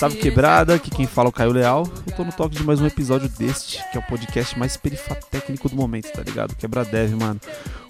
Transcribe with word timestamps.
Salve 0.00 0.16
quebrada, 0.16 0.76
aqui 0.76 0.90
quem 0.90 1.06
fala 1.06 1.28
é 1.28 1.30
o 1.30 1.32
Caio 1.32 1.52
Leal. 1.52 1.86
Eu 2.06 2.16
tô 2.16 2.24
no 2.24 2.32
toque 2.32 2.56
de 2.56 2.64
mais 2.64 2.80
um 2.80 2.86
episódio 2.86 3.28
deste, 3.28 3.86
que 3.92 3.98
é 3.98 4.00
o 4.00 4.02
podcast 4.06 4.58
mais 4.58 4.74
perifatécnico 4.74 5.68
do 5.68 5.76
momento, 5.76 6.10
tá 6.10 6.22
ligado? 6.22 6.56
Quebra 6.56 6.86
Dev, 6.86 7.12
mano. 7.16 7.38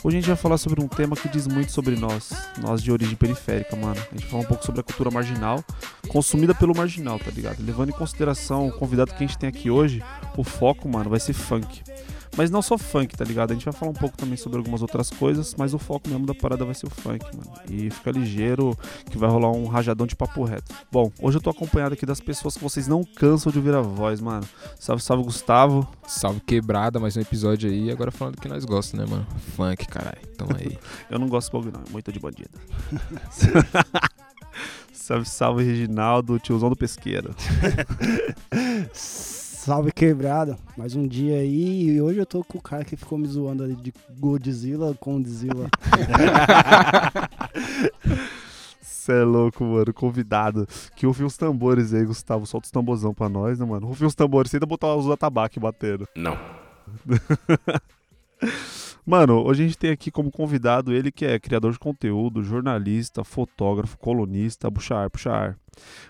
Hoje 0.03 0.17
a 0.17 0.21
gente 0.21 0.27
vai 0.27 0.37
falar 0.37 0.59
sobre 0.59 0.83
um 0.83 0.89
tema 0.89 1.15
que 1.15 1.29
diz 1.29 1.47
muito 1.47 1.71
sobre 1.71 1.95
nós, 1.95 2.33
nós 2.61 2.83
de 2.83 2.91
origem 2.91 3.15
periférica, 3.15 3.77
mano. 3.77 3.95
A 3.95 4.17
gente 4.17 4.23
vai 4.23 4.31
falar 4.31 4.43
um 4.43 4.47
pouco 4.47 4.67
sobre 4.67 4.81
a 4.81 4.83
cultura 4.83 5.09
marginal, 5.09 5.65
consumida 6.09 6.53
pelo 6.53 6.77
marginal, 6.77 7.17
tá 7.17 7.31
ligado? 7.31 7.65
Levando 7.65 7.91
em 7.91 7.93
consideração 7.93 8.67
o 8.67 8.73
convidado 8.73 9.15
que 9.15 9.23
a 9.23 9.27
gente 9.29 9.39
tem 9.39 9.49
aqui 9.49 9.71
hoje, 9.71 10.03
o 10.37 10.43
foco, 10.43 10.89
mano, 10.89 11.11
vai 11.11 11.21
ser 11.21 11.33
funk. 11.33 11.81
Mas 12.37 12.51
não 12.51 12.63
só 12.63 12.79
funk, 12.79 13.17
tá 13.17 13.25
ligado? 13.25 13.51
A 13.51 13.55
gente 13.55 13.65
vai 13.65 13.75
falar 13.75 13.91
um 13.91 13.95
pouco 13.95 14.17
também 14.17 14.37
sobre 14.37 14.59
algumas 14.59 14.83
outras 14.83 15.11
coisas, 15.11 15.55
mas 15.59 15.75
o 15.75 15.79
foco 15.79 16.09
mesmo 16.09 16.27
da 16.27 16.35
parada 16.35 16.65
vai 16.65 16.75
ser 16.75 16.87
o 16.87 16.91
funk, 16.91 17.25
mano. 17.37 17.53
E 17.69 17.91
fica 17.91 18.11
ligeiro 18.11 18.77
que 19.11 19.19
vai 19.19 19.29
rolar 19.29 19.51
um 19.51 19.67
rajadão 19.67 20.07
de 20.07 20.15
papo 20.15 20.45
reto. 20.45 20.73
Bom, 20.91 21.11
hoje 21.21 21.39
eu 21.39 21.43
tô 21.43 21.51
acompanhado 21.51 21.95
aqui 21.95 22.07
das 22.07 22.21
pessoas 22.21 22.57
que 22.57 22.63
vocês 22.63 22.87
não 22.87 23.03
cansam 23.05 23.51
de 23.51 23.59
ouvir 23.59 23.75
a 23.75 23.81
voz, 23.81 24.21
mano. 24.21 24.47
Salve, 24.79 25.03
salve, 25.03 25.25
Gustavo. 25.25 25.87
Salve 26.07 26.41
quebrada, 26.41 27.01
mais 27.01 27.17
um 27.17 27.21
episódio 27.21 27.71
aí. 27.71 27.91
Agora 27.91 28.11
falando 28.11 28.37
do 28.37 28.41
que 28.41 28.49
nós 28.49 28.65
gostamos, 28.65 29.09
né, 29.09 29.17
mano? 29.17 29.27
Funk, 29.57 29.87
caralho. 29.87 30.21
Tamo 30.37 30.57
aí. 30.57 30.79
Eu 31.11 31.19
não 31.19 31.29
gosto 31.29 31.47
de 31.47 31.53
blog, 31.53 31.73
não. 31.73 31.83
É 31.87 31.91
muito 31.91 32.13
de 32.13 32.21
bandido. 32.21 32.51
salve, 34.93 35.29
salve, 35.29 35.65
Reginaldo, 35.65 36.39
tiozão 36.39 36.71
do 36.71 36.77
pesqueiro. 36.77 37.35
Salve 39.61 39.93
quebrada, 39.93 40.57
mais 40.75 40.97
um 40.97 41.07
dia 41.07 41.37
aí 41.37 41.83
e 41.83 42.01
hoje 42.01 42.19
eu 42.19 42.25
tô 42.25 42.43
com 42.43 42.57
o 42.57 42.63
cara 42.63 42.83
que 42.83 42.97
ficou 42.97 43.19
me 43.19 43.27
zoando 43.29 43.63
ali 43.63 43.77
de 43.77 43.93
Godzilla 44.19 44.95
com 44.95 45.19
Godzilla. 45.19 45.69
Cê 48.81 49.13
é 49.13 49.23
louco, 49.23 49.63
mano. 49.63 49.93
Convidado. 49.93 50.67
Que 50.97 51.07
ouviu 51.07 51.27
os 51.27 51.37
tambores 51.37 51.93
aí, 51.93 52.07
Gustavo. 52.07 52.47
Solta 52.47 52.65
os 52.65 52.71
tamborzão 52.71 53.13
pra 53.13 53.29
nós, 53.29 53.59
né, 53.59 53.67
mano? 53.67 53.87
Ouviu 53.89 54.09
os 54.09 54.15
tambores, 54.15 54.51
sem 54.51 54.57
ainda 54.57 54.65
botar 54.65 54.95
os 54.97 55.11
atabaque 55.11 55.61
batendo. 55.61 56.09
Não. 56.17 56.39
Mano, 59.05 59.43
hoje 59.45 59.63
a 59.63 59.67
gente 59.67 59.79
tem 59.79 59.91
aqui 59.91 60.11
como 60.11 60.31
convidado 60.31 60.93
ele 60.93 61.11
que 61.11 61.25
é 61.25 61.39
criador 61.39 61.73
de 61.73 61.79
conteúdo, 61.79 62.43
jornalista, 62.43 63.25
fotógrafo, 63.25 63.99
colunista, 63.99 64.71
puxar, 64.71 65.09
puxar. 65.09 65.57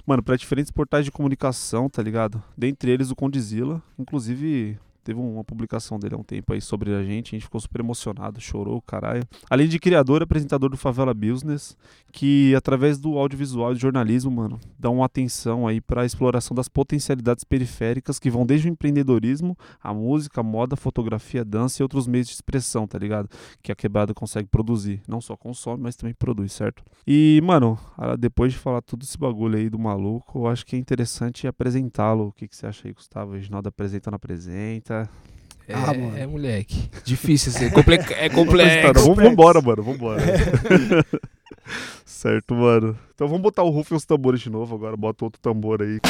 Mano, 0.04 0.22
para 0.22 0.36
diferentes 0.36 0.70
portais 0.70 1.04
de 1.04 1.12
comunicação, 1.12 1.88
tá 1.88 2.02
ligado? 2.02 2.42
Dentre 2.56 2.90
eles 2.90 3.10
o 3.10 3.16
Condizila, 3.16 3.80
inclusive 3.98 4.78
teve 5.02 5.18
uma 5.18 5.44
publicação 5.44 5.98
dele 5.98 6.14
há 6.14 6.18
um 6.18 6.22
tempo 6.22 6.52
aí 6.52 6.60
sobre 6.60 6.94
a 6.94 7.02
gente, 7.02 7.28
a 7.28 7.38
gente 7.38 7.44
ficou 7.44 7.60
super 7.60 7.80
emocionado, 7.80 8.40
chorou, 8.40 8.80
caralho. 8.82 9.22
Além 9.48 9.68
de 9.68 9.78
criador 9.78 10.22
apresentador 10.22 10.70
do 10.70 10.76
Favela 10.76 11.14
Business, 11.14 11.76
que 12.12 12.54
através 12.54 12.98
do 12.98 13.18
audiovisual 13.18 13.72
e 13.72 13.76
jornalismo, 13.76 14.30
mano, 14.30 14.58
dá 14.78 14.90
uma 14.90 15.06
atenção 15.06 15.66
aí 15.66 15.80
para 15.80 16.02
a 16.02 16.06
exploração 16.06 16.54
das 16.54 16.68
potencialidades 16.68 17.44
periféricas 17.44 18.18
que 18.18 18.30
vão 18.30 18.44
desde 18.44 18.68
o 18.68 18.70
empreendedorismo, 18.70 19.56
a 19.82 19.92
música, 19.94 20.40
a 20.40 20.44
moda, 20.44 20.74
a 20.74 20.76
fotografia, 20.76 21.42
a 21.42 21.44
dança 21.44 21.80
e 21.80 21.84
outros 21.84 22.06
meios 22.06 22.26
de 22.28 22.34
expressão, 22.34 22.86
tá 22.86 22.98
ligado? 22.98 23.28
Que 23.62 23.72
a 23.72 23.74
quebrada 23.74 24.12
consegue 24.12 24.48
produzir, 24.48 25.02
não 25.06 25.20
só 25.20 25.36
consome, 25.36 25.82
mas 25.82 25.96
também 25.96 26.14
produz, 26.14 26.52
certo? 26.52 26.82
E, 27.06 27.40
mano, 27.44 27.78
depois 28.18 28.52
de 28.52 28.58
falar 28.58 28.82
tudo 28.82 29.02
esse 29.02 29.16
bagulho 29.16 29.56
aí 29.56 29.70
do 29.70 29.78
maluco, 29.78 30.40
eu 30.40 30.46
acho 30.48 30.66
que 30.66 30.76
é 30.76 30.78
interessante 30.78 31.46
apresentá-lo. 31.46 32.28
O 32.28 32.32
que, 32.32 32.48
que 32.48 32.56
você 32.56 32.66
acha 32.66 32.86
aí, 32.86 32.92
Gustavo? 32.92 33.32
Reginaldo 33.32 33.68
apresenta 33.68 34.10
ou 34.10 34.12
não 34.12 34.16
apresenta? 34.16 34.89
É, 34.90 35.74
Ah, 35.74 35.86
mano. 35.94 36.16
é 36.16 36.26
moleque. 36.26 36.90
Difícil 37.04 37.52
ser. 37.52 37.72
Comple 37.72 37.94
é 38.16 38.28
complexo. 38.30 39.04
Vamos 39.04 39.22
vambora, 39.22 39.60
mano, 39.60 39.82
vambora. 39.82 40.20
certo, 42.04 42.54
mano. 42.54 42.98
Então 43.14 43.28
vamos 43.28 43.42
botar 43.42 43.62
o 43.62 43.70
Rufo 43.70 43.94
e 43.94 43.96
os 43.96 44.04
tambores 44.04 44.40
de 44.40 44.50
novo 44.50 44.74
agora. 44.74 44.96
Bota 44.96 45.24
outro 45.24 45.40
tambor 45.40 45.82
aí. 45.82 46.00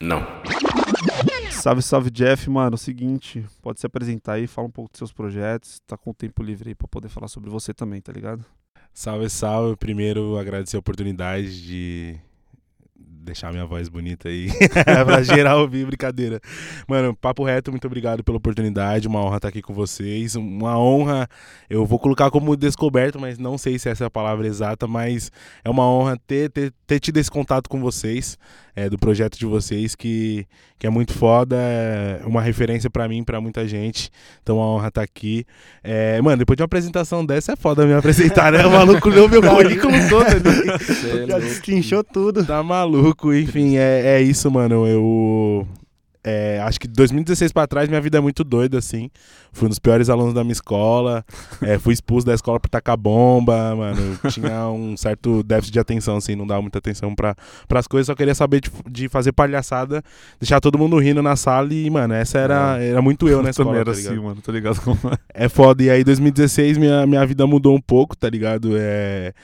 Não. 0.00 0.22
Salve, 1.50 1.82
salve, 1.82 2.10
Jeff, 2.10 2.48
mano. 2.50 2.76
Seguinte, 2.78 3.44
pode 3.60 3.80
se 3.80 3.86
apresentar 3.86 4.34
aí, 4.34 4.46
fala 4.46 4.66
um 4.68 4.70
pouco 4.70 4.90
dos 4.90 4.98
seus 4.98 5.12
projetos. 5.12 5.80
Tá 5.86 5.96
com 5.96 6.12
tempo 6.12 6.42
livre 6.42 6.70
aí 6.70 6.74
pra 6.74 6.88
poder 6.88 7.08
falar 7.08 7.28
sobre 7.28 7.50
você 7.50 7.72
também, 7.74 8.00
tá 8.00 8.12
ligado? 8.12 8.44
Salve, 8.92 9.28
salve. 9.30 9.76
Primeiro, 9.76 10.38
agradecer 10.38 10.76
a 10.76 10.80
oportunidade 10.80 11.62
de 11.62 12.16
deixar 13.22 13.52
minha 13.52 13.64
voz 13.64 13.88
bonita 13.88 14.28
aí 14.28 14.48
pra 15.06 15.22
geral 15.22 15.60
ouvir, 15.60 15.86
brincadeira. 15.86 16.40
Mano, 16.86 17.14
papo 17.14 17.44
reto, 17.44 17.70
muito 17.70 17.86
obrigado 17.86 18.24
pela 18.24 18.36
oportunidade, 18.36 19.08
uma 19.08 19.20
honra 19.20 19.36
estar 19.36 19.48
aqui 19.48 19.62
com 19.62 19.72
vocês, 19.72 20.34
uma 20.34 20.78
honra, 20.78 21.28
eu 21.70 21.86
vou 21.86 21.98
colocar 21.98 22.30
como 22.30 22.56
descoberto, 22.56 23.20
mas 23.20 23.38
não 23.38 23.56
sei 23.56 23.78
se 23.78 23.88
essa 23.88 24.04
é 24.04 24.06
a 24.06 24.10
palavra 24.10 24.46
exata, 24.46 24.86
mas 24.86 25.30
é 25.64 25.70
uma 25.70 25.88
honra 25.88 26.18
ter, 26.26 26.50
ter, 26.50 26.72
ter 26.86 26.98
tido 27.00 27.16
esse 27.18 27.30
contato 27.30 27.68
com 27.68 27.80
vocês, 27.80 28.36
é, 28.74 28.88
do 28.88 28.98
projeto 28.98 29.38
de 29.38 29.44
vocês, 29.44 29.94
que, 29.94 30.46
que 30.78 30.86
é 30.86 30.90
muito 30.90 31.12
foda, 31.12 31.56
é 31.56 32.22
uma 32.24 32.40
referência 32.40 32.88
pra 32.88 33.06
mim, 33.06 33.22
pra 33.22 33.40
muita 33.40 33.66
gente, 33.68 34.10
então 34.42 34.56
uma 34.56 34.66
honra 34.66 34.88
estar 34.88 35.02
aqui. 35.02 35.44
É, 35.84 36.20
mano, 36.22 36.38
depois 36.38 36.56
de 36.56 36.62
uma 36.62 36.66
apresentação 36.66 37.24
dessa, 37.24 37.52
é 37.52 37.56
foda 37.56 37.86
me 37.86 37.92
apresentar, 37.92 38.50
né? 38.52 38.64
O 38.66 38.70
maluco 38.70 39.08
leu 39.08 39.28
meu 39.28 39.42
currículo 39.42 39.92
todo 40.08 40.26
ali. 40.26 40.84
Cê 40.84 41.10
é 41.10 41.26
Já 41.26 41.36
louco. 41.36 41.40
destrinchou 41.40 42.02
tudo. 42.02 42.44
Tá 42.44 42.62
maluco, 42.62 43.11
enfim, 43.34 43.76
é, 43.76 44.16
é 44.16 44.22
isso, 44.22 44.50
mano. 44.50 44.86
Eu. 44.86 45.66
é, 46.24 46.60
acho 46.60 46.78
que 46.78 46.86
de 46.86 46.94
2016 46.94 47.52
pra 47.52 47.66
trás 47.66 47.88
minha 47.88 48.00
vida 48.00 48.18
é 48.18 48.20
muito 48.20 48.44
doida, 48.44 48.78
assim. 48.78 49.10
Fui 49.52 49.66
um 49.66 49.68
dos 49.68 49.78
piores 49.78 50.08
alunos 50.08 50.32
da 50.32 50.42
minha 50.42 50.52
escola. 50.52 51.24
é, 51.60 51.78
fui 51.78 51.92
expulso 51.92 52.26
da 52.26 52.32
escola 52.32 52.60
por 52.60 52.68
tacar 52.68 52.96
bomba, 52.96 53.74
mano. 53.74 54.18
Tinha 54.30 54.68
um 54.70 54.96
certo 54.96 55.42
déficit 55.42 55.72
de 55.72 55.80
atenção, 55.80 56.16
assim, 56.16 56.34
não 56.36 56.46
dava 56.46 56.62
muita 56.62 56.78
atenção 56.78 57.14
pra, 57.14 57.34
pras 57.66 57.86
coisas, 57.86 58.06
só 58.06 58.14
queria 58.14 58.34
saber 58.34 58.60
de, 58.60 58.70
de 58.88 59.08
fazer 59.08 59.32
palhaçada, 59.32 60.02
deixar 60.40 60.60
todo 60.60 60.78
mundo 60.78 60.98
rindo 60.98 61.22
na 61.22 61.36
sala 61.36 61.74
e, 61.74 61.90
mano, 61.90 62.14
essa 62.14 62.38
era, 62.38 62.78
era 62.80 63.02
muito 63.02 63.28
eu 63.28 63.38
também 63.42 63.50
escola. 63.50 63.76
era 63.76 63.84
tá 63.84 63.90
assim, 63.90 64.16
mano, 64.16 64.40
tá 64.40 64.52
ligado? 64.52 64.80
Como 64.80 64.98
é? 65.12 65.44
É 65.44 65.48
foda. 65.48 65.82
E 65.82 65.90
aí, 65.90 66.04
2016, 66.04 66.78
minha, 66.78 67.06
minha 67.06 67.26
vida 67.26 67.46
mudou 67.46 67.74
um 67.76 67.80
pouco, 67.80 68.16
tá 68.16 68.30
ligado? 68.30 68.74
É. 68.76 69.34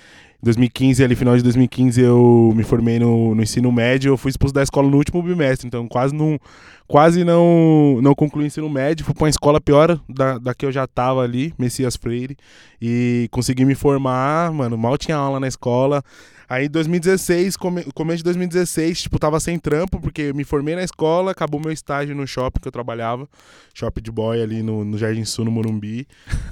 Em 0.41 0.45
2015, 0.45 1.03
ali, 1.03 1.17
final 1.17 1.37
de 1.37 1.43
2015, 1.43 2.01
eu 2.01 2.53
me 2.55 2.63
formei 2.63 3.01
no, 3.01 3.35
no 3.35 3.43
ensino 3.43 3.73
médio. 3.73 4.13
Eu 4.13 4.17
fui 4.17 4.31
expulso 4.31 4.55
da 4.55 4.63
escola 4.63 4.89
no 4.89 4.97
último 4.97 5.21
bimestre, 5.21 5.67
então 5.67 5.89
quase 5.89 6.15
não, 6.15 6.39
quase 6.87 7.25
não, 7.25 7.99
não 8.01 8.15
concluí 8.15 8.45
o 8.45 8.47
ensino 8.47 8.69
médio. 8.69 9.05
Fui 9.05 9.13
pra 9.15 9.25
uma 9.25 9.31
escola 9.31 9.61
pior 9.61 10.01
da, 10.09 10.39
da 10.39 10.55
que 10.55 10.65
eu 10.65 10.71
já 10.71 10.87
tava 10.87 11.23
ali, 11.23 11.53
Messias 11.59 11.97
Freire, 11.97 12.37
e 12.81 13.27
consegui 13.33 13.65
me 13.65 13.75
formar. 13.75 14.53
Mano, 14.53 14.79
mal 14.79 14.97
tinha 14.97 15.17
aula 15.17 15.41
na 15.41 15.49
escola. 15.49 16.05
Aí, 16.49 16.67
em 16.67 16.71
2016, 16.71 17.57
come, 17.57 17.85
começo 17.95 18.19
de 18.19 18.25
2016, 18.25 19.03
tipo, 19.03 19.19
tava 19.19 19.39
sem 19.39 19.59
trampo, 19.59 20.01
porque 20.01 20.23
eu 20.23 20.35
me 20.35 20.45
formei 20.45 20.75
na 20.75 20.83
escola, 20.83 21.33
acabou 21.33 21.61
meu 21.61 21.73
estágio 21.73 22.15
no 22.15 22.27
shopping 22.27 22.61
que 22.61 22.69
eu 22.69 22.73
trabalhava, 22.73 23.29
shopping 23.75 24.01
de 24.03 24.11
boy 24.11 24.41
ali 24.41 24.63
no, 24.63 24.85
no 24.85 24.97
Jardim 24.97 25.25
Sul, 25.25 25.45
no 25.45 25.51
Morumbi. 25.51 26.07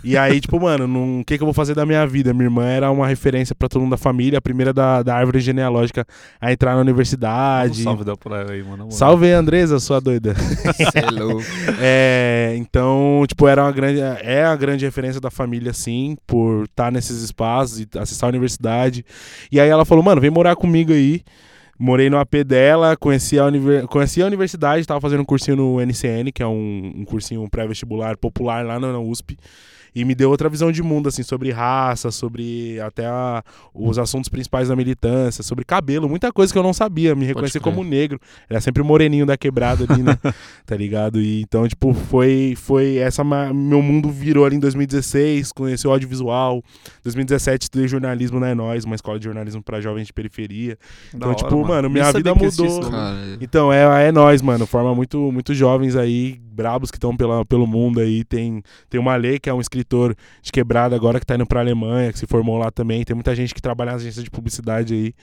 E 0.05 0.17
aí, 0.17 0.39
tipo, 0.41 0.61
mano, 0.61 1.21
o 1.21 1.25
que, 1.25 1.37
que 1.39 1.43
eu 1.43 1.47
vou 1.47 1.55
fazer 1.55 1.75
da 1.75 1.87
minha 1.87 2.07
vida? 2.07 2.35
Minha 2.35 2.45
irmã 2.45 2.65
era 2.67 2.91
uma 2.91 3.07
referência 3.07 3.55
pra 3.55 3.69
todo 3.69 3.81
mundo 3.83 3.93
da 3.93 3.97
família, 3.97 4.39
a 4.39 4.43
primeira 4.43 4.73
da, 4.73 5.03
da 5.03 5.17
árvore 5.17 5.41
genealógica 5.41 6.07
a 6.41 6.53
entrar 6.53 6.73
na 6.73 6.79
Um 6.79 6.81
universidade. 6.83 7.83
salve 7.83 8.05
dá 8.05 8.17
pra 8.17 8.41
ela 8.43 8.53
aí, 8.53 8.63
mano. 8.63 8.91
Salve 8.93 9.31
Andresa, 9.33 9.79
sua 9.81 10.01
doida. 10.01 10.35
É. 11.81 11.87
É, 11.89 12.55
então, 12.57 13.25
tipo, 13.27 13.47
era 13.49 13.63
uma 13.63 13.73
grande, 13.73 14.01
é 14.01 14.45
a 14.45 14.55
grande 14.55 14.85
referência 14.85 15.21
da 15.21 15.31
família, 15.31 15.73
sim, 15.73 16.17
por 16.27 16.65
estar 16.65 16.93
nesses 16.93 17.23
espaços 17.23 17.81
e 17.81 17.89
acessar 17.99 18.29
a 18.29 18.31
universidade. 18.31 19.05
E 19.51 19.59
aí 19.59 19.69
ela 19.69 19.86
falou, 19.87 20.05
mano, 20.05 20.21
vem 20.21 20.31
morar 20.31 20.57
comigo 20.57 20.93
aí. 20.93 21.23
Morei 21.79 22.09
no 22.09 22.19
AP 22.19 22.37
dela, 22.45 22.97
conheci 22.97 23.39
a, 23.39 23.45
univer- 23.45 23.87
conheci 23.87 24.23
a 24.23 24.27
universidade, 24.27 24.87
tava 24.87 25.01
fazendo 25.01 25.21
um 25.21 25.27
cursinho 25.27 25.57
no 25.57 25.81
NCN, 25.81 26.33
que 26.33 26.43
é 26.43 26.47
um, 26.47 26.93
um 26.97 27.05
cursinho 27.05 27.47
pré-vestibular 27.51 28.17
popular 28.17 28.65
lá 28.65 28.81
na 28.81 28.99
USP. 28.99 29.37
E 29.97 30.05
me 30.05 30.15
deu 30.15 30.29
outra 30.29 30.47
visão 30.51 30.71
de 30.71 30.83
mundo, 30.83 31.09
assim, 31.09 31.23
sobre 31.23 31.51
raça, 31.51 32.11
sobre 32.11 32.79
até 32.81 33.07
a- 33.07 33.43
os 33.75 33.99
assuntos 33.99 34.29
principais 34.29 34.69
da 34.69 34.77
militância, 34.77 35.43
sobre 35.43 35.65
cabelo, 35.65 36.07
muita 36.09 36.31
coisa 36.31 36.53
que 36.53 36.59
eu 36.59 36.63
não 36.63 36.75
sabia, 36.75 37.15
me 37.15 37.25
reconhecer 37.25 37.61
como 37.61 37.83
negro. 37.83 38.21
Era 38.51 38.61
sempre 38.61 38.83
o 38.83 38.85
moreninho 38.85 39.25
da 39.25 39.39
quebrada 39.39 39.87
ali, 39.91 40.03
né? 40.03 40.19
tá 40.67 40.77
ligado? 40.77 41.19
E 41.19 41.41
então, 41.41 41.67
tipo, 41.67 41.95
foi, 41.95 42.53
foi 42.57 42.97
essa. 42.99 43.25
Meu 43.25 43.81
mundo 43.81 44.11
virou 44.11 44.45
ali 44.45 44.57
em 44.57 44.61
2016, 44.61 45.51
conheci 45.53 45.89
o 45.89 45.91
audiovisual. 45.91 46.63
2017, 47.03 47.63
estudei 47.63 47.89
jornalismo 47.89 48.39
na 48.39 48.49
É 48.51 48.55
Nós, 48.55 48.85
uma 48.85 48.95
escola 48.95 49.19
de 49.19 49.25
jornalismo 49.25 49.63
pra 49.63 49.81
jovens 49.81 50.07
de 50.09 50.13
periferia. 50.13 50.77
Então, 51.15 51.31
Da 51.31 51.35
tipo, 51.35 51.67
mano, 51.67 51.89
Nem 51.89 51.93
minha 52.03 52.13
vida 52.13 52.35
mudou. 52.35 52.81
nome. 52.83 52.91
Cara, 52.91 53.39
Então, 53.41 53.73
é, 53.73 54.09
é 54.09 54.13
nós, 54.13 54.43
mano. 54.43 54.67
Forma 54.67 54.95
muito, 54.95 55.33
muito 55.33 55.55
jovens 55.55 55.97
aí, 55.97 56.39
brabos 56.57 56.91
que 56.91 56.97
estão 56.97 57.15
pelo 57.47 57.67
mundo 57.67 58.01
aí. 58.01 58.25
Tem, 58.25 58.63
tem 58.89 58.99
uma 58.99 59.15
lei 59.15 59.39
que 59.39 59.51
é 59.51 59.55
um 59.55 59.61
escritor 59.61 60.17
de 60.43 60.51
quebrada 60.51 60.97
agora 60.97 61.21
que 61.21 61.27
tá 61.27 61.35
indo 61.35 61.47
pra 61.47 61.61
Alemanha, 61.61 62.13
que 62.13 62.19
se 62.19 62.27
formou 62.27 62.57
lá 62.57 62.71
também. 62.71 63.05
Tem 63.05 63.15
muita 63.15 63.35
gente 63.35 63.55
que 63.55 63.61
trabalha 63.61 63.93
nas 63.93 64.01
agências 64.01 64.25
de 64.25 64.31
publicidade 64.31 64.95
aí. 64.95 65.15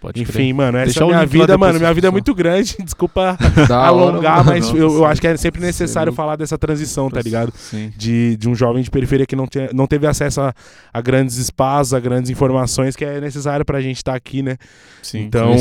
Pode 0.00 0.22
Enfim, 0.22 0.52
mano, 0.52 0.78
essa 0.78 0.86
Deixa 0.86 1.04
é 1.04 1.06
minha 1.06 1.26
vida, 1.26 1.58
mano. 1.58 1.78
Minha 1.78 1.92
vida 1.92 2.08
é 2.08 2.10
muito 2.10 2.34
grande. 2.34 2.76
Desculpa 2.82 3.36
crer. 3.36 3.70
Hora, 3.70 3.74
alongar, 3.74 4.44
mano. 4.44 4.50
mas 4.50 4.70
Não, 4.70 4.76
eu, 4.76 4.94
eu 4.94 5.04
acho 5.04 5.20
que 5.20 5.26
é 5.26 5.36
sempre 5.36 5.60
necessário 5.60 6.12
falar 6.12 6.36
dessa 6.36 6.56
transição, 6.56 7.10
tá 7.10 7.20
ligado? 7.20 7.52
Sim. 7.56 7.92
de, 7.96 8.36
de 8.36 8.48
um 8.48 8.54
jovem 8.54 8.82
de 8.82 8.90
periferia 8.90 9.26
que 9.26 9.36
não, 9.36 9.46
tinha, 9.46 9.70
não 9.72 9.86
teve 9.86 10.06
acesso 10.06 10.40
a, 10.40 10.54
a 10.92 11.00
grandes 11.00 11.36
espaços, 11.36 11.94
a 11.94 12.00
grandes 12.00 12.30
informações 12.30 12.96
que 12.96 13.04
é 13.04 13.20
necessário 13.20 13.64
pra 13.64 13.80
gente 13.80 13.96
estar 13.96 14.14
aqui, 14.14 14.42
né? 14.42 14.56
Sim. 15.02 15.20
Então, 15.20 15.54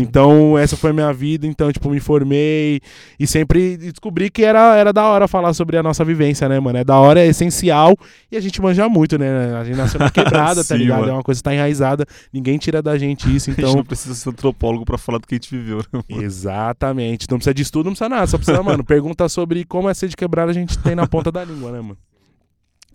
então 0.00 0.58
essa 0.58 0.76
foi 0.76 0.90
a 0.90 0.92
minha 0.92 1.12
vida, 1.12 1.46
então 1.46 1.72
tipo 1.72 1.90
me 1.90 2.00
formei 2.00 2.80
e 3.18 3.26
sempre 3.26 3.76
descobri 3.76 4.30
que 4.30 4.44
era, 4.44 4.76
era 4.76 4.92
da 4.92 5.06
hora 5.06 5.28
falar 5.28 5.52
sobre 5.52 5.76
a 5.76 5.82
nossa 5.82 6.04
vivência, 6.04 6.48
né, 6.48 6.58
mano? 6.60 6.78
É 6.78 6.84
da 6.84 6.98
hora, 6.98 7.20
é 7.20 7.26
essencial 7.26 7.94
e 8.30 8.36
a 8.36 8.40
gente 8.40 8.60
manja 8.60 8.88
muito, 8.88 9.18
né? 9.18 9.54
A 9.58 9.64
gente 9.64 9.76
nasceu 9.76 10.00
na 10.00 10.10
quebrada, 10.10 10.56
tá 10.56 10.74
Sim, 10.74 10.78
ligado? 10.78 11.00
mano. 11.00 11.10
É 11.10 11.14
uma 11.14 11.22
coisa 11.22 11.38
que 11.38 11.44
tá 11.44 11.54
enraizada, 11.54 12.04
ninguém 12.32 12.58
tira 12.58 12.82
da 12.82 12.98
gente 12.98 13.34
isso, 13.34 13.50
então 13.52 13.77
não 13.78 13.84
precisa 13.84 14.14
ser 14.14 14.28
antropólogo 14.28 14.84
pra 14.84 14.98
falar 14.98 15.18
do 15.18 15.26
que 15.26 15.34
a 15.34 15.36
gente 15.36 15.50
viveu, 15.50 15.78
né? 15.92 16.02
Exatamente. 16.08 17.26
Não 17.30 17.38
precisa 17.38 17.54
de 17.54 17.62
estudo, 17.62 17.86
não 17.86 17.92
precisa 17.92 18.08
nada. 18.08 18.26
Só 18.26 18.36
precisa, 18.36 18.62
mano, 18.62 18.82
pergunta 18.84 19.28
sobre 19.28 19.64
como 19.64 19.88
é 19.88 19.94
ser 19.94 20.08
de 20.08 20.16
quebrada, 20.16 20.50
a 20.50 20.54
gente 20.54 20.78
tem 20.78 20.94
na 20.94 21.06
ponta 21.06 21.32
da 21.32 21.44
língua, 21.44 21.72
né, 21.72 21.80
mano? 21.80 21.98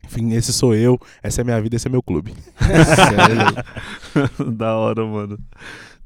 Enfim, 0.06 0.33
esse 0.33 0.51
sou 0.51 0.75
eu, 0.75 1.00
essa 1.24 1.41
é 1.41 1.44
minha 1.44 1.62
vida, 1.62 1.75
esse 1.75 1.88
é 1.88 1.91
meu 1.91 2.03
clube. 2.03 2.33
Sério. 2.59 4.51
da 4.53 4.75
hora, 4.75 5.06
mano. 5.06 5.39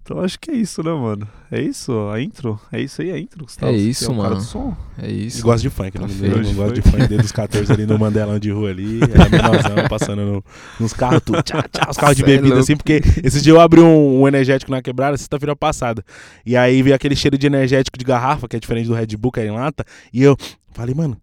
Então 0.09 0.21
acho 0.21 0.39
que 0.39 0.51
é 0.51 0.54
isso, 0.54 0.81
né, 0.81 0.89
mano? 0.94 1.27
É 1.51 1.62
isso? 1.62 1.92
A 2.13 2.21
intro? 2.21 2.57
É 2.71 2.80
isso 2.80 3.01
aí, 3.01 3.12
a 3.12 3.19
intro, 3.19 3.44
Gustavo? 3.44 3.74
É 3.74 3.75
isso, 3.75 4.06
que 4.06 4.12
o 4.13 4.15
cara 4.15 4.30
mano. 4.30 4.36
do 4.38 4.42
som? 4.48 4.77
É 4.98 5.12
isso. 5.12 5.44
gosto 5.44 5.63
de 5.63 5.69
funk, 5.69 6.00
não, 6.00 6.07
Tá 6.07 6.13
não, 6.13 6.19
feio 6.21 6.36
não 6.38 6.42
de 6.44 6.54
gosto 6.54 6.74
de 6.75 6.81
funk. 6.81 7.07
desde 7.07 7.25
os 7.25 7.31
14 7.33 7.74
ali 7.74 7.86
no 7.86 8.00
Mandelão 8.00 8.39
de 8.39 8.50
rua 8.50 8.69
ali, 8.69 9.01
era 9.01 9.27
menorzão, 9.27 9.75
passando 9.89 10.21
no- 10.25 10.44
nos 10.80 10.94
carros, 10.94 11.21
tudo, 11.25 11.44
tchá, 11.44 11.62
tchá, 11.69 11.89
os 11.92 11.98
carros 11.98 12.15
de 12.15 12.24
é 12.24 12.25
bebida 12.25 12.48
louco. 12.48 12.62
assim, 12.62 12.77
porque 12.77 13.01
esse 13.21 13.42
dia 13.42 13.51
eu 13.51 13.59
abri 13.59 13.81
um, 13.81 14.21
um 14.21 14.27
energético 14.30 14.71
na 14.71 14.81
quebrada, 14.81 15.18
sexta-feira 15.18 15.57
passada, 15.57 16.01
e 16.45 16.56
aí 16.56 16.81
veio 16.81 16.95
aquele 16.95 17.13
cheiro 17.15 17.38
de 17.38 17.45
energético 17.45 17.98
de 17.98 18.06
garrafa, 18.06 18.48
que 18.48 18.56
é 18.56 18.59
diferente 18.62 18.88
do 18.88 18.94
Red 18.94 19.07
Bull, 19.18 19.33
que 19.33 19.42
é 19.42 19.48
em 19.48 19.51
lata, 19.51 19.83
e 20.13 20.24
eu 20.24 20.38
falei, 20.71 20.95
mano... 20.95 21.18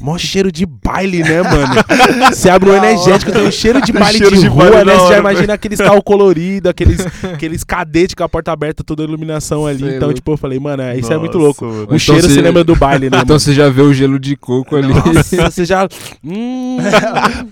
Mó 0.00 0.16
cheiro 0.18 0.50
de 0.52 0.64
baile, 0.66 1.22
né, 1.22 1.42
mano? 1.42 1.74
Você 2.32 2.48
abre 2.48 2.70
um 2.70 2.74
energético, 2.76 3.32
tem 3.32 3.46
um 3.46 3.50
cheiro 3.50 3.80
de 3.82 3.92
baile 3.92 4.18
Cheiro 4.18 4.34
de, 4.36 4.42
de 4.42 4.46
rua, 4.48 4.70
baile 4.70 4.84
né? 4.90 4.98
Você 4.98 5.08
já 5.08 5.18
imagina 5.18 5.52
aqueles 5.54 5.78
carros 5.78 6.02
coloridos, 6.04 6.70
aqueles, 6.70 7.00
aqueles 7.34 7.64
cadetes 7.64 8.14
com 8.14 8.22
a 8.24 8.28
porta 8.28 8.52
aberta, 8.52 8.82
toda 8.84 9.02
a 9.02 9.04
iluminação 9.06 9.66
ali. 9.66 9.84
É 9.84 9.88
então, 9.96 10.08
louco. 10.08 10.14
tipo, 10.14 10.32
eu 10.32 10.36
falei, 10.36 10.58
mano, 10.58 10.82
é, 10.82 10.96
isso 10.98 11.12
é 11.12 11.18
muito 11.18 11.34
Nossa, 11.38 11.44
louco. 11.46 11.64
mano. 11.64 11.80
O 11.80 11.84
Então 11.84 11.98
cheiro 11.98 12.22
você- 12.22 12.34
você 12.34 12.40
lembra 12.40 12.62
do 12.64 12.76
baile, 12.76 13.10
né, 13.10 13.16
Então 13.18 13.28
mano? 13.28 13.40
você 13.40 13.52
já 13.52 13.68
vê 13.68 13.82
o 13.82 13.92
gelo 13.92 14.18
de 14.18 14.36
coco 14.36 14.76
ali. 14.76 14.88
Nossa, 14.88 15.36
você 15.50 15.64
já. 15.64 15.88
Hum, 16.24 16.78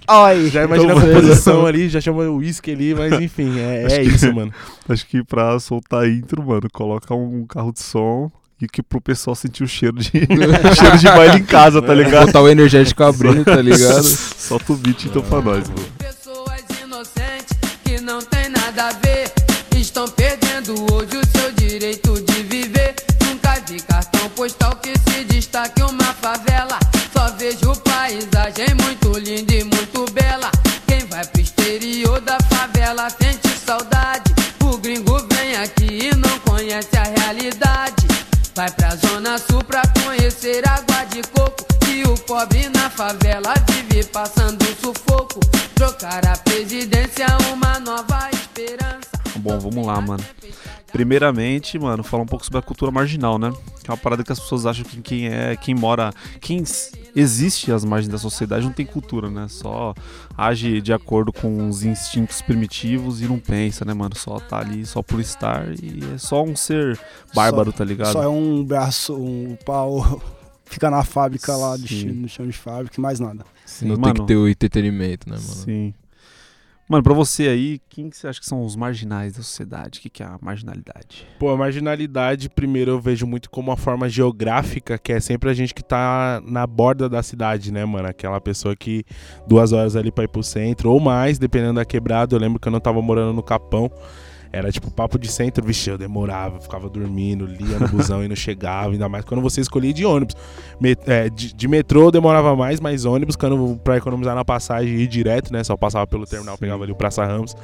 Oi. 0.09 0.51
já 0.51 0.65
imagina 0.65 0.93
a 0.93 0.97
Então, 0.97 1.07
composição 1.09 1.67
ali, 1.67 1.89
já 1.89 2.01
chama 2.01 2.23
o 2.25 2.37
uísque 2.37 2.71
ali, 2.71 2.95
mas 2.95 3.13
enfim, 3.21 3.59
é, 3.59 3.87
é 3.99 4.03
isso, 4.03 4.33
mano. 4.33 4.53
Acho 4.89 5.07
que 5.07 5.23
pra 5.25 5.59
soltar 5.59 6.03
a 6.05 6.09
intro, 6.09 6.43
mano, 6.45 6.69
coloca 6.73 7.15
um 7.15 7.45
carro 7.47 7.73
de 7.73 7.81
som 7.81 8.31
e 8.61 8.67
que 8.67 8.83
pro 8.83 9.01
pessoal 9.01 9.35
sentir 9.35 9.63
o 9.63 9.69
cheiro 9.69 9.99
de 9.99 10.11
cheiro 10.75 10.99
de 10.99 11.07
baile 11.07 11.39
em 11.39 11.45
casa, 11.45 11.83
tá 11.83 11.95
ligado? 11.95 12.27
Botar 12.27 12.43
o 12.43 12.49
energético 12.49 13.05
abrindo, 13.05 13.45
tá 13.45 13.61
ligado? 13.61 14.05
Solta 14.07 14.73
o 14.73 14.77
beat 14.77 15.05
então 15.05 15.23
pra 15.23 15.43
nós, 15.43 15.69
mano. 15.69 15.87
Pessoas 15.99 16.63
inocentes 16.83 17.57
que 17.85 18.01
não 18.01 18.21
tem 18.23 18.49
nada 18.49 18.89
a 18.89 18.93
ver 18.93 19.31
estão 19.77 20.09
perdendo 20.09 20.73
hoje 20.93 21.17
o 21.17 21.39
seu 21.39 21.53
direito 21.53 22.21
de 22.23 22.43
viver. 22.45 22.95
Nunca 23.27 23.61
vi 23.69 23.81
cartão 23.81 24.29
postal 24.31 24.77
que 24.77 24.95
se 24.99 25.25
destaque 25.25 25.83
uma 25.83 26.15
favela. 26.15 26.79
Só 27.13 27.31
vejo 27.33 27.75
paisagem 27.83 28.75
muito 28.75 29.19
linda 29.19 29.55
e 29.55 29.65
muito 29.65 30.11
bela. 30.13 30.51
Quem 30.87 31.01
vai 31.07 31.25
pro 31.27 31.43
exterior 31.43 32.21
da 32.21 32.39
favela 32.49 33.09
sente 33.11 33.49
saudade. 33.49 34.35
O 34.65 34.79
gringo 34.79 35.19
vem 35.33 35.57
aqui 35.57 36.09
e 36.09 36.17
não 36.17 36.39
conhece 36.41 36.97
a 36.97 37.03
realidade. 37.03 37.76
Vai 38.57 38.71
pra 38.71 38.97
zona 38.97 39.37
sul 39.37 39.63
pra 39.65 39.83
conhecer 40.03 40.67
água 40.67 41.05
de 41.11 41.21
coco. 41.25 41.67
E 41.91 42.05
o 42.05 42.15
pobre 42.21 42.71
na 42.71 42.89
favela 42.89 43.53
vive 43.69 44.03
passando 44.05 44.65
sufoco. 44.81 45.41
Trocar 45.75 46.27
a 46.27 46.39
presidência, 46.39 47.27
uma 47.53 47.79
nova 47.79 48.31
esperança. 48.33 49.06
Bom, 49.47 49.61
vamos 49.61 49.87
lá, 49.87 50.01
mano. 50.01 50.25
Primeiramente, 50.91 51.79
mano, 51.79 52.03
falar 52.03 52.25
um 52.25 52.27
pouco 52.27 52.45
sobre 52.45 52.59
a 52.59 52.63
cultura 52.63 52.91
marginal, 52.91 53.39
né? 53.39 53.53
Que 53.83 53.91
é 53.91 53.93
uma 53.93 53.97
parada 53.97 54.25
que 54.25 54.33
as 54.33 54.41
pessoas 54.41 54.67
acham 54.67 54.85
que 54.85 55.01
quem 55.01 55.29
é, 55.29 55.55
quem 55.55 55.73
mora, 55.73 56.13
quem 56.41 56.65
existe 57.15 57.71
às 57.71 57.85
margens 57.85 58.11
da 58.11 58.19
sociedade 58.19 58.65
não 58.65 58.73
tem 58.73 58.85
cultura, 58.85 59.31
né? 59.31 59.47
Só 59.49 59.95
age 60.37 60.81
de 60.81 60.93
acordo 60.93 61.33
com 61.33 61.69
os 61.69 61.85
instintos 61.85 62.43
primitivos 62.43 63.23
e 63.23 63.27
não 63.29 63.39
pensa, 63.39 63.85
né, 63.85 63.95
mano? 63.95 64.17
Só 64.17 64.41
tá 64.41 64.59
ali 64.59 64.85
só 64.85 65.01
por 65.01 65.21
estar 65.21 65.69
e 65.81 66.01
é 66.13 66.19
só 66.19 66.43
um 66.43 66.57
ser 66.57 66.99
bárbaro, 67.33 67.73
tá 67.73 67.85
ligado? 67.85 68.13
Só 68.13 68.23
é 68.25 68.29
um 68.29 68.65
braço, 68.65 69.15
um 69.15 69.57
pau. 69.65 70.21
Fica 70.65 70.91
na 70.91 71.05
fábrica 71.05 71.55
lá, 71.55 71.79
Sim. 71.79 72.07
no 72.07 72.29
chão 72.29 72.45
de 72.45 72.53
fábrica 72.53 72.97
e 72.99 73.01
mais 73.01 73.21
nada. 73.21 73.45
Sim, 73.65 73.87
Não 73.87 73.95
tem 73.95 74.03
mano. 74.03 74.21
que 74.23 74.27
ter 74.27 74.37
o 74.37 74.49
entretenimento, 74.49 75.31
né, 75.31 75.37
mano? 75.37 75.55
Sim. 75.55 75.95
Mano, 76.89 77.03
pra 77.03 77.13
você 77.13 77.49
aí, 77.49 77.81
quem 77.89 78.09
que 78.09 78.17
você 78.17 78.29
acha 78.29 78.39
que 78.39 78.47
são 78.47 78.65
os 78.65 78.77
marginais 78.77 79.33
da 79.33 79.43
sociedade? 79.43 79.99
O 79.99 80.03
que, 80.03 80.09
que 80.09 80.23
é 80.23 80.27
a 80.27 80.39
marginalidade? 80.41 81.27
Pô, 81.37 81.51
a 81.51 81.57
marginalidade, 81.57 82.49
primeiro, 82.49 82.93
eu 82.93 83.01
vejo 83.01 83.27
muito 83.27 83.51
como 83.51 83.71
uma 83.71 83.77
forma 83.77 84.09
geográfica, 84.09 84.97
que 84.97 85.13
é 85.13 85.19
sempre 85.19 85.51
a 85.51 85.53
gente 85.53 85.75
que 85.75 85.83
tá 85.83 86.41
na 86.47 86.65
borda 86.65 87.09
da 87.09 87.25
cidade, 87.25 87.73
né, 87.73 87.85
mano? 87.85 88.07
Aquela 88.07 88.41
pessoa 88.41 88.77
que 88.77 89.05
duas 89.49 89.73
horas 89.73 89.97
ali 89.97 90.13
pra 90.13 90.23
ir 90.25 90.29
pro 90.29 90.45
centro, 90.45 90.93
ou 90.93 91.01
mais, 91.01 91.41
dependendo 91.41 91.75
da 91.75 91.85
quebrada. 91.85 92.37
Eu 92.37 92.41
lembro 92.41 92.61
que 92.61 92.69
eu 92.69 92.73
não 92.73 92.79
tava 92.79 93.03
morando 93.03 93.33
no 93.33 93.43
Capão. 93.43 93.91
Era 94.57 94.73
tipo 94.73 94.91
papo 94.91 95.19
de 95.19 95.31
centro, 95.31 95.65
vixe, 95.65 95.91
eu 95.91 95.99
demorava, 95.99 96.61
ficava 96.61 96.89
dormindo, 96.89 97.47
lia 97.47 97.79
no 97.79 97.89
busão 97.89 98.25
e 98.25 98.29
não 98.29 98.37
chegava, 98.37 98.93
ainda 98.93 99.09
mais 99.09 99.25
quando 99.25 99.41
você 99.41 99.61
escolhia 99.61 99.93
de 99.93 100.05
ônibus. 100.05 100.35
Me- 100.81 100.97
é, 101.07 101.29
de, 101.29 101.53
de 101.55 101.69
metrô 101.69 102.11
demorava 102.11 102.55
mais, 102.57 102.81
mas 102.81 103.05
ônibus, 103.05 103.37
quando, 103.37 103.79
pra 103.85 103.97
economizar 103.97 104.35
na 104.35 104.45
passagem 104.45 104.95
e 104.95 105.03
ir 105.03 105.07
direto, 105.07 105.53
né? 105.53 105.63
Só 105.65 105.77
passava 105.77 106.07
pelo 106.07 106.27
terminal, 106.27 106.55
Sim. 106.55 106.61
pegava 106.61 106.83
ali 106.85 106.93
o 106.93 106.97
Praça 106.97 107.25
Ramos, 107.25 107.55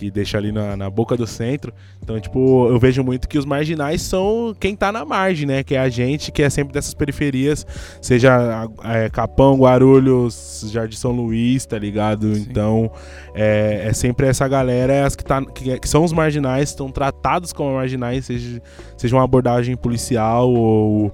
que 0.00 0.10
deixa 0.10 0.38
ali 0.38 0.50
na, 0.50 0.76
na 0.78 0.88
boca 0.88 1.14
do 1.14 1.26
centro. 1.26 1.74
Então, 2.02 2.18
tipo, 2.18 2.68
eu 2.68 2.78
vejo 2.78 3.04
muito 3.04 3.28
que 3.28 3.38
os 3.38 3.44
marginais 3.44 4.00
são 4.00 4.56
quem 4.58 4.74
tá 4.74 4.90
na 4.90 5.04
margem, 5.04 5.46
né? 5.46 5.62
Que 5.62 5.74
é 5.74 5.78
a 5.78 5.90
gente 5.90 6.32
que 6.32 6.42
é 6.42 6.48
sempre 6.48 6.72
dessas 6.72 6.94
periferias, 6.94 7.66
seja 8.00 8.66
é, 8.82 9.10
Capão, 9.10 9.58
Guarulhos, 9.58 10.64
Jardim 10.72 10.96
São 10.96 11.12
Luís, 11.12 11.66
tá 11.66 11.78
ligado? 11.78 12.34
Sim. 12.34 12.46
Então, 12.48 12.90
é, 13.34 13.88
é 13.88 13.92
sempre 13.92 14.26
essa 14.26 14.48
galera 14.48 15.04
as 15.04 15.14
que, 15.14 15.24
tá, 15.24 15.44
que, 15.44 15.78
que 15.78 15.88
são 15.88 16.02
os 16.02 16.12
marginais, 16.12 16.70
estão 16.70 16.90
tratados 16.90 17.52
como 17.52 17.74
marginais, 17.74 18.24
seja, 18.24 18.62
seja 18.96 19.14
uma 19.14 19.24
abordagem 19.24 19.76
policial 19.76 20.50
ou 20.50 21.12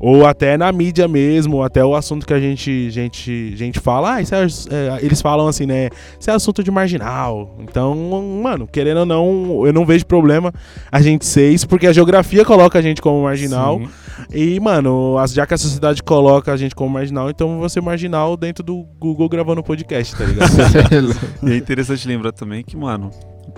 ou 0.00 0.26
até 0.26 0.56
na 0.56 0.72
mídia 0.72 1.06
mesmo, 1.06 1.62
até 1.62 1.84
o 1.84 1.94
assunto 1.94 2.26
que 2.26 2.32
a 2.32 2.40
gente, 2.40 2.90
gente, 2.90 3.54
gente 3.54 3.78
fala, 3.78 4.14
ah, 4.14 4.22
isso 4.22 4.34
é, 4.34 4.46
é, 4.70 4.98
eles 5.04 5.20
falam 5.20 5.46
assim, 5.46 5.66
né? 5.66 5.90
Isso 6.18 6.30
é 6.30 6.32
assunto 6.32 6.64
de 6.64 6.70
marginal. 6.70 7.54
Então, 7.60 7.94
mano, 8.42 8.66
querendo 8.66 9.00
ou 9.00 9.06
não, 9.06 9.66
eu 9.66 9.72
não 9.74 9.84
vejo 9.84 10.06
problema 10.06 10.52
a 10.90 11.02
gente 11.02 11.26
ser 11.26 11.50
isso, 11.50 11.68
porque 11.68 11.86
a 11.86 11.92
geografia 11.92 12.44
coloca 12.46 12.78
a 12.78 12.82
gente 12.82 13.02
como 13.02 13.22
marginal. 13.22 13.78
Sim. 13.78 13.88
E, 14.34 14.58
mano, 14.58 15.18
as- 15.18 15.34
já 15.34 15.46
que 15.46 15.52
a 15.52 15.58
sociedade 15.58 16.02
coloca 16.02 16.50
a 16.50 16.56
gente 16.56 16.74
como 16.74 16.88
marginal, 16.90 17.28
então 17.28 17.52
eu 17.52 17.58
vou 17.58 17.68
ser 17.68 17.82
marginal 17.82 18.36
dentro 18.38 18.64
do 18.64 18.86
Google 18.98 19.28
gravando 19.28 19.62
podcast, 19.62 20.16
tá 20.16 20.24
ligado? 20.24 20.50
E 21.42 21.52
é 21.52 21.56
interessante 21.56 22.08
lembrar 22.08 22.32
também 22.32 22.62
que, 22.64 22.76
mano, 22.76 23.10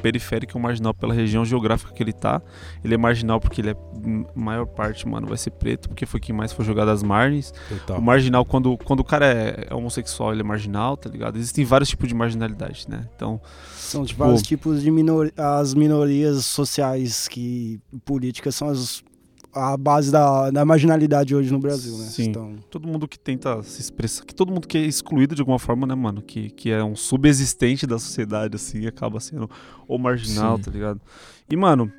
periférico 0.02 0.56
é 0.56 0.58
um 0.58 0.62
marginal 0.62 0.92
pela 0.92 1.14
região 1.14 1.44
geográfica 1.44 1.92
que 1.92 2.02
ele 2.02 2.12
tá. 2.12 2.42
Ele 2.84 2.94
é 2.94 2.98
marginal 2.98 3.40
porque 3.40 3.60
ele 3.60 3.70
é, 3.70 3.76
hum, 4.04 4.24
maior 4.34 4.66
parte, 4.66 5.06
mano, 5.06 5.26
vai 5.26 5.38
ser 5.38 5.52
preto, 5.52 5.88
porque 5.88 6.04
foi 6.04 6.18
quem 6.18 6.34
mais 6.34 6.52
foi 6.52 6.64
jogado 6.64 6.90
às 6.90 7.02
margens. 7.02 7.54
Total. 7.68 7.98
O 7.98 8.02
marginal, 8.02 8.44
quando, 8.44 8.76
quando 8.78 9.00
o 9.00 9.04
cara 9.04 9.26
é, 9.26 9.68
é 9.70 9.74
homossexual, 9.74 10.32
ele 10.32 10.40
é 10.40 10.44
marginal, 10.44 10.96
tá 10.96 11.08
ligado? 11.08 11.36
Existem 11.36 11.64
vários 11.64 11.88
tipos 11.88 12.08
de 12.08 12.14
marginalidade, 12.14 12.86
né? 12.88 13.08
Então, 13.14 13.40
São 13.76 14.04
de 14.04 14.14
vários 14.14 14.42
Pô. 14.42 14.48
tipos 14.48 14.82
de 14.82 14.90
minor... 14.90 15.32
as 15.36 15.74
minorias 15.74 16.44
sociais 16.44 17.28
que 17.28 17.80
políticas 18.04 18.54
são 18.54 18.68
as 18.68 19.02
a 19.52 19.76
base 19.76 20.10
da, 20.10 20.50
da 20.50 20.64
marginalidade 20.64 21.34
hoje 21.34 21.52
no 21.52 21.58
Brasil, 21.58 21.96
né? 21.98 22.06
Sim. 22.06 22.30
Então, 22.30 22.56
Todo 22.70 22.88
mundo 22.88 23.06
que 23.06 23.18
tenta 23.18 23.62
se 23.62 23.80
expressar, 23.80 24.24
que 24.24 24.34
todo 24.34 24.50
mundo 24.50 24.66
que 24.66 24.78
é 24.78 24.80
excluído 24.80 25.34
de 25.34 25.42
alguma 25.42 25.58
forma, 25.58 25.86
né, 25.86 25.94
mano? 25.94 26.22
Que, 26.22 26.50
que 26.50 26.70
é 26.70 26.82
um 26.82 26.96
subexistente 26.96 27.86
da 27.86 27.98
sociedade, 27.98 28.56
assim, 28.56 28.86
acaba 28.86 29.20
sendo 29.20 29.50
o 29.86 29.98
marginal, 29.98 30.56
Sim. 30.56 30.62
tá 30.62 30.70
ligado? 30.70 31.00
E, 31.50 31.56
mano, 31.56 31.92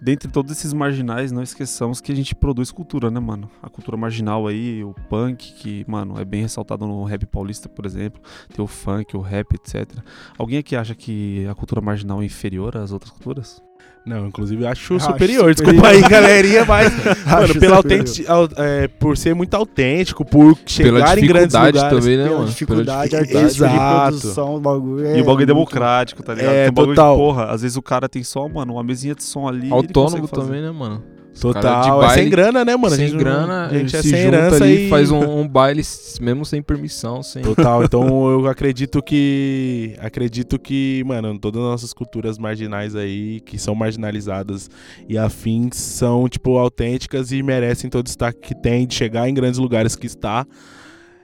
dentre 0.00 0.30
todos 0.30 0.52
esses 0.52 0.72
marginais, 0.72 1.32
não 1.32 1.42
esqueçamos 1.42 2.00
que 2.00 2.12
a 2.12 2.14
gente 2.14 2.34
produz 2.34 2.70
cultura, 2.70 3.10
né, 3.10 3.18
mano? 3.18 3.50
A 3.60 3.68
cultura 3.68 3.96
marginal 3.96 4.46
aí, 4.46 4.84
o 4.84 4.94
punk, 5.08 5.52
que, 5.54 5.84
mano, 5.88 6.18
é 6.18 6.24
bem 6.24 6.42
ressaltado 6.42 6.86
no 6.86 7.02
rap 7.04 7.26
paulista, 7.26 7.68
por 7.68 7.84
exemplo. 7.86 8.22
Tem 8.54 8.64
o 8.64 8.68
funk, 8.68 9.16
o 9.16 9.20
rap, 9.20 9.52
etc. 9.54 9.98
Alguém 10.38 10.58
aqui 10.58 10.76
acha 10.76 10.94
que 10.94 11.44
a 11.46 11.54
cultura 11.54 11.80
marginal 11.80 12.22
é 12.22 12.24
inferior 12.24 12.76
às 12.76 12.92
outras 12.92 13.10
culturas? 13.10 13.60
Não, 14.04 14.26
inclusive 14.26 14.64
eu 14.64 14.68
acho 14.68 14.94
Acho 14.96 15.04
superior. 15.04 15.54
superior. 15.54 15.54
Desculpa 15.54 15.88
aí, 15.88 16.00
galerinha, 16.08 16.64
mas. 16.64 16.90
mano, 17.26 17.60
pela 17.60 17.76
autenti- 17.76 18.24
au- 18.26 18.48
é, 18.56 18.88
por 18.88 19.16
ser 19.16 19.34
muito 19.34 19.54
autêntico, 19.54 20.24
por 20.24 20.56
chegar 20.66 21.18
em 21.18 21.26
grandes 21.26 21.48
dificuldade 21.52 21.76
lugares. 21.76 21.98
também, 21.98 22.16
né, 22.16 22.24
pela 22.24 22.36
mano? 22.38 22.48
dificuldade 22.48 23.10
Pela 23.10 23.20
artística 23.22 23.68
de 23.68 23.74
Exato. 23.74 24.08
produção, 24.18 24.54
o 24.56 24.60
bagulho 24.60 25.06
é 25.06 25.18
e 25.18 25.20
o 25.20 25.24
bagulho 25.24 25.42
é 25.42 25.46
democrático, 25.46 26.22
tá 26.22 26.34
ligado? 26.34 26.52
É, 26.54 26.62
tem 26.62 26.70
um 26.70 26.74
bagulho 26.74 26.94
total. 26.96 27.14
de 27.16 27.22
porra. 27.22 27.44
Às 27.50 27.62
vezes 27.62 27.76
o 27.76 27.82
cara 27.82 28.08
tem 28.08 28.22
só, 28.24 28.48
mano, 28.48 28.72
uma 28.72 28.82
mesinha 28.82 29.14
de 29.14 29.22
som 29.22 29.46
ali. 29.46 29.66
ele 29.66 29.72
Autônomo 29.74 30.26
também, 30.28 30.62
né, 30.62 30.70
mano? 30.70 31.02
Total. 31.38 31.82
de 31.82 31.88
é 31.88 31.92
baile- 31.92 32.22
sem 32.22 32.30
grana, 32.30 32.64
né, 32.64 32.76
mano? 32.76 32.94
A 32.94 32.96
sem 32.96 33.06
gente 33.06 33.12
não- 33.12 33.20
grana, 33.20 33.66
a 33.66 33.78
gente 33.78 33.96
é 33.96 34.02
se 34.02 34.10
sem 34.10 34.22
junta 34.22 34.36
herança 34.36 34.64
ali, 34.64 34.86
e 34.86 34.88
faz 34.88 35.10
um, 35.10 35.40
um 35.40 35.48
baile 35.48 35.82
mesmo 36.20 36.44
sem 36.44 36.60
permissão, 36.62 37.22
sem... 37.22 37.42
Total, 37.42 37.82
então 37.84 38.30
eu 38.30 38.46
acredito 38.46 39.02
que. 39.02 39.94
Acredito 39.98 40.58
que, 40.58 41.02
mano, 41.06 41.38
todas 41.38 41.60
as 41.62 41.68
nossas 41.68 41.92
culturas 41.92 42.38
marginais 42.38 42.94
aí, 42.96 43.40
que 43.40 43.58
são 43.58 43.74
marginalizadas 43.74 44.68
e 45.08 45.16
afins, 45.16 45.76
são, 45.76 46.28
tipo, 46.28 46.58
autênticas 46.58 47.32
e 47.32 47.42
merecem 47.42 47.88
todo 47.88 48.00
o 48.00 48.04
destaque 48.04 48.40
que 48.40 48.54
tem 48.54 48.86
de 48.86 48.94
chegar 48.94 49.28
em 49.28 49.34
grandes 49.34 49.58
lugares 49.58 49.94
que 49.96 50.06
está. 50.06 50.46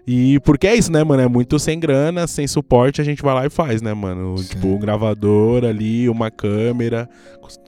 E 0.06 0.38
porque 0.40 0.66
é 0.68 0.74
isso, 0.76 0.92
né, 0.92 1.02
mano? 1.02 1.22
É 1.22 1.28
muito 1.28 1.58
sem 1.58 1.80
grana, 1.80 2.26
sem 2.28 2.46
suporte, 2.46 3.00
a 3.00 3.04
gente 3.04 3.22
vai 3.22 3.34
lá 3.34 3.44
e 3.46 3.50
faz, 3.50 3.82
né, 3.82 3.92
mano? 3.92 4.38
Sim. 4.38 4.48
Tipo, 4.50 4.68
um 4.68 4.78
gravador 4.78 5.64
ali, 5.64 6.08
uma 6.08 6.30
câmera, 6.30 7.08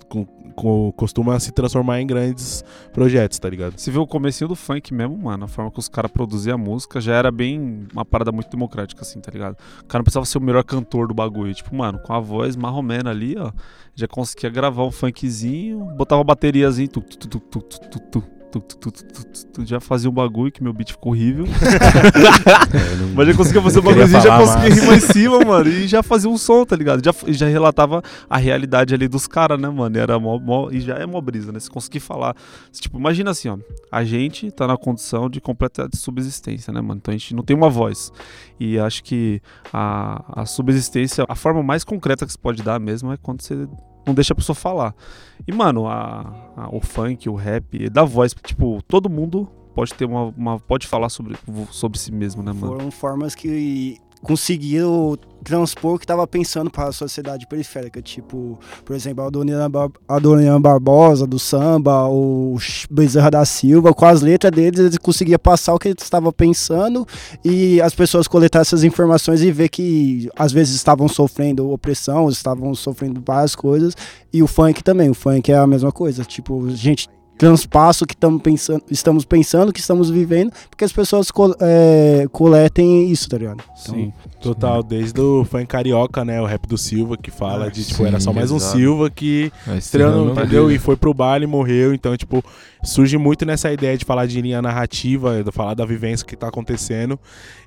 com- 0.08 0.24
com- 0.54 0.92
costuma 0.96 1.38
se 1.40 1.52
transformar 1.52 2.00
em 2.00 2.06
grandes 2.06 2.64
projetos, 2.92 3.38
tá 3.38 3.48
ligado? 3.48 3.76
Se 3.78 3.90
vê 3.90 3.98
o 3.98 4.06
comecinho 4.06 4.48
do 4.48 4.56
funk 4.56 4.92
mesmo, 4.94 5.16
mano, 5.18 5.44
a 5.44 5.48
forma 5.48 5.70
que 5.70 5.78
os 5.78 5.88
caras 5.88 6.10
produziam 6.10 6.54
a 6.54 6.58
música 6.58 7.00
já 7.00 7.14
era 7.14 7.30
bem 7.30 7.86
uma 7.92 8.04
parada 8.04 8.30
muito 8.32 8.50
democrática, 8.50 9.02
assim, 9.02 9.20
tá 9.20 9.30
ligado? 9.32 9.56
O 9.82 9.86
cara 9.86 10.00
não 10.00 10.04
precisava 10.04 10.26
ser 10.26 10.38
o 10.38 10.40
melhor 10.40 10.62
cantor 10.64 11.06
do 11.08 11.14
bagulho. 11.14 11.52
Tipo, 11.54 11.74
mano, 11.74 11.98
com 12.00 12.12
a 12.12 12.20
voz 12.20 12.56
marromena 12.56 13.10
ali, 13.10 13.36
ó, 13.38 13.52
já 13.94 14.06
conseguia 14.08 14.50
gravar 14.50 14.84
um 14.84 14.90
funkzinho, 14.90 15.84
botava 15.96 16.24
tu, 16.88 17.00
tu, 17.00 17.18
tu, 17.18 17.28
tu, 17.28 17.40
tu, 17.40 17.60
tu, 17.62 17.80
tu, 17.90 18.00
tu, 18.20 18.24
tu, 18.50 18.60
tu, 18.60 18.90
tu, 18.92 19.66
já 19.66 19.80
fazia 19.80 20.08
um 20.08 20.12
bagulho 20.12 20.50
que 20.50 20.62
meu 20.62 20.72
beat 20.72 20.90
ficou 20.92 21.12
horrível. 21.12 21.44
Mas 23.14 23.28
já 23.28 23.34
conseguia 23.34 23.62
fazer 23.62 23.80
um 23.80 23.82
bagulhozinho, 23.82 24.20
já 24.22 24.38
conseguia 24.38 24.68
mais. 24.68 24.80
rimar 24.80 24.96
em 24.96 25.00
cima, 25.12 25.40
mano. 25.40 25.68
E 25.68 25.86
já 25.86 26.02
fazia 26.02 26.30
um 26.30 26.38
som, 26.38 26.64
tá 26.64 26.76
ligado? 26.76 27.04
Já, 27.04 27.12
já 27.28 27.46
relatava 27.46 28.02
a 28.28 28.36
realidade 28.36 28.94
ali 28.94 29.08
dos 29.08 29.26
caras, 29.26 29.60
né, 29.60 29.68
mano? 29.68 29.96
E, 29.96 30.00
era 30.00 30.18
mó, 30.18 30.38
mó- 30.38 30.70
e 30.70 30.80
já 30.80 30.94
é 30.94 31.06
mó 31.06 31.20
brisa, 31.20 31.52
né? 31.52 31.60
Se 31.60 31.70
conseguir 31.70 32.00
falar. 32.00 32.34
Tipo, 32.72 32.98
imagina 32.98 33.30
assim, 33.30 33.48
ó. 33.48 33.58
A 33.90 34.04
gente 34.04 34.50
tá 34.50 34.66
na 34.66 34.76
condição 34.76 35.28
de 35.28 35.40
completa 35.40 35.88
subsistência, 35.94 36.72
né, 36.72 36.80
mano? 36.80 36.98
Então 37.02 37.12
a 37.12 37.16
gente 37.16 37.34
não 37.34 37.42
tem 37.42 37.56
uma 37.56 37.68
voz. 37.68 38.10
E 38.58 38.78
acho 38.78 39.02
que 39.04 39.40
a, 39.72 40.40
a 40.42 40.46
subsistência, 40.46 41.24
a 41.28 41.34
forma 41.34 41.62
mais 41.62 41.84
concreta 41.84 42.26
que 42.26 42.32
se 42.32 42.38
pode 42.38 42.62
dar 42.62 42.78
mesmo 42.80 43.12
é 43.12 43.16
quando 43.16 43.42
você 43.42 43.68
não 44.08 44.14
deixa 44.14 44.32
a 44.32 44.36
pessoa 44.36 44.56
falar. 44.56 44.94
E, 45.46 45.52
mano, 45.52 45.86
a, 45.86 46.34
a- 46.56 46.68
o 46.72 46.80
funk, 46.80 47.28
o 47.28 47.34
rap, 47.36 47.88
dá 47.90 48.02
voz. 48.04 48.34
Tipo, 48.44 48.82
todo 48.88 49.08
mundo 49.08 49.48
pode 49.74 49.94
ter 49.94 50.04
uma. 50.04 50.32
uma- 50.36 50.58
pode 50.58 50.86
falar 50.86 51.08
sobre, 51.08 51.36
sobre 51.70 51.98
si 51.98 52.10
mesmo, 52.10 52.42
né, 52.42 52.52
mano? 52.52 52.66
Foram 52.74 52.90
formas 52.90 53.34
que 53.34 53.98
conseguiram 54.22 55.16
transpor 55.44 55.94
o 55.94 55.98
que 55.98 56.04
estava 56.04 56.26
pensando 56.26 56.70
para 56.70 56.88
a 56.88 56.92
sociedade 56.92 57.46
periférica. 57.46 58.02
Tipo, 58.02 58.58
por 58.84 58.94
exemplo, 58.94 59.24
a 59.24 59.30
Dona 59.30 59.68
Bar 59.68 59.90
a 60.06 60.18
Dona 60.18 60.58
Barbosa 60.60 61.26
do 61.26 61.38
samba, 61.38 62.06
o 62.08 62.56
Bezerra 62.90 63.30
da 63.30 63.44
Silva, 63.44 63.94
com 63.94 64.04
as 64.04 64.20
letras 64.20 64.52
deles, 64.52 64.78
eles 64.78 64.98
conseguiam 64.98 65.38
passar 65.38 65.74
o 65.74 65.78
que 65.78 65.88
eles 65.88 66.02
estavam 66.02 66.32
pensando 66.32 67.06
e 67.44 67.80
as 67.80 67.94
pessoas 67.94 68.28
coletar 68.28 68.60
essas 68.60 68.84
informações 68.84 69.40
e 69.40 69.50
ver 69.50 69.68
que 69.68 70.28
às 70.36 70.52
vezes 70.52 70.74
estavam 70.74 71.08
sofrendo 71.08 71.70
opressão, 71.70 72.28
estavam 72.28 72.74
sofrendo 72.74 73.22
várias 73.24 73.54
coisas. 73.54 73.94
E 74.32 74.42
o 74.42 74.46
funk 74.46 74.82
também, 74.82 75.08
o 75.08 75.14
funk 75.14 75.50
é 75.50 75.56
a 75.56 75.66
mesma 75.66 75.90
coisa. 75.90 76.24
Tipo, 76.24 76.68
gente 76.70 77.08
transpassa 77.38 78.04
o 78.04 78.06
que 78.06 78.14
estamos 78.14 78.42
pensando, 78.42 78.82
estamos 78.90 79.24
pensando, 79.24 79.72
que 79.72 79.80
estamos 79.80 80.10
vivendo, 80.10 80.52
porque 80.68 80.84
as 80.84 80.92
pessoas 80.92 81.30
co- 81.30 81.54
é, 81.60 82.26
coletem 82.32 83.08
isso, 83.10 83.28
tá 83.28 83.38
ligado? 83.38 83.62
Então, 83.80 83.94
Sim. 83.94 84.12
Total, 84.40 84.82
desde 84.84 85.20
o 85.20 85.44
funk 85.44 85.66
carioca, 85.66 86.24
né? 86.24 86.40
O 86.40 86.44
rap 86.46 86.66
do 86.68 86.78
Silva, 86.78 87.16
que 87.16 87.28
fala 87.30 87.66
Ah, 87.66 87.70
de, 87.70 87.84
tipo, 87.84 88.04
era 88.06 88.20
só 88.20 88.30
sim, 88.30 88.36
mais 88.38 88.50
um 88.52 88.56
exato. 88.56 88.76
Silva 88.76 89.10
que 89.10 89.50
estreando, 89.76 90.30
entendeu? 90.30 90.70
E 90.70 90.78
foi 90.78 90.96
pro 90.96 91.12
baile 91.12 91.44
e 91.44 91.48
morreu. 91.48 91.92
Então, 91.92 92.16
tipo, 92.16 92.42
surge 92.84 93.18
muito 93.18 93.44
nessa 93.44 93.72
ideia 93.72 93.96
de 93.98 94.04
falar 94.04 94.26
de 94.26 94.40
linha 94.40 94.62
narrativa, 94.62 95.42
de 95.42 95.50
falar 95.50 95.74
da 95.74 95.84
vivência 95.84 96.24
que 96.24 96.36
tá 96.36 96.46
acontecendo. 96.48 97.18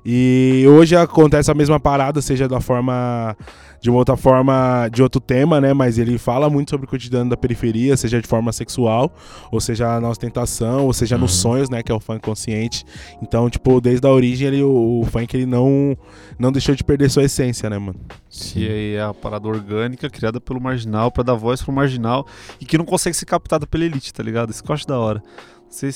E 0.04 0.64
hoje 0.66 0.96
acontece 0.96 1.50
a 1.50 1.54
mesma 1.54 1.78
parada, 1.78 2.22
seja 2.22 2.48
da 2.48 2.60
forma. 2.60 3.36
De 3.82 3.90
uma 3.90 3.98
outra 3.98 4.16
forma, 4.16 4.88
de 4.92 5.02
outro 5.02 5.20
tema, 5.20 5.60
né? 5.60 5.74
Mas 5.74 5.98
ele 5.98 6.16
fala 6.16 6.48
muito 6.48 6.70
sobre 6.70 6.86
o 6.86 6.88
cotidiano 6.88 7.28
da 7.28 7.36
periferia, 7.36 7.96
seja 7.96 8.22
de 8.22 8.28
forma 8.28 8.52
sexual, 8.52 9.12
ou 9.50 9.60
seja 9.60 10.00
na 10.00 10.08
ostentação, 10.08 10.86
ou 10.86 10.92
seja 10.92 11.18
nos 11.18 11.32
Uhum. 11.34 11.40
sonhos, 11.52 11.68
né? 11.68 11.82
Que 11.82 11.90
é 11.90 11.94
o 11.94 11.98
funk 11.98 12.20
consciente. 12.22 12.84
Então, 13.20 13.50
tipo, 13.50 13.80
desde 13.80 14.06
a 14.06 14.10
origem, 14.10 14.46
ele, 14.46 14.62
o, 14.62 15.00
o 15.00 15.04
funk 15.06 15.36
ele 15.36 15.46
não, 15.46 15.96
não 16.38 16.52
deixou 16.52 16.76
de 16.76 16.84
perder 16.84 17.10
sua 17.10 17.24
essência, 17.24 17.68
né, 17.68 17.76
mano? 17.76 17.98
Que 18.30 18.68
aí 18.68 18.94
é 18.94 19.02
a 19.02 19.12
parada 19.12 19.48
orgânica 19.48 20.08
criada 20.08 20.40
pelo 20.40 20.60
marginal 20.60 21.10
pra 21.10 21.24
dar 21.24 21.34
voz 21.34 21.60
pro 21.60 21.72
marginal 21.72 22.24
e 22.60 22.64
que 22.64 22.78
não 22.78 22.84
consegue 22.84 23.16
ser 23.16 23.26
captada 23.26 23.66
pela 23.66 23.84
elite, 23.84 24.14
tá 24.14 24.22
ligado? 24.22 24.50
Isso 24.50 24.62
que 24.62 24.70
eu 24.70 24.74
acho 24.74 24.86
da 24.86 24.96
hora. 24.98 25.20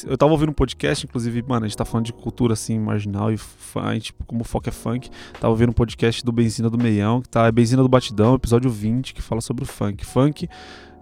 Eu 0.06 0.16
tava 0.16 0.33
ouvindo 0.33 0.49
um 0.49 0.54
podcast, 0.54 1.04
inclusive, 1.04 1.42
mano, 1.42 1.66
a 1.66 1.68
gente 1.68 1.76
tá 1.76 1.85
falando 1.85 2.06
de 2.06 2.12
cultura 2.12 2.54
assim, 2.54 2.78
marginal 2.78 3.30
e 3.30 3.37
gente, 3.92 4.14
como 4.26 4.40
o 4.40 4.45
foco 4.45 4.68
é 4.68 4.73
funk. 4.73 5.11
Tava 5.35 5.49
ouvindo 5.49 5.71
um 5.71 5.75
podcast 5.75 6.25
do 6.25 6.33
Benzina 6.33 6.71
do 6.71 6.78
Meião, 6.78 7.21
que 7.21 7.28
tá 7.28 7.47
é 7.47 7.52
Benzina 7.52 7.83
do 7.83 7.88
Batidão, 7.88 8.35
episódio 8.35 8.71
20, 8.71 9.12
que 9.12 9.21
fala 9.21 9.42
sobre 9.42 9.64
o 9.64 9.66
funk. 9.66 10.04
Funk 10.04 10.49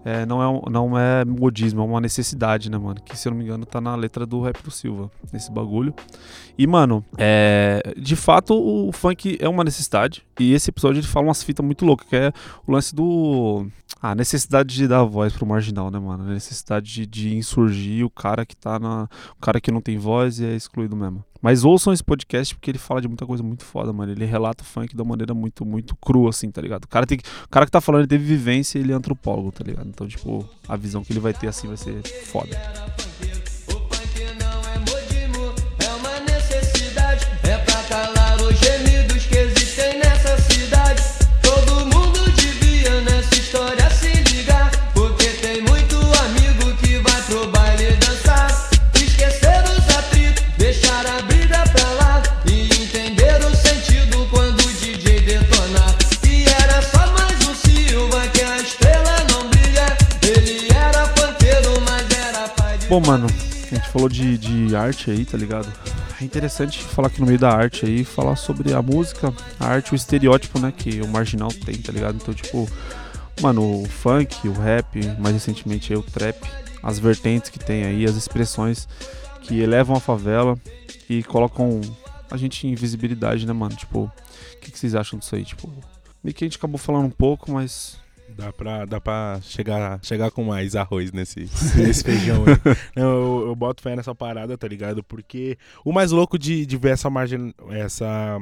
é, 0.05 0.25
não, 0.25 0.41
é, 0.41 0.47
um- 0.47 0.61
não 0.69 0.97
é 0.97 1.25
modismo, 1.25 1.81
é 1.81 1.83
uma 1.83 1.99
necessidade, 1.99 2.69
né, 2.69 2.77
mano? 2.77 3.01
Que 3.03 3.17
se 3.17 3.27
eu 3.27 3.31
não 3.31 3.37
me 3.39 3.43
engano 3.43 3.65
tá 3.65 3.81
na 3.81 3.95
letra 3.95 4.25
do 4.25 4.39
rap 4.41 4.61
do 4.63 4.69
Silva, 4.71 5.09
nesse 5.33 5.51
bagulho. 5.51 5.93
E, 6.57 6.67
mano, 6.67 7.03
é, 7.17 7.81
de 7.97 8.15
fato 8.15 8.53
o 8.53 8.91
funk 8.91 9.37
é 9.41 9.49
uma 9.49 9.63
necessidade. 9.63 10.23
E 10.39 10.53
esse 10.53 10.69
episódio 10.69 10.99
ele 10.99 11.07
fala 11.07 11.25
umas 11.27 11.41
fitas 11.43 11.65
muito 11.65 11.85
loucas, 11.85 12.07
que 12.07 12.15
é 12.15 12.31
o 12.67 12.71
lance 12.71 12.93
do. 12.95 13.67
A 14.01 14.13
necessidade 14.13 14.75
de 14.75 14.87
dar 14.87 15.03
voz 15.03 15.33
pro 15.33 15.47
marginal, 15.47 15.89
né, 15.89 15.97
mano? 15.97 16.23
A 16.25 16.33
necessidade 16.33 16.85
de, 16.93 17.05
de 17.07 17.35
insurgir 17.35 18.05
o 18.05 18.09
cara 18.09 18.45
que 18.45 18.55
tá 18.55 18.77
na. 18.77 19.09
O 19.35 19.41
cara 19.41 19.59
que 19.59 19.71
não 19.71 19.81
tem 19.81 19.97
voz 19.97 20.39
e 20.39 20.45
é 20.45 20.55
excluído 20.55 20.95
mesmo. 20.95 21.23
Mas 21.45 21.63
ouçam 21.63 21.93
esse 21.93 22.03
podcast 22.03 22.55
porque 22.55 22.71
ele 22.71 22.79
fala 22.79 22.99
de 22.99 23.07
muita 23.07 23.23
coisa 23.23 23.43
muito 23.43 23.63
foda, 23.63 23.93
mano. 23.93 24.11
Ele 24.11 24.25
relata 24.25 24.63
o 24.63 24.65
funk 24.65 24.95
de 24.95 24.99
uma 24.99 25.09
maneira 25.09 25.31
muito, 25.31 25.63
muito 25.63 25.95
crua, 25.97 26.31
assim, 26.31 26.49
tá 26.49 26.59
ligado? 26.59 26.85
O 26.85 26.87
cara, 26.87 27.05
tem, 27.05 27.19
que- 27.19 27.29
o 27.45 27.49
cara 27.49 27.67
que 27.67 27.71
tá 27.71 27.79
falando, 27.79 28.01
ele 28.01 28.07
teve 28.07 28.23
vivência 28.25 28.79
ele 28.79 28.91
é 28.91 28.95
antropólogo, 28.95 29.51
tá 29.51 29.63
ligado? 29.63 29.87
Então, 29.87 30.07
tipo, 30.07 30.43
a 30.67 30.75
visão 30.75 31.03
que 31.03 31.13
ele 31.13 31.19
vai 31.19 31.35
ter 31.35 31.47
assim 31.47 31.67
vai 31.67 31.77
ser 31.77 32.01
foda. 32.25 32.57
Bom, 62.95 63.01
mano, 63.05 63.27
a 63.27 63.75
gente 63.75 63.89
falou 63.89 64.07
de, 64.07 64.37
de 64.37 64.73
arte 64.73 65.11
aí, 65.11 65.25
tá 65.25 65.37
ligado? 65.37 65.67
É 66.21 66.23
interessante 66.23 66.81
falar 66.81 67.09
aqui 67.09 67.19
no 67.19 67.27
meio 67.27 67.37
da 67.37 67.49
arte 67.49 67.85
aí, 67.85 68.05
falar 68.05 68.37
sobre 68.37 68.73
a 68.73 68.81
música, 68.81 69.33
a 69.59 69.67
arte, 69.67 69.91
o 69.91 69.97
estereótipo, 69.97 70.59
né, 70.59 70.71
que 70.71 71.01
o 71.01 71.07
marginal 71.09 71.49
tem, 71.49 71.75
tá 71.75 71.91
ligado? 71.91 72.15
Então, 72.15 72.33
tipo, 72.33 72.65
mano, 73.41 73.81
o 73.81 73.85
funk, 73.85 74.47
o 74.47 74.53
rap, 74.53 74.97
mais 75.19 75.33
recentemente 75.33 75.91
aí 75.91 75.99
o 75.99 76.03
trap, 76.03 76.37
as 76.81 76.97
vertentes 76.97 77.49
que 77.49 77.59
tem 77.59 77.83
aí, 77.83 78.05
as 78.05 78.15
expressões 78.15 78.87
que 79.41 79.59
elevam 79.59 79.97
a 79.97 79.99
favela 79.99 80.57
e 81.09 81.21
colocam 81.21 81.81
a 82.31 82.37
gente 82.37 82.65
em 82.65 82.75
visibilidade, 82.75 83.45
né, 83.45 83.51
mano? 83.51 83.75
Tipo, 83.75 84.03
o 84.03 84.59
que, 84.61 84.71
que 84.71 84.79
vocês 84.79 84.95
acham 84.95 85.19
disso 85.19 85.35
aí? 85.35 85.43
Tipo, 85.43 85.69
meio 86.23 86.33
que 86.33 86.45
a 86.45 86.47
gente 86.47 86.57
acabou 86.57 86.77
falando 86.77 87.07
um 87.07 87.11
pouco, 87.11 87.51
mas 87.51 87.97
Dá 88.27 88.51
pra, 88.51 88.85
dá 88.85 88.99
pra 88.99 89.39
chegar, 89.43 89.99
chegar 90.01 90.29
com 90.31 90.43
mais 90.43 90.75
arroz 90.75 91.11
nesse, 91.11 91.41
nesse 91.77 92.03
feijão 92.03 92.43
aí. 92.45 92.75
Não, 92.95 93.03
eu, 93.03 93.47
eu 93.47 93.55
boto 93.55 93.81
fé 93.81 93.95
nessa 93.95 94.13
parada, 94.15 94.57
tá 94.57 94.67
ligado? 94.67 95.03
Porque 95.03 95.57
o 95.85 95.93
mais 95.93 96.11
louco 96.11 96.37
de, 96.37 96.65
de 96.65 96.75
ver 96.75 96.89
essa, 96.93 97.09
margin, 97.09 97.53
essa 97.69 98.37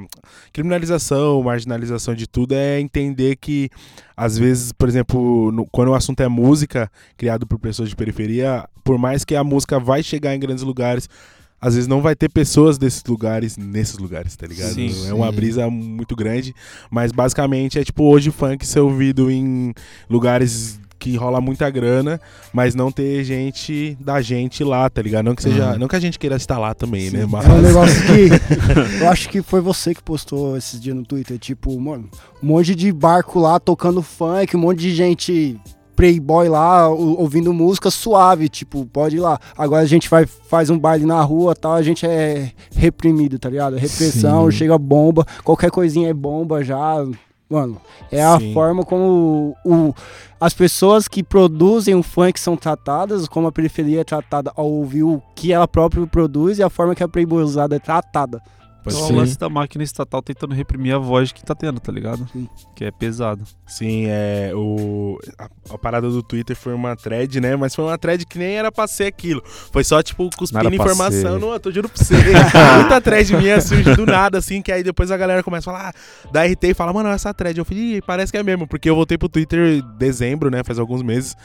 criminalização, 0.51 1.43
marginalização 1.43 2.15
de 2.15 2.25
tudo 2.27 2.53
é 2.53 2.79
entender 2.79 3.35
que, 3.35 3.69
às 4.15 4.37
vezes, 4.37 4.71
por 4.71 4.87
exemplo, 4.87 5.51
no- 5.51 5.67
quando 5.67 5.89
o 5.89 5.95
assunto 5.95 6.21
é 6.21 6.27
música, 6.27 6.89
criado 7.17 7.45
por 7.45 7.59
pessoas 7.59 7.89
de 7.89 7.95
periferia, 7.95 8.67
por 8.83 8.97
mais 8.97 9.23
que 9.25 9.35
a 9.35 9.43
música 9.43 9.79
vai 9.79 10.01
chegar 10.01 10.33
em 10.33 10.39
grandes 10.39 10.63
lugares, 10.63 11.09
às 11.63 11.75
vezes 11.75 11.88
não 11.88 12.01
vai 12.01 12.13
ter 12.13 12.27
pessoas 12.29 12.77
desses 12.77 13.01
lugares, 13.08 13.55
nesses 13.58 13.98
lugares, 13.98 14.36
tá 14.36 14.46
ligado? 14.46 14.74
Sim, 14.74 15.08
é 15.08 15.13
uma 15.13 15.29
sim. 15.29 15.36
brisa 15.36 15.70
muito 15.70 16.13
grande, 16.13 16.53
mas 16.91 17.12
basicamente 17.13 17.79
é 17.79 17.84
tipo 17.86 18.03
hoje 18.03 18.32
funk 18.32 18.67
ser 18.67 18.82
ouvido 18.82 19.32
em 19.32 19.74
lugares 20.10 20.77
que 21.00 21.15
rola 21.17 21.39
muita 21.41 21.70
grana, 21.70 22.20
mas 22.53 22.75
não 22.75 22.89
ter 22.91 23.24
gente 23.25 23.98
da 24.00 24.22
gente 24.22 24.63
lá, 24.63 24.89
tá 24.89 25.01
ligado? 25.01 25.25
Não 25.25 25.36
que 25.36 25.43
seja, 25.43 25.72
Uhum. 25.74 25.79
não 25.79 25.88
que 25.88 25.96
a 25.96 26.00
gente 26.00 26.17
queira 26.20 26.36
estar 26.38 26.58
lá 26.58 26.74
também, 26.74 27.10
né? 27.10 27.25
Mas 27.25 27.46
É 27.46 27.50
um 27.51 27.62
negócio 27.62 28.01
que. 28.05 29.01
Eu 29.03 29.10
acho 29.10 29.27
que 29.29 29.41
foi 29.41 29.60
você 29.62 29.93
que 29.93 30.01
postou 30.03 30.55
esses 30.58 30.79
dias 30.79 30.96
no 30.96 31.03
Twitter. 31.03 31.38
Tipo, 31.38 31.77
mano, 31.79 32.10
um 32.41 32.48
monte 32.48 32.74
de 32.75 32.89
barco 32.91 33.38
lá 33.39 33.60
tocando 33.60 34.01
funk, 34.01 34.55
um 34.55 34.60
monte 34.62 34.79
de 34.79 34.96
gente. 34.96 35.60
Playboy 35.95 36.50
lá, 36.50 36.88
ou- 36.89 37.19
ouvindo 37.21 37.53
música 37.53 37.89
suave, 37.91 38.50
tipo, 38.50 38.85
pode 38.85 39.17
ir 39.17 39.19
lá. 39.19 39.39
Agora 39.57 39.81
a 39.81 39.85
gente 39.85 40.09
vai, 40.09 40.25
faz 40.25 40.69
um 40.69 40.77
baile 40.79 41.05
na 41.05 41.21
rua 41.21 41.55
tal, 41.55 41.73
a 41.73 41.81
gente 41.81 42.05
é 42.05 42.51
reprimido, 42.75 43.38
tá 43.39 43.50
ligado? 43.50 43.75
Repressão, 43.75 44.50
Sim. 44.51 44.57
chega 44.57 44.77
bomba, 44.77 45.25
qualquer 45.43 45.69
coisinha 45.71 46.09
é 46.09 46.13
bomba 46.13 46.63
já. 46.63 47.05
Mano, 47.50 47.79
é 48.12 48.23
a 48.23 48.39
Sim. 48.39 48.53
forma 48.53 48.83
como 48.83 49.55
o, 49.63 49.71
o- 49.89 49.93
as 50.39 50.53
pessoas 50.53 51.07
que 51.07 51.21
produzem 51.23 51.93
o 51.93 52.01
funk 52.01 52.39
são 52.39 52.57
tratadas, 52.57 53.27
como 53.27 53.47
a 53.47 53.51
periferia 53.51 54.01
é 54.01 54.03
tratada 54.03 54.51
ao 54.55 54.69
ouvir 54.69 55.03
o 55.03 55.21
que 55.35 55.53
ela 55.53 55.67
própria 55.67 56.05
produz 56.07 56.57
e 56.57 56.63
a 56.63 56.69
forma 56.69 56.95
que 56.95 57.03
a 57.03 57.07
playboyzada 57.07 57.75
é 57.75 57.79
tratada. 57.79 58.41
Pode 58.83 58.95
Então, 58.95 59.07
ser. 59.07 59.13
o 59.13 59.15
lance 59.15 59.37
da 59.39 59.49
máquina 59.49 59.83
estatal 59.83 60.21
tentando 60.21 60.53
reprimir 60.53 60.93
a 60.93 60.97
voz 60.97 61.31
que 61.31 61.43
tá 61.43 61.55
tendo, 61.55 61.79
tá 61.79 61.91
ligado? 61.91 62.27
Sim. 62.33 62.47
Que 62.75 62.85
é 62.85 62.91
pesado. 62.91 63.43
Sim, 63.65 64.05
é. 64.07 64.51
O, 64.53 65.17
a, 65.39 65.47
a 65.73 65.77
parada 65.77 66.09
do 66.09 66.21
Twitter 66.21 66.55
foi 66.55 66.73
uma 66.73 66.95
thread, 66.95 67.39
né? 67.39 67.55
Mas 67.55 67.73
foi 67.73 67.85
uma 67.85 67.97
thread 67.97 68.25
que 68.25 68.37
nem 68.37 68.55
era 68.57 68.71
pra 68.71 68.85
ser 68.87 69.05
aquilo. 69.05 69.41
Foi 69.45 69.83
só, 69.83 70.01
tipo, 70.03 70.29
cuspindo 70.35 70.73
informação. 70.73 71.39
Não, 71.39 71.53
eu 71.53 71.59
tô 71.59 71.71
juro 71.71 71.87
pra 71.87 72.03
você. 72.03 72.15
Muita 72.77 72.99
thread 73.01 73.35
minha 73.37 73.61
surge 73.61 73.95
do 73.95 74.05
nada, 74.05 74.37
assim, 74.37 74.61
que 74.61 74.71
aí 74.71 74.83
depois 74.83 75.11
a 75.11 75.17
galera 75.17 75.41
começa 75.41 75.69
a 75.69 75.73
falar, 75.73 75.89
ah, 75.95 76.29
da 76.31 76.43
RT 76.45 76.63
e 76.65 76.73
fala, 76.73 76.91
mano, 76.91 77.09
essa 77.09 77.33
thread. 77.33 77.57
Eu 77.57 77.65
falei, 77.65 78.01
parece 78.01 78.31
que 78.31 78.37
é 78.37 78.43
mesmo, 78.43 78.67
porque 78.67 78.89
eu 78.89 78.95
voltei 78.95 79.17
pro 79.17 79.29
Twitter 79.29 79.77
em 79.79 79.97
dezembro, 79.97 80.49
né? 80.51 80.63
Faz 80.63 80.77
alguns 80.77 81.01
meses. 81.01 81.35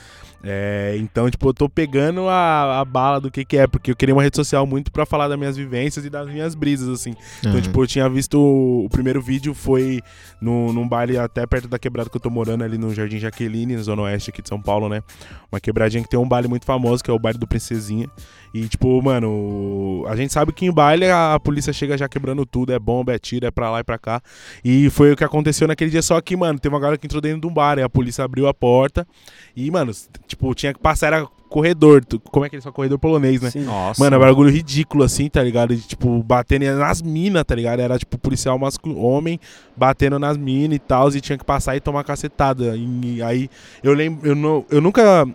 É, 0.42 0.96
então, 1.00 1.28
tipo, 1.28 1.48
eu 1.48 1.54
tô 1.54 1.68
pegando 1.68 2.28
a, 2.28 2.80
a 2.80 2.84
bala 2.84 3.20
do 3.20 3.28
que 3.30 3.44
que 3.44 3.56
é, 3.56 3.66
porque 3.66 3.90
eu 3.90 3.96
queria 3.96 4.14
uma 4.14 4.22
rede 4.22 4.36
social 4.36 4.64
muito 4.66 4.92
pra 4.92 5.04
falar 5.04 5.26
das 5.26 5.36
minhas 5.38 5.56
vivências 5.56 6.04
e 6.04 6.10
das 6.10 6.28
minhas 6.28 6.54
brisas, 6.54 6.88
assim. 6.88 7.14
Então, 7.40 7.54
Uhum. 7.54 7.60
tipo, 7.60 7.82
eu 7.82 7.86
tinha 7.88 8.08
visto 8.08 8.38
o, 8.38 8.84
o 8.84 8.88
primeiro 8.88 9.20
vídeo 9.20 9.52
foi 9.52 10.00
no, 10.40 10.72
num 10.72 10.88
baile 10.88 11.18
até 11.18 11.44
perto 11.44 11.66
da 11.66 11.78
quebrada 11.78 12.08
que 12.08 12.16
eu 12.16 12.20
tô 12.20 12.30
morando, 12.30 12.62
ali 12.62 12.78
no 12.78 12.94
Jardim 12.94 13.18
Jaqueline, 13.18 13.74
na 13.76 13.82
Zona 13.82 14.02
Oeste 14.02 14.30
aqui 14.30 14.40
de 14.40 14.48
São 14.48 14.60
Paulo, 14.62 14.88
né? 14.88 15.02
Uma 15.50 15.60
quebradinha 15.60 16.02
que 16.04 16.08
tem 16.08 16.18
um 16.20 16.28
baile 16.28 16.46
muito 16.46 16.64
famoso, 16.64 17.02
que 17.02 17.10
é 17.10 17.12
o 17.14 17.18
baile 17.18 17.38
do 17.38 17.46
Princesinha. 17.46 18.08
E, 18.54 18.66
tipo, 18.66 19.00
mano, 19.02 20.04
a 20.08 20.16
gente 20.16 20.32
sabe 20.32 20.52
que 20.52 20.64
em 20.66 20.72
baile 20.72 21.06
a, 21.06 21.34
a 21.34 21.40
polícia 21.40 21.72
chega 21.72 21.96
já 21.98 22.08
quebrando 22.08 22.46
tudo, 22.46 22.72
é 22.72 22.78
bomba, 22.78 23.12
é 23.14 23.18
tiro, 23.18 23.46
é 23.46 23.50
pra 23.50 23.70
lá 23.70 23.80
e 23.80 23.84
pra 23.84 23.98
cá. 23.98 24.20
E 24.64 24.88
foi 24.90 25.12
o 25.12 25.16
que 25.16 25.24
aconteceu 25.24 25.68
naquele 25.68 25.90
dia, 25.90 26.02
só 26.02 26.20
que, 26.20 26.36
mano, 26.36 26.58
teve 26.58 26.74
uma 26.74 26.80
galera 26.80 26.96
que 26.98 27.06
entrou 27.06 27.20
dentro 27.20 27.40
de 27.42 27.46
um 27.46 27.52
bar, 27.52 27.78
e 27.78 27.82
a 27.82 27.88
polícia 27.88 28.24
abriu 28.24 28.46
a 28.48 28.54
porta. 28.54 29.06
E, 29.54 29.70
mano, 29.70 29.92
tipo, 30.26 30.54
tinha 30.54 30.72
que 30.72 30.80
passar, 30.80 31.08
era 31.08 31.26
corredor. 31.48 32.04
tu- 32.04 32.20
Como 32.20 32.44
é 32.44 32.48
que 32.48 32.56
eles 32.56 32.64
falam? 32.64 32.74
Corredor 32.74 32.98
polonês, 32.98 33.40
né? 33.42 33.50
Sim. 33.50 33.64
Nossa. 33.64 34.02
Mano, 34.02 34.16
é 34.16 34.18
um 34.18 34.22
bagulho 34.22 34.50
ridículo, 34.50 35.04
assim, 35.04 35.28
tá 35.28 35.42
ligado? 35.42 35.74
De, 35.76 35.82
tipo, 35.82 36.22
batendo 36.22 36.64
nas 36.76 37.02
minas, 37.02 37.44
tá 37.44 37.54
ligado? 37.54 37.80
Era, 37.80 37.98
tipo, 37.98 38.16
policial 38.18 38.58
masculino, 38.58 39.00
homem 39.00 39.38
batendo 39.76 40.18
nas 40.18 40.36
minas 40.36 40.76
e 40.76 40.78
tal, 40.78 41.08
e 41.10 41.20
tinha 41.20 41.36
que 41.38 41.44
passar 41.44 41.76
e 41.76 41.80
tomar 41.80 42.02
cacetada. 42.04 42.74
E, 42.76 43.22
aí, 43.22 43.48
eu 43.82 43.92
lembro, 43.94 44.26
eu, 44.26 44.34
não, 44.34 44.64
eu 44.70 44.80
nunca... 44.80 45.26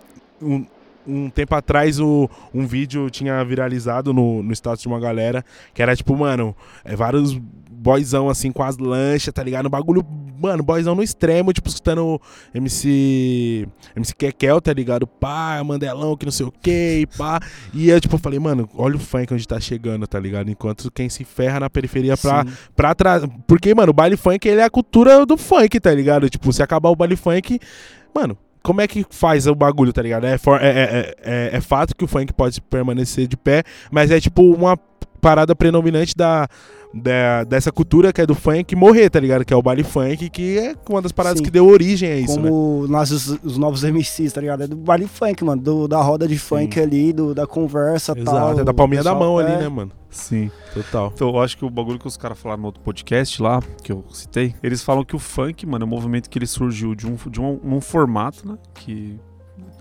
Um, 0.42 0.66
um 1.06 1.30
tempo 1.30 1.54
atrás, 1.54 2.00
o, 2.00 2.28
um 2.52 2.66
vídeo 2.66 3.10
tinha 3.10 3.44
viralizado 3.44 4.12
no, 4.12 4.42
no 4.42 4.52
status 4.52 4.82
de 4.82 4.88
uma 4.88 5.00
galera, 5.00 5.44
que 5.72 5.82
era, 5.82 5.94
tipo, 5.94 6.16
mano, 6.16 6.56
é, 6.84 6.96
vários 6.96 7.38
boyzão, 7.84 8.30
assim, 8.30 8.50
com 8.50 8.62
as 8.62 8.78
lanchas, 8.78 9.34
tá 9.34 9.42
ligado? 9.42 9.66
Um 9.66 9.70
bagulho, 9.70 10.02
mano, 10.40 10.62
boyzão 10.62 10.94
no 10.94 11.02
extremo, 11.02 11.52
tipo, 11.52 11.68
escutando 11.68 12.18
MC... 12.54 13.68
MC 13.94 14.14
Kekel, 14.14 14.58
tá 14.62 14.72
ligado? 14.72 15.06
Pá, 15.06 15.62
Mandelão, 15.62 16.16
que 16.16 16.24
não 16.24 16.32
sei 16.32 16.46
o 16.46 16.50
que, 16.50 17.06
pá. 17.18 17.38
E 17.74 17.90
eu, 17.90 18.00
tipo, 18.00 18.16
falei, 18.16 18.38
mano, 18.38 18.68
olha 18.74 18.96
o 18.96 18.98
funk 18.98 19.34
onde 19.34 19.46
tá 19.46 19.60
chegando, 19.60 20.06
tá 20.06 20.18
ligado? 20.18 20.50
Enquanto 20.50 20.90
quem 20.90 21.10
se 21.10 21.24
ferra 21.24 21.60
na 21.60 21.68
periferia 21.68 22.16
pra, 22.16 22.44
Sim. 22.44 22.52
pra 22.74 22.94
trás. 22.94 23.22
Porque, 23.46 23.74
mano, 23.74 23.90
o 23.90 23.94
baile 23.94 24.16
funk, 24.16 24.48
ele 24.48 24.62
é 24.62 24.64
a 24.64 24.70
cultura 24.70 25.26
do 25.26 25.36
funk, 25.36 25.78
tá 25.78 25.92
ligado? 25.92 26.30
Tipo, 26.30 26.50
se 26.54 26.62
acabar 26.62 26.88
o 26.88 26.96
baile 26.96 27.16
funk, 27.16 27.60
mano. 28.14 28.38
Como 28.64 28.80
é 28.80 28.88
que 28.88 29.04
faz 29.10 29.46
o 29.46 29.54
bagulho, 29.54 29.92
tá 29.92 30.00
ligado? 30.00 30.24
É, 30.24 30.38
for- 30.38 30.58
é, 30.60 30.68
é, 30.68 31.14
é, 31.22 31.50
é 31.52 31.60
fato 31.60 31.94
que 31.94 32.02
o 32.02 32.08
funk 32.08 32.32
pode 32.32 32.60
permanecer 32.62 33.26
de 33.26 33.36
pé, 33.36 33.62
mas 33.92 34.10
é 34.10 34.18
tipo 34.18 34.42
uma 34.54 34.74
parada 35.24 35.56
predominante 35.56 36.14
da, 36.14 36.46
da- 36.92 37.44
dessa 37.44 37.72
cultura 37.72 38.12
que 38.12 38.20
é 38.20 38.26
do 38.26 38.34
funk 38.34 38.76
morrer, 38.76 39.08
tá 39.08 39.18
ligado? 39.18 39.42
Que 39.42 39.54
é 39.54 39.56
o 39.56 39.62
baile 39.62 39.82
funk, 39.82 40.28
que 40.28 40.58
é 40.58 40.74
uma 40.88 41.00
das 41.00 41.12
paradas 41.12 41.38
Sim. 41.38 41.44
que 41.44 41.50
deu 41.50 41.66
origem 41.66 42.10
a 42.12 42.16
isso, 42.16 42.38
né? 42.38 42.50
Como 42.50 42.86
nascem 42.86 43.16
os, 43.16 43.26
os 43.42 43.56
novos 43.56 43.82
MCs, 43.84 44.34
tá 44.34 44.40
ligado? 44.42 44.64
É 44.64 44.66
do 44.66 44.76
baile 44.76 45.06
funk, 45.06 45.42
mano. 45.42 45.62
Do, 45.62 45.88
da 45.88 46.00
roda 46.02 46.28
de 46.28 46.38
funk 46.38 46.78
ali, 46.78 47.10
do, 47.12 47.34
da 47.34 47.46
conversa 47.46 48.12
e 48.14 48.22
tal. 48.22 48.34
Exato, 48.36 48.60
é 48.60 48.64
da 48.64 48.74
palminha 48.74 49.02
da 49.02 49.14
mão 49.14 49.38
ali, 49.38 49.52
é, 49.52 49.58
né, 49.60 49.68
mano? 49.68 49.90
Sim. 50.10 50.50
Total. 50.74 51.10
Então, 51.14 51.28
eu 51.30 51.40
acho 51.40 51.56
que 51.56 51.64
o 51.64 51.70
bagulho 51.70 51.98
que 51.98 52.06
os 52.06 52.18
caras 52.18 52.38
falaram 52.38 52.60
no 52.60 52.66
outro 52.66 52.82
podcast 52.82 53.40
lá, 53.42 53.60
que 53.82 53.90
eu 53.90 54.04
citei, 54.12 54.54
eles 54.62 54.82
falam 54.82 55.04
que 55.04 55.16
o 55.16 55.18
funk, 55.18 55.64
mano, 55.66 55.84
é 55.84 55.86
um 55.86 55.90
movimento 55.90 56.28
que 56.28 56.38
ele 56.38 56.46
surgiu 56.46 56.94
de 56.94 57.06
um, 57.06 57.16
de 57.30 57.40
um, 57.40 57.58
um 57.64 57.80
formato, 57.80 58.46
né? 58.46 58.58
Que 58.74 59.18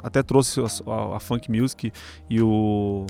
até 0.01 0.23
trouxe 0.23 0.62
a, 0.62 0.65
a- 0.91 1.17
a 1.17 1.19
funk 1.19 1.51
music 1.51 1.91
e 2.29 2.41
o 2.41 3.06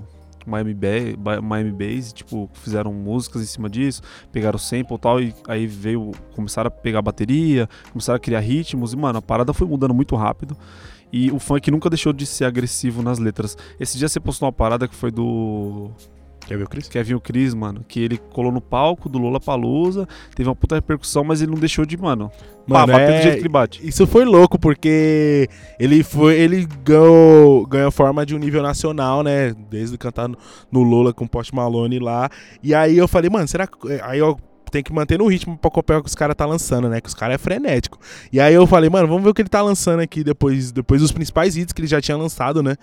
Miami, 0.45 0.73
ba 1.17 1.41
Miami 1.41 1.71
Bass, 1.71 2.13
tipo, 2.13 2.49
fizeram 2.53 2.93
músicas 2.93 3.41
em 3.41 3.45
cima 3.45 3.69
disso, 3.69 4.01
pegaram 4.31 4.57
o 4.57 4.59
sample 4.59 4.95
e 4.95 4.99
tal, 4.99 5.21
e 5.21 5.33
aí 5.47 5.67
veio, 5.67 6.11
começaram 6.35 6.67
a 6.67 6.71
pegar 6.71 7.01
bateria, 7.01 7.67
começaram 7.91 8.17
a 8.17 8.19
criar 8.19 8.39
ritmos, 8.39 8.93
e, 8.93 8.97
mano, 8.97 9.19
a 9.19 9.21
parada 9.21 9.53
foi 9.53 9.67
mudando 9.67 9.93
muito 9.93 10.15
rápido. 10.15 10.57
E 11.11 11.31
o 11.31 11.37
funk 11.37 11.69
nunca 11.69 11.89
deixou 11.89 12.11
de 12.11 12.25
ser 12.25 12.45
agressivo 12.45 13.03
nas 13.03 13.19
letras. 13.19 13.55
Esse 13.79 13.99
dia 13.99 14.09
você 14.09 14.19
postou 14.19 14.47
uma 14.47 14.53
parada 14.53 14.87
que 14.87 14.95
foi 14.95 15.11
do 15.11 15.91
Quer 16.45 16.57
ver 16.57 16.63
o 16.63 16.69
Chris? 16.69 16.87
Kevin 16.89 17.13
o 17.13 17.19
Cris, 17.19 17.53
mano, 17.53 17.85
que 17.87 18.01
ele 18.01 18.17
colou 18.17 18.51
no 18.51 18.61
palco 18.61 19.07
do 19.07 19.17
Lola 19.17 19.39
Palusa, 19.39 20.07
teve 20.35 20.49
uma 20.49 20.55
puta 20.55 20.75
repercussão, 20.75 21.23
mas 21.23 21.41
ele 21.41 21.51
não 21.51 21.59
deixou 21.59 21.85
de, 21.85 21.95
mano, 21.97 22.29
pá, 22.67 22.85
Mano, 22.85 22.93
do 22.93 22.99
é- 22.99 23.21
jeito 23.21 23.35
que 23.35 23.41
ele 23.41 23.49
bate. 23.49 23.87
Isso 23.87 24.05
foi 24.05 24.25
louco, 24.25 24.59
porque 24.59 25.49
ele 25.79 26.03
foi. 26.03 26.35
Ele 26.39 26.67
ganhou, 26.83 27.65
ganhou 27.65 27.91
forma 27.91 28.25
de 28.25 28.35
um 28.35 28.39
nível 28.39 28.61
nacional, 28.61 29.23
né? 29.23 29.53
Desde 29.69 29.97
cantar 29.97 30.27
no, 30.27 30.37
no 30.71 30.83
Lola 30.83 31.13
com 31.13 31.25
o 31.25 31.29
Post 31.29 31.53
Malone 31.55 31.99
lá. 31.99 32.29
E 32.61 32.73
aí 32.73 32.97
eu 32.97 33.07
falei, 33.07 33.29
mano, 33.29 33.47
será 33.47 33.65
que. 33.65 33.77
Aí 34.03 34.19
eu 34.19 34.37
tenho 34.73 34.83
que 34.83 34.91
manter 34.91 35.19
no 35.19 35.27
ritmo 35.27 35.55
pra 35.55 35.67
acompanhar 35.67 35.99
o 35.99 36.03
que 36.03 36.09
os 36.09 36.15
caras 36.15 36.35
tá 36.35 36.47
lançando, 36.47 36.89
né? 36.89 36.99
Que 36.99 37.07
os 37.07 37.13
caras 37.13 37.35
é 37.35 37.37
frenético. 37.37 37.99
E 38.31 38.39
aí 38.39 38.55
eu 38.55 38.65
falei, 38.65 38.89
mano, 38.89 39.07
vamos 39.07 39.23
ver 39.23 39.29
o 39.29 39.33
que 39.33 39.43
ele 39.43 39.49
tá 39.49 39.61
lançando 39.61 39.99
aqui 39.99 40.23
depois, 40.23 40.71
depois 40.71 40.99
dos 40.99 41.11
principais 41.11 41.55
hits 41.55 41.71
que 41.71 41.81
ele 41.81 41.87
já 41.87 42.01
tinha 42.01 42.17
lançado, 42.17 42.63
né? 42.63 42.75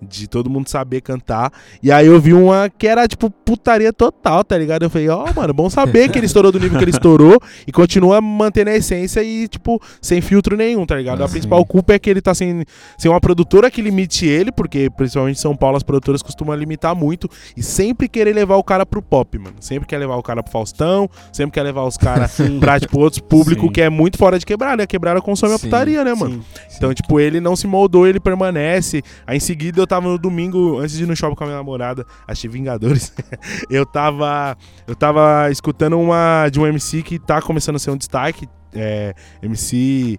De 0.00 0.28
todo 0.28 0.50
mundo 0.50 0.68
saber 0.68 1.00
cantar. 1.00 1.50
E 1.82 1.90
aí 1.90 2.06
eu 2.06 2.20
vi 2.20 2.34
uma 2.34 2.68
que 2.68 2.86
era, 2.86 3.08
tipo, 3.08 3.30
putaria 3.30 3.92
total, 3.94 4.44
tá 4.44 4.58
ligado? 4.58 4.82
Eu 4.82 4.90
falei, 4.90 5.08
ó, 5.08 5.32
mano, 5.34 5.54
bom 5.54 5.70
saber 5.70 6.10
que 6.10 6.18
ele 6.18 6.26
estourou 6.26 6.52
do 6.52 6.60
nível 6.60 6.76
que 6.76 6.84
ele 6.84 6.90
estourou 6.90 7.40
e 7.66 7.72
continua 7.72 8.20
mantendo 8.20 8.68
a 8.68 8.76
essência 8.76 9.22
e, 9.22 9.48
tipo, 9.48 9.80
sem 10.02 10.20
filtro 10.20 10.54
nenhum, 10.54 10.84
tá 10.84 10.96
ligado? 10.96 11.22
Ah, 11.22 11.24
a 11.24 11.28
sim. 11.28 11.32
principal 11.32 11.64
culpa 11.64 11.94
é 11.94 11.98
que 11.98 12.10
ele 12.10 12.20
tá 12.20 12.34
sem, 12.34 12.62
sem 12.98 13.10
uma 13.10 13.20
produtora 13.20 13.70
que 13.70 13.80
limite 13.80 14.26
ele, 14.26 14.52
porque 14.52 14.90
principalmente 14.90 15.38
em 15.38 15.40
São 15.40 15.56
Paulo 15.56 15.78
as 15.78 15.82
produtoras 15.82 16.20
costumam 16.20 16.54
limitar 16.54 16.94
muito 16.94 17.28
e 17.56 17.62
sempre 17.62 18.06
querer 18.06 18.34
levar 18.34 18.56
o 18.56 18.62
cara 18.62 18.84
pro 18.84 19.00
pop, 19.00 19.38
mano. 19.38 19.56
Sempre 19.60 19.88
quer 19.88 19.96
levar 19.96 20.16
o 20.16 20.22
cara 20.22 20.42
pro 20.42 20.52
Faustão, 20.52 21.08
sempre 21.38 21.52
quer 21.52 21.62
levar 21.62 21.84
os 21.84 21.96
caras 21.96 22.36
pra, 22.60 22.78
tipo, 22.78 22.98
outros 22.98 23.20
públicos 23.20 23.66
Sim. 23.66 23.72
que 23.72 23.80
é 23.80 23.88
muito 23.88 24.18
fora 24.18 24.38
de 24.38 24.44
quebrada. 24.44 24.82
A 24.82 24.86
quebrada 24.86 25.20
consome 25.20 25.54
a 25.54 25.58
putaria, 25.58 26.04
né, 26.04 26.14
mano? 26.14 26.42
Sim. 26.42 26.76
Então, 26.76 26.92
tipo, 26.92 27.18
ele 27.18 27.40
não 27.40 27.56
se 27.56 27.66
moldou, 27.66 28.06
ele 28.06 28.20
permanece. 28.20 29.02
Aí 29.26 29.36
em 29.36 29.40
seguida 29.40 29.80
eu 29.80 29.86
tava 29.86 30.08
no 30.08 30.18
domingo, 30.18 30.78
antes 30.78 30.96
de 30.96 31.04
ir 31.04 31.06
no 31.06 31.16
shopping 31.16 31.34
com 31.34 31.44
a 31.44 31.46
minha 31.46 31.58
namorada, 31.58 32.04
achei 32.26 32.48
Vingadores. 32.48 33.12
eu 33.70 33.86
tava. 33.86 34.56
Eu 34.86 34.94
tava 34.94 35.50
escutando 35.50 35.98
uma 35.98 36.48
de 36.50 36.58
um 36.58 36.66
MC 36.66 37.02
que 37.02 37.18
tá 37.18 37.40
começando 37.40 37.76
a 37.76 37.78
ser 37.78 37.90
um 37.90 37.96
destaque. 37.96 38.48
É, 38.74 39.14
MC. 39.42 40.18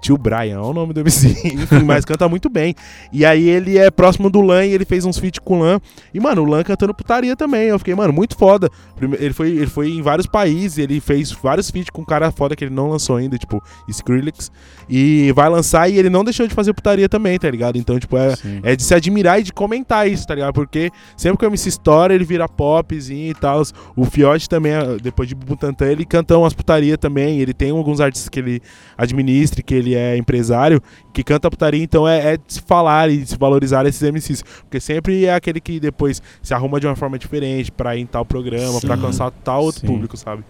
Tio 0.00 0.16
Brian, 0.16 0.56
é 0.56 0.58
o 0.58 0.72
nome 0.72 0.92
do 0.92 1.00
MC, 1.00 1.28
enfim, 1.44 1.84
mas 1.84 2.04
canta 2.04 2.28
muito 2.28 2.48
bem. 2.48 2.74
E 3.12 3.24
aí 3.24 3.48
ele 3.48 3.76
é 3.78 3.90
próximo 3.90 4.30
do 4.30 4.40
Lan 4.40 4.64
e 4.64 4.72
ele 4.72 4.84
fez 4.84 5.04
uns 5.04 5.18
feats 5.18 5.38
com 5.44 5.58
o 5.58 5.62
Lan. 5.62 5.80
E, 6.12 6.18
mano, 6.18 6.42
o 6.42 6.44
Lan 6.44 6.62
cantando 6.62 6.94
putaria 6.94 7.36
também. 7.36 7.68
Eu 7.68 7.78
fiquei, 7.78 7.94
mano, 7.94 8.12
muito 8.12 8.36
foda. 8.36 8.70
Ele 9.18 9.32
foi, 9.32 9.50
ele 9.50 9.66
foi 9.66 9.90
em 9.90 10.02
vários 10.02 10.26
países, 10.26 10.78
ele 10.78 11.00
fez 11.00 11.30
vários 11.32 11.70
feats 11.70 11.90
com 11.90 12.02
um 12.02 12.04
cara 12.04 12.30
foda 12.30 12.56
que 12.56 12.64
ele 12.64 12.74
não 12.74 12.88
lançou 12.88 13.16
ainda, 13.16 13.36
tipo, 13.36 13.62
Skrillex. 13.88 14.50
E 14.88 15.32
vai 15.32 15.48
lançar 15.48 15.88
e 15.88 15.98
ele 15.98 16.10
não 16.10 16.24
deixou 16.24 16.46
de 16.46 16.54
fazer 16.54 16.72
putaria 16.72 17.08
também, 17.08 17.38
tá 17.38 17.50
ligado? 17.50 17.76
Então, 17.76 17.98
tipo, 17.98 18.16
é, 18.16 18.34
Sim. 18.36 18.60
é 18.62 18.74
de 18.74 18.82
se 18.82 18.94
admirar 18.94 19.40
e 19.40 19.42
de 19.42 19.52
comentar 19.52 20.08
isso, 20.08 20.26
tá 20.26 20.34
ligado? 20.34 20.52
Porque 20.52 20.90
sempre 21.16 21.38
que 21.38 21.44
o 21.44 21.48
MC 21.48 21.68
estoura, 21.68 22.14
ele 22.14 22.24
vira 22.24 22.48
popzinho 22.48 23.30
e 23.30 23.34
tal. 23.34 23.62
O 23.94 24.04
Fiote 24.04 24.48
também, 24.48 24.72
depois 25.02 25.28
de 25.28 25.34
Butantan, 25.34 25.86
ele 25.86 26.04
canta 26.04 26.36
umas 26.36 26.54
putaria 26.54 26.96
também. 26.96 27.40
Ele 27.40 27.52
tem 27.52 27.70
alguns 27.70 28.00
artistas 28.00 28.28
que 28.28 28.38
ele 28.38 28.62
administra, 28.96 29.62
que 29.62 29.74
ele 29.74 29.89
é 29.94 30.16
empresário, 30.16 30.80
que 31.12 31.22
canta 31.24 31.50
putaria. 31.50 31.82
Então 31.82 32.06
é, 32.08 32.34
é 32.34 32.36
de 32.36 32.42
se 32.54 32.60
falar 32.62 33.10
e 33.10 33.26
se 33.26 33.36
valorizar 33.36 33.86
esses 33.86 34.02
MCs. 34.02 34.42
Porque 34.62 34.80
sempre 34.80 35.24
é 35.24 35.34
aquele 35.34 35.60
que 35.60 35.78
depois 35.80 36.22
se 36.42 36.54
arruma 36.54 36.78
de 36.80 36.86
uma 36.86 36.96
forma 36.96 37.18
diferente 37.18 37.70
pra 37.72 37.96
ir 37.96 38.00
em 38.00 38.06
tal 38.06 38.24
programa, 38.24 38.80
pra 38.80 38.96
Sim. 38.96 39.02
alcançar 39.02 39.30
tal 39.30 39.64
outro 39.64 39.80
Sim. 39.82 39.86
público, 39.86 40.16
sabe? 40.16 40.44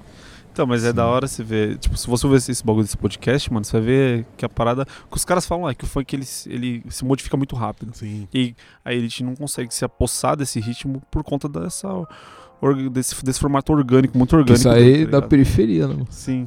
Então, 0.53 0.67
mas 0.67 0.85
é 0.85 0.93
da 0.93 1.07
hora 1.07 1.29
você 1.29 1.45
ver. 1.45 1.79
Tipo, 1.79 1.97
se 1.97 2.09
você 2.09 2.27
ver 2.27 2.37
esse, 2.37 2.65
bagulho 2.65 2.83
desse 2.85 2.97
podcast, 2.97 3.53
mano, 3.53 3.65
você 3.65 3.73
vai 3.73 3.81
ver 3.83 4.27
que 4.37 4.45
a 4.45 4.49
parada. 4.49 4.83
O 5.07 5.11
que 5.13 5.17
os 5.17 5.25
caras 5.25 5.47
falam 5.47 5.69
é 5.71 5.75
que 5.75 5.85
o 5.85 5.87
funk 5.87 6.13
ele, 6.15 6.25
se- 6.25 6.51
ele 6.53 6.83
se 6.89 7.05
modifica 7.05 7.37
muito 7.37 7.55
rápido. 7.55 7.93
Sim. 7.95 8.27
E 8.35 8.55
a 8.85 8.93
elite 8.93 9.23
não 9.23 9.37
consegue 9.37 9.73
se 9.73 9.85
apossar 9.85 10.37
desse 10.37 10.59
ritmo 10.59 11.01
por 11.11 11.23
conta 11.23 11.49
dessa. 11.49 11.89
Desse, 12.93 13.25
desse 13.25 13.41
formato 13.41 13.73
orgânico, 13.73 14.19
muito 14.19 14.37
orgânico. 14.37 14.59
Isso 14.59 14.69
aí 14.69 14.93
tá 15.07 15.13
da 15.13 15.17
ligado? 15.19 15.29
periferia, 15.29 15.87
né, 15.87 15.95
mano? 15.95 16.07
Sim. 16.11 16.47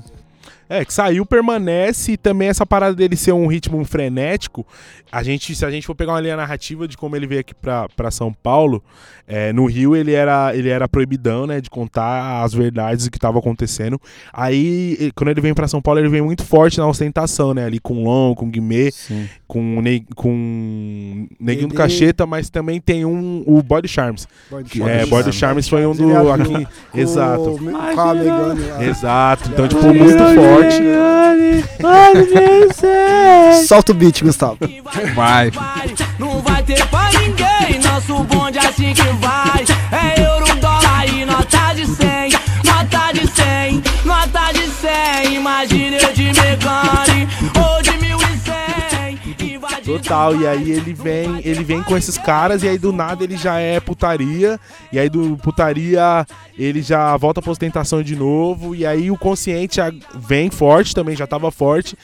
É, 0.69 0.83
que 0.85 0.93
saiu, 0.93 1.25
permanece 1.25 2.13
e 2.13 2.17
também 2.17 2.47
essa 2.47 2.65
parada 2.65 2.95
dele 2.95 3.15
ser 3.15 3.31
um 3.33 3.47
ritmo 3.47 3.83
frenético. 3.85 4.65
A 5.11 5.21
gente, 5.21 5.53
se 5.55 5.63
a 5.63 5.69
gente 5.69 5.85
for 5.85 5.93
pegar 5.93 6.13
uma 6.13 6.19
linha 6.21 6.35
narrativa 6.35 6.87
de 6.87 6.97
como 6.97 7.15
ele 7.15 7.27
veio 7.27 7.41
aqui 7.41 7.53
pra, 7.53 7.87
pra 7.95 8.09
São 8.09 8.33
Paulo, 8.33 8.83
é, 9.27 9.53
no 9.53 9.65
Rio 9.67 9.95
ele 9.95 10.11
era, 10.13 10.55
ele 10.55 10.69
era 10.69 10.87
proibidão, 10.89 11.45
né, 11.45 11.61
de 11.61 11.69
contar 11.69 12.41
as 12.43 12.53
verdades 12.53 13.05
do 13.05 13.11
que 13.11 13.19
tava 13.19 13.37
acontecendo. 13.37 14.01
Aí, 14.33 15.11
quando 15.15 15.29
ele 15.29 15.39
vem 15.41 15.53
pra 15.53 15.67
São 15.67 15.79
Paulo, 15.81 15.99
ele 15.99 16.09
vem 16.09 16.21
muito 16.21 16.43
forte 16.43 16.79
na 16.79 16.87
ostentação, 16.87 17.53
né, 17.53 17.65
ali 17.65 17.79
com 17.79 18.03
Lon, 18.03 18.33
com 18.33 18.49
Guimê, 18.49 18.89
Sim. 18.91 19.29
com, 19.47 19.81
ne, 19.81 20.03
com 20.15 21.27
Neguinho 21.39 21.67
do 21.67 21.75
Cacheta, 21.75 22.25
mas 22.25 22.49
também 22.49 22.81
tem 22.81 23.05
um, 23.05 23.43
o 23.45 23.61
Body 23.61 23.87
Charms. 23.87 24.27
Boy 24.49 24.63
do 24.63 24.69
Que, 24.69 24.79
Charmes. 24.79 24.97
é, 24.97 25.05
Boy 25.05 25.23
do 25.23 25.31
Charms 25.31 25.67
foi 25.67 25.85
um 25.85 25.93
do, 25.93 26.31
aqui, 26.31 26.67
com 26.91 26.97
exato. 26.97 27.59
Exato, 28.81 29.49
então, 29.53 29.65
É. 29.65 29.67
tipo, 29.67 29.83
muito 29.93 30.17
forte. 30.17 30.52
Solta 33.67 33.91
o 33.91 33.95
beat, 33.95 34.23
Gustavo. 34.23 34.57
Vai. 35.15 35.51
Não 36.19 36.39
vai 36.41 36.63
ter 36.63 36.85
pra 36.87 37.09
ninguém, 37.11 37.79
nosso 37.83 38.23
bonde 38.23 38.57
é 38.57 38.67
assim 38.67 38.93
que 38.93 39.01
vai. 39.01 39.65
É 39.91 40.21
euro, 40.21 40.55
dólar 40.55 41.07
e 41.07 41.25
nota 41.25 41.73
de 41.73 41.85
100, 41.85 42.31
nota 42.63 43.11
de 43.13 43.27
100, 43.31 43.83
nota 44.05 44.51
de 44.51 44.67
100. 44.67 45.35
Imagina 45.35 45.97
eu 45.97 46.13
de 46.13 46.23
Megane 46.23 46.42
1100. 50.03 50.03
invadindo 50.03 50.13
Total, 50.13 50.35
e 50.35 50.45
aí 50.45 50.71
ele 50.71 50.93
vem, 50.93 51.41
ele 51.43 51.63
vem 51.63 51.81
com 51.81 51.95
esses 51.95 52.17
caras 52.17 52.61
e 52.61 52.67
aí 52.67 52.77
do 52.77 52.91
nada 52.91 53.23
ele 53.23 53.37
já 53.37 53.59
é 53.59 53.79
putaria, 53.79 54.59
e 54.91 54.99
aí 54.99 55.09
do 55.09 55.37
putaria 55.37 56.25
ele 56.57 56.81
já 56.81 57.15
volta 57.17 57.41
pra 57.41 57.51
ostentação 57.51 58.03
de 58.03 58.15
novo, 58.15 58.75
e 58.75 58.85
aí 58.85 59.09
o 59.09 59.17
consciente 59.17 59.79
vem 60.15 60.49
forte 60.49 60.93
também, 60.93 61.15
já 61.15 61.25
tava 61.25 61.49
forte, 61.51 61.97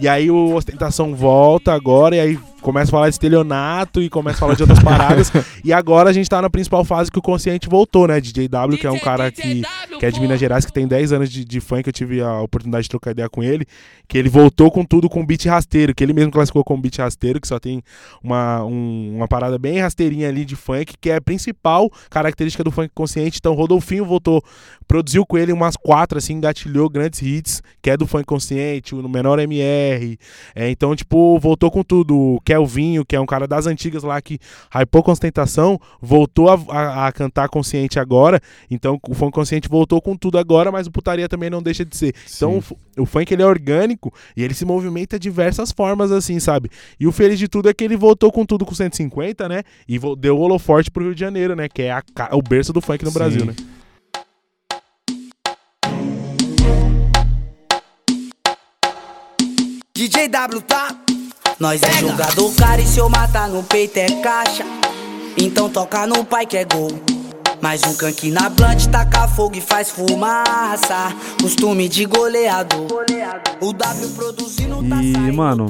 e 0.00 0.08
aí 0.08 0.30
o 0.30 0.54
ostentação 0.54 1.14
volta 1.14 1.72
agora, 1.72 2.16
e 2.16 2.20
aí 2.20 2.38
começa 2.64 2.90
a 2.90 2.92
falar 2.92 3.08
de 3.10 3.14
estelionato 3.14 4.00
e 4.02 4.08
começa 4.08 4.38
a 4.38 4.40
falar 4.40 4.54
de 4.54 4.62
outras 4.62 4.78
paradas, 4.82 5.30
e 5.62 5.72
agora 5.72 6.08
a 6.10 6.12
gente 6.12 6.28
tá 6.28 6.40
na 6.40 6.48
principal 6.48 6.84
fase 6.84 7.10
que 7.12 7.18
o 7.18 7.22
consciente 7.22 7.68
voltou, 7.68 8.08
né, 8.08 8.20
DJ 8.20 8.48
W, 8.48 8.78
que 8.78 8.86
é 8.86 8.90
um 8.90 8.98
cara 8.98 9.30
que, 9.30 9.62
que 10.00 10.06
é 10.06 10.10
de 10.10 10.18
Minas 10.20 10.40
Gerais, 10.40 10.64
que 10.64 10.72
tem 10.72 10.88
10 10.88 11.12
anos 11.12 11.30
de, 11.30 11.44
de 11.44 11.60
funk, 11.60 11.86
eu 11.86 11.92
tive 11.92 12.22
a 12.22 12.40
oportunidade 12.40 12.84
de 12.84 12.88
trocar 12.88 13.10
ideia 13.10 13.28
com 13.28 13.42
ele, 13.42 13.66
que 14.08 14.16
ele 14.16 14.28
voltou 14.28 14.70
com 14.70 14.84
tudo 14.84 15.08
com 15.08 15.24
beat 15.24 15.44
rasteiro, 15.44 15.94
que 15.94 16.02
ele 16.02 16.12
mesmo 16.14 16.32
classificou 16.32 16.64
como 16.64 16.80
beat 16.82 16.96
rasteiro, 16.98 17.40
que 17.40 17.46
só 17.46 17.58
tem 17.60 17.82
uma, 18.22 18.64
um- 18.64 19.16
uma 19.16 19.28
parada 19.28 19.58
bem 19.58 19.78
rasteirinha 19.78 20.28
ali 20.28 20.44
de 20.44 20.56
funk, 20.56 20.94
que 21.00 21.10
é 21.10 21.16
a 21.16 21.20
principal 21.20 21.90
característica 22.08 22.64
do 22.64 22.70
funk 22.70 22.90
consciente. 22.94 23.38
Então, 23.38 23.52
Rodolfinho 23.54 24.04
voltou, 24.04 24.42
produziu 24.88 25.26
com 25.26 25.36
ele 25.36 25.52
umas 25.52 25.76
quatro, 25.76 26.16
assim, 26.18 26.34
engatilhou 26.34 26.88
grandes 26.88 27.20
hits, 27.20 27.62
que 27.82 27.90
é 27.90 27.96
do 27.96 28.06
funk 28.06 28.24
consciente, 28.24 28.94
o 28.94 29.08
Menor 29.08 29.38
MR. 29.38 30.18
É, 30.54 30.70
então, 30.70 30.94
tipo, 30.96 31.38
voltou 31.38 31.70
com 31.70 31.82
tudo. 31.82 32.14
O 32.16 32.40
Kelvinho, 32.54 33.04
que 33.04 33.16
é 33.16 33.20
um 33.20 33.26
cara 33.26 33.46
das 33.46 33.66
antigas 33.66 34.02
lá 34.02 34.20
que 34.22 34.38
hypou 34.72 35.02
com 35.02 35.10
ostentação, 35.10 35.78
voltou 36.00 36.48
a, 36.48 36.54
a- 36.68 37.06
a 37.08 37.12
cantar 37.12 37.48
consciente 37.48 37.98
agora. 37.98 38.40
Então, 38.70 38.98
o 39.08 39.14
funk 39.14 39.32
consciente 39.32 39.68
voltou 39.68 40.00
com 40.00 40.16
tudo 40.16 40.38
agora, 40.38 40.70
mas 40.70 40.86
o 40.86 40.90
putaria 40.92 41.28
também 41.28 41.50
não 41.50 41.62
deixa 41.62 41.84
de 41.84 41.96
ser. 41.96 42.14
Então, 42.36 42.58
o, 42.58 42.60
fu- 42.60 42.78
o 42.96 43.04
funk 43.04 43.32
ele 43.32 43.42
é 43.42 43.46
orgânico 43.46 44.12
e 44.36 44.42
ele 44.44 44.54
se 44.54 44.64
movimenta 44.64 45.18
de 45.18 45.24
diversas 45.24 45.72
formas, 45.72 46.12
assim, 46.12 46.38
sabe? 46.38 46.70
E 47.00 47.06
o 47.08 47.12
feliz 47.12 47.38
de 47.38 47.48
tudo 47.48 47.68
é 47.68 47.74
que 47.74 47.82
ele 47.82 47.96
voltou 47.96 48.30
com 48.30 48.44
tudo 48.46 48.64
com 48.64 48.74
150, 48.74 49.48
né? 49.48 49.62
E 49.88 49.98
deu 50.18 50.36
o 50.38 50.40
holoforte 50.40 50.90
pro 50.90 51.02
Rio 51.02 51.14
de 51.14 51.20
Janeiro, 51.20 51.56
né? 51.56 51.68
Que 51.68 51.82
é 51.82 51.90
a 51.90 52.02
o 52.32 52.40
berço 52.42 52.72
do 52.72 52.80
funk 52.80 53.04
no 53.04 53.10
Sim. 53.10 53.18
Brasil, 53.18 53.44
né? 53.44 53.54
DJ 59.96 60.28
W 60.28 60.60
tá? 60.62 60.88
Nós 61.58 61.82
é 61.82 61.92
jogador, 61.92 62.52
cara, 62.54 62.80
e 62.80 62.86
se 62.86 62.98
eu 62.98 63.08
matar 63.08 63.48
no 63.48 63.62
peito 63.62 63.96
é 63.98 64.06
caixa. 64.22 64.64
Então 65.36 65.68
toca 65.68 66.06
no 66.06 66.24
pai 66.24 66.46
que 66.46 66.56
é 66.56 66.64
gol. 66.64 66.90
Mais 67.62 67.82
um 67.84 67.94
canque 67.94 68.30
na 68.30 68.50
blunt, 68.50 68.86
taca 68.88 69.26
fogo 69.28 69.56
e 69.56 69.60
faz 69.60 69.90
fumaça. 69.90 71.14
Costume 71.40 71.88
de 71.88 72.04
goleador. 72.04 72.86
O 73.60 73.72
W 73.72 74.08
produzindo 74.10 74.76
tá 74.88 75.02
E, 75.02 75.32
mano. 75.32 75.68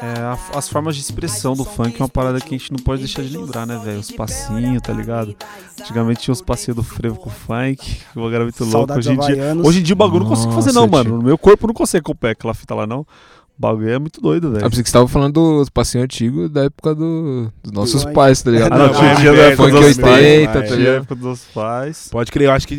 É, 0.00 0.20
a- 0.20 0.38
as 0.58 0.68
formas 0.68 0.94
de 0.96 1.02
expressão 1.02 1.54
do 1.54 1.64
funk 1.64 1.96
é 1.98 2.02
uma 2.02 2.08
parada 2.08 2.40
que 2.40 2.54
a 2.54 2.58
gente 2.58 2.70
não 2.72 2.78
pode 2.78 3.00
deixar 3.02 3.22
de 3.22 3.36
lembrar, 3.36 3.66
né, 3.66 3.80
velho? 3.82 3.98
Os 4.00 4.10
passinhos, 4.10 4.82
tá 4.82 4.92
ligado? 4.92 5.34
Antigamente 5.80 6.20
tinha 6.22 6.32
os 6.32 6.42
passinhos 6.42 6.76
do 6.76 6.82
frevo 6.82 7.16
com 7.16 7.30
o 7.30 7.32
funk, 7.32 7.98
o 8.14 8.20
bagulho 8.20 8.34
era 8.34 8.44
muito 8.44 8.64
louco. 8.64 8.92
Hoje 8.92 9.10
em, 9.12 9.18
dia, 9.18 9.54
hoje 9.64 9.78
em 9.80 9.82
dia 9.82 9.92
o 9.94 9.96
bagulho 9.96 10.20
não 10.24 10.30
consigo 10.30 10.52
fazer, 10.52 10.72
não, 10.72 10.86
mano. 10.86 11.16
No 11.16 11.22
meu 11.22 11.38
corpo 11.38 11.66
não 11.66 11.74
consegue 11.74 12.02
acompanhar 12.02 12.32
aquela 12.32 12.54
fita 12.54 12.74
lá, 12.74 12.86
não. 12.86 13.06
O 13.56 13.60
bagulho 13.62 13.88
é 13.88 13.98
muito 14.00 14.20
doido, 14.20 14.50
velho. 14.50 14.64
pensei 14.68 14.82
que 14.82 14.88
você 14.90 14.92
tava 14.94 15.06
falando 15.06 15.32
do 15.64 15.70
passinho 15.72 16.02
antigo 16.02 16.48
da 16.48 16.64
época 16.64 16.92
do, 16.92 17.52
dos 17.62 17.70
nossos 17.72 18.04
Do- 18.04 18.12
pais, 18.12 18.42
tá 18.42 18.50
ligado? 18.50 18.72
Ah, 18.72 18.78
não, 18.78 18.92
tinha 18.92 19.14
dia 19.14 19.32
da 19.32 19.38
é, 19.38 19.46
época 19.52 19.62
dos 19.70 19.72
nossos 19.80 19.98
80, 19.98 20.02
pais. 20.10 20.52
tá 20.52 20.62
Tinha 20.64 20.76
ligado? 20.76 20.94
época 20.96 21.14
dos 21.14 21.44
pais. 21.54 22.08
Pode 22.10 22.32
crer, 22.32 22.48
eu 22.48 22.52
acho 22.52 22.66
que 22.66 22.74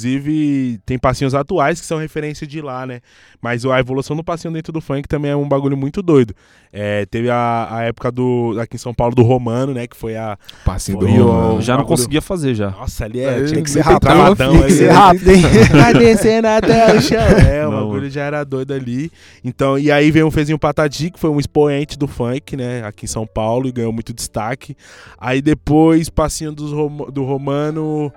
inclusive 0.00 0.78
tem 0.86 0.98
passinhos 0.98 1.34
atuais 1.34 1.80
que 1.80 1.86
são 1.86 1.98
referência 1.98 2.46
de 2.46 2.60
lá, 2.60 2.86
né? 2.86 3.00
Mas 3.42 3.64
a 3.64 3.80
evolução 3.80 4.14
do 4.16 4.22
passinho 4.22 4.52
dentro 4.52 4.72
do 4.72 4.80
funk 4.80 5.08
também 5.08 5.30
é 5.30 5.36
um 5.36 5.48
bagulho 5.48 5.76
muito 5.76 6.02
doido. 6.02 6.34
É, 6.72 7.04
teve 7.06 7.28
a, 7.30 7.66
a 7.70 7.82
época 7.84 8.12
do 8.12 8.56
aqui 8.60 8.76
em 8.76 8.78
São 8.78 8.94
Paulo 8.94 9.14
do 9.14 9.22
Romano, 9.22 9.72
né? 9.74 9.86
Que 9.88 9.96
foi 9.96 10.16
a. 10.16 10.38
Passinho 10.64 10.98
do 10.98 11.08
Foi 11.08 11.18
o- 11.18 11.24
Romano. 11.26 11.62
Já 11.62 11.76
não 11.76 11.84
conseguia 11.84 12.20
fazer 12.22 12.54
já. 12.54 12.70
Nossa, 12.70 13.06
ali 13.06 13.20
é. 13.20 13.30
Aí 13.34 13.46
tinha 13.46 13.62
que 13.62 13.70
ser 13.70 13.80
rápido. 13.80 14.00
travadão 14.00 14.52
Tem 14.52 14.58
Tem 14.58 14.58
que 14.60 14.64
ali. 14.66 14.74
ser 14.74 14.86
né? 14.88 14.92
rápido, 14.92 15.30
hein? 15.30 15.42
Vai 15.72 15.94
descendo 15.94 16.46
até 16.48 16.94
o 16.94 17.00
chão. 17.00 17.18
É, 17.18 17.66
o 17.66 17.70
bagulho 17.72 18.08
já 18.10 18.22
era 18.22 18.44
doido 18.44 18.72
ali. 18.74 19.10
Então, 19.42 19.78
e 19.78 19.90
aí 19.90 20.10
veio 20.10 20.19
o 20.22 20.30
Fezinho 20.30 20.58
Patati, 20.58 21.10
que 21.10 21.18
foi 21.18 21.30
um 21.30 21.38
expoente 21.40 21.98
do 21.98 22.06
funk, 22.06 22.56
né? 22.56 22.82
Aqui 22.84 23.04
em 23.04 23.08
São 23.08 23.26
Paulo 23.26 23.66
e 23.68 23.72
ganhou 23.72 23.92
muito 23.92 24.12
destaque. 24.12 24.76
Aí 25.18 25.40
depois, 25.42 26.08
passinho 26.08 26.52
dos 26.52 26.70
do 27.12 27.24
Romano. 27.24 28.12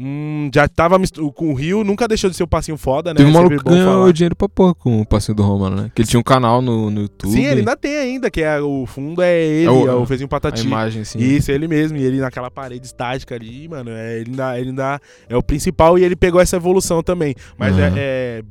hum, 0.00 0.48
já 0.54 0.68
tava 0.68 0.96
com 1.34 1.50
o 1.50 1.54
Rio, 1.54 1.82
nunca 1.82 2.06
deixou 2.06 2.30
de 2.30 2.36
ser 2.36 2.44
o 2.44 2.46
passinho 2.46 2.76
foda, 2.76 3.10
né? 3.12 3.18
Teve 3.18 3.30
um 3.30 3.32
maluco 3.32 3.56
que 3.58 3.64
ganhou 3.64 4.12
dinheiro 4.12 4.36
pra 4.36 4.48
porra 4.48 4.72
com 4.74 5.00
o 5.00 5.04
passinho 5.04 5.34
do 5.34 5.42
Romano, 5.42 5.74
né? 5.74 5.90
Que 5.92 6.02
ele 6.02 6.08
tinha 6.08 6.20
um 6.20 6.22
canal 6.22 6.62
no, 6.62 6.88
no 6.88 7.00
YouTube. 7.02 7.32
Sim, 7.32 7.44
ele 7.44 7.60
ainda 7.60 7.76
tem 7.76 7.96
ainda, 7.96 8.30
que 8.30 8.40
é 8.40 8.60
o 8.60 8.86
fundo 8.86 9.20
é 9.22 9.36
ele, 9.44 9.64
é 9.64 9.66
É 9.66 9.70
o, 9.92 10.02
o- 10.02 10.06
Fezinho 10.06 10.26
A 10.26 10.30
Patati. 10.30 10.64
imagem, 10.64 11.02
assim. 11.02 11.18
Isso, 11.18 11.50
ele 11.50 11.66
mesmo. 11.66 11.98
E 11.98 12.04
ele 12.04 12.20
naquela 12.20 12.48
parede 12.50 12.86
estática 12.86 13.34
ali, 13.34 13.66
mano, 13.68 13.90
é, 13.90 14.20
ele, 14.20 14.30
ainda, 14.30 14.58
ele 14.60 14.68
ainda 14.70 15.00
é 15.28 15.36
o 15.36 15.42
principal 15.42 15.98
e 15.98 16.04
ele 16.04 16.14
pegou 16.14 16.40
essa 16.40 16.54
evolução 16.56 17.02
também. 17.02 17.34
Mas 17.58 17.74
Uhum. 17.74 17.80
é, 17.82 17.92
é, 17.96 18.42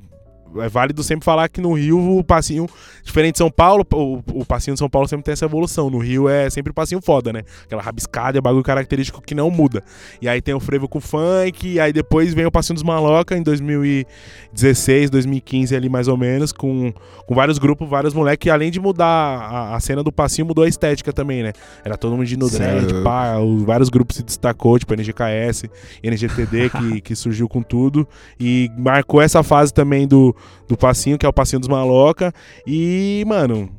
é 0.57 0.69
válido 0.69 1.03
sempre 1.03 1.25
falar 1.25 1.49
que 1.49 1.61
no 1.61 1.73
Rio 1.73 2.17
o 2.17 2.23
passinho, 2.23 2.67
diferente 3.03 3.33
de 3.33 3.37
São 3.39 3.51
Paulo, 3.51 3.85
o, 3.93 4.21
o 4.33 4.45
passinho 4.45 4.75
de 4.75 4.79
São 4.79 4.89
Paulo 4.89 5.07
sempre 5.07 5.23
tem 5.23 5.33
essa 5.33 5.45
evolução. 5.45 5.89
No 5.89 5.97
Rio 5.97 6.29
é 6.29 6.49
sempre 6.49 6.71
o 6.71 6.73
passinho 6.73 7.01
foda, 7.01 7.33
né? 7.33 7.43
Aquela 7.65 7.81
rabiscada, 7.81 8.37
é 8.37 8.41
bagulho 8.41 8.63
característico 8.63 9.21
que 9.21 9.35
não 9.35 9.49
muda. 9.49 9.83
E 10.21 10.29
aí 10.29 10.41
tem 10.41 10.53
o 10.53 10.59
frevo 10.59 10.87
com 10.87 10.99
funk, 10.99 11.67
e 11.67 11.79
aí 11.79 11.91
depois 11.91 12.33
vem 12.33 12.45
o 12.45 12.51
passinho 12.51 12.75
dos 12.75 12.83
maloca 12.83 13.37
em 13.37 13.43
2016, 13.43 15.09
2015 15.09 15.75
ali 15.75 15.89
mais 15.89 16.07
ou 16.07 16.17
menos, 16.17 16.51
com, 16.51 16.93
com 17.25 17.35
vários 17.35 17.57
grupos, 17.57 17.87
vários 17.89 18.13
moleques, 18.13 18.47
e 18.47 18.49
além 18.49 18.71
de 18.71 18.79
mudar 18.79 19.05
a, 19.05 19.75
a 19.75 19.79
cena 19.79 20.03
do 20.03 20.11
passinho, 20.11 20.47
mudou 20.47 20.63
a 20.63 20.67
estética 20.67 21.11
também, 21.11 21.43
né? 21.43 21.53
Era 21.83 21.97
todo 21.97 22.15
mundo 22.15 22.25
de 22.25 22.37
no 22.37 22.49
dread, 22.49 22.89
Certo. 22.89 23.03
pá, 23.03 23.37
os, 23.37 23.63
vários 23.63 23.89
grupos 23.89 24.17
se 24.17 24.23
destacou, 24.23 24.77
tipo 24.77 24.93
NGKS, 24.93 25.69
NGTD, 26.03 26.69
que, 26.69 27.01
que 27.07 27.15
surgiu 27.15 27.47
com 27.47 27.61
tudo, 27.61 28.07
e 28.39 28.71
marcou 28.77 29.21
essa 29.21 29.43
fase 29.43 29.73
também 29.73 30.07
do, 30.07 30.35
do 30.67 30.77
passinho, 30.77 31.17
que 31.17 31.25
é 31.25 31.29
o 31.29 31.33
passinho 31.33 31.59
dos 31.59 31.69
maloca. 31.69 32.33
E, 32.65 33.23
mano. 33.27 33.69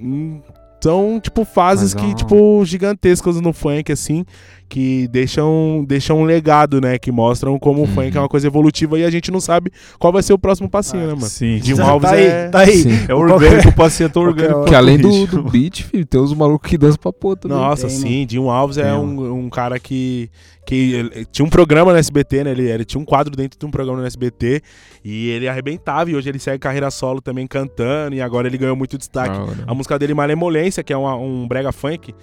hum, 0.00 0.40
São, 0.82 1.20
tipo, 1.20 1.44
fases 1.44 1.94
Mas 1.94 2.02
é 2.02 2.04
que, 2.04 2.10
uma- 2.12 2.16
tipo, 2.16 2.64
gigantescas 2.64 3.40
no 3.40 3.52
funk, 3.52 3.92
assim, 3.92 4.24
que 4.72 5.06
deixam, 5.08 5.84
deixam 5.86 6.18
um 6.20 6.24
legado, 6.24 6.80
né? 6.80 6.98
Que 6.98 7.12
mostram 7.12 7.58
como 7.58 7.80
o 7.80 7.82
Uhum. 7.82 7.88
funk 7.88 8.16
é 8.16 8.20
uma 8.20 8.28
coisa 8.28 8.46
evolutiva 8.46 8.98
e 8.98 9.04
a 9.04 9.10
gente 9.10 9.30
não 9.30 9.38
sabe 9.38 9.70
qual 9.98 10.10
vai 10.10 10.22
ser 10.22 10.32
o 10.32 10.38
próximo 10.38 10.66
passinho, 10.70 11.02
né, 11.02 11.12
mano? 11.12 11.26
Sim. 11.26 11.58
Dinho 11.58 11.76
Tá 11.76 11.90
Alves 11.90 12.10
aí, 12.10 12.24
é. 12.26 12.48
tá 12.48 12.60
aí. 12.60 12.76
Sim. 12.78 13.04
É 13.06 13.14
orgânico, 13.14 13.68
o 13.68 13.74
passinho 13.74 14.06
é 14.06 14.08
tão 14.08 14.22
Qualquer 14.22 14.44
orgânico. 14.44 14.64
Que 14.70 14.74
além 14.74 14.96
do, 14.96 15.26
do 15.26 15.42
beat, 15.42 15.82
filho, 15.82 16.06
tem 16.06 16.18
os 16.18 16.32
malucos 16.32 16.70
que 16.70 16.78
dançam 16.78 16.96
pra 16.98 17.12
pô 17.12 17.36
também. 17.36 17.54
Nossa, 17.58 17.86
Tem, 17.86 17.96
sim, 17.96 18.26
Dinho 18.26 18.48
Alves 18.48 18.78
é 18.78 18.84
Tem, 18.84 18.92
um, 18.94 19.40
um 19.44 19.50
cara 19.50 19.78
que, 19.78 20.30
que 20.64 21.26
tinha 21.30 21.44
um 21.44 21.50
programa 21.50 21.92
no 21.92 21.98
SBT, 21.98 22.44
né? 22.44 22.52
Ele, 22.52 22.70
ele 22.70 22.84
tinha 22.86 22.98
um 23.00 23.04
quadro 23.04 23.36
dentro 23.36 23.58
de 23.58 23.66
um 23.66 23.70
programa 23.70 24.00
no 24.00 24.06
SBT 24.06 24.62
e 25.04 25.28
ele 25.28 25.48
arrebentava. 25.48 26.10
E 26.10 26.16
hoje 26.16 26.30
ele 26.30 26.38
segue 26.38 26.58
carreira 26.58 26.90
solo 26.90 27.20
também 27.20 27.46
cantando. 27.46 28.14
E 28.16 28.22
agora 28.22 28.46
ele 28.48 28.56
ganhou 28.56 28.74
muito 28.74 28.96
destaque. 28.96 29.36
Hora. 29.38 29.64
A 29.66 29.74
música 29.74 29.98
dele, 29.98 30.14
Malemolência, 30.14 30.82
que 30.82 30.94
é 30.94 30.96
uma- 30.96 31.16
um 31.16 31.46
brega 31.46 31.72
funk, 31.72 32.14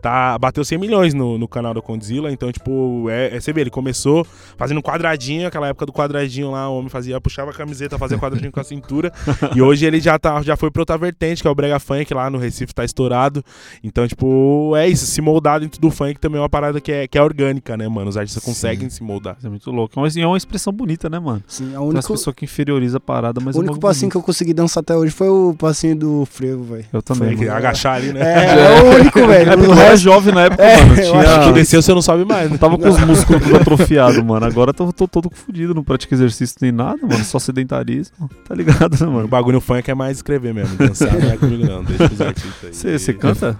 tá, 0.00 0.38
bateu 0.38 0.64
100 0.64 0.78
milhões 0.78 1.14
no, 1.14 1.38
no 1.38 1.48
canal 1.48 1.74
do 1.74 1.82
Condzilla. 1.82 2.30
Então, 2.30 2.50
tipo, 2.52 3.08
é, 3.10 3.36
é- 3.36 3.40
você 3.40 3.52
vê, 3.52 3.62
ele 3.62 3.70
começou 3.70 4.26
fazendo 4.56 4.78
um 4.78 4.82
quadradinho, 4.82 5.46
aquela 5.46 5.68
época 5.68 5.86
do 5.86 5.92
quadradinho 5.92 6.50
lá, 6.50 6.68
o 6.68 6.78
homem 6.78 6.88
fazia, 6.88 7.20
puxava 7.20 7.50
a 7.50 7.54
camiseta, 7.54 7.98
fazia 7.98 8.18
quadradinho 8.18 8.52
com 8.52 8.60
a 8.60 8.64
cintura. 8.64 9.12
E 9.54 9.62
hoje 9.62 9.86
ele 9.86 10.00
já, 10.00 10.18
tá, 10.18 10.42
já 10.42 10.56
foi 10.56 10.70
pra 10.70 10.82
outra 10.82 10.98
vertente, 10.98 11.40
que 11.40 11.48
é 11.48 11.50
o 11.50 11.54
brega 11.54 11.78
funk 11.78 12.12
lá 12.12 12.28
no 12.28 12.36
Recife, 12.36 12.74
tá 12.74 12.84
estourado. 12.84 13.42
Então, 13.82 14.06
tipo, 14.06 14.74
é 14.76 14.88
isso, 14.88 15.06
se 15.06 15.20
moldar 15.20 15.60
dentro 15.60 15.80
do 15.80 15.90
funk 15.90 16.18
também 16.18 16.38
é 16.38 16.42
uma 16.42 16.48
parada 16.48 16.80
que 16.80 16.90
é, 16.92 17.06
que 17.06 17.16
é 17.16 17.22
orgânica, 17.22 17.76
né, 17.76 17.88
mano? 17.88 18.10
Os 18.10 18.16
artistas 18.16 18.42
Sim. 18.42 18.50
conseguem 18.50 18.90
se 18.90 19.02
moldar. 19.02 19.36
É 19.42 19.48
muito 19.48 19.70
louco. 19.70 19.98
É 19.98 20.02
uma, 20.02 20.08
é 20.08 20.26
uma 20.26 20.36
expressão 20.36 20.72
bonita, 20.72 21.08
né, 21.08 21.18
mano? 21.18 21.42
Sim, 21.46 21.66
é 21.66 21.68
Tem 21.68 21.76
as 21.76 21.82
único, 21.82 22.12
pessoas 22.12 22.36
que 22.36 22.44
inferioriza 22.44 22.96
a 22.98 23.00
parada, 23.00 23.40
mas 23.40 23.56
o 23.56 23.60
é 23.60 23.62
único 23.62 23.76
um 23.76 23.80
passinho 23.80 24.10
que 24.10 24.16
eu 24.16 24.22
consegui 24.22 24.52
dançar 24.52 24.82
até 24.82 24.94
hoje 24.96 25.12
foi 25.12 25.28
o 25.28 25.54
passinho 25.54 25.96
do 25.96 26.26
frevo, 26.26 26.64
velho. 26.64 26.84
Eu 26.92 27.02
também. 27.02 27.28
Tem 27.30 27.38
que 27.38 27.44
mano. 27.44 27.56
agachar 27.56 27.94
ali, 27.94 28.12
né? 28.12 28.20
É, 28.20 28.60
é 28.60 28.82
o 28.82 29.00
único, 29.00 29.18
velho. 29.26 29.50
É 29.86 29.88
O 29.88 29.90
era 29.90 29.90
resto- 29.92 30.04
jovem 30.04 30.34
na 30.34 30.42
época, 30.44 30.62
É, 30.62 30.82
mano. 30.84 30.94
Tinha... 31.02 31.20
acho 31.38 31.48
Tu 31.48 31.54
desceu, 31.54 31.82
você 31.82 31.94
não 31.94 32.02
sobe 32.02 32.24
mais, 32.24 32.50
né? 32.50 32.58
Tava 32.58 32.76
com 32.78 32.88
os 32.88 32.98
músculos 33.04 33.42
tudo 33.42 33.56
atrofiados, 33.56 34.22
mano. 34.22 34.44
Agora 34.46 34.70
eu 34.70 34.74
tô, 34.74 34.92
tô 34.92 35.06
todo 35.08 35.30
fudido, 35.32 35.74
não 35.74 35.82
pratico 35.84 36.12
exercício 36.14 36.56
nem 36.60 36.72
nada, 36.72 36.98
mano. 37.02 37.24
Só 37.24 37.38
sedentarismo. 37.38 38.28
Tá 38.48 38.54
ligado, 38.54 38.98
né, 39.00 39.06
O 39.06 39.12
mano? 39.12 39.28
bagulho 39.28 39.54
no 39.56 39.60
funk 39.60 39.90
é 39.90 39.94
mais 39.94 40.18
escrever 40.18 40.52
mesmo. 40.54 40.76
Dançar 40.76 41.12
não 41.18 41.30
é 41.30 41.36
comigo, 41.36 41.64
não. 41.66 41.82
Deixa 41.84 42.08
pros 42.08 42.20
artistas 42.20 42.84
aí. 42.84 42.98
Você 42.98 43.12
canta? 43.12 43.56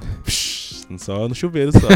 Só 0.98 1.26
no 1.28 1.34
chuveiro, 1.34 1.72
só. 1.72 1.88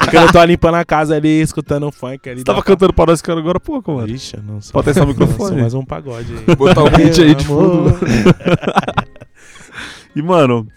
Porque 0.00 0.16
eu 0.16 0.30
tô 0.30 0.44
limpando 0.44 0.76
a 0.76 0.84
casa 0.84 1.16
ali, 1.16 1.40
escutando 1.40 1.88
um 1.88 1.90
funk 1.92 2.28
ali. 2.28 2.38
Você 2.38 2.44
tava 2.44 2.62
cantando 2.62 2.92
para 2.92 3.10
nós 3.10 3.20
cara 3.20 3.40
agora 3.40 3.56
há 3.56 3.60
pouco, 3.60 3.94
mano. 3.94 4.08
Ixi, 4.08 4.36
não 4.46 4.60
sou. 4.60 4.72
Pode 4.72 4.84
testar 4.84 5.02
o 5.04 5.08
microfone? 5.08 5.60
Mais 5.60 5.74
um 5.74 5.84
pagode 5.84 6.32
aí. 6.46 6.54
Botar 6.56 6.82
o 6.84 6.90
beat 6.90 7.18
aí 7.18 7.34
de 7.34 7.44
fundo. 7.44 7.96
E, 10.14 10.20
mano, 10.20 10.68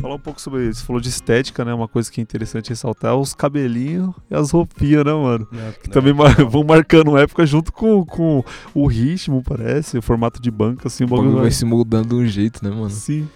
falar 0.00 0.14
um 0.14 0.18
pouco 0.18 0.40
sobre 0.40 0.68
isso. 0.68 0.80
Você 0.80 0.86
falou 0.86 1.00
de 1.00 1.08
estética, 1.08 1.64
né? 1.64 1.72
Uma 1.74 1.88
coisa 1.88 2.10
que 2.10 2.20
é 2.20 2.22
interessante 2.22 2.70
ressaltar 2.70 3.12
é 3.12 3.14
os 3.14 3.34
cabelinhos 3.34 4.14
e 4.30 4.34
as 4.34 4.50
roupinhas, 4.50 5.04
né, 5.04 5.12
mano? 5.12 5.46
Não, 5.50 5.72
Que 5.82 5.90
também 5.90 6.12
não. 6.12 6.24
mar- 6.24 6.34
vão 6.46 6.64
marcando 6.64 7.16
época 7.16 7.44
junto 7.46 7.72
com, 7.72 8.04
com 8.04 8.44
o 8.74 8.86
ritmo, 8.86 9.42
parece, 9.42 9.98
o 9.98 10.02
formato 10.02 10.40
de 10.40 10.50
banca, 10.50 10.88
assim, 10.88 11.04
o 11.04 11.08
bagulho 11.08 11.36
vai 11.42 11.50
se 11.50 11.64
moldando 11.64 12.08
de 12.08 12.14
um 12.14 12.26
jeito, 12.26 12.64
né, 12.64 12.70
mano? 12.70 12.90
Sim. 12.90 13.28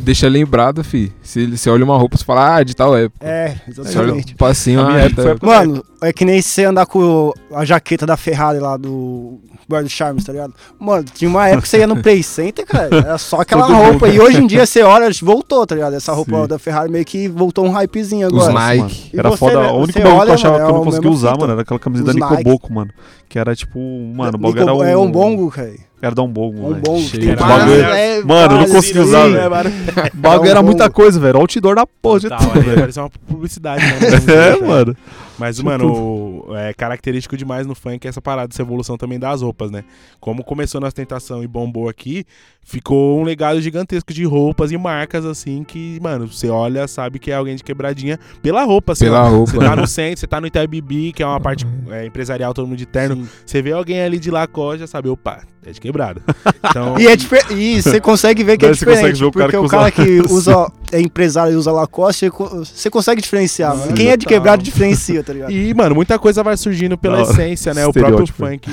Deixa 0.00 0.28
lembrado, 0.28 0.84
fi. 0.84 1.12
Se 1.22 1.46
você 1.46 1.70
olha 1.70 1.84
uma 1.84 1.96
roupa, 1.96 2.16
você 2.16 2.24
fala, 2.24 2.56
ah, 2.56 2.62
de 2.62 2.74
tal 2.76 2.96
época. 2.96 3.26
É, 3.26 3.56
olha 3.66 3.88
exatamente. 3.88 4.34
um 4.34 4.36
passinho, 4.36 4.80
A 4.80 4.86
minha 4.86 4.98
ah, 4.98 5.06
época 5.06 5.22
tá- 5.22 5.30
época 5.30 5.46
Mano, 5.46 5.84
é 6.02 6.12
que 6.12 6.24
nem 6.24 6.42
você 6.42 6.64
andar 6.64 6.84
com 6.86 7.32
a 7.52 7.64
jaqueta 7.64 8.04
da 8.06 8.16
Ferrari 8.16 8.58
lá 8.58 8.76
do 8.76 9.40
Guarda 9.68 9.88
Charmes, 9.88 10.24
tá 10.24 10.32
ligado? 10.32 10.52
Mano, 10.78 11.04
tinha 11.14 11.28
uma 11.28 11.46
época 11.48 11.62
que 11.62 11.68
você 11.68 11.78
ia 11.78 11.86
no 11.86 12.02
Play 12.02 12.22
Center, 12.22 12.66
cara, 12.66 12.88
era 12.94 13.18
só 13.18 13.40
aquela 13.42 13.66
Todo 13.66 13.76
roupa. 13.76 14.06
mundo. 14.06 14.14
E 14.16 14.20
hoje 14.20 14.42
em 14.42 14.46
dia 14.46 14.66
você 14.66 14.82
olha, 14.82 15.08
voltou, 15.22 15.66
tá 15.66 15.74
ligado? 15.74 15.94
Essa 15.94 16.12
roupa 16.12 16.42
Sim. 16.42 16.46
da 16.48 16.58
Ferrari 16.58 16.90
meio 16.90 17.04
que 17.04 17.28
voltou 17.28 17.64
um 17.64 17.70
hypezinho 17.70 18.26
Os 18.28 18.32
agora. 18.34 18.52
Nike. 18.52 18.80
Mano, 18.82 18.94
E 19.14 19.18
Era 19.18 19.30
você, 19.30 19.36
foda. 19.38 19.60
né, 19.62 19.70
O 19.70 19.76
único 19.76 19.98
bagulho 20.00 20.22
que 20.24 20.28
eu 20.30 20.34
achava 20.34 20.52
mano, 20.58 20.64
que 20.66 20.70
eu 20.70 20.74
é 20.74 20.78
não 20.78 20.84
conseguia 20.84 21.10
usar, 21.10 21.28
fita. 21.30 21.40
mano, 21.40 21.52
era 21.52 21.62
aquela 21.62 21.80
camisa 21.80 22.04
da 22.04 22.10
Os 22.10 22.16
Nike. 22.16 22.36
Nicoboco, 22.36 22.72
mano. 22.72 22.90
Que 23.30 23.38
era 23.38 23.54
tipo, 23.54 23.78
mano, 24.12 24.32
o 24.34 24.38
bagulho 24.38 24.60
era 24.62 24.74
um... 24.74 24.82
É 24.84 24.96
um 24.96 25.08
bongo, 25.10 25.50
cara. 25.52 25.72
Era 26.02 26.14
da 26.16 26.22
Um 26.22 26.28
bongo. 26.28 26.80
cheio 26.98 27.10
que 27.10 27.18
tem 27.18 27.28
de 27.28 27.36
várias- 27.36 27.58
bagulho. 27.64 27.84
é, 27.84 28.22
Mano, 28.24 28.54
eu 28.54 28.58
não 28.58 28.68
consegui 28.68 28.98
usar. 28.98 29.28
É, 29.30 29.48
mano. 29.48 29.70
O 29.70 30.16
bagulho 30.18 30.46
É 30.48 30.48
um 30.48 30.50
era 30.50 30.62
muita 30.62 30.84
bongo. 30.84 30.94
coisa, 30.96 31.20
velho. 31.20 31.38
Outdoor 31.38 31.74
da 31.76 31.86
porra 31.86 32.20
de 32.20 32.28
Tá, 32.28 32.38
tudo. 32.38 32.74
Parece 32.74 32.98
uma 32.98 33.10
publicidade, 33.28 33.84
né? 33.84 33.98
É, 34.60 34.66
mano. 34.66 34.96
Mas, 35.40 35.56
Tipo 35.56 35.68
mano, 35.70 36.44
é 36.56 36.72
característico 36.74 37.36
demais 37.36 37.66
no 37.66 37.74
funk 37.74 38.06
essa 38.06 38.20
parada, 38.20 38.52
essa 38.52 38.62
evolução 38.62 38.96
também 38.96 39.18
das 39.18 39.42
roupas, 39.42 39.70
né? 39.70 39.82
Como 40.20 40.44
começou 40.44 40.80
na 40.80 40.86
ostentação 40.86 41.42
e 41.42 41.46
bombou 41.46 41.88
aqui, 41.88 42.24
ficou 42.62 43.18
um 43.18 43.24
legado 43.24 43.60
gigantesco 43.60 44.12
de 44.12 44.24
roupas 44.24 44.70
e 44.70 44.76
marcas, 44.76 45.24
assim, 45.24 45.64
que, 45.64 45.98
mano, 46.02 46.28
você 46.28 46.48
olha, 46.48 46.86
sabe 46.86 47.18
que 47.18 47.30
é 47.30 47.34
alguém 47.34 47.56
de 47.56 47.64
quebradinha 47.64 48.18
pela 48.42 48.62
roupa, 48.64 48.92
assim, 48.92 49.06
Pela 49.06 49.24
ó. 49.24 49.28
roupa, 49.30 49.52
Você 49.52 49.58
tá 49.58 49.74
no 49.76 49.86
centro, 49.86 50.20
você 50.20 50.26
tá 50.26 50.40
no 50.40 50.46
Itabibi, 50.46 51.12
que 51.12 51.22
é 51.22 51.26
uma 51.26 51.40
parte 51.40 51.66
é, 51.90 52.04
empresarial, 52.06 52.52
todo 52.54 52.66
mundo 52.68 52.78
de 52.78 52.86
terno. 52.86 53.16
Sim. 53.16 53.28
Você 53.46 53.62
vê 53.62 53.72
alguém 53.72 54.02
ali 54.02 54.18
de 54.18 54.30
Lacoste, 54.30 54.80
já 54.80 54.86
sabe, 54.86 55.08
opa, 55.08 55.40
é 55.64 55.70
de 55.72 55.80
quebrada. 55.80 56.20
Então, 56.70 56.96
E, 57.00 57.06
é 57.08 57.16
difer- 57.16 57.50
e 57.50 57.82
você 57.82 58.00
consegue 58.00 58.44
ver 58.44 58.56
que 58.56 58.64
é 58.64 58.68
você 58.68 58.84
consegue 58.84 59.12
diferente, 59.14 59.18
ver 59.20 59.24
o 59.26 59.32
porque 59.32 59.48
que 59.50 59.56
o 59.56 59.66
cara 59.68 59.90
que 59.90 60.20
usa, 60.30 60.70
é 60.92 61.00
empresário 61.00 61.52
e 61.52 61.56
usa 61.56 61.72
Lacoste, 61.72 62.26
você 62.26 62.30
co- 62.30 62.64
você 62.64 62.88
consegue 62.90 63.20
diferenciar. 63.20 63.76
mano. 63.76 63.92
Quem 63.94 64.08
é 64.10 64.16
de 64.16 64.24
quebrado 64.26 64.62
diferencia, 64.62 65.24
tá 65.24 65.29
ligado? 65.32 65.50
E, 65.50 65.74
mano, 65.74 65.94
muita 65.94 66.18
coisa 66.18 66.42
vai 66.42 66.56
surgindo 66.56 66.96
pela 66.96 67.22
hora. 67.22 67.30
essência, 67.30 67.74
né? 67.74 67.86
O 67.86 67.92
próprio 67.92 68.26
funk. 68.26 68.68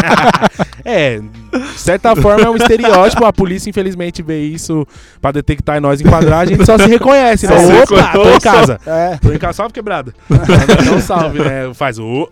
é, 0.84 1.18
de 1.18 1.80
certa 1.80 2.14
forma 2.16 2.44
é 2.44 2.50
um 2.50 2.56
estereótipo. 2.56 3.24
A 3.24 3.32
polícia, 3.32 3.68
infelizmente, 3.70 4.22
vê 4.22 4.42
isso 4.42 4.86
pra 5.20 5.32
detectar 5.32 5.76
e 5.76 5.80
nós 5.80 6.00
enquadrar. 6.00 6.40
A 6.40 6.46
gente 6.46 6.64
só 6.64 6.78
se 6.78 6.86
reconhece, 6.86 7.46
né? 7.46 7.58
Se 7.58 7.72
Opa, 7.72 8.12
tô 8.12 8.30
em 8.30 8.40
casa. 8.40 8.80
É. 8.86 9.18
Tô 9.20 9.32
em 9.32 9.38
casa, 9.38 9.54
salve 9.54 9.72
quebrada. 9.72 10.14
Não, 10.28 10.38
não 10.92 11.00
salve, 11.00 11.38
né? 11.40 11.72
Faz 11.74 11.98
o. 11.98 12.04
o, 12.04 12.28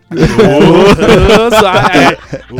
é, 1.92 2.18
o. 2.50 2.58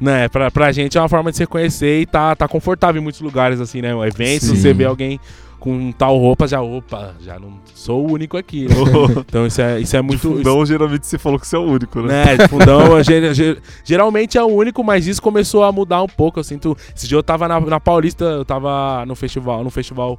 Né, 0.00 0.28
pra, 0.28 0.50
pra 0.50 0.72
gente 0.72 0.96
é 0.96 1.00
uma 1.00 1.08
forma 1.08 1.30
de 1.30 1.36
se 1.36 1.42
reconhecer 1.42 2.00
e 2.00 2.06
tá, 2.06 2.34
tá 2.34 2.48
confortável 2.48 3.00
em 3.00 3.02
muitos 3.02 3.20
lugares, 3.20 3.60
assim, 3.60 3.80
né? 3.80 3.90
Eventos, 4.06 4.48
Sim. 4.48 4.56
você 4.56 4.72
vê 4.72 4.84
alguém 4.84 5.20
com 5.64 5.90
tal 5.92 6.18
roupa, 6.18 6.46
já, 6.46 6.60
opa, 6.60 7.14
já 7.22 7.38
não 7.38 7.54
sou 7.74 8.06
o 8.06 8.12
único 8.12 8.36
aqui. 8.36 8.68
né? 8.68 8.74
Então 9.26 9.46
isso 9.46 9.62
é, 9.62 9.80
isso 9.80 9.96
é 9.96 10.02
muito. 10.02 10.20
Fundão, 10.20 10.66
geralmente 10.66 11.06
você 11.06 11.16
falou 11.16 11.38
que 11.40 11.46
você 11.46 11.56
é 11.56 11.58
o 11.58 11.62
único, 11.62 12.02
né? 12.02 12.36
Né, 12.36 12.48
fundão, 12.48 13.00
ge- 13.02 13.32
ge- 13.32 13.56
geralmente 13.82 14.36
é 14.36 14.42
o 14.42 14.46
único, 14.48 14.84
mas 14.84 15.06
isso 15.06 15.22
começou 15.22 15.64
a 15.64 15.72
mudar 15.72 16.02
um 16.02 16.06
pouco. 16.06 16.38
Eu 16.38 16.44
sinto. 16.44 16.76
Esse 16.94 17.08
dia 17.08 17.16
eu 17.16 17.22
tava 17.22 17.48
na, 17.48 17.58
na 17.60 17.80
Paulista, 17.80 18.24
eu 18.26 18.44
tava 18.44 19.06
no 19.06 19.14
festival, 19.14 19.64
no 19.64 19.70
festival 19.70 20.18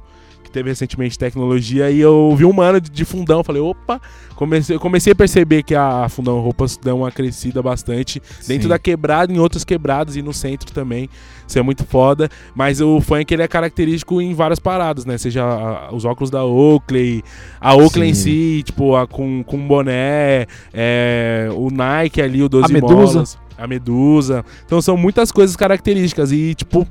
teve 0.56 0.70
recentemente 0.70 1.18
tecnologia, 1.18 1.90
e 1.90 2.00
eu 2.00 2.34
vi 2.34 2.46
um 2.46 2.52
mano 2.52 2.80
de, 2.80 2.90
de 2.90 3.04
fundão. 3.04 3.44
Falei, 3.44 3.60
opa, 3.60 4.00
comecei, 4.34 4.78
comecei 4.78 5.12
a 5.12 5.16
perceber 5.16 5.62
que 5.62 5.74
a 5.74 6.08
Fundão 6.08 6.40
Roupas 6.40 6.78
deu 6.78 6.96
uma 6.96 7.10
crescida 7.12 7.62
bastante 7.62 8.22
dentro 8.46 8.62
Sim. 8.62 8.68
da 8.70 8.78
quebrada, 8.78 9.30
em 9.30 9.38
outras 9.38 9.64
quebradas 9.64 10.16
e 10.16 10.22
no 10.22 10.32
centro 10.32 10.72
também. 10.72 11.10
Isso 11.46 11.58
é 11.58 11.62
muito 11.62 11.84
foda. 11.84 12.30
Mas 12.54 12.80
o 12.80 13.00
funk 13.02 13.32
ele 13.34 13.42
é 13.42 13.48
característico 13.48 14.18
em 14.20 14.32
várias 14.32 14.58
paradas, 14.58 15.04
né? 15.04 15.18
Seja 15.18 15.44
a- 15.44 15.94
os 15.94 16.06
óculos 16.06 16.30
da 16.30 16.42
Oakley, 16.42 17.22
a 17.60 17.74
Oakley 17.76 18.08
em 18.10 18.14
Sim. 18.14 18.22
si, 18.22 18.62
tipo, 18.64 18.96
a, 18.96 19.06
com, 19.06 19.44
com 19.44 19.58
boné, 19.68 20.46
é, 20.72 21.48
o 21.54 21.70
Nike 21.70 22.22
ali, 22.22 22.42
o 22.42 22.48
12 22.48 22.64
A 22.64 22.68
Medusa. 22.72 22.94
molas, 22.94 23.38
a 23.58 23.66
Medusa. 23.66 24.44
Então 24.64 24.80
são 24.80 24.96
muitas 24.96 25.30
coisas 25.30 25.54
características 25.54 26.32
e, 26.32 26.54
tipo. 26.54 26.86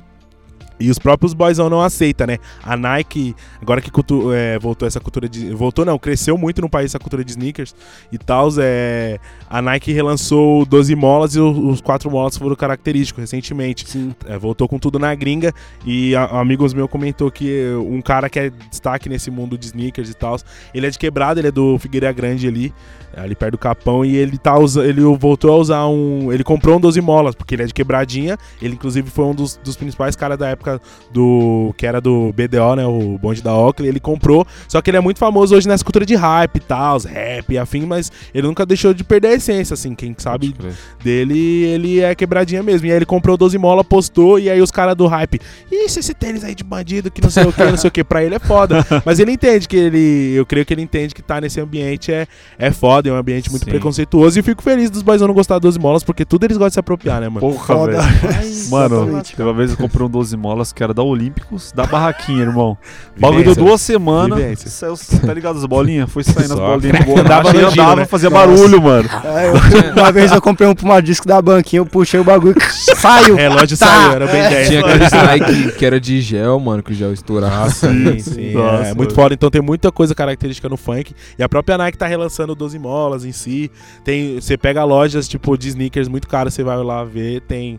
E 0.78 0.90
os 0.90 0.98
próprios 0.98 1.32
boysão 1.32 1.70
não 1.70 1.80
aceitam, 1.80 2.26
né? 2.26 2.38
A 2.62 2.76
Nike, 2.76 3.34
agora 3.60 3.80
que 3.80 3.90
cultu- 3.90 4.32
é, 4.32 4.58
voltou 4.58 4.86
essa 4.86 5.00
cultura 5.00 5.28
de. 5.28 5.50
Voltou 5.54 5.84
não, 5.84 5.98
cresceu 5.98 6.36
muito 6.36 6.60
no 6.60 6.68
país 6.68 6.90
essa 6.90 6.98
cultura 6.98 7.24
de 7.24 7.30
sneakers 7.30 7.74
e 8.12 8.18
tal. 8.18 8.48
É, 8.58 9.18
a 9.48 9.62
Nike 9.62 9.92
relançou 9.92 10.62
o 10.62 10.66
12 10.66 10.94
molas 10.94 11.34
e 11.34 11.40
os 11.40 11.80
4 11.80 12.10
molas 12.10 12.36
foram 12.36 12.54
característicos 12.54 13.22
recentemente. 13.22 13.88
Sim. 13.88 14.14
É, 14.26 14.38
voltou 14.38 14.68
com 14.68 14.78
tudo 14.78 14.98
na 14.98 15.14
gringa. 15.14 15.52
E 15.84 16.14
a, 16.14 16.24
amigos 16.40 16.74
meus 16.74 16.90
comentou 16.90 17.30
que 17.30 17.64
um 17.76 18.02
cara 18.02 18.28
que 18.28 18.38
é 18.38 18.50
destaque 18.70 19.08
nesse 19.08 19.30
mundo 19.30 19.56
de 19.56 19.66
sneakers 19.66 20.10
e 20.10 20.14
tal, 20.14 20.36
ele 20.74 20.86
é 20.86 20.90
de 20.90 20.98
quebrada, 20.98 21.40
ele 21.40 21.48
é 21.48 21.52
do 21.52 21.78
Figueira 21.78 22.12
Grande 22.12 22.46
ali, 22.46 22.72
ali 23.16 23.34
perto 23.34 23.52
do 23.52 23.58
Capão, 23.58 24.04
e 24.04 24.16
ele 24.16 24.36
tá 24.36 24.54
ele 24.84 25.00
voltou 25.02 25.52
a 25.52 25.56
usar 25.56 25.86
um. 25.86 26.32
Ele 26.32 26.44
comprou 26.44 26.76
um 26.76 26.80
12 26.80 27.00
molas, 27.00 27.34
porque 27.34 27.54
ele 27.54 27.62
é 27.62 27.66
de 27.66 27.74
quebradinha. 27.74 28.38
Ele, 28.60 28.74
inclusive, 28.74 29.10
foi 29.10 29.24
um 29.24 29.34
dos, 29.34 29.56
dos 29.56 29.76
principais 29.76 30.16
caras 30.16 30.38
da 30.38 30.48
época 30.48 30.65
época 30.66 30.80
do. 31.10 31.72
que 31.76 31.86
era 31.86 32.00
do 32.00 32.32
BDO, 32.32 32.76
né? 32.76 32.86
O 32.86 33.18
bonde 33.18 33.42
da 33.42 33.54
Oakley, 33.54 33.88
ele 33.88 34.00
comprou. 34.00 34.46
Só 34.68 34.82
que 34.82 34.90
ele 34.90 34.96
é 34.96 35.00
muito 35.00 35.18
famoso 35.18 35.54
hoje 35.54 35.68
nessa 35.68 35.84
cultura 35.84 36.04
de 36.04 36.14
hype 36.14 36.56
e 36.56 36.60
tal, 36.60 36.98
rap 36.98 37.52
e 37.52 37.58
afim, 37.58 37.86
mas 37.86 38.10
ele 38.34 38.46
nunca 38.46 38.66
deixou 38.66 38.92
de 38.92 39.04
perder 39.04 39.28
a 39.28 39.34
essência, 39.34 39.74
assim. 39.74 39.94
Quem 39.94 40.14
sabe 40.18 40.54
dele, 41.02 41.64
ele 41.64 42.00
é 42.00 42.14
quebradinha 42.14 42.62
mesmo. 42.62 42.86
E 42.86 42.90
aí 42.90 42.96
ele 42.96 43.06
comprou 43.06 43.36
12 43.36 43.56
mola, 43.58 43.84
postou, 43.84 44.38
e 44.38 44.50
aí 44.50 44.60
os 44.60 44.70
caras 44.70 44.96
do 44.96 45.06
hype. 45.06 45.40
Ixi, 45.70 46.00
esse 46.00 46.14
tênis 46.14 46.42
aí 46.44 46.54
de 46.54 46.64
bandido, 46.64 47.10
que 47.10 47.22
não 47.22 47.30
sei 47.30 47.44
o 47.44 47.52
que, 47.52 47.64
não 47.64 47.76
sei 47.76 47.88
o 47.88 47.90
que, 47.90 48.02
pra 48.02 48.24
ele 48.24 48.34
é 48.34 48.38
foda. 48.38 48.84
Mas 49.04 49.18
ele 49.18 49.32
entende 49.32 49.68
que 49.68 49.76
ele. 49.76 50.34
Eu 50.34 50.44
creio 50.44 50.66
que 50.66 50.74
ele 50.74 50.82
entende 50.82 51.14
que 51.14 51.22
tá 51.22 51.40
nesse 51.40 51.60
ambiente 51.60 52.12
é, 52.12 52.26
é 52.58 52.70
foda, 52.70 53.08
é 53.08 53.12
um 53.12 53.16
ambiente 53.16 53.50
muito 53.50 53.64
Sim. 53.64 53.70
preconceituoso. 53.70 54.38
E 54.38 54.42
fico 54.42 54.62
feliz 54.62 54.90
dos 54.90 55.02
boys 55.02 55.20
não 55.20 55.34
gostar 55.34 55.56
de 55.56 55.62
12 55.62 55.78
molas, 55.78 56.02
porque 56.02 56.24
tudo 56.24 56.44
eles 56.44 56.56
gostam 56.56 56.68
de 56.68 56.74
se 56.74 56.80
apropriar, 56.80 57.20
né, 57.20 57.28
mano? 57.28 57.40
Porra, 57.40 57.66
Foda. 57.66 58.00
velho. 58.00 58.70
Mano, 58.70 58.96
Exatamente. 58.96 59.36
teve 59.36 59.48
uma 59.48 59.54
vez 59.54 59.70
eu 59.70 59.76
comprei 59.76 60.06
um 60.06 60.10
12 60.10 60.36
molas 60.36 60.55
que 60.72 60.82
era 60.82 60.92
da 60.94 61.02
Olímpicos, 61.02 61.72
da 61.72 61.84
barraquinha, 61.86 62.42
irmão. 62.42 62.76
O 63.16 63.20
bagulho 63.20 63.44
deu 63.44 63.54
duas 63.54 63.80
semanas. 63.80 64.58
Saiu, 64.66 64.94
tá 65.24 65.32
ligado 65.34 65.58
as 65.58 65.64
bolinhas? 65.66 66.10
Foi 66.10 66.22
saindo 66.24 66.52
as 66.54 66.58
Só 66.58 66.66
bolinhas 66.76 66.96
crack, 66.96 67.14
de 67.14 67.20
andava 67.20 67.50
giro, 67.52 67.68
andava, 67.70 67.96
né? 67.96 68.04
fazia 68.06 68.30
Nossa. 68.30 68.46
barulho, 68.46 68.82
mano. 68.82 69.08
É, 69.24 69.48
eu- 69.48 69.92
uma 69.92 70.12
vez 70.12 70.32
eu 70.32 70.40
comprei 70.40 70.68
um 70.68 70.74
Puma 70.74 71.00
Disco 71.02 71.26
da 71.26 71.40
banquinha, 71.42 71.80
eu 71.80 71.86
puxei 71.86 72.18
o 72.20 72.24
bagulho, 72.24 72.54
saiu. 72.96 73.34
O 73.34 73.36
relógio 73.36 73.76
saiu, 73.76 74.12
era 74.12 74.26
bem 74.26 74.42
10. 74.48 74.68
Tinha 74.68 74.80
aquele 74.80 75.04
Nike 75.26 75.72
que 75.76 75.84
era 75.84 76.00
de 76.00 76.20
gel, 76.20 76.58
mano, 76.60 76.82
que 76.82 76.92
o 76.92 76.94
gel 76.94 77.12
estourava. 77.12 77.70
Sim, 77.70 78.18
sim. 78.18 78.52
Nossa, 78.52 78.84
é 78.88 78.94
muito 78.94 79.14
foda. 79.14 79.34
Então 79.34 79.50
tem 79.50 79.60
muita 79.62 79.90
coisa 79.92 80.14
característica 80.14 80.68
no 80.68 80.76
funk. 80.76 81.14
E 81.38 81.42
a 81.42 81.48
própria 81.48 81.76
Nike 81.76 81.98
tá 81.98 82.06
relançando 82.06 82.54
12 82.54 82.78
molas 82.78 83.24
em 83.24 83.32
si. 83.32 83.70
Tem, 84.04 84.40
você 84.40 84.56
pega 84.56 84.84
lojas 84.84 85.26
tipo 85.28 85.56
de 85.56 85.68
sneakers 85.68 86.08
muito 86.08 86.28
caras, 86.28 86.54
você 86.54 86.62
vai 86.62 86.76
lá 86.82 87.04
ver, 87.04 87.40
tem. 87.42 87.78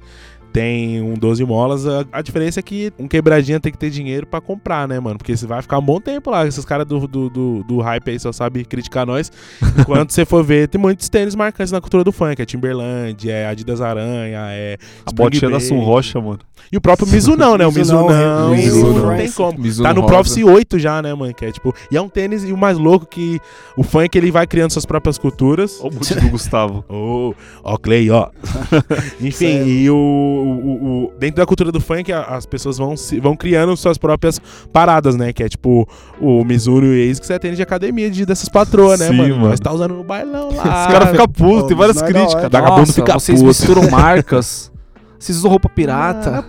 Tem 0.54 1.02
um 1.02 1.14
12 1.14 1.44
molas. 1.46 1.86
A, 1.88 2.06
a 2.12 2.22
diferença 2.22 2.60
é 2.60 2.64
que 2.64 2.92
um 2.98 3.08
quebradinha 3.08 3.60
tem 3.60 3.72
que 3.72 3.78
ter 3.78 3.90
dinheiro 3.90 4.26
pra 4.26 4.42
comprar, 4.42 4.88
né, 4.88 5.00
mano? 5.00 5.18
Porque 5.18 5.36
você 5.36 5.46
vai 5.46 5.62
ficar 5.62 5.80
um 5.80 5.82
bom 5.84 6.00
tempo 6.00 6.30
lá. 6.30 6.46
Esses 6.48 6.66
caras 6.66 6.86
do, 6.86 7.08
do, 7.08 7.30
do, 7.30 7.64
do 7.64 7.80
hype 7.80 8.10
aí 8.10 8.20
só 8.20 8.32
sabem 8.32 8.64
criticar 8.64 9.06
nós. 9.06 9.32
Enquanto 9.78 10.12
você 10.12 10.26
for 10.26 10.44
ver, 10.44 10.68
tem 10.68 10.80
muitos 10.80 11.10
tênis 11.10 11.36
marcantes 11.36 11.72
na 11.72 11.82
cultura 11.82 12.04
do 12.04 12.12
funk. 12.12 12.42
É 12.42 12.46
Timberland, 12.46 13.30
é 13.30 13.48
Adidas 13.48 13.82
Aranha, 13.82 14.48
é. 14.52 14.78
A 15.06 15.12
botinha 15.12 15.50
da. 15.52 15.60
Sun 15.60 15.80
Rocha, 15.80 16.20
mano. 16.22 16.40
E 16.72 16.78
o 16.78 16.82
próprio 16.82 17.08
Mizunão, 17.08 17.58
né? 17.58 17.66
O 17.66 17.72
Mizunão, 17.72 18.08
Mizunão. 18.08 18.50
Mizuno, 18.56 19.06
não 19.06 19.18
tem 19.18 19.32
como. 19.32 19.60
Mizuno 19.60 19.88
Tá 19.88 19.94
no. 19.94 20.06
Prophecy 20.06 20.44
8 20.44 20.80
já, 20.80 21.02
né, 21.02 21.14
mano? 21.14 21.34
Que 21.34 21.46
é 21.46 21.52
tipo. 21.52 21.74
E 21.92 21.98
é 21.98 22.02
um 22.02 22.10
tênis, 22.10 22.44
e 22.44 22.52
o 22.52 22.58
mais 22.58 22.78
louco 22.78 23.06
que 23.06 23.40
o 23.76 23.84
funk 23.84 24.18
ele 24.18 24.32
vai 24.32 24.48
criando 24.48 24.72
suas 24.72 24.86
próprias 24.86 25.18
culturas. 25.18 25.80
Olha 25.82 25.94
o 25.94 26.22
do 26.22 26.30
Gustavo. 26.30 26.84
Ô, 26.90 27.34
ó, 27.64 27.78
Clay, 27.78 28.10
ó. 28.10 28.30
Enfim, 29.22 29.32
Sério. 29.32 29.68
e 29.68 29.90
o, 29.90 30.37
o- 30.38 31.06
o- 31.06 31.14
Dentro 31.20 31.38
da 31.38 31.46
cultura 31.46 31.72
do 31.72 31.80
funk, 31.80 32.12
as 32.12 32.46
pessoas 32.46 32.78
vão, 32.78 32.96
se- 32.98 33.20
vão 33.20 33.36
criando 33.36 33.76
suas 33.78 33.98
próprias 33.98 34.40
paradas, 34.72 35.16
né? 35.16 35.34
Que 35.34 35.44
é 35.44 35.50
tipo 35.50 35.88
o 36.22 36.44
Mizuno 36.44 36.86
e 36.88 36.90
o 36.90 37.12
Ace, 37.12 37.20
que 37.20 37.28
você 37.28 37.34
atende 37.34 37.56
de 37.58 37.62
academia 37.64 38.10
de, 38.10 38.26
dessas 38.26 38.50
patroas, 38.50 39.00
né, 39.00 39.08
Sim, 39.10 39.16
mano? 39.18 39.36
mano. 39.36 39.50
Nós 39.50 39.60
tá 39.60 39.72
usando 39.74 39.96
no 39.96 40.04
bailão 40.04 40.50
lá. 40.54 40.64
Os 40.88 40.94
caras 40.94 41.10
ficam 41.12 41.28
putos, 41.28 41.68
tem 41.68 41.78
várias 41.78 42.02
é 42.02 42.06
críticas. 42.08 42.44
Vagabundo 42.44 42.80
Nossa, 42.80 42.94
fica 42.94 43.14
vocês 43.14 43.38
puto. 43.40 43.48
misturam 43.48 43.90
marcas. 43.92 44.72
Vocês 45.20 45.38
usam 45.38 45.50
roupa 45.50 45.68
pirata. 45.70 46.46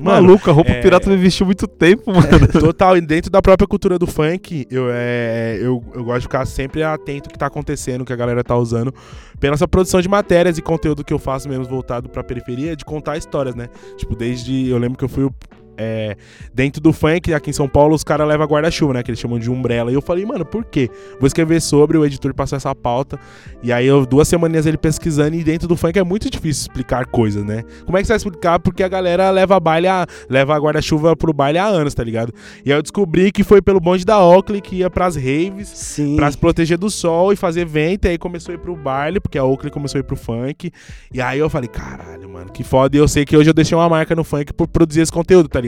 Mano, 0.00 0.28
Maluco, 0.28 0.48
a 0.48 0.52
roupa 0.52 0.70
é- 0.70 0.80
pirata 0.80 1.10
me 1.10 1.16
vestiu 1.16 1.44
muito 1.44 1.66
tempo, 1.66 2.12
mano. 2.12 2.46
Total, 2.60 2.96
e 2.96 3.00
dentro 3.00 3.32
da 3.32 3.42
própria 3.42 3.66
cultura 3.66 3.98
do 3.98 4.06
funk, 4.06 4.64
eu, 4.70 4.86
é, 4.92 5.58
eu, 5.60 5.82
eu 5.92 6.04
gosto 6.04 6.18
de 6.20 6.22
ficar 6.22 6.46
sempre 6.46 6.84
atento 6.84 7.28
ao 7.28 7.32
que 7.32 7.38
tá 7.38 7.46
acontecendo, 7.46 8.02
o 8.02 8.04
que 8.04 8.12
a 8.12 8.16
galera 8.16 8.44
tá 8.44 8.56
usando. 8.56 8.94
Pela 9.40 9.54
essa 9.54 9.68
produção 9.68 10.00
de 10.00 10.08
matérias 10.08 10.58
e 10.58 10.62
conteúdo 10.62 11.04
que 11.04 11.12
eu 11.12 11.18
faço 11.18 11.48
mesmo 11.48 11.64
voltado 11.64 12.08
pra 12.08 12.24
periferia, 12.24 12.74
de 12.74 12.84
contar 12.84 13.16
histórias, 13.16 13.54
né? 13.54 13.68
Tipo, 13.96 14.16
desde. 14.16 14.68
Eu 14.68 14.78
lembro 14.78 14.98
que 14.98 15.04
eu 15.04 15.08
fui. 15.08 15.30
É, 15.78 16.16
dentro 16.52 16.82
do 16.82 16.92
funk, 16.92 17.32
aqui 17.32 17.50
em 17.50 17.52
São 17.52 17.68
Paulo, 17.68 17.94
os 17.94 18.02
caras 18.02 18.26
levam 18.26 18.46
guarda-chuva, 18.46 18.94
né? 18.94 19.02
Que 19.02 19.10
eles 19.10 19.20
chamam 19.20 19.38
de 19.38 19.50
umbrella. 19.50 19.90
E 19.90 19.94
eu 19.94 20.02
falei, 20.02 20.26
mano, 20.26 20.44
por 20.44 20.64
quê? 20.64 20.90
Vou 21.18 21.26
escrever 21.26 21.60
sobre, 21.60 21.96
o 21.96 22.04
editor 22.04 22.34
passou 22.34 22.56
essa 22.56 22.74
pauta. 22.74 23.18
E 23.62 23.72
aí, 23.72 23.86
eu, 23.86 24.04
duas 24.04 24.26
semaninhas 24.28 24.66
ele 24.66 24.76
pesquisando, 24.76 25.36
e 25.36 25.44
dentro 25.44 25.68
do 25.68 25.76
funk 25.76 25.98
é 25.98 26.04
muito 26.04 26.28
difícil 26.28 26.62
explicar 26.62 27.06
coisas, 27.06 27.44
né? 27.44 27.62
Como 27.86 27.96
é 27.96 28.00
que 28.00 28.06
você 28.06 28.12
vai 28.12 28.16
explicar? 28.16 28.58
Porque 28.58 28.82
a 28.82 28.88
galera 28.88 29.30
leva 29.30 29.58
baile 29.60 29.86
a, 29.86 30.06
leva 30.28 30.54
a 30.54 30.58
guarda-chuva 30.58 31.16
pro 31.16 31.32
baile 31.32 31.58
há 31.58 31.66
anos, 31.66 31.94
tá 31.94 32.02
ligado? 32.02 32.32
E 32.64 32.72
aí 32.72 32.78
eu 32.78 32.82
descobri 32.82 33.30
que 33.30 33.44
foi 33.44 33.62
pelo 33.62 33.78
bonde 33.78 34.04
da 34.04 34.18
Oakley 34.18 34.60
que 34.60 34.76
ia 34.76 34.90
pras 34.90 35.14
raves. 35.14 35.68
Sim. 35.68 36.16
Pra 36.16 36.30
se 36.30 36.36
proteger 36.36 36.76
do 36.76 36.90
sol 36.90 37.32
e 37.32 37.36
fazer 37.36 37.60
evento, 37.60 38.06
e 38.06 38.08
aí 38.08 38.18
começou 38.18 38.52
a 38.52 38.54
ir 38.56 38.58
pro 38.58 38.74
baile, 38.74 39.20
porque 39.20 39.38
a 39.38 39.44
Oakley 39.44 39.70
começou 39.70 39.98
a 39.98 40.00
ir 40.00 40.04
pro 40.04 40.16
funk. 40.16 40.72
E 41.12 41.20
aí 41.20 41.38
eu 41.38 41.48
falei, 41.48 41.68
caralho, 41.68 42.28
mano, 42.28 42.50
que 42.50 42.64
foda. 42.64 42.96
E 42.96 42.98
eu 42.98 43.06
sei 43.06 43.24
que 43.24 43.36
hoje 43.36 43.50
eu 43.50 43.54
deixei 43.54 43.76
uma 43.76 43.88
marca 43.88 44.14
no 44.14 44.24
funk 44.24 44.52
por 44.52 44.66
produzir 44.66 45.02
esse 45.02 45.12
conteúdo, 45.12 45.48
tá 45.48 45.60
ligado? 45.60 45.67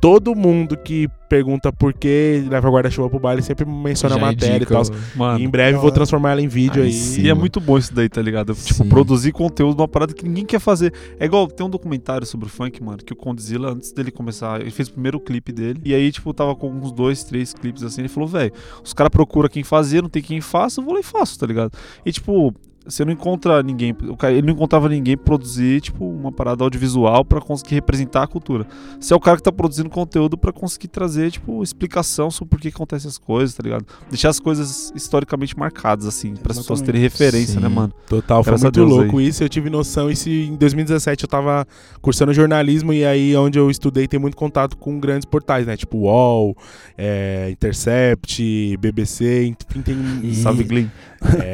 Todo 0.00 0.34
mundo 0.34 0.76
que 0.76 1.08
pergunta 1.28 1.72
por 1.72 1.92
que 1.92 2.44
leva 2.48 2.70
guarda-chuva 2.70 3.10
pro 3.10 3.18
baile 3.18 3.42
sempre 3.42 3.64
menciona 3.66 4.14
a 4.14 4.18
Já 4.18 4.24
matéria 4.26 4.56
indica 4.56 4.80
e 4.80 4.84
tal. 5.16 5.38
E 5.38 5.42
em 5.42 5.48
breve 5.48 5.72
da 5.72 5.78
vou 5.80 5.90
transformar 5.90 6.32
ela 6.32 6.40
em 6.42 6.46
vídeo 6.48 6.82
Aí 6.82 6.88
aí. 6.88 6.92
sim. 6.92 7.22
E 7.22 7.28
é 7.28 7.34
muito 7.34 7.60
bom 7.60 7.76
isso 7.76 7.92
daí, 7.92 8.08
tá 8.08 8.22
ligado? 8.22 8.54
Tipo, 8.54 8.84
Sim. 8.84 8.88
produzir 8.88 9.32
conteúdo 9.32 9.76
numa 9.78 9.88
parada 9.88 10.12
que 10.14 10.24
ninguém 10.26 10.44
quer 10.44 10.60
fazer. 10.60 10.92
É 11.18 11.24
igual, 11.26 11.48
tem 11.48 11.66
um 11.66 11.70
documentário 11.70 12.26
sobre 12.26 12.46
o 12.46 12.48
funk, 12.48 12.82
mano, 12.82 12.98
que 12.98 13.12
o 13.12 13.16
Condzilla, 13.16 13.72
antes 13.72 13.92
dele 13.92 14.10
começar, 14.10 14.60
ele 14.60 14.70
fez 14.70 14.88
o 14.88 14.92
primeiro 14.92 15.18
clipe 15.20 15.52
dele. 15.52 15.80
E 15.84 15.94
aí, 15.94 16.10
tipo, 16.12 16.32
tava 16.32 16.54
com 16.54 16.70
uns 16.70 16.92
dois, 16.92 17.24
três 17.24 17.52
clipes 17.52 17.82
assim. 17.82 18.02
Ele 18.02 18.08
falou, 18.08 18.28
velho, 18.28 18.52
os 18.84 18.92
caras 18.92 19.10
procuram 19.10 19.48
quem 19.48 19.62
fazer, 19.64 20.02
não 20.02 20.08
tem 20.08 20.22
quem 20.22 20.40
faça, 20.40 20.80
eu 20.80 20.84
vou 20.84 20.94
lá 20.94 21.00
e 21.00 21.02
faço, 21.02 21.38
tá 21.38 21.46
ligado? 21.46 21.72
E, 22.04 22.12
tipo, 22.12 22.54
você 22.86 23.04
não 23.04 23.12
encontra 23.12 23.62
ninguém. 23.62 23.94
O 24.08 24.16
cara, 24.16 24.32
ele 24.32 24.46
não 24.46 24.54
encontrava 24.54 24.88
ninguém 24.88 25.16
produzir, 25.16 25.80
tipo, 25.80 26.08
uma 26.08 26.30
parada 26.30 26.62
audiovisual 26.64 27.24
pra 27.24 27.40
conseguir 27.40 27.74
representar 27.74 28.22
a 28.22 28.26
cultura. 28.26 28.66
Você 28.98 29.12
é 29.12 29.16
o 29.16 29.20
cara 29.20 29.36
que 29.36 29.42
tá 29.42 29.52
produzindo 29.52 29.90
conteúdo 29.90 30.38
pra 30.38 30.52
conseguir 30.52 30.88
trazer, 30.88 31.30
tipo, 31.30 31.62
explicação 31.62 32.30
sobre 32.30 32.50
por 32.50 32.60
que 32.60 32.68
acontecem 32.68 33.08
as 33.08 33.18
coisas, 33.18 33.54
tá 33.54 33.62
ligado? 33.62 33.84
Deixar 34.08 34.30
as 34.30 34.38
coisas 34.38 34.92
historicamente 34.94 35.58
marcadas, 35.58 36.06
assim, 36.06 36.34
para 36.34 36.52
as 36.52 36.58
pessoas 36.58 36.80
terem 36.80 37.00
referência, 37.00 37.60
né, 37.60 37.68
Sim. 37.68 37.74
mano? 37.74 37.92
Total, 38.08 38.42
foi 38.42 38.52
Graças 38.52 38.64
a 38.64 38.80
muito 38.80 38.84
louco 38.84 39.20
isso. 39.20 39.42
Eu 39.42 39.48
tive 39.48 39.68
noção. 39.68 40.10
Isso 40.10 40.28
em 40.28 40.54
2017 40.56 41.24
eu 41.24 41.28
tava 41.28 41.66
cursando 42.00 42.32
jornalismo 42.32 42.92
e 42.92 43.04
aí 43.04 43.36
onde 43.36 43.58
eu 43.58 43.70
estudei 43.70 44.06
tem 44.06 44.20
muito 44.20 44.36
contato 44.36 44.76
com 44.76 44.98
grandes 45.00 45.24
portais, 45.24 45.66
né? 45.66 45.76
Tipo 45.76 45.98
UOL, 45.98 46.56
é, 46.96 47.48
Intercept, 47.50 48.76
BBC, 48.76 49.46
enfim, 49.46 49.82
tem. 49.82 50.34
Salve, 50.34 50.64
Glean. 50.64 50.90
É, 51.22 51.52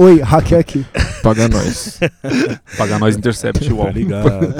Oi, 0.00 0.20
hacker 0.20 0.58
aqui. 0.58 0.86
Paga 1.22 1.48
nós. 1.48 1.98
Pagar 2.78 2.98
nós 2.98 3.16
Intercept, 3.16 3.68
tá 3.68 3.74
uau. 3.74 3.90
ligado? 3.90 4.54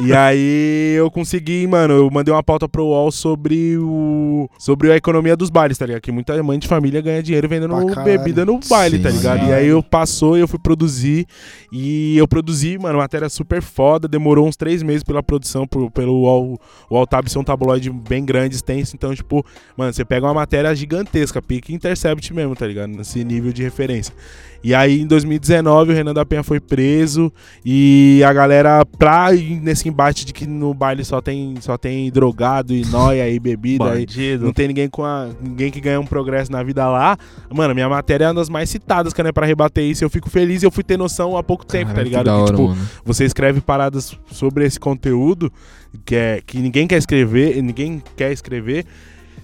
e 0.00 0.12
aí 0.12 0.94
eu 0.96 1.10
consegui, 1.10 1.66
mano, 1.66 1.94
eu 1.94 2.10
mandei 2.10 2.32
uma 2.32 2.42
pauta 2.42 2.68
pro 2.68 2.84
UOL 2.84 3.10
sobre 3.10 3.76
o. 3.78 4.48
sobre 4.58 4.92
a 4.92 4.96
economia 4.96 5.36
dos 5.36 5.50
bailes, 5.50 5.76
tá 5.76 5.86
ligado? 5.86 6.02
Que 6.02 6.12
muita 6.12 6.40
mãe 6.42 6.58
de 6.58 6.68
família 6.68 7.00
ganha 7.00 7.22
dinheiro 7.22 7.48
vendendo 7.48 7.74
bebida 8.04 8.44
no 8.44 8.60
baile, 8.68 8.98
tá 9.00 9.10
Sim. 9.10 9.16
ligado? 9.16 9.46
E 9.48 9.52
aí 9.52 9.66
eu 9.66 9.82
passou 9.82 10.36
e 10.36 10.40
eu 10.40 10.46
fui 10.48 10.58
produzir. 10.58 11.26
E 11.72 12.16
eu 12.16 12.28
produzi, 12.28 12.78
mano, 12.78 12.98
matéria 12.98 13.28
super 13.28 13.60
foda. 13.62 14.06
Demorou 14.06 14.46
uns 14.46 14.56
três 14.56 14.82
meses 14.82 15.02
pela 15.02 15.22
produção, 15.22 15.66
por- 15.66 15.90
pelo 15.90 16.22
UOL, 16.22 16.60
o 16.88 16.94
UOL 16.94 17.06
Tab 17.06 17.26
ser 17.28 17.38
um 17.38 17.44
tabloide 17.44 17.90
bem 17.90 18.24
grande, 18.24 18.54
extenso. 18.54 18.94
Então, 18.94 19.12
tipo, 19.14 19.44
mano, 19.76 19.92
você 19.92 20.04
pega 20.04 20.26
uma 20.26 20.34
matéria 20.34 20.72
gigantesca, 20.74 21.42
pique 21.42 21.74
Intercept 21.74 22.32
mesmo, 22.32 22.54
tá 22.54 22.66
ligado? 22.66 22.90
Nesse 22.90 23.24
nível 23.24 23.52
de 23.52 23.62
referência. 23.62 23.77
E 24.62 24.74
aí, 24.74 25.00
em 25.02 25.06
2019, 25.06 25.92
o 25.92 25.94
Renan 25.94 26.12
da 26.12 26.26
Penha 26.26 26.42
foi 26.42 26.58
preso 26.58 27.32
e 27.64 28.20
a 28.26 28.32
galera, 28.32 28.84
pra 28.84 29.32
ir 29.32 29.60
nesse 29.60 29.88
embate 29.88 30.26
de 30.26 30.32
que 30.32 30.48
no 30.48 30.74
baile 30.74 31.04
só 31.04 31.20
tem, 31.20 31.54
só 31.60 31.78
tem 31.78 32.10
drogado 32.10 32.74
e 32.74 32.84
nóia 32.86 33.30
e 33.30 33.38
bebida 33.38 33.84
e 34.00 34.04
não 34.46 34.52
tem 34.52 34.66
ninguém 34.66 34.88
com 34.88 35.04
a, 35.04 35.28
ninguém 35.40 35.70
que 35.70 35.80
ganha 35.80 36.00
um 36.00 36.04
progresso 36.04 36.50
na 36.50 36.60
vida 36.64 36.84
lá. 36.88 37.16
Mano, 37.48 37.72
minha 37.72 37.88
matéria 37.88 38.24
é 38.24 38.28
uma 38.28 38.34
das 38.34 38.48
mais 38.48 38.68
citadas, 38.68 39.12
cara, 39.12 39.32
pra 39.32 39.46
rebater 39.46 39.84
isso. 39.84 40.02
Eu 40.04 40.10
fico 40.10 40.28
feliz 40.28 40.60
e 40.64 40.66
eu 40.66 40.72
fui 40.72 40.82
ter 40.82 40.96
noção 40.96 41.36
há 41.36 41.42
pouco 41.42 41.64
tempo, 41.64 41.94
tá 41.94 42.02
ligado? 42.02 42.24
Que 42.24 42.30
da 42.30 42.34
Que, 42.34 42.40
hora, 42.40 42.50
tipo, 42.50 42.68
mano. 42.70 42.88
você 43.04 43.24
escreve 43.24 43.60
paradas 43.60 44.18
sobre 44.32 44.64
esse 44.66 44.80
conteúdo 44.80 45.52
que, 46.04 46.16
é, 46.16 46.42
que 46.44 46.58
ninguém 46.58 46.88
quer 46.88 46.98
escrever, 46.98 47.62
ninguém 47.62 48.02
quer 48.16 48.32
escrever. 48.32 48.84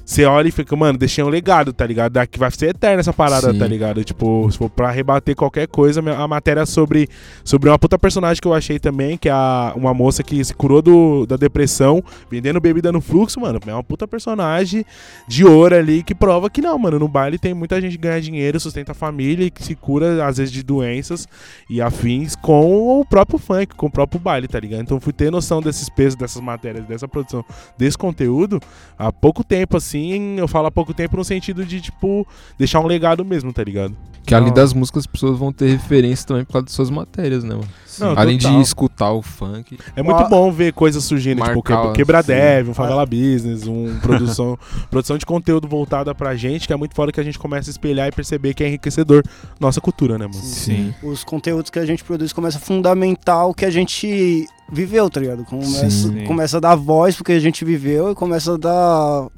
Você 0.05 0.27
olha 0.27 0.49
e 0.49 0.51
fica, 0.51 0.77
mano, 0.77 0.99
deixei 0.99 1.25
um 1.25 1.29
legado, 1.29 1.73
tá 1.73 1.87
ligado? 1.87 2.13
Daqui 2.13 2.39
vai 2.39 2.51
ser 2.51 2.71
eterna 2.71 3.01
essa 3.01 3.13
parada, 3.13 3.53
Sim. 3.53 3.59
tá 3.59 3.67
ligado? 3.67 4.05
Tipo, 4.05 4.47
se 4.51 4.59
for 4.59 4.69
pra 4.69 4.91
rebater 4.91 5.35
qualquer 5.35 5.67
coisa, 5.67 6.01
a 6.01 6.29
matéria 6.29 6.67
sobre, 6.67 7.09
sobre 7.43 7.71
uma 7.71 7.79
puta 7.79 7.99
personagem 7.99 8.41
que 8.41 8.47
eu 8.47 8.53
achei 8.53 8.79
também, 8.79 9.17
que 9.17 9.31
é 9.31 9.33
a, 9.33 9.73
uma 9.75 9.95
moça 9.95 10.23
que 10.23 10.45
se 10.45 10.53
curou 10.53 10.83
do, 10.83 11.25
da 11.25 11.37
depressão, 11.37 12.05
vendendo 12.31 12.61
bebida 12.61 12.93
no 12.93 13.01
fluxo, 13.01 13.41
mano. 13.41 13.59
É 13.67 13.73
uma 13.73 13.83
puta 13.83 14.07
personagem 14.07 14.85
de 15.27 15.43
ouro 15.43 15.75
ali 15.75 16.03
que 16.03 16.15
prova 16.15 16.51
que 16.51 16.61
não, 16.61 16.79
mano. 16.79 16.99
No 16.99 17.09
baile 17.09 17.39
tem 17.39 17.55
muita 17.55 17.81
gente 17.81 17.93
que 17.93 18.03
ganha 18.03 18.21
dinheiro, 18.21 18.61
sustenta 18.61 18.93
a 18.93 18.95
família 18.95 19.47
e 19.47 19.51
que 19.51 19.65
se 19.65 19.75
cura, 19.75 20.27
às 20.27 20.37
vezes, 20.37 20.53
de 20.53 20.63
doenças 20.63 21.27
e 21.71 21.81
afins 21.81 22.37
com 22.37 23.01
o 23.01 23.07
próprio 23.07 23.39
funk, 23.39 23.75
com 23.75 23.87
o 23.87 23.91
próprio 23.91 24.21
baile, 24.21 24.49
tá 24.49 24.61
ligado? 24.61 24.83
Então 24.83 25.01
fui 25.01 25.15
ter 25.15 25.31
noção 25.31 25.63
desses 25.63 25.89
pesos, 25.89 26.15
dessas 26.15 26.43
matérias, 26.43 26.85
dessa 26.85 27.09
produção, 27.09 27.43
desse 27.79 27.97
conteúdo 27.97 28.61
há 28.99 29.11
pouco 29.11 29.43
tempo, 29.43 29.79
assim. 29.79 29.94
Assim, 29.95 30.39
eu 30.39 30.49
falo 30.49 30.67
há 30.67 30.71
pouco 30.71 30.93
tempo 30.93 31.17
no 31.17 31.25
sentido 31.25 31.65
de, 31.65 31.81
tipo, 31.81 32.27
deixar 32.59 32.81
um 32.81 32.87
legado 32.87 33.25
mesmo, 33.25 33.53
tá 33.53 33.63
ligado? 33.63 33.97
Que 34.27 34.35
além 34.35 34.53
das 34.53 34.73
músicas, 34.73 35.01
as 35.03 35.07
pessoas 35.07 35.39
vão 35.39 35.53
ter 35.53 35.69
referência 35.69 36.27
também 36.27 36.45
por 36.47 36.53
causa 36.55 36.65
de 36.65 36.73
suas 36.73 36.89
matérias, 36.89 37.45
né, 37.45 37.55
mano? 37.55 37.69
Não, 37.99 38.19
além 38.19 38.39
total. 38.39 38.57
de 38.57 38.63
escutar 38.63 39.13
o 39.13 39.21
funk. 39.23 39.79
É 39.95 40.03
muito 40.03 40.27
bom 40.29 40.51
ver 40.51 40.73
coisas 40.73 41.05
surgindo, 41.05 41.43
tipo, 41.43 41.55
marcar, 41.57 41.89
que- 41.89 41.99
Quebra 41.99 42.23
sim. 42.23 42.29
Dev, 42.29 42.71
um 42.71 42.75
Favela 42.75 43.05
Business, 43.05 43.67
um 43.67 43.99
produção, 44.01 44.59
produção 44.91 45.19
de 45.19 45.27
conteúdo 45.27 45.69
voltada 45.69 46.15
pra 46.15 46.35
gente, 46.35 46.67
que 46.67 46.73
é 46.73 46.77
muito 46.77 46.95
foda 46.95 47.13
que 47.13 47.21
a 47.21 47.23
gente 47.23 47.39
começa 47.39 47.69
a 47.69 47.73
espelhar 47.73 48.09
e 48.09 48.13
perceber 48.13 48.55
que 48.55 48.65
é 48.65 48.69
enriquecedor 48.69 49.23
nossa 49.61 49.81
cultura, 49.81 50.17
né, 50.17 50.27
mano? 50.27 50.43
Sim. 50.43 50.95
Os 51.03 51.23
conteúdos 51.23 51.71
que 51.71 51.79
a 51.79 51.85
gente 51.87 52.03
produz 52.03 52.33
começam 52.33 52.61
a 52.61 52.65
fundamentar 52.65 53.47
o 53.47 53.53
que 53.55 53.67
a 53.67 53.71
gente 53.71 54.47
viveu, 54.73 55.11
tá 55.11 55.21
ligado? 55.21 55.45
Começa, 55.45 55.91
Sim. 55.91 56.25
começa 56.25 56.57
a 56.57 56.61
dar 56.61 56.75
voz 56.75 57.15
pro 57.15 57.25
que 57.25 57.33
a 57.33 57.39
gente 57.39 57.63
viveu 57.65 58.11
e 58.11 58.15
começa 58.15 58.55
a 58.55 58.57
dar. 58.57 59.29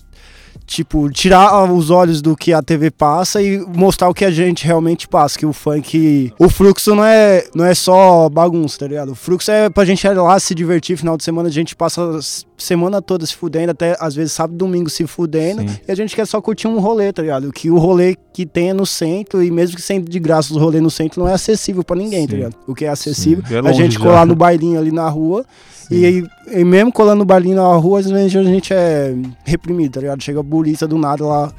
Tipo, 0.66 1.08
tirar 1.10 1.72
os 1.72 1.90
olhos 1.90 2.20
do 2.20 2.36
que 2.36 2.52
a 2.52 2.60
TV 2.60 2.90
passa 2.90 3.40
e 3.40 3.58
mostrar 3.60 4.08
o 4.08 4.14
que 4.14 4.24
a 4.24 4.30
gente 4.32 4.64
realmente 4.66 5.06
passa. 5.06 5.38
Que 5.38 5.46
o 5.46 5.52
funk. 5.52 6.32
O 6.40 6.48
fluxo 6.48 6.92
não 6.94 7.04
é, 7.04 7.44
não 7.54 7.64
é 7.64 7.72
só 7.72 8.28
bagunça, 8.28 8.80
tá 8.80 8.88
ligado? 8.88 9.12
O 9.12 9.14
fluxo 9.14 9.48
é 9.50 9.70
pra 9.70 9.84
gente 9.84 10.04
ir 10.04 10.12
lá 10.14 10.38
se 10.40 10.54
divertir. 10.56 10.96
Final 10.96 11.16
de 11.16 11.22
semana 11.22 11.48
a 11.48 11.52
gente 11.52 11.76
passa 11.76 12.02
a 12.02 12.18
semana 12.58 13.00
toda 13.00 13.24
se 13.24 13.34
fudendo, 13.36 13.70
até 13.70 13.96
às 14.00 14.14
vezes 14.16 14.32
sábado 14.32 14.54
e 14.56 14.58
domingo 14.58 14.90
se 14.90 15.06
fudendo. 15.06 15.60
Sim. 15.62 15.76
E 15.86 15.92
a 15.92 15.94
gente 15.94 16.16
quer 16.16 16.26
só 16.26 16.40
curtir 16.40 16.66
um 16.66 16.80
rolê, 16.80 17.12
tá 17.12 17.22
ligado? 17.22 17.52
Que 17.52 17.70
o 17.70 17.78
rolê 17.78 18.16
que 18.32 18.44
tem 18.44 18.70
é 18.70 18.72
no 18.74 18.84
centro, 18.84 19.42
e 19.44 19.50
mesmo 19.52 19.76
que 19.76 19.82
sempre 19.82 20.10
de 20.10 20.18
graça 20.18 20.52
os 20.52 20.60
rolês 20.60 20.82
no 20.82 20.90
centro 20.90 21.20
não 21.20 21.28
é 21.28 21.34
acessível 21.34 21.84
pra 21.84 21.94
ninguém, 21.96 22.26
tá 22.26 22.30
Sim. 22.32 22.36
ligado? 22.38 22.56
O 22.66 22.74
que 22.74 22.84
é 22.84 22.88
acessível, 22.88 23.44
Sim, 23.46 23.54
é 23.54 23.58
a 23.60 23.72
gente 23.72 23.94
já. 23.94 24.00
colar 24.00 24.26
no 24.26 24.34
bailinho 24.34 24.78
ali 24.80 24.90
na 24.90 25.08
rua. 25.08 25.44
E, 25.90 26.04
aí- 26.04 26.26
e 26.52 26.64
mesmo 26.64 26.92
colando 26.92 27.18
no 27.20 27.24
bailinho 27.24 27.56
na 27.56 27.74
rua, 27.76 28.00
às 28.00 28.10
vezes 28.10 28.34
a 28.36 28.42
gente 28.42 28.72
é 28.72 29.14
reprimido, 29.44 29.92
tá 29.94 30.00
ligado? 30.00 30.22
Chega 30.22 30.40
a 30.40 30.44
polícia 30.44 30.86
do 30.86 30.96
nada 30.98 31.24
lá 31.26 31.52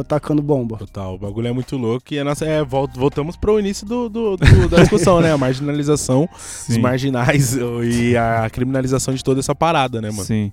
atacando 0.00 0.40
bomba. 0.40 0.78
Total, 0.78 1.14
o 1.14 1.18
bagulho 1.18 1.46
é 1.48 1.52
muito 1.52 1.76
louco 1.76 2.06
e 2.12 2.18
a 2.18 2.24
nossa, 2.24 2.44
é, 2.46 2.64
vol- 2.64 2.88
voltamos 2.96 3.36
pro 3.36 3.60
início 3.60 3.86
do, 3.86 4.08
do- 4.08 4.36
do- 4.36 4.68
da 4.68 4.78
discussão, 4.80 5.20
né? 5.20 5.30
A 5.32 5.36
marginalização 5.38 6.26
dos 6.32 6.74
Sim. 6.76 6.80
marginais 6.80 7.54
e 7.84 8.16
a 8.16 8.48
criminalização 8.50 9.12
de 9.12 9.22
toda 9.22 9.40
essa 9.40 9.54
parada, 9.54 10.00
né, 10.00 10.10
mano? 10.10 10.24
Sim. 10.24 10.50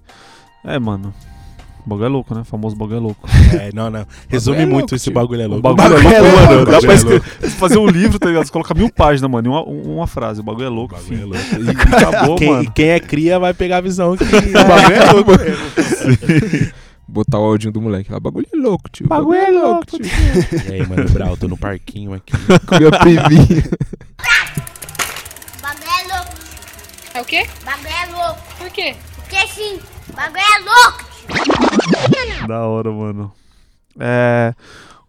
É, 0.65 0.77
mano. 0.77 1.13
O 1.83 1.89
bagulho 1.89 2.05
é 2.05 2.09
louco, 2.09 2.35
né? 2.35 2.41
O 2.41 2.45
famoso 2.45 2.75
bagulho 2.75 2.97
é 2.97 2.99
louco. 2.99 3.27
É, 3.59 3.71
não, 3.73 3.89
não. 3.89 4.05
Resume 4.29 4.57
é 4.59 4.65
muito 4.65 4.79
louco, 4.91 4.95
esse 4.95 5.05
tio. 5.05 5.13
bagulho 5.13 5.41
é 5.41 5.45
O 5.45 5.49
louco. 5.49 5.73
bagulho 5.73 5.85
é 5.85 5.89
louco, 5.89 6.03
bagulho 6.03 6.15
é 6.15 6.21
louco, 6.21 6.37
mano. 6.37 6.65
Dá 6.65 6.71
bagulho 6.71 6.81
pra 6.81 6.91
é 6.91 6.95
escrever- 6.95 7.49
fazer 7.51 7.77
um 7.79 7.87
livro, 7.87 8.19
tá 8.19 8.27
ligado? 8.27 8.45
Você 8.45 8.51
coloca 8.51 8.73
mil 8.73 8.89
páginas, 8.91 9.29
mano, 9.31 9.47
em 9.47 9.51
uma, 9.51 9.63
uma 9.63 10.07
frase. 10.07 10.39
O 10.41 10.43
bagulho 10.43 10.65
é 10.65 10.69
O 10.69 10.73
louco, 10.73 10.95
bagulho 10.95 11.21
é 11.21 11.25
louco. 11.25 11.41
E 11.91 11.95
acabou, 12.05 12.35
Quem, 12.35 12.49
mano. 12.51 12.71
quem 12.71 12.89
é 12.89 12.99
cria 12.99 13.39
vai 13.39 13.53
pegar 13.53 13.77
a 13.77 13.81
visão 13.81 14.15
que 14.15 14.23
o 14.25 14.27
bagulho 14.29 14.95
é 14.95 15.11
louco. 15.11 15.31
Botar 17.07 17.39
o 17.39 17.43
áudio 17.43 17.71
do 17.73 17.81
moleque. 17.81 18.13
Ah, 18.13 18.19
bagulho 18.21 18.47
é 18.53 18.57
louco, 18.57 18.89
tio. 18.89 19.07
Bagulho 19.07 19.37
é 19.39 19.51
louco, 19.51 19.85
tio. 19.85 19.99
E 20.69 20.73
aí, 20.73 20.87
mano, 20.87 21.09
Brau, 21.09 21.35
tô 21.35 21.47
no 21.47 21.57
parquinho 21.57 22.13
aqui. 22.13 22.31
Com 22.65 22.77
minha 22.77 22.91
priminha. 22.91 23.63
Bagulho 25.61 25.89
é 25.89 26.13
louco, 26.15 26.31
É 27.15 27.21
o 27.21 27.25
quê? 27.25 27.45
bagulho 27.65 27.89
é 27.89 28.05
louco. 28.15 28.39
Por 28.57 28.69
quê? 28.69 28.95
Porque 29.17 29.47
sim, 29.47 29.79
bagulho 30.15 30.39
é 30.41 30.59
louco. 30.59 31.10
Da 32.47 32.65
hora, 32.65 32.91
mano. 32.91 33.31
É. 33.99 34.53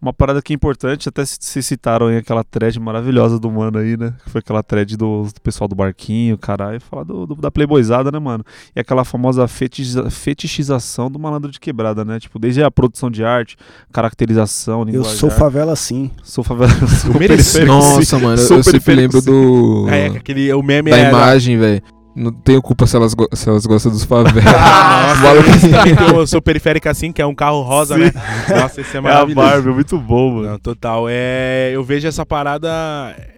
Uma 0.01 0.11
parada 0.11 0.41
que 0.41 0.51
é 0.51 0.55
importante, 0.55 1.07
até 1.07 1.23
se 1.25 1.63
citaram 1.63 2.07
aí 2.07 2.17
aquela 2.17 2.43
thread 2.43 2.77
maravilhosa 2.77 3.39
do 3.39 3.49
mano 3.49 3.77
aí, 3.77 3.95
né? 3.95 4.13
Que 4.25 4.31
foi 4.31 4.39
aquela 4.39 4.61
thread 4.61 4.97
do, 4.97 5.23
do 5.33 5.39
pessoal 5.41 5.65
do 5.65 5.75
barquinho, 5.75 6.37
caralho, 6.37 6.81
falar 6.81 7.03
do, 7.05 7.25
do- 7.25 7.35
da 7.35 7.49
playboyzada, 7.49 8.11
né, 8.11 8.19
mano? 8.19 8.43
E 8.75 8.81
aquela 8.81 9.05
famosa 9.05 9.47
fetichiza- 9.47 10.09
fetichização 10.09 11.09
do 11.09 11.17
malandro 11.17 11.49
de 11.49 11.57
quebrada, 11.57 12.03
né? 12.03 12.19
Tipo, 12.19 12.37
desde 12.37 12.61
a 12.61 12.69
produção 12.69 13.09
de 13.09 13.23
arte, 13.23 13.55
caracterização, 13.93 14.81
Eu 14.81 14.85
linguajar. 14.87 15.15
sou 15.15 15.29
favela 15.31 15.73
sim. 15.73 16.11
Sou 16.21 16.43
favela. 16.43 16.69
Sou 16.85 17.13
sim. 17.39 17.63
Nossa, 17.63 18.19
mano, 18.19 18.33
eu, 18.33 18.45
Sou 18.45 18.57
eu 18.57 18.63
sempre 18.63 18.95
lembro 18.95 19.21
sim. 19.21 19.25
do. 19.31 19.87
É, 19.87 20.07
aquele, 20.07 20.51
o 20.53 20.61
meme 20.61 20.91
da 20.91 20.97
é. 20.97 21.07
imagem, 21.09 21.57
velho. 21.57 21.81
Não 22.15 22.31
tenho 22.31 22.61
culpa 22.61 22.85
se 22.85 22.95
elas, 22.95 23.13
go- 23.15 23.27
se 23.33 23.49
elas 23.49 23.65
gostam 23.65 23.91
dos 23.91 24.03
favelas. 24.03 24.43
Ah, 24.45 25.13
nossa, 25.15 26.15
eu 26.15 26.27
sou 26.27 26.41
periférica 26.41 26.89
assim, 26.91 27.11
que 27.11 27.21
é 27.21 27.25
um 27.25 27.35
carro 27.35 27.61
rosa, 27.61 27.97
né? 27.97 28.11
Nossa, 28.49 28.81
esse 28.81 28.91
é 28.91 28.95
É 28.95 28.99
a 28.99 29.01
maravilhoso. 29.01 29.47
Barbie, 29.47 29.69
é 29.69 29.73
muito 29.73 29.97
bom, 29.99 30.31
mano. 30.35 30.49
Não, 30.49 30.59
total. 30.59 31.05
É, 31.09 31.71
eu 31.73 31.83
vejo 31.83 32.07
essa 32.07 32.25
parada. 32.25 32.69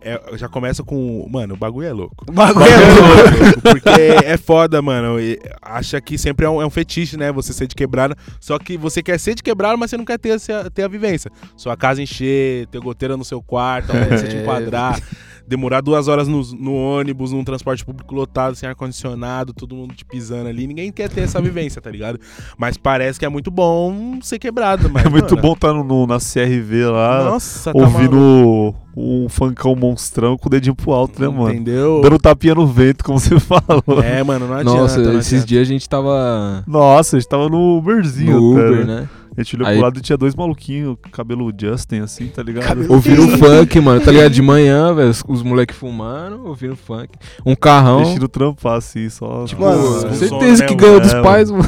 é, 0.01 0.19
já 0.38 0.47
começa 0.47 0.84
com. 0.84 1.28
Mano, 1.30 1.53
o 1.53 1.57
bagulho 1.57 1.88
é 1.88 1.91
louco. 1.93 2.26
O 2.28 2.32
O 2.32 2.34
bagulho 2.34 2.65
bagulho 2.65 2.73
é 2.76 2.84
é 2.88 3.01
louco. 3.01 3.43
louco, 3.43 3.61
porque 3.61 3.89
é 4.26 4.38
foda, 4.38 4.82
mano. 4.82 5.19
E 5.19 5.39
acha 5.61 5.99
que 5.99 6.17
sempre 6.17 6.45
é 6.45 6.49
um, 6.49 6.61
é 6.61 6.65
um 6.65 6.69
fetiche, 6.69 7.17
né? 7.17 7.32
Você 7.32 7.51
ser 7.53 7.67
de 7.67 7.76
quebrada. 7.76 8.15
Só 8.39 8.57
que 8.59 8.78
você 8.78 9.01
quer 9.03 9.19
ser 9.19 9.36
de 9.36 9.43
quebrada, 9.43 9.76
mas 9.78 9.89
você 9.89 9.97
não 9.97 10.05
quer 10.05 10.17
ter, 10.19 10.38
ter 10.73 10.84
a 10.84 10.88
vivência. 10.88 11.32
Sua 11.57 11.76
casa 11.76 12.01
encher, 12.01 12.67
ter 12.67 12.80
goteira 12.80 13.17
no 13.17 13.26
seu 13.26 13.41
quarto, 13.41 13.91
É. 13.95 14.17
você 14.17 14.28
te 14.28 14.36
enquadrar. 14.38 14.99
Demorar 15.47 15.81
duas 15.81 16.07
horas 16.07 16.27
no, 16.27 16.41
no 16.53 16.73
ônibus, 16.73 17.31
num 17.31 17.43
transporte 17.43 17.85
público 17.85 18.15
lotado, 18.15 18.55
sem 18.55 18.67
ar-condicionado, 18.67 19.53
todo 19.53 19.75
mundo 19.75 19.93
te 19.93 20.03
pisando 20.03 20.49
ali. 20.49 20.65
Ninguém 20.65 20.91
quer 20.91 21.09
ter 21.09 21.21
essa 21.21 21.39
vivência, 21.41 21.81
tá 21.81 21.91
ligado? 21.91 22.19
Mas 22.57 22.77
parece 22.77 23.19
que 23.19 23.25
é 23.25 23.29
muito 23.29 23.51
bom 23.51 24.19
ser 24.21 24.39
quebrado, 24.39 24.89
mas. 24.89 25.05
É 25.05 25.09
muito 25.09 25.35
mano, 25.35 25.41
bom 25.47 25.53
estar 25.53 25.73
no, 25.73 25.83
no- 25.83 26.07
na 26.07 26.17
CRV 26.19 26.85
lá, 26.87 27.25
Nossa, 27.25 27.71
tá 27.71 27.79
ouvindo 27.79 28.15
maluco, 28.17 28.79
um 28.97 29.29
funkão 29.29 29.75
monstrão 29.75 30.37
com 30.37 30.47
o 30.47 30.49
dedinho 30.49 30.73
pro 30.75 30.91
alto, 30.93 31.21
né, 31.21 31.27
mano? 31.27 31.51
Entendeu? 31.53 32.01
Dando 32.01 32.17
tapinha 32.17 32.55
no 32.55 32.65
vento, 32.65 33.03
como 33.03 33.19
você 33.19 33.37
falou. 33.41 34.01
É, 34.03 34.23
mano, 34.23 34.47
não 34.47 34.55
adianta. 34.55 34.79
Nossa, 34.81 34.99
não 34.99 35.19
esses 35.19 35.33
adianta. 35.33 35.47
dias 35.47 35.61
a 35.61 35.71
gente 35.71 35.87
tava 35.87 36.63
Nossa, 36.65 37.17
a 37.17 37.19
gente 37.19 37.29
tava 37.29 37.49
no 37.49 37.77
Uberzinho, 37.77 38.39
no 38.39 38.51
Uber, 38.53 38.85
né? 38.85 39.01
né? 39.01 39.09
A 39.38 39.41
gente 39.41 39.55
olhou 39.55 39.67
Aí- 39.67 39.75
pro 39.75 39.83
lado 39.83 39.99
e 39.99 40.01
tinha 40.01 40.17
dois 40.17 40.33
maluquinhos, 40.36 40.95
cabelo 41.11 41.51
Justin, 41.59 41.99
assim, 41.99 42.27
tá 42.27 42.41
ligado? 42.41 42.65
Cabelo- 42.65 42.93
Ouvindo 42.93 43.27
funk, 43.38 43.79
mano, 43.81 43.99
tá 44.01 44.11
ligado? 44.11 44.31
De 44.31 44.41
manhã, 44.41 44.93
velho, 44.93 45.09
os, 45.27 45.41
moleques 45.43 45.75
fumando, 45.77 46.45
ouvindo 46.47 46.75
funk. 46.75 47.09
Um 47.45 47.55
carrão. 47.55 48.03
Deixando 48.03 48.27
trampar, 48.29 48.77
assim, 48.77 49.09
só. 49.09 49.45
Tipo, 49.45 49.61
mano, 49.63 50.15
certeza 50.15 50.61
né, 50.63 50.67
que 50.67 50.75
ganhou 50.75 50.99
dos 50.99 51.13
É, 51.13 51.21
pais, 51.21 51.51
mano. 51.51 51.63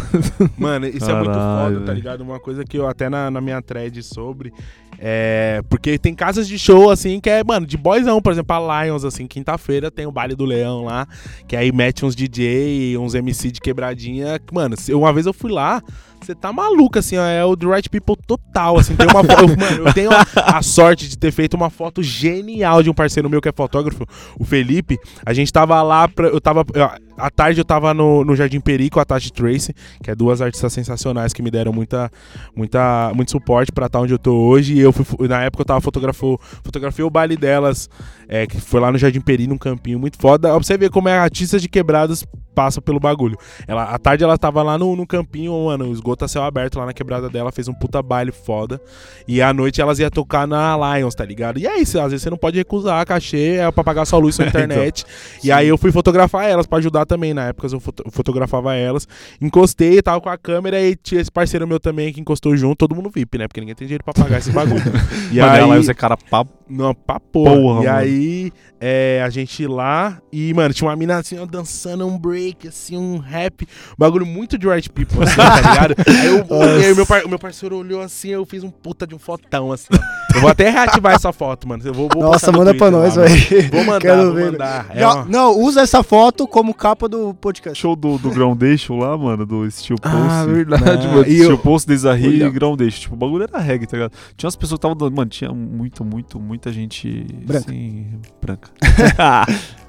Mano, 0.57 0.87
isso 0.87 1.09
é 1.09 1.13
muito 1.13 1.31
Caralho, 1.31 1.73
foda, 1.75 1.79
tá 1.79 1.85
velho. 1.87 1.95
ligado? 1.95 2.21
Uma 2.21 2.39
coisa 2.39 2.63
que 2.63 2.77
eu 2.77 2.87
até 2.87 3.09
na, 3.09 3.29
na 3.29 3.41
minha 3.41 3.61
thread 3.61 4.01
sobre. 4.03 4.53
É. 4.99 5.61
Porque 5.69 5.97
tem 5.97 6.13
casas 6.13 6.47
de 6.47 6.57
show, 6.57 6.89
assim, 6.89 7.19
que 7.19 7.29
é, 7.29 7.43
mano, 7.43 7.65
de 7.65 7.77
boyzão, 7.77 8.21
por 8.21 8.31
exemplo, 8.31 8.55
a 8.55 8.83
Lions, 8.85 9.03
assim, 9.05 9.27
quinta-feira 9.27 9.89
tem 9.91 10.05
o 10.05 10.11
baile 10.11 10.35
do 10.35 10.45
Leão 10.45 10.85
lá, 10.85 11.07
que 11.47 11.55
aí 11.55 11.71
mete 11.71 12.05
uns 12.05 12.15
DJ, 12.15 12.97
uns 12.97 13.13
MC 13.15 13.51
de 13.51 13.61
quebradinha. 13.61 14.39
Mano, 14.51 14.75
uma 14.93 15.13
vez 15.13 15.25
eu 15.25 15.33
fui 15.33 15.51
lá. 15.51 15.81
Você 16.19 16.33
tá 16.33 16.51
maluco, 16.51 16.97
assim, 16.97 17.15
ó, 17.15 17.23
é 17.25 17.45
o 17.45 17.55
The 17.55 17.67
Right 17.67 17.89
People 17.91 18.15
total, 18.25 18.79
assim, 18.79 18.95
tem 18.95 19.05
uma 19.07 19.23
fo- 19.23 19.33
eu, 19.33 19.47
mano, 19.55 19.87
eu 19.87 19.93
tenho 19.93 20.09
a, 20.11 20.25
a 20.57 20.61
sorte 20.63 21.07
de 21.07 21.15
ter 21.15 21.31
feito 21.31 21.53
uma 21.53 21.69
foto 21.69 22.01
genial 22.01 22.81
de 22.81 22.89
um 22.89 22.93
parceiro 22.93 23.29
meu 23.29 23.39
que 23.39 23.47
é 23.47 23.51
fotógrafo, 23.55 24.03
o 24.39 24.43
Felipe, 24.43 24.97
a 25.23 25.31
gente 25.31 25.53
tava 25.53 25.79
lá, 25.83 26.07
pra, 26.07 26.27
eu 26.27 26.41
tava, 26.41 26.65
eu- 26.73 26.89
à 27.17 27.29
tarde 27.29 27.59
eu 27.59 27.65
tava 27.65 27.93
no, 27.93 28.23
no 28.23 28.35
Jardim 28.35 28.59
Peri 28.59 28.89
com 28.89 28.99
a 28.99 29.05
Tati 29.05 29.31
Tracy, 29.33 29.73
que 30.03 30.11
é 30.11 30.15
duas 30.15 30.41
artistas 30.41 30.71
sensacionais 30.71 31.33
que 31.33 31.41
me 31.41 31.49
deram 31.49 31.73
muita, 31.73 32.11
muita, 32.55 33.11
muito 33.15 33.31
suporte 33.31 33.71
pra 33.71 33.87
estar 33.87 33.99
onde 33.99 34.13
eu 34.13 34.19
tô 34.19 34.33
hoje, 34.33 34.75
e 34.75 34.79
eu 34.79 34.93
fui, 34.93 35.27
na 35.27 35.43
época 35.43 35.61
eu 35.61 35.65
tava 35.65 35.81
fotografou, 35.81 36.39
fotografei 36.63 37.03
o 37.03 37.09
baile 37.09 37.35
delas, 37.35 37.89
é, 38.27 38.45
que 38.45 38.61
foi 38.61 38.79
lá 38.79 38.91
no 38.91 38.97
Jardim 38.97 39.21
Peri, 39.21 39.47
num 39.47 39.57
campinho 39.57 39.99
muito 39.99 40.17
foda, 40.17 40.49
pra 40.49 40.57
você 40.57 40.77
ver 40.77 40.89
como 40.89 41.09
é 41.09 41.17
artistas 41.17 41.61
de 41.61 41.67
quebradas 41.67 42.23
passa 42.57 42.81
pelo 42.81 42.99
bagulho. 42.99 43.37
Ela, 43.67 43.83
à 43.83 43.99
tarde 43.99 44.23
ela 44.23 44.35
tava 44.35 44.63
lá 44.63 44.79
no, 44.79 44.95
no 44.95 45.05
campinho, 45.05 45.53
mano, 45.65 45.85
o 45.89 45.93
esgoto 45.93 46.25
a 46.25 46.27
céu 46.27 46.41
aberto 46.41 46.79
lá 46.79 46.87
na 46.87 46.93
quebrada 46.93 47.29
dela, 47.29 47.51
fez 47.51 47.67
um 47.67 47.73
puta 47.73 48.01
baile 48.01 48.31
foda. 48.31 48.81
E 49.27 49.43
à 49.43 49.53
noite 49.53 49.79
elas 49.79 49.99
iam 49.99 50.09
tocar 50.09 50.47
na 50.47 50.75
Lions, 50.97 51.13
tá 51.13 51.23
ligado? 51.23 51.59
E 51.59 51.67
é 51.67 51.77
isso, 51.79 51.99
às 51.99 52.09
vezes 52.09 52.23
você 52.23 52.31
não 52.31 52.37
pode 52.37 52.57
recusar 52.57 53.05
cachê, 53.05 53.57
é 53.59 53.71
pra 53.71 53.83
pagar 53.83 54.05
sua 54.05 54.17
luz, 54.17 54.33
sua 54.33 54.45
É, 54.47 54.47
então. 54.49 54.61
internet. 54.63 55.05
e 55.43 55.51
aí 55.51 55.67
eu 55.67 55.77
fui 55.77 55.91
fotografar 55.91 56.45
elas 56.49 56.65
pra 56.65 56.79
ajudar 56.79 57.05
também. 57.05 57.31
Na 57.31 57.49
época 57.49 57.67
eu 57.71 57.79
foto- 57.79 58.03
fotografava 58.09 58.73
elas. 58.73 59.07
Encostei, 59.39 60.01
tava 60.01 60.19
com 60.19 60.29
a 60.29 60.37
câmera 60.37 60.81
e 60.81 60.95
tinha 60.95 61.21
esse 61.21 61.31
parceiro 61.31 61.67
meu 61.67 61.79
também 61.79 62.11
que 62.11 62.19
encostou 62.19 62.57
junto, 62.57 62.75
todo 62.77 62.95
mundo 62.95 63.11
VIP, 63.13 63.37
né? 63.37 63.47
Porque 63.47 63.59
ninguém 63.59 63.75
tem 63.75 63.85
dinheiro 63.87 64.03
pra 64.03 64.13
pagar 64.13 64.39
esse 64.39 64.51
bagulho. 64.51 64.81
e 65.31 65.39
Mano, 65.39 65.51
aí, 65.51 65.59
ela 65.59 65.77
usa 65.77 65.93
cara 65.93 66.17
papo. 66.17 66.51
não, 66.67 66.93
pra 66.95 67.19
porra. 67.19 67.55
Porra, 67.55 67.83
e 67.83 67.85
mano. 67.85 67.97
aí, 67.99 68.51
é, 68.79 69.21
a 69.23 69.29
gente 69.29 69.67
lá 69.67 70.19
e, 70.31 70.53
mano, 70.53 70.73
tinha 70.73 70.89
uma 70.89 70.95
mina 70.95 71.17
assim, 71.17 71.37
ó, 71.37 71.45
dançando 71.45 72.07
um 72.07 72.17
break, 72.17 72.46
assim, 72.67 72.95
um 72.97 73.17
rap. 73.17 73.67
Bagulho 73.97 74.25
muito 74.25 74.57
de 74.57 74.67
right 74.67 74.89
people, 74.89 75.23
assim, 75.23 75.35
tá 75.35 75.55
ligado? 75.55 75.95
Aí, 76.07 76.25
eu, 76.27 76.61
aí 76.87 76.95
meu 76.95 77.05
par- 77.05 77.27
meu 77.27 77.39
parceiro 77.39 77.77
olhou 77.77 78.01
assim, 78.01 78.29
eu 78.29 78.45
fiz 78.45 78.63
um 78.63 78.69
puta 78.69 79.05
de 79.07 79.15
um 79.15 79.19
fotão, 79.19 79.71
assim. 79.71 79.87
ó. 79.93 80.35
Eu 80.35 80.41
vou 80.41 80.49
até 80.49 80.69
reativar 80.69 81.13
essa 81.15 81.31
foto, 81.33 81.67
mano. 81.67 81.81
Eu 81.85 81.93
vou, 81.93 82.07
vou 82.13 82.21
Nossa, 82.23 82.51
manda 82.51 82.73
pra 82.75 82.89
Twitter 82.89 82.91
nós, 82.91 83.15
lá, 83.15 83.23
mano. 83.23 83.35
velho. 83.35 83.71
Vou 83.71 83.83
mandar, 83.83 83.99
Quero 84.01 84.23
vou 84.25 84.33
ver. 84.33 84.51
mandar. 84.51 84.85
É 84.91 85.05
uma- 85.07 85.25
Não, 85.25 85.59
usa 85.59 85.81
essa 85.81 86.03
foto 86.03 86.47
como 86.47 86.73
capa 86.73 87.07
do 87.09 87.33
podcast. 87.33 87.79
Show 87.79 87.95
do, 87.95 88.17
do 88.17 88.29
Groundation 88.29 88.97
lá, 88.99 89.17
mano, 89.17 89.45
do 89.45 89.69
Steel 89.71 89.97
Pulse. 89.99 90.15
Ah, 90.17 90.45
verdade, 90.45 91.07
Ah, 91.07 91.11
mano. 91.11 91.21
e 91.27 91.35
Steel 91.37 91.51
eu- 91.51 91.57
Pulse, 91.57 91.87
Desarri 91.87 92.43
e 92.43 92.49
Groundation. 92.49 92.99
Tipo, 93.01 93.15
o 93.15 93.17
bagulho 93.17 93.43
era 93.43 93.57
reggae, 93.59 93.87
tá 93.87 93.97
ligado? 93.97 94.11
Tinha 94.35 94.47
umas 94.47 94.55
pessoas 94.55 94.77
que 94.77 94.87
estavam 94.87 94.95
dando. 94.97 95.15
Mano, 95.15 95.29
tinha 95.29 95.51
muito, 95.51 96.05
muito, 96.05 96.39
muita 96.39 96.71
gente. 96.71 97.25
Branca. 97.45 97.65
Assim, 97.69 98.07
branca. 98.41 98.69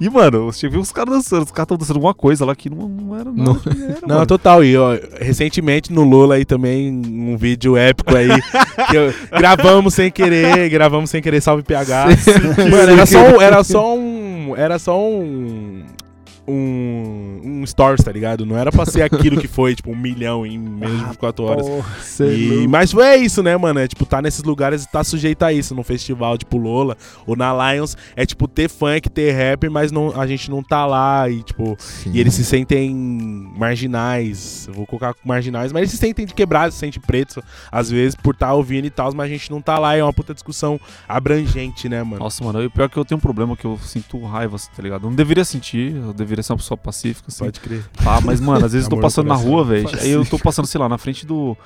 E, 0.00 0.08
mano, 0.10 0.46
você 0.52 0.68
viu 0.68 0.80
os 0.80 0.92
caras 0.92 1.14
dançando, 1.14 1.44
os 1.44 1.50
caras 1.50 1.64
estão 1.64 1.76
dançando 1.76 1.96
alguma 1.96 2.14
coisa 2.14 2.44
lá 2.44 2.54
que 2.54 2.68
não, 2.68 2.88
não 2.88 3.16
era. 3.16 3.30
Não. 3.32 3.54
que 3.54 3.68
era, 3.68 3.98
Não, 4.06 4.26
total. 4.26 4.62
E 4.64 4.76
ó, 4.76 4.96
recentemente 5.20 5.92
no 5.92 6.02
Lola 6.04 6.34
aí 6.36 6.44
também, 6.44 6.90
um 6.90 7.36
vídeo 7.36 7.76
épico 7.76 8.14
aí. 8.16 8.28
que 8.90 8.96
eu- 8.96 9.14
gravamos 9.30 9.94
sem 9.94 10.10
querer, 10.10 10.68
gravamos 10.68 11.10
sem 11.10 11.22
querer, 11.22 11.40
salve 11.40 11.62
PH. 11.62 12.06
Mano, 12.70 12.92
era 12.92 13.06
só, 13.06 13.18
era 13.40 13.64
só 13.64 13.94
um. 13.96 14.54
Era 14.56 14.78
só 14.78 14.98
um. 15.00 15.82
Um, 16.46 17.40
um 17.42 17.66
stories, 17.66 18.04
tá 18.04 18.12
ligado? 18.12 18.44
Não 18.44 18.56
era 18.56 18.70
pra 18.70 18.84
ser 18.84 19.02
aquilo 19.02 19.40
que 19.40 19.48
foi, 19.48 19.74
tipo, 19.76 19.90
um 19.90 19.96
milhão 19.96 20.44
em 20.44 20.58
menos 20.58 20.98
de 20.98 21.04
24 21.06 21.44
horas. 21.44 21.66
Porra. 21.66 21.96
E, 22.32 22.68
mas 22.68 22.92
é 22.94 23.16
isso, 23.16 23.42
né, 23.42 23.56
mano? 23.56 23.80
É 23.80 23.88
tipo, 23.88 24.04
tá 24.04 24.20
nesses 24.20 24.42
lugares 24.42 24.84
e 24.84 24.90
tá 24.90 25.02
sujeito 25.02 25.42
a 25.42 25.52
isso. 25.52 25.74
Num 25.74 25.82
festival 25.82 26.36
tipo 26.36 26.56
Lola 26.58 26.96
ou 27.26 27.36
na 27.36 27.72
Lions, 27.72 27.96
é 28.14 28.26
tipo 28.26 28.46
ter 28.46 28.68
funk, 28.68 29.08
ter 29.08 29.32
rap, 29.32 29.68
mas 29.68 29.90
não, 29.90 30.18
a 30.20 30.26
gente 30.26 30.50
não 30.50 30.62
tá 30.62 30.86
lá 30.86 31.28
e, 31.28 31.42
tipo, 31.42 31.76
e 32.06 32.20
eles 32.20 32.34
se 32.34 32.44
sentem 32.44 32.94
marginais. 33.56 34.66
Eu 34.68 34.74
vou 34.74 34.86
colocar 34.86 35.14
marginais, 35.24 35.72
mas 35.72 35.82
eles 35.82 35.90
se 35.92 35.96
sentem 35.96 36.26
de 36.26 36.34
quebrados, 36.34 36.74
se 36.74 36.80
sentem 36.80 37.00
pretos, 37.00 37.38
às 37.70 37.90
vezes, 37.90 38.14
por 38.14 38.34
estar 38.34 38.52
ouvindo 38.52 38.86
e 38.86 38.90
tal, 38.90 39.12
mas 39.14 39.26
a 39.26 39.28
gente 39.28 39.50
não 39.50 39.60
tá 39.60 39.78
lá. 39.78 39.96
É 39.96 40.02
uma 40.02 40.12
puta 40.12 40.34
discussão 40.34 40.80
abrangente, 41.08 41.88
né, 41.88 42.02
mano? 42.02 42.22
Nossa, 42.22 42.42
mano, 42.44 42.62
e 42.62 42.66
o 42.66 42.70
pior 42.70 42.84
é 42.84 42.88
que 42.88 42.96
eu 42.96 43.04
tenho 43.04 43.18
um 43.18 43.22
problema 43.22 43.56
que 43.56 43.64
eu 43.64 43.78
sinto 43.78 44.22
raiva, 44.24 44.56
assim, 44.56 44.70
tá 44.74 44.82
ligado? 44.82 45.04
Eu 45.04 45.10
não 45.10 45.16
deveria 45.16 45.44
sentir, 45.44 45.94
eu 45.94 46.12
deveria 46.12 46.33
ser 46.42 46.52
uma 46.52 46.58
pessoa 46.58 46.76
pacífica, 46.78 47.28
assim. 47.28 47.44
Pode 47.44 47.60
crer. 47.60 47.84
Pá, 48.02 48.20
mas, 48.20 48.40
mano, 48.40 48.64
às 48.66 48.72
vezes 48.72 48.86
eu 48.88 48.90
tô 48.96 49.00
passando 49.02 49.28
na 49.28 49.34
rua, 49.36 49.64
velho. 49.64 49.88
Aí 50.00 50.10
eu 50.10 50.24
tô 50.24 50.38
passando, 50.38 50.66
sei 50.66 50.80
lá, 50.80 50.88
na 50.88 50.98
frente 50.98 51.24
do. 51.26 51.56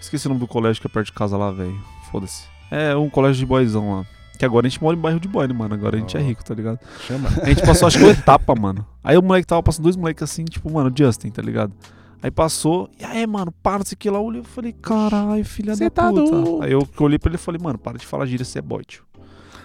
Esqueci 0.00 0.26
o 0.26 0.30
nome 0.30 0.40
do 0.40 0.46
colégio 0.48 0.80
que 0.80 0.86
é 0.86 0.90
perto 0.90 1.06
de 1.06 1.12
casa 1.12 1.36
lá, 1.36 1.50
velho. 1.50 1.78
Foda-se. 2.10 2.44
É 2.70 2.94
um 2.96 3.08
colégio 3.10 3.38
de 3.40 3.46
boyzão 3.46 3.98
lá. 3.98 4.06
Que 4.38 4.44
agora 4.44 4.66
a 4.66 4.68
gente 4.70 4.82
mora 4.82 4.96
em 4.96 5.00
bairro 5.00 5.20
de 5.20 5.28
boy, 5.28 5.46
né, 5.46 5.54
mano? 5.54 5.74
Agora 5.74 5.96
a 5.96 6.00
gente 6.00 6.16
é 6.16 6.20
Ó. 6.20 6.22
rico, 6.24 6.44
tá 6.44 6.54
ligado? 6.54 6.78
Chama. 7.06 7.28
A 7.42 7.46
gente 7.48 7.62
passou, 7.64 7.86
acho 7.86 7.98
que 7.98 8.04
uma 8.04 8.12
etapa, 8.12 8.54
mano. 8.54 8.84
Aí 9.04 9.16
o 9.16 9.22
moleque 9.22 9.46
tava 9.46 9.62
passando 9.62 9.84
dois 9.84 9.94
moleques 9.96 10.22
assim, 10.22 10.44
tipo, 10.44 10.72
mano, 10.72 10.90
Justin, 10.96 11.30
tá 11.30 11.40
ligado? 11.42 11.72
Aí 12.20 12.30
passou, 12.30 12.88
e 13.00 13.04
aí, 13.04 13.26
mano, 13.26 13.52
para, 13.62 13.78
não 13.78 13.84
sei 13.86 13.94
o 13.94 13.98
que 13.98 14.08
lá. 14.10 14.18
Eu 14.18 14.24
olhei 14.24 14.40
e 14.40 14.44
falei, 14.44 14.72
caralho, 14.72 15.44
filha 15.44 15.74
Cê 15.76 15.84
da 15.84 15.90
tá 15.90 16.08
puta. 16.08 16.22
doido. 16.30 16.62
Aí 16.62 16.72
eu 16.72 16.88
olhei 17.00 17.18
pra 17.18 17.28
ele 17.28 17.36
e 17.36 17.38
falei, 17.38 17.60
mano, 17.62 17.78
para 17.78 17.98
de 17.98 18.06
falar 18.06 18.26
gíria, 18.26 18.44
você 18.44 18.58
é 18.58 18.62
boy, 18.62 18.82
tio. 18.84 19.02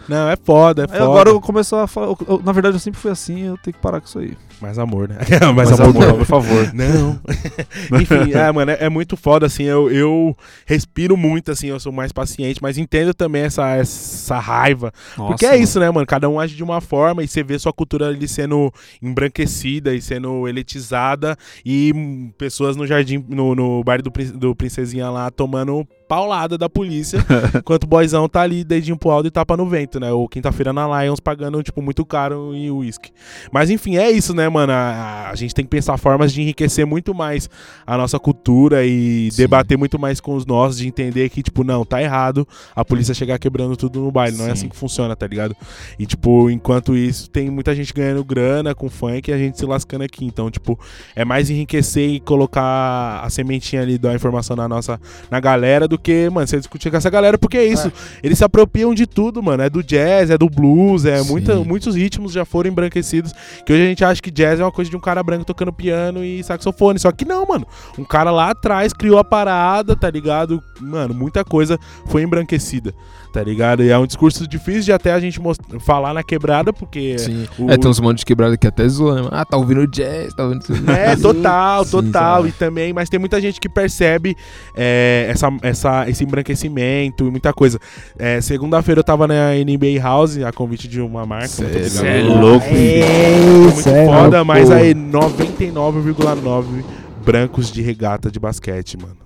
Não, 0.07 0.29
é 0.29 0.35
foda, 0.35 0.83
é 0.83 0.85
Aí 0.85 0.89
foda. 0.99 1.03
agora 1.03 1.29
eu 1.29 1.41
começo 1.41 1.75
a 1.75 1.87
falar. 1.87 2.07
eu- 2.07 2.17
eu- 2.27 2.41
na 2.43 2.51
verdade, 2.51 2.75
eu 2.75 2.79
sempre 2.79 2.99
fui 2.99 3.11
assim, 3.11 3.41
eu 3.41 3.57
tenho 3.57 3.73
que 3.73 3.81
parar 3.81 3.99
com 3.99 4.07
isso 4.07 4.19
aí. 4.19 4.37
Mais 4.61 4.79
amor, 4.79 5.07
né? 5.07 5.17
Mais 5.55 5.71
amor, 5.71 5.93
não. 5.93 6.17
por 6.17 6.25
favor. 6.25 6.57
Não. 6.73 7.19
Enfim, 7.99 8.33
é, 8.33 8.51
mano, 8.51 8.71
é, 8.71 8.77
é 8.81 8.89
muito 8.89 9.15
foda, 9.15 9.45
assim, 9.45 9.63
eu, 9.63 9.91
eu 9.91 10.35
respiro 10.65 11.15
muito, 11.15 11.51
assim, 11.51 11.67
eu 11.67 11.79
sou 11.79 11.91
mais 11.91 12.11
paciente, 12.11 12.61
mas 12.61 12.77
entendo 12.77 13.13
também 13.13 13.43
essa, 13.43 13.75
essa 13.75 14.39
raiva. 14.39 14.91
Porque 15.15 15.45
é 15.45 15.49
Nossa, 15.49 15.61
isso, 15.61 15.79
né, 15.79 15.89
mano? 15.89 16.05
Cada 16.05 16.29
um 16.29 16.39
age 16.39 16.55
de 16.55 16.63
uma 16.63 16.81
forma 16.81 17.23
e 17.23 17.27
você 17.27 17.43
vê 17.43 17.57
sua 17.57 17.73
cultura 17.73 18.07
ali 18.07 18.27
sendo 18.27 18.71
embranquecida 19.01 19.93
e 19.93 20.01
sendo 20.01 20.47
elitizada 20.47 21.37
e 21.65 22.31
pessoas 22.37 22.75
no 22.75 22.85
jardim, 22.85 23.23
no, 23.27 23.55
no 23.55 23.83
baile 23.83 24.03
do, 24.03 24.11
do 24.37 24.55
Princesinha 24.55 25.09
lá 25.09 25.29
tomando 25.29 25.87
paulada 26.07 26.57
da 26.57 26.69
polícia, 26.69 27.19
enquanto 27.55 27.83
o 27.83 27.87
boyzão 27.87 28.29
tá 28.29 28.41
ali, 28.41 28.63
dedinho 28.63 28.97
pro 28.97 29.09
alto 29.09 29.27
e 29.27 29.31
tapa 29.31 29.57
no 29.57 29.67
vento, 29.67 29.99
né? 29.99 30.11
Ou 30.11 30.27
quinta-feira 30.27 30.71
na 30.71 31.03
Lions 31.03 31.19
pagando, 31.19 31.61
tipo, 31.61 31.81
muito 31.81 32.05
caro 32.05 32.55
em 32.55 32.71
uísque. 32.71 33.11
Mas 33.51 33.69
enfim, 33.69 33.97
é 33.97 34.09
isso, 34.09 34.33
né, 34.33 34.46
mano? 34.49 34.73
A, 34.73 35.29
a 35.31 35.35
gente 35.35 35.53
tem 35.53 35.65
que 35.65 35.69
pensar 35.69 35.97
formas 35.97 36.31
de 36.31 36.41
enriquecer 36.41 36.85
muito 36.85 37.13
mais 37.13 37.49
a 37.85 37.97
nossa 37.97 38.19
cultura 38.19 38.85
e 38.85 39.29
Sim. 39.31 39.37
debater 39.37 39.77
muito 39.77 39.99
mais 39.99 40.19
com 40.19 40.35
os 40.35 40.45
nossos, 40.45 40.77
de 40.77 40.87
entender 40.87 41.29
que, 41.29 41.41
tipo, 41.43 41.63
não, 41.63 41.85
tá 41.85 42.01
errado 42.01 42.47
a 42.75 42.83
polícia 42.83 43.13
chegar 43.13 43.39
quebrando 43.39 43.75
tudo 43.75 43.99
no 43.99 44.11
baile. 44.11 44.37
Não 44.37 44.45
é 44.45 44.47
Sim. 44.47 44.53
assim 44.53 44.69
que 44.69 44.75
funciona, 44.75 45.15
tá 45.15 45.27
ligado? 45.27 45.55
E, 45.97 46.05
tipo, 46.05 46.49
enquanto 46.49 46.95
isso, 46.95 47.29
tem 47.29 47.49
muita 47.49 47.75
gente 47.75 47.93
ganhando 47.93 48.23
grana 48.23 48.73
com 48.73 48.89
funk 48.89 49.29
e 49.29 49.33
a 49.33 49.37
gente 49.37 49.57
se 49.57 49.65
lascando 49.65 50.03
aqui. 50.03 50.25
Então, 50.25 50.49
tipo, 50.49 50.79
é 51.15 51.23
mais 51.23 51.49
enriquecer 51.49 52.09
e 52.09 52.19
colocar 52.19 53.21
a 53.23 53.29
sementinha 53.29 53.81
ali 53.81 53.97
da 53.97 54.13
informação 54.13 54.55
na 54.55 54.67
nossa, 54.67 54.99
na 55.29 55.39
galera 55.39 55.87
do 55.87 55.97
que, 55.97 56.29
mano, 56.29 56.47
você 56.47 56.57
discutir 56.57 56.89
com 56.89 56.97
essa 56.97 57.09
galera, 57.09 57.37
porque 57.37 57.57
é 57.57 57.65
isso. 57.65 57.91
Eles 58.23 58.37
se 58.37 58.43
apropriam 58.43 58.93
de 58.93 59.05
tudo, 59.05 59.41
mano. 59.41 59.63
É 59.63 59.69
do 59.69 59.83
jazz, 59.83 60.29
é 60.29 60.37
do 60.37 60.49
blues, 60.49 61.05
é 61.05 61.23
Sim. 61.23 61.31
muita, 61.31 61.55
muitos 61.55 61.95
ritmos 61.95 62.31
já 62.31 62.45
foram 62.45 62.69
embranquecidos. 62.69 63.33
Que 63.65 63.73
hoje 63.73 63.83
a 63.83 63.87
gente 63.87 64.05
acha 64.05 64.21
que 64.21 64.31
jazz 64.37 64.59
é 64.59 64.63
uma 64.63 64.71
coisa 64.71 64.89
de 64.91 64.95
um 64.95 64.99
cara 64.99 65.23
branco 65.23 65.43
tocando 65.43 65.73
piano 65.73 66.23
e 66.23 66.43
saxofone. 66.43 66.99
Só 66.99 67.11
que 67.11 67.25
não, 67.25 67.45
mano. 67.45 67.65
Um 67.97 68.05
cara 68.05 68.29
lá 68.29 68.51
atrás 68.51 68.93
criou 68.93 69.17
a 69.17 69.23
parada, 69.23 69.95
tá 69.95 70.09
ligado? 70.09 70.61
Mano, 70.81 71.13
muita 71.13 71.43
coisa 71.43 71.79
foi 72.05 72.23
embranquecida, 72.23 72.93
tá 73.33 73.43
ligado? 73.43 73.83
E 73.83 73.89
é 73.89 73.97
um 73.97 74.05
discurso 74.05 74.47
difícil 74.47 74.83
de 74.83 74.91
até 74.91 75.11
a 75.13 75.19
gente 75.19 75.39
most- 75.41 75.61
falar 75.79 76.13
na 76.13 76.23
quebrada, 76.23 76.71
porque. 76.73 77.17
Sim. 77.17 77.47
o- 77.57 77.69
É, 77.71 77.77
tem 77.77 77.89
uns 77.89 77.99
montes 77.99 78.19
de 78.21 78.25
quebrada 78.25 78.55
que 78.57 78.67
até 78.67 78.87
zoam. 78.87 79.23
né? 79.23 79.29
Ah, 79.31 79.45
tá 79.45 79.57
ouvindo 79.57 79.85
jazz, 79.87 80.33
tá 80.33 80.43
ouvindo. 80.43 80.63
É, 80.91 81.15
total, 81.17 81.83
Sim, 81.85 81.91
total. 81.91 82.43
tá. 82.43 82.49
E 82.49 82.51
também, 82.51 82.93
mas 82.93 83.09
tem 83.09 83.19
muita 83.19 83.39
gente 83.41 83.59
que 83.59 83.67
percebe 83.69 84.35
é, 84.75 85.27
essa, 85.29 85.49
essa, 85.61 86.09
esse 86.09 86.23
embranquecimento 86.23 87.27
e 87.27 87.31
muita 87.31 87.53
coisa. 87.53 87.79
É, 88.17 88.39
Segunda-feira 88.41 88.99
eu 88.99 89.03
tava 89.03 89.27
na 89.27 89.53
NBA 89.55 90.01
House, 90.01 90.37
a 90.39 90.51
convite 90.51 90.87
de 90.87 91.01
uma 91.01 91.25
marca. 91.25 91.47
Cê 91.47 91.63
muito 91.63 92.05
é 92.05 92.19
é 92.19 92.23
louco. 92.23 92.65
Foi 92.65 93.59
muito 93.73 93.89
é 93.89 94.05
foda, 94.05 94.37
louco. 94.37 94.45
mas 94.45 94.69
aí 94.71 94.93
99,9 94.93 96.83
brancos 97.27 97.71
de 97.71 97.81
regata 97.81 98.31
de 98.31 98.39
basquete, 98.39 98.97
mano. 98.97 99.17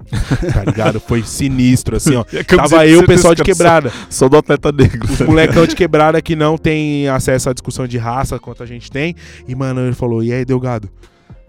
Tá 0.54 0.64
ligado? 0.66 1.00
Foi 1.00 1.24
sinistro, 1.24 1.96
assim, 1.96 2.16
ó. 2.16 2.26
É 2.34 2.44
Tava 2.44 2.86
eu, 2.88 3.02
o 3.02 3.06
pessoal 3.06 3.36
de 3.36 3.44
quebrada. 3.44 3.92
Só 4.10 4.28
do 4.28 4.36
atleta 4.38 4.72
negro. 4.72 5.08
Os 5.12 5.22
molecão 5.22 5.66
de 5.66 5.76
quebrada 5.76 6.22
que 6.22 6.36
não 6.36 6.58
tem 6.58 7.08
acesso 7.08 7.50
à 7.50 7.54
discussão 7.54 7.88
de 7.88 7.98
raça 7.98 8.40
quanto 8.40 8.64
a 8.64 8.66
gente 8.66 8.90
tem. 8.92 9.16
E, 9.48 9.54
mano, 9.56 9.82
ele 9.82 9.94
falou: 9.94 10.24
E 10.24 10.34
aí, 10.34 10.44
Delgado? 10.44 10.90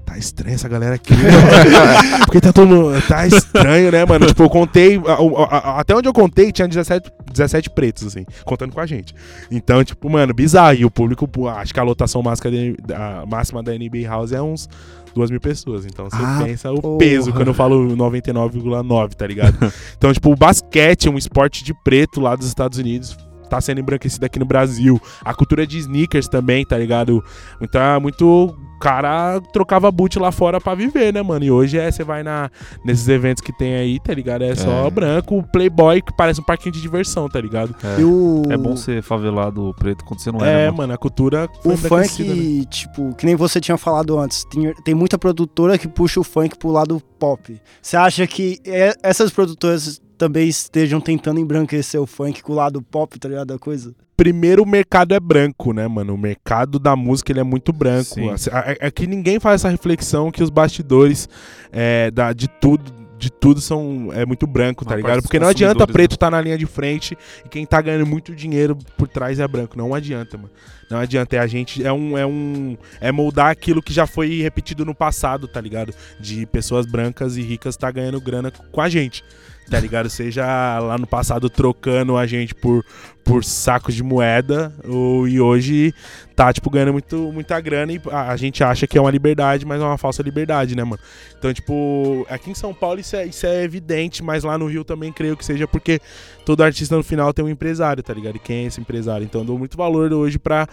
Tá 0.05 0.19
estranha 0.19 0.57
essa 0.57 0.69
galera 0.69 0.97
aqui, 0.97 1.15
né? 1.15 1.31
Porque 2.27 2.41
tá 2.41 2.53
todo 2.53 2.67
mundo. 2.69 3.01
Tá 3.07 3.25
estranho, 3.27 3.91
né, 3.93 4.05
mano? 4.05 4.27
Tipo, 4.27 4.43
eu 4.43 4.51
contei. 4.51 4.97
a- 4.97 5.13
a- 5.13 5.57
a- 5.77 5.81
até 5.81 5.95
onde 5.95 6.09
eu 6.09 6.13
contei, 6.13 6.51
tinha 6.51 6.67
17, 6.67 7.09
17 7.33 7.71
pretos, 7.71 8.09
assim, 8.09 8.27
contando 8.45 8.73
com 8.75 8.81
a 8.81 8.87
gente. 8.87 9.15
Então, 9.51 9.83
tipo, 9.85 10.11
mano, 10.11 10.35
bizarro. 10.35 10.75
E 10.75 10.85
o 10.85 10.91
público, 10.91 11.27
pô, 11.29 11.49
acho 11.49 11.73
que 11.73 11.79
a 11.79 11.85
lotação 11.85 12.21
máxima 12.21 12.51
da, 12.85 13.25
máxima 13.27 13.63
da 13.63 13.73
NBA 13.73 14.07
House 14.09 14.33
é 14.33 14.43
uns. 14.43 14.69
Duas 15.15 15.31
mil 15.31 15.41
pessoas, 15.41 15.85
então 15.85 16.09
você 16.09 16.17
Ah, 16.19 16.43
pensa 16.45 16.73
o 16.73 16.81
porra. 16.81 16.99
peso 16.99 17.33
quando 17.33 17.49
eu 17.49 17.55
falo 17.55 17.95
99,9, 17.97 19.15
tá 19.15 19.27
ligado? 19.27 19.57
Então, 19.99 20.13
tipo, 20.13 20.33
o 20.33 20.37
basquete 20.37 21.07
é 21.09 21.11
um 21.11 21.19
esporte 21.19 21.63
de 21.63 21.73
preto 21.85 22.21
lá 22.21 22.35
dos 22.35 22.47
Estados 22.47 22.79
Unidos. 22.79 23.17
Tá 23.51 23.61
sendo 23.61 23.81
embranquecido 23.81 24.25
aqui 24.25 24.39
no 24.39 24.47
Brasil. 24.47 25.01
A 25.23 25.35
cultura 25.35 25.67
de 25.67 25.77
sneakers 25.79 26.27
também, 26.29 26.65
tá 26.65 26.79
ligado? 26.79 27.23
Então, 27.61 28.01
muito 28.01 28.57
cara 28.83 29.41
trocava 29.53 29.91
boot 29.93 30.19
lá 30.19 30.33
fora 30.33 30.61
pra 30.61 30.75
viver, 30.75 31.13
né, 31.15 31.23
mano? 31.23 31.45
E 31.45 31.51
hoje 31.51 31.79
é, 31.79 31.89
você 31.91 32.03
vai 32.03 32.23
na, 32.25 32.51
nesses 32.85 33.07
eventos 33.07 33.41
que 33.41 33.53
tem 33.57 33.75
aí, 33.77 34.01
tá 34.01 34.13
ligado? 34.13 34.43
É 34.43 34.55
só 34.57 34.87
É. 34.87 34.91
branco, 34.91 35.43
playboy, 35.53 36.03
que 36.03 36.13
parece 36.17 36.41
um 36.41 36.45
parquinho 36.45 36.73
de 36.75 36.81
diversão, 36.83 37.29
tá 37.29 37.41
ligado? 37.41 37.75
E 37.99 38.03
o, 38.03 38.43
É 38.51 38.57
bom 38.57 38.75
ser 38.77 39.01
favelado 39.03 39.73
preto 39.79 40.05
quando 40.05 40.19
você 40.21 40.33
não 40.33 40.45
é, 40.45 40.49
É, 40.51 40.55
né, 40.57 40.65
mano? 40.67 40.77
mano, 40.79 40.93
a 40.95 40.99
cultura 40.99 41.49
foi 41.63 41.73
o 41.73 41.79
embranquecida, 41.79 42.35
né? 42.35 42.41
funk, 42.43 42.67
tipo, 42.67 43.15
que 43.15 43.25
nem 43.25 43.37
você 43.37 43.61
tinha 43.61 43.79
falado 43.79 44.19
antes, 44.19 44.45
tem, 44.47 44.75
tem 44.85 44.95
muita 44.95 45.17
produtora 45.17 45.79
que 45.79 45.87
puxa 45.87 46.19
o 46.19 46.25
funk 46.25 46.59
pro 46.59 46.71
lado 46.71 47.01
pop. 47.19 47.57
Você 47.81 47.97
acha 47.97 48.27
que 48.27 48.59
é- 48.67 48.95
essas 49.03 49.31
produtoras 49.31 50.01
também 50.23 50.47
estejam 50.47 51.01
tentando 51.01 51.41
embranquecer 51.41 52.01
o 52.01 52.07
funk 52.07 52.45
com 52.45 52.53
o 52.53 52.55
lado 52.55 52.81
pop, 52.81 53.19
tá 53.19 53.29
ligado? 53.29 53.49
Da 53.49 53.59
coisa? 53.59 53.93
primeiro 54.17 54.63
o 54.63 54.67
mercado 54.67 55.15
é 55.15 55.19
branco, 55.19 55.73
né, 55.73 55.89
mano? 55.89 56.15
O 56.15 56.19
mercado 56.19 56.79
da 56.79 56.95
música 56.95 57.33
ele 57.33 57.41
é 57.41 57.43
muito 57.43 57.73
branco. 57.73 58.15
Sim. 58.15 58.31
Assim, 58.31 58.51
É, 58.53 58.87
é 58.87 58.91
que 58.91 59.05
ninguém 59.05 59.41
faz 59.41 59.63
essa 59.63 59.69
reflexão 59.69 60.31
que 60.31 60.41
os 60.41 60.49
bastidores 60.49 61.29
é, 61.73 62.09
da, 62.13 62.33
de 62.33 62.47
tudo. 62.47 63.03
De 63.19 63.31
tudo 63.31 63.61
são 63.61 64.11
é 64.13 64.27
muito 64.27 64.49
branco, 64.49 64.85
tá 64.85 64.95
A 64.95 64.97
ligado? 64.97 65.23
Porque 65.23 65.39
não 65.39 65.47
adianta 65.47 65.87
preto 65.87 66.13
né? 66.13 66.15
estar 66.15 66.31
na 66.31 66.41
linha 66.41 66.59
de 66.59 66.67
frente 66.67 67.17
e 67.45 67.49
quem 67.49 67.65
tá 67.65 67.81
ganhando 67.81 68.05
muito 68.05 68.35
dinheiro 68.35 68.77
por 68.97 69.07
trás 69.07 69.39
é 69.39 69.47
branco. 69.47 69.79
Não 69.79 69.95
adianta, 69.95 70.37
mano. 70.37 70.51
Não 70.91 70.99
adianta. 70.99 71.37
É 71.37 71.39
a 71.39 71.47
gente. 71.47 71.87
É 71.87 71.93
um. 71.93 72.19
É 72.19 72.27
um. 72.27 72.77
É 73.01 73.13
moldar 73.13 73.51
aquilo 73.51 73.81
que 73.81 73.93
já 73.93 74.09
foi 74.09 74.43
repetido 74.43 74.85
no 74.85 74.93
passado, 74.93 75.47
tá 75.47 75.61
ligado? 75.61 75.95
De 76.19 76.47
pessoas 76.47 76.85
brancas 76.85 77.37
e 77.37 77.43
ricas 77.43 77.77
tá 77.77 77.91
ganhando 77.93 78.21
grana 78.21 78.51
com 78.51 78.81
a 78.81 78.89
gente. 78.89 79.23
Tá 79.71 79.81
ligado? 79.81 80.11
Seja 80.11 80.45
lá 80.81 80.99
no 80.99 81.07
passado 81.07 81.49
trocando 81.49 82.17
a 82.19 82.27
gente 82.27 82.55
por, 82.55 82.85
por 83.25 83.43
sacos 83.43 83.95
de 83.95 84.03
moeda, 84.03 84.71
ou, 84.87 85.27
e 85.27 85.41
hoje 85.41 85.95
tá, 86.37 86.53
tipo, 86.53 86.69
ganhando 86.69 86.93
muito, 86.93 87.17
muita 87.33 87.59
grana 87.59 87.91
e 87.93 88.01
a, 88.11 88.33
a 88.33 88.37
gente 88.37 88.63
acha 88.63 88.87
que 88.87 88.99
é 88.99 89.01
uma 89.01 89.11
liberdade, 89.11 89.65
mas 89.65 89.81
é 89.81 89.85
uma 89.85 89.97
falsa 89.97 90.23
liberdade, 90.23 90.77
né, 90.77 90.85
mano? 90.85 91.01
Então, 91.39 91.55
tipo, 91.55 92.27
aqui 92.29 92.51
em 92.51 92.55
São 92.55 92.75
Paulo 92.75 93.01
isso 93.01 93.17
é, 93.17 93.25
isso 93.25 93.47
é 93.47 93.63
evidente, 93.63 94.23
mas 94.23 94.45
lá 94.45 94.59
no 94.59 94.67
Rio 94.67 94.85
também 94.85 95.11
creio 95.11 95.37
que 95.39 95.45
seja 95.45 95.67
porque 95.67 96.01
todo 96.45 96.63
artista 96.63 96.95
no 96.95 97.03
final 97.03 97.33
tem 97.33 97.43
um 97.45 97.49
empresário, 97.49 98.03
tá 98.03 98.13
ligado? 98.13 98.37
E 98.37 98.41
quem 98.41 98.65
é 98.65 98.67
esse 98.67 98.81
empresário? 98.81 99.25
Então 99.25 99.41
eu 99.41 99.47
dou 99.47 99.59
muito 99.59 99.75
valor 99.77 100.13
hoje 100.13 100.39
pra 100.39 100.67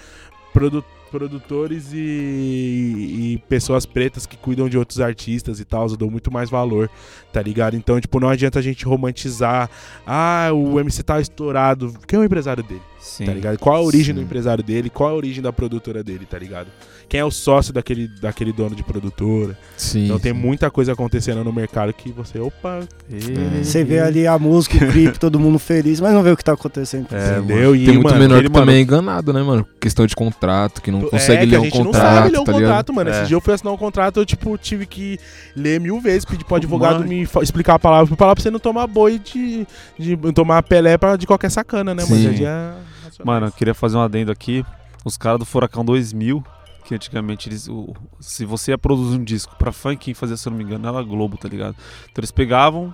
produ- 0.51 0.83
produtores 1.09 1.91
e, 1.93 1.97
e 1.97 3.43
pessoas 3.49 3.85
pretas 3.85 4.25
que 4.25 4.37
cuidam 4.37 4.69
de 4.69 4.77
outros 4.77 4.99
artistas 4.99 5.59
e 5.59 5.65
tal, 5.65 5.87
eu 5.87 5.97
dou 5.97 6.09
muito 6.11 6.31
mais 6.31 6.49
valor, 6.49 6.89
tá 7.33 7.41
ligado? 7.41 7.75
Então, 7.75 7.99
tipo, 7.99 8.19
não 8.19 8.29
adianta 8.29 8.59
a 8.59 8.61
gente 8.61 8.85
romantizar, 8.85 9.69
ah, 10.05 10.49
o 10.53 10.79
MC 10.79 11.03
tá 11.03 11.19
estourado, 11.19 11.93
quem 12.07 12.17
é 12.17 12.21
o 12.21 12.25
empresário 12.25 12.63
dele? 12.63 12.81
Sim. 12.99 13.25
Tá 13.25 13.33
ligado? 13.33 13.57
Qual 13.57 13.75
a 13.77 13.81
origem 13.81 14.13
do 14.13 14.19
Sim. 14.19 14.25
empresário 14.25 14.61
dele? 14.63 14.89
Qual 14.89 15.09
a 15.09 15.13
origem 15.13 15.41
da 15.41 15.53
produtora 15.53 16.03
dele, 16.03 16.25
tá 16.29 16.37
ligado? 16.37 16.67
Quem 17.07 17.19
é 17.21 17.25
o 17.25 17.31
sócio 17.31 17.73
daquele, 17.73 18.07
daquele 18.21 18.51
dono 18.51 18.75
de 18.75 18.83
produtora? 18.83 19.57
Sim. 19.77 20.05
Então 20.05 20.19
tem 20.19 20.33
muita 20.33 20.69
coisa 20.69 20.91
acontecendo 20.93 21.41
no 21.43 21.51
mercado 21.51 21.93
que 21.93 22.11
você, 22.11 22.39
opa, 22.39 22.81
E- 23.09 23.63
Você 23.63 23.83
vê 23.85 23.99
ali 23.99 24.27
a 24.27 24.37
música, 24.37 24.75
o 24.85 24.91
clipe, 24.91 25.17
todo 25.17 25.39
mundo 25.39 25.57
feliz, 25.57 25.99
mas 26.01 26.13
não 26.13 26.21
vê 26.21 26.29
o 26.31 26.37
que 26.37 26.43
tá 26.43 26.51
acontecendo. 26.53 27.07
É, 27.11 27.37
entendeu? 27.39 27.73
E, 27.75 27.85
Tem 27.85 27.93
muito 27.95 28.07
mano, 28.07 28.19
menor 28.19 28.43
que 28.43 28.49
também 28.49 28.59
mano- 28.65 28.71
é 28.77 28.81
enganado, 28.81 29.33
né, 29.33 29.41
mano? 29.41 29.65
Questão 29.79 30.05
de 30.05 30.13
contrato, 30.15 30.81
que 30.81 30.91
não 30.91 30.98
É, 31.07 31.09
consegue 31.09 31.39
que 31.39 31.45
ler 31.45 31.55
a 31.55 31.59
um 31.59 31.63
gente 31.63 31.77
não 31.77 31.85
contrato, 31.85 32.15
sabe 32.15 32.29
ler 32.29 32.39
um 32.39 32.43
tá 32.43 32.51
contrato, 32.53 32.93
mano. 32.93 33.09
É. 33.09 33.13
Esse 33.19 33.27
dia 33.27 33.35
eu 33.37 33.41
fui 33.41 33.53
assinar 33.53 33.73
um 33.73 33.77
contrato, 33.77 34.17
eu, 34.19 34.25
tipo, 34.25 34.57
tive 34.57 34.85
que 34.85 35.19
ler 35.55 35.79
mil 35.79 35.99
vezes, 35.99 36.25
pedir 36.25 36.43
pro 36.45 36.55
advogado 36.55 36.99
Mano. 36.99 37.07
me 37.07 37.27
explicar 37.41 37.75
a 37.75 37.79
palavra 37.79 38.07
por 38.07 38.15
palavra 38.17 38.35
pra 38.35 38.43
você 38.43 38.51
não 38.51 38.59
tomar 38.59 38.87
boi 38.87 39.19
de, 39.19 39.65
de 39.97 40.15
tomar 40.33 40.61
pelé 40.63 40.97
pra, 40.97 41.15
de 41.15 41.25
qualquer 41.27 41.49
sacana, 41.51 41.93
né, 41.93 42.03
mano? 42.03 42.15
Sim. 42.15 42.23
Já 42.23 42.31
dia 42.31 42.75
racionais. 43.03 43.17
Mano, 43.25 43.47
eu 43.47 43.51
queria 43.51 43.73
fazer 43.73 43.97
um 43.97 44.01
adendo 44.01 44.31
aqui. 44.31 44.65
Os 45.05 45.15
caras 45.17 45.39
do 45.39 45.45
Furacão 45.45 45.83
2000, 45.85 46.43
que 46.85 46.93
antigamente 46.95 47.47
eles. 47.49 47.67
o- 47.67 47.93
se 48.19 48.45
você 48.45 48.71
ia 48.71 48.77
produzir 48.77 49.17
um 49.17 49.23
disco 49.23 49.55
pra 49.57 49.71
funk, 49.71 50.13
fazia, 50.13 50.35
se 50.35 50.47
eu 50.47 50.51
não 50.51 50.57
me 50.57 50.63
engano, 50.63 50.87
era 50.87 50.99
a 50.99 51.03
Globo, 51.03 51.37
tá 51.37 51.47
ligado? 51.47 51.75
Então 52.11 52.19
eles 52.19 52.31
pegavam, 52.31 52.93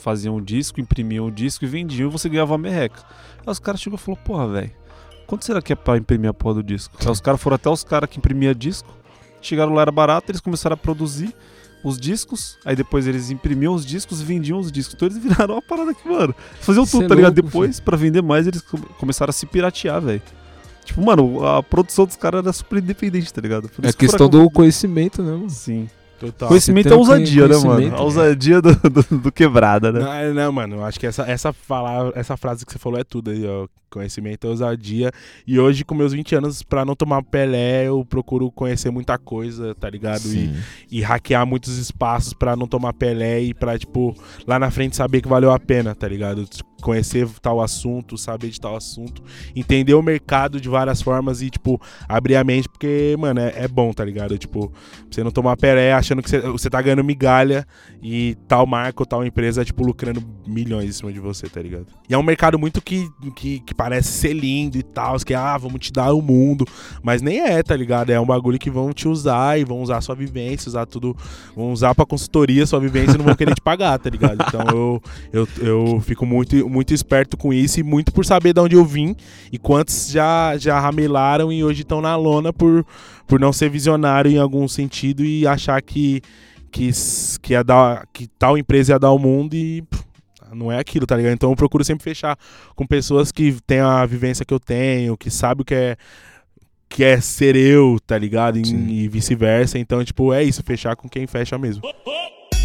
faziam 0.00 0.36
o 0.36 0.40
disco, 0.40 0.80
imprimiam 0.80 1.26
o 1.26 1.30
disco 1.30 1.64
e 1.64 1.68
vendiam 1.68 2.08
e 2.08 2.12
você 2.12 2.28
ganhava 2.28 2.52
uma 2.52 2.58
merreca. 2.58 3.00
Aí 3.46 3.50
os 3.50 3.58
caras 3.58 3.80
chegou 3.80 3.98
e 3.98 4.00
falou: 4.00 4.18
Porra, 4.24 4.48
velho, 4.48 4.70
quanto 5.26 5.44
será 5.44 5.60
que 5.62 5.72
é 5.72 5.76
pra 5.76 5.96
imprimir 5.96 6.30
a 6.30 6.34
porra 6.34 6.54
do 6.56 6.62
disco? 6.62 6.94
Aí 7.00 7.10
os 7.10 7.20
caras 7.20 7.40
foram 7.40 7.56
até 7.56 7.68
os 7.70 7.82
caras 7.84 8.08
que 8.08 8.18
imprimiam 8.18 8.52
disco, 8.54 8.88
chegaram 9.40 9.72
lá, 9.74 9.82
era 9.82 9.92
barato, 9.92 10.30
eles 10.30 10.40
começaram 10.40 10.74
a 10.74 10.76
produzir. 10.76 11.34
Os 11.82 11.98
discos, 12.00 12.56
aí 12.64 12.74
depois 12.74 13.06
eles 13.06 13.30
imprimiam 13.30 13.74
os 13.74 13.84
discos 13.84 14.22
e 14.22 14.24
vendiam 14.24 14.58
os 14.58 14.72
discos. 14.72 14.94
Então 14.94 15.06
eles 15.06 15.18
viraram 15.22 15.56
uma 15.56 15.60
parada 15.60 15.90
aqui, 15.90 16.08
mano. 16.08 16.34
Faziam 16.60 16.86
Cê 16.86 16.92
tudo, 16.92 17.04
é 17.04 17.08
tá 17.08 17.14
ligado? 17.14 17.34
louco, 17.36 17.46
Depois, 17.50 17.78
pra 17.78 17.94
vender 17.94 18.22
mais, 18.22 18.46
eles 18.46 18.62
come- 18.62 18.86
começaram 18.98 19.28
a 19.28 19.32
se 19.34 19.44
piratear, 19.44 20.00
velho. 20.00 20.22
Tipo, 20.82 21.04
mano, 21.04 21.46
a 21.46 21.62
produção 21.62 22.06
dos 22.06 22.16
caras 22.16 22.42
era 22.42 22.52
super 22.54 22.78
independente, 22.82 23.30
tá 23.32 23.38
ligado? 23.42 23.68
Por 23.68 23.84
É 23.84 23.88
isso 23.88 23.98
que 23.98 24.06
questão 24.06 24.28
Furacão- 24.28 24.44
do 24.46 24.50
conhecimento, 24.50 25.22
né, 25.22 25.32
mano? 25.32 25.50
Sim. 25.50 25.86
Total. 26.18 26.48
Conhecimento 26.48 26.88
é 26.90 26.94
ousadia, 26.96 27.48
né, 27.48 27.56
mano? 27.58 27.96
A 27.96 28.00
ousadia 28.02 28.62
do, 28.62 28.74
do, 28.76 29.18
do 29.18 29.30
quebrada, 29.32 29.92
né? 29.92 30.00
Não, 30.00 30.12
é, 30.12 30.32
não, 30.32 30.52
mano, 30.52 30.76
eu 30.76 30.84
acho 30.86 30.98
que 30.98 31.06
essa, 31.06 31.24
essa, 31.30 31.52
palavra, 31.52 32.12
essa 32.16 32.34
frase 32.34 32.64
que 32.64 32.72
você 32.72 32.78
falou 32.78 32.98
é 32.98 33.04
tudo 33.04 33.30
aí, 33.30 33.46
ó. 33.46 33.66
Conhecimento 33.94 34.44
é 34.48 34.50
ousadia. 34.50 35.12
E 35.46 35.60
hoje, 35.60 35.84
com 35.84 35.94
meus 35.94 36.12
20 36.12 36.34
anos, 36.34 36.64
pra 36.64 36.84
não 36.84 36.96
tomar 36.96 37.22
Pelé, 37.22 37.86
eu 37.86 38.04
procuro 38.04 38.50
conhecer 38.50 38.90
muita 38.90 39.16
coisa, 39.16 39.72
tá 39.72 39.88
ligado? 39.88 40.26
E, 40.34 40.52
e 40.90 41.00
hackear 41.00 41.46
muitos 41.46 41.78
espaços 41.78 42.32
pra 42.32 42.56
não 42.56 42.66
tomar 42.66 42.92
Pelé 42.92 43.42
e 43.42 43.54
pra, 43.54 43.78
tipo, 43.78 44.12
lá 44.48 44.58
na 44.58 44.68
frente 44.72 44.96
saber 44.96 45.20
que 45.20 45.28
valeu 45.28 45.52
a 45.52 45.60
pena, 45.60 45.94
tá 45.94 46.08
ligado? 46.08 46.44
Conhecer 46.82 47.26
tal 47.40 47.62
assunto, 47.62 48.18
saber 48.18 48.50
de 48.50 48.60
tal 48.60 48.76
assunto, 48.76 49.22
entender 49.54 49.94
o 49.94 50.02
mercado 50.02 50.60
de 50.60 50.68
várias 50.68 51.00
formas 51.00 51.40
e, 51.40 51.48
tipo, 51.48 51.80
abrir 52.08 52.34
a 52.34 52.42
mente, 52.42 52.68
porque, 52.68 53.14
mano, 53.16 53.40
é, 53.40 53.64
é 53.64 53.68
bom, 53.68 53.92
tá 53.92 54.04
ligado? 54.04 54.36
Tipo, 54.36 54.72
você 55.08 55.22
não 55.22 55.30
tomar 55.30 55.56
Pelé 55.56 55.92
achando 55.92 56.20
que 56.20 56.28
você, 56.28 56.40
você 56.40 56.68
tá 56.68 56.82
ganhando 56.82 57.04
migalha 57.04 57.64
e 58.02 58.36
tal 58.48 58.66
marca 58.66 59.02
ou 59.02 59.06
tal 59.06 59.24
empresa, 59.24 59.64
tipo, 59.64 59.84
lucrando 59.84 60.20
milhões 60.46 60.88
em 60.88 60.92
cima 60.92 61.12
de 61.12 61.20
você, 61.20 61.48
tá 61.48 61.62
ligado? 61.62 61.86
E 62.08 62.12
é 62.12 62.18
um 62.18 62.22
mercado 62.22 62.58
muito 62.58 62.82
que, 62.82 63.08
que, 63.34 63.60
que 63.60 63.74
parece 63.84 64.12
ser 64.12 64.32
lindo 64.32 64.78
e 64.78 64.82
tal, 64.82 65.18
que, 65.18 65.34
ah, 65.34 65.58
vamos 65.58 65.78
te 65.78 65.92
dar 65.92 66.14
o 66.14 66.22
mundo, 66.22 66.66
mas 67.02 67.20
nem 67.20 67.40
é, 67.40 67.62
tá 67.62 67.76
ligado? 67.76 68.08
É 68.08 68.18
um 68.18 68.24
bagulho 68.24 68.58
que 68.58 68.70
vão 68.70 68.94
te 68.94 69.06
usar 69.06 69.60
e 69.60 69.64
vão 69.64 69.82
usar 69.82 70.00
sua 70.00 70.14
vivência, 70.14 70.70
usar 70.70 70.86
tudo, 70.86 71.14
vão 71.54 71.70
usar 71.70 71.94
pra 71.94 72.06
consultoria 72.06 72.64
sua 72.64 72.80
vivência 72.80 73.14
e 73.14 73.18
não 73.18 73.26
vão 73.26 73.34
querer 73.34 73.54
te 73.54 73.60
pagar, 73.60 73.98
tá 73.98 74.08
ligado? 74.08 74.42
Então 74.48 74.62
eu, 74.70 75.02
eu, 75.34 75.48
eu 75.60 76.00
fico 76.00 76.24
muito, 76.24 76.66
muito 76.66 76.94
esperto 76.94 77.36
com 77.36 77.52
isso 77.52 77.78
e 77.78 77.82
muito 77.82 78.10
por 78.10 78.24
saber 78.24 78.54
de 78.54 78.60
onde 78.60 78.74
eu 78.74 78.86
vim 78.86 79.14
e 79.52 79.58
quantos 79.58 80.08
já, 80.10 80.56
já 80.56 80.80
ramelaram 80.80 81.52
e 81.52 81.62
hoje 81.62 81.82
estão 81.82 82.00
na 82.00 82.16
lona 82.16 82.54
por, 82.54 82.86
por 83.26 83.38
não 83.38 83.52
ser 83.52 83.68
visionário 83.68 84.30
em 84.30 84.38
algum 84.38 84.66
sentido 84.66 85.22
e 85.22 85.46
achar 85.46 85.82
que, 85.82 86.22
que, 86.72 86.90
que, 87.42 87.52
ia 87.52 87.62
dar, 87.62 88.06
que 88.14 88.28
tal 88.38 88.56
empresa 88.56 88.94
ia 88.94 88.98
dar 88.98 89.12
o 89.12 89.18
mundo 89.18 89.52
e 89.52 89.82
pff, 89.82 90.13
não 90.54 90.70
é 90.70 90.78
aquilo, 90.78 91.06
tá 91.06 91.16
ligado? 91.16 91.32
Então 91.32 91.50
eu 91.50 91.56
procuro 91.56 91.84
sempre 91.84 92.04
fechar 92.04 92.38
com 92.74 92.86
pessoas 92.86 93.30
que 93.32 93.56
têm 93.66 93.80
a 93.80 94.04
vivência 94.06 94.44
que 94.44 94.54
eu 94.54 94.60
tenho, 94.60 95.16
que 95.16 95.30
sabem 95.30 95.62
o 95.62 95.64
que 95.64 95.74
é 95.74 95.96
que 96.88 97.02
é 97.02 97.20
ser 97.20 97.56
eu, 97.56 97.98
tá 98.06 98.16
ligado? 98.16 98.56
E, 98.56 99.04
e 99.04 99.08
vice-versa. 99.08 99.78
Então, 99.78 100.04
tipo, 100.04 100.32
é 100.32 100.44
isso, 100.44 100.62
fechar 100.62 100.94
com 100.94 101.08
quem 101.08 101.26
fecha 101.26 101.58
mesmo. 101.58 101.82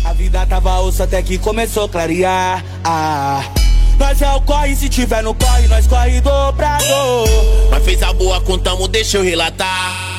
A 0.06 0.14
vida 0.14 0.46
tava 0.46 0.80
osso 0.82 1.02
até 1.02 1.22
que 1.24 1.40
começou 1.40 1.86
a 1.86 1.90
clarear. 1.90 2.64
Ah, 2.84 3.42
nós 3.98 4.22
é 4.22 4.32
o 4.32 4.42
corre, 4.42 4.76
se 4.76 4.88
tiver 4.88 5.24
no 5.24 5.34
corre, 5.34 5.68
nós 5.68 5.88
corre 5.88 6.22
dobrador. 6.22 7.28
Mas 7.72 7.84
fez 7.84 8.04
a 8.04 8.14
boa, 8.14 8.40
contamos, 8.42 8.88
deixa 8.88 9.18
eu 9.18 9.24
relatar. 9.24 10.19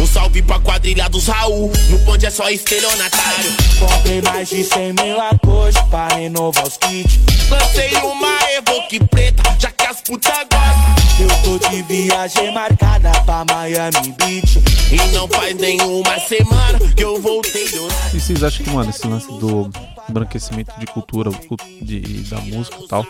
Um 0.00 0.06
salve 0.06 0.42
pra 0.42 0.58
quadrilha 0.58 1.08
dos 1.08 1.26
Raul. 1.28 1.70
No 1.88 1.98
bonde 1.98 2.26
é 2.26 2.30
só 2.30 2.48
estelionatário. 2.50 3.52
Comprei 3.78 4.20
mais 4.22 4.48
de 4.48 4.64
100 4.64 4.92
mil 4.94 5.20
arcos 5.20 5.74
pra 5.90 6.08
renovar 6.08 6.66
os 6.66 6.76
kits. 6.76 7.18
Lancei 7.50 7.92
uma 8.02 8.34
Evoque 8.56 8.98
preta, 9.06 9.42
já 9.58 9.70
que 9.70 9.84
as 9.86 10.00
putas 10.00 10.32
gostam. 10.32 10.94
Eu 11.20 11.58
tô 11.58 11.68
de 11.68 11.82
viagem 11.82 12.52
marcada 12.52 13.10
pra 13.24 13.44
Miami 13.48 14.14
Beach. 14.18 14.58
E 14.92 15.14
não 15.14 15.28
faz 15.28 15.54
nenhuma 15.56 16.18
semana 16.20 16.78
que 16.94 17.02
eu 17.04 17.20
voltei 17.20 17.68
do 17.68 17.88
E 18.12 18.20
vocês 18.20 18.42
acham 18.42 18.64
que, 18.64 18.70
mano, 18.70 18.90
esse 18.90 19.06
lance 19.06 19.26
do 19.38 19.70
embranquecimento 20.08 20.72
de 20.78 20.86
cultura, 20.86 21.30
cu- 21.30 21.56
de, 21.80 22.00
da 22.00 22.38
música 22.40 22.76
e 22.82 22.88
tal, 22.88 23.06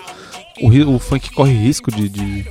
o, 0.60 0.94
o 0.94 0.98
funk 0.98 1.30
corre 1.32 1.52
risco 1.54 1.90
de, 1.90 2.08
de 2.08 2.46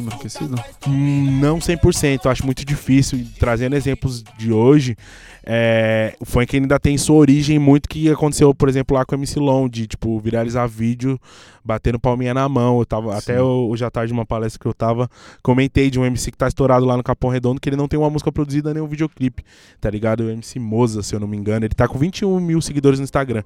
embranquecido? 0.00 0.54
Hum, 0.86 1.38
Não 1.40 1.58
100%, 1.58 2.24
eu 2.24 2.30
acho 2.30 2.44
muito 2.44 2.64
difícil. 2.64 3.24
Trazendo 3.38 3.74
exemplos 3.76 4.22
de 4.38 4.52
hoje, 4.52 4.96
é, 5.44 6.14
o 6.20 6.24
funk 6.24 6.56
ainda 6.56 6.78
tem 6.78 6.96
sua 6.96 7.16
origem 7.16 7.58
muito 7.58 7.88
que 7.88 8.10
aconteceu, 8.10 8.54
por 8.54 8.68
exemplo, 8.68 8.96
lá 8.96 9.04
com 9.04 9.14
o 9.14 9.18
MC 9.18 9.38
Long, 9.38 9.68
de 9.68 9.86
tipo, 9.86 10.18
viralizar 10.20 10.66
vídeo 10.66 11.18
batendo 11.64 11.98
palminha 11.98 12.34
na 12.34 12.48
mão. 12.48 12.78
Eu 12.78 12.86
tava, 12.86 13.16
até 13.16 13.40
hoje 13.40 13.84
à 13.84 13.90
tarde, 13.90 14.12
numa 14.12 14.26
palestra 14.26 14.60
que 14.60 14.66
eu 14.66 14.74
tava, 14.74 15.08
comentei 15.42 15.90
de 15.90 15.98
um 15.98 16.04
MC 16.04 16.30
que 16.30 16.38
tá 16.38 16.48
estourado 16.48 16.84
lá 16.84 16.96
no 16.96 17.02
Capão 17.02 17.30
Redondo, 17.30 17.60
que 17.60 17.68
ele 17.68 17.76
não 17.76 17.88
tem 17.88 17.98
uma 17.98 18.10
música 18.10 18.30
produzida 18.30 18.74
nem 18.74 18.82
um 18.82 18.86
videoclipe, 18.86 19.44
tá 19.80 19.90
ligado? 19.90 20.20
O 20.20 20.30
MC 20.30 20.58
Moza, 20.58 21.02
se 21.02 21.14
eu 21.14 21.20
não 21.20 21.26
me 21.28 21.36
engano, 21.36 21.64
ele 21.64 21.74
tá 21.74 21.88
com 21.88 21.98
21 21.98 22.38
mil 22.40 22.60
seguidores 22.60 22.98
no 22.98 23.04
Instagram. 23.04 23.42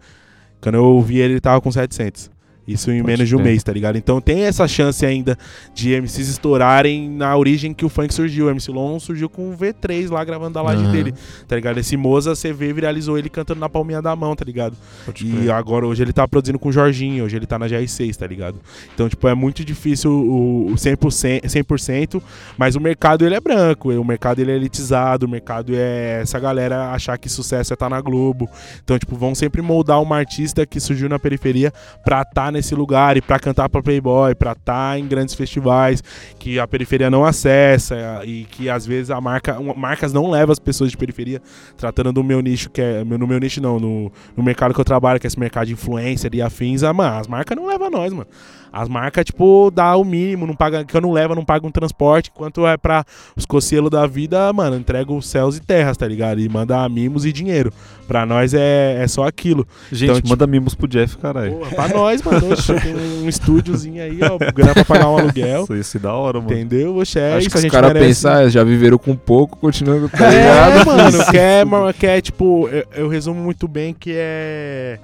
Quando 0.61 0.75
eu 0.75 1.01
vi 1.01 1.19
ele, 1.19 1.35
ele 1.35 1.41
tava 1.41 1.61
com 1.61 1.71
700. 1.71 2.31
Isso 2.69 2.91
em 2.91 2.99
Pode 2.99 3.07
menos 3.07 3.29
de 3.29 3.35
um 3.35 3.41
mês, 3.41 3.63
tá 3.63 3.73
ligado? 3.73 3.97
Então 3.97 4.21
tem 4.21 4.43
essa 4.43 4.69
chance 4.69 5.05
ainda 5.07 5.39
de 5.75 5.99
MCs 5.99 6.29
estourarem 6.29 7.09
na 7.09 7.35
origem 7.35 7.73
que 7.73 7.83
o 7.83 7.89
funk 7.89 8.13
surgiu. 8.13 8.47
O 8.47 8.51
MC 8.51 8.71
Lon 8.71 9.01
surgiu 9.01 9.29
com 9.31 9.51
o 9.51 9.57
V3 9.57 10.11
lá 10.11 10.23
gravando 10.23 10.53
da 10.53 10.63
live 10.63 10.83
Aham. 10.83 10.93
dele, 10.93 11.15
tá 11.47 11.57
ligado? 11.57 11.79
Esse 11.79 11.97
Moza, 11.97 12.35
você 12.35 12.53
vê, 12.53 12.71
viralizou 12.71 13.19
ele 13.19 13.31
cantando 13.31 13.59
na 13.59 13.71
palminha 13.71 14.03
da 14.03 14.15
mão, 14.15 14.37
tá 14.37 14.45
ligado? 14.45 14.77
Pode 15.07 15.27
E 15.27 15.51
agora 15.51 15.87
hoje 15.87 16.03
ele 16.03 16.13
tá 16.13 16.29
produzindo 16.29 16.59
com 16.59 16.69
o 16.69 16.73
Jorginho, 16.73 17.25
hoje 17.25 17.37
ele 17.37 17.47
tá 17.47 17.59
na 17.59 17.67
GR6, 17.67 18.15
tá 18.17 18.27
ligado? 18.27 18.61
Então, 18.95 19.09
tipo, 19.09 19.27
é 19.27 19.35
muito 19.35 19.65
difícil 19.65 20.11
o, 20.13 20.67
o 20.71 20.75
100%, 20.75 21.47
100%, 21.47 22.23
mas 22.59 22.77
o 22.77 22.81
mercado 22.81 23.25
ele 23.25 23.35
é 23.35 23.41
branco, 23.41 23.91
o 23.91 24.05
mercado 24.05 24.41
ele 24.41 24.53
é 24.53 24.57
elitizado, 24.57 25.25
o 25.25 25.29
mercado 25.29 25.75
é 25.75 26.21
essa 26.21 26.39
galera 26.39 26.91
achar 26.91 27.17
que 27.17 27.31
sucesso 27.31 27.73
é 27.73 27.75
estar 27.75 27.89
na 27.89 28.01
Globo. 28.03 28.47
Então, 28.85 28.99
tipo, 28.99 29.17
vão 29.17 29.35
sempre 29.35 29.63
moldar 29.63 30.03
uma 30.03 30.19
artista 30.19 30.67
que 30.67 30.79
surgiu 30.79 31.09
na 31.09 31.19
periferia 31.19 31.73
pra 32.05 32.21
estar 32.23 32.53
nesse 32.59 32.75
lugar 32.75 33.17
e 33.17 33.21
pra 33.21 33.39
cantar 33.39 33.69
pra 33.69 33.83
Playboy, 33.83 34.35
pra 34.35 34.53
estar 34.53 34.99
em 34.99 35.07
grandes 35.07 35.35
festivais 35.35 36.03
que 36.39 36.59
a 36.59 36.67
periferia 36.67 37.11
não 37.11 37.25
acessa 37.25 37.97
e 38.25 38.45
que 38.45 38.69
às 38.69 38.87
vezes 38.87 39.11
a 39.11 39.21
marca, 39.21 39.59
marcas 39.77 40.13
não 40.13 40.31
levam 40.31 40.53
as 40.53 40.59
pessoas 40.59 40.91
de 40.91 40.97
periferia, 40.97 41.41
tratando 41.77 42.13
do 42.13 42.23
meu 42.23 42.41
nicho 42.41 42.69
que 42.71 42.81
é, 42.81 43.05
no 43.05 43.27
meu 43.27 43.39
nicho 43.39 43.63
não, 43.63 43.79
no, 43.79 44.13
no 44.37 44.43
mercado 44.43 44.75
que 44.75 44.81
eu 44.81 44.85
trabalho, 44.85 45.19
que 45.19 45.27
é 45.27 45.29
esse 45.29 45.39
mercado 45.39 45.67
de 45.67 45.73
influencer 45.73 46.31
e 46.35 46.43
afins, 46.43 46.83
ah, 46.83 46.93
mano, 46.93 47.17
as 47.17 47.27
marcas 47.27 47.57
não 47.57 47.67
levam 47.67 47.91
nós, 47.91 48.13
mano. 48.13 48.29
As 48.73 48.89
marcas, 48.89 49.25
tipo, 49.25 49.71
dá 49.71 49.97
o 49.97 50.05
mínimo, 50.05 50.47
não 50.47 50.55
paga, 50.55 50.85
que 50.85 50.95
eu 50.97 51.01
não 51.01 51.11
levo, 51.13 51.35
não 51.35 51.45
paga 51.45 51.67
um 51.67 51.71
transporte, 51.71 52.31
enquanto 52.35 52.67
é 52.67 52.77
pra 52.77 53.05
os 53.37 53.47
cocielos 53.47 53.91
da 53.91 54.07
vida, 54.07 54.53
mano, 54.53 54.77
entrega 54.77 55.13
os 55.13 55.27
céus 55.29 55.57
e 55.57 55.61
terras, 55.61 55.97
tá 55.97 56.07
ligado? 56.07 56.41
E 56.41 56.49
manda 56.49 56.87
mimos 56.89 57.25
e 57.25 57.33
dinheiro. 57.33 57.73
Pra 58.07 58.25
nós 58.25 58.55
é, 58.55 59.03
é 59.03 59.07
só 59.09 59.27
aquilo. 59.27 59.67
Gente, 59.93 60.05
Então, 60.05 60.17
tipo- 60.17 60.29
manda 60.31 60.47
mimos 60.47 60.75
pro 60.75 60.89
Jeff, 60.89 61.17
caralho. 61.19 61.53
Porra, 61.57 61.71
pra 61.73 61.89
nós, 61.89 62.23
mano, 62.23 62.53
oxe, 62.53 62.73
tem 62.81 62.95
um 62.95 63.29
estúdiozinho 63.29 64.03
aí, 64.03 64.19
ó, 64.23 64.39
grana 64.53 64.73
pra 64.75 64.85
pagar 64.85 65.09
um 65.11 65.19
aluguel. 65.19 65.65
Isso 65.65 65.75
ia 65.77 65.83
ser 65.85 65.99
da 65.99 66.13
hora, 66.15 66.41
mano. 66.41 66.53
Entendeu? 66.53 66.97
Oxe, 66.97 67.19
é 67.19 67.33
Acho 67.35 67.41
isso, 67.41 67.51
que 67.51 67.57
a 67.57 67.59
os 67.59 67.63
gente 67.63 67.73
merece. 67.77 68.07
pensar, 68.07 68.49
já 68.49 68.65
viveram 68.65 68.97
com 68.99 69.15
pouco, 69.15 69.59
continuando, 69.59 70.09
tá 70.09 70.27
É, 70.33 70.39
ligado? 70.39 70.87
mano, 70.87 71.25
quer, 71.31 71.67
quer 71.99 72.21
tipo, 72.23 72.67
eu, 72.69 72.85
eu 72.95 73.09
resumo 73.09 73.41
muito 73.41 73.69
bem 73.69 73.93
que 73.93 74.13
é 74.15 74.99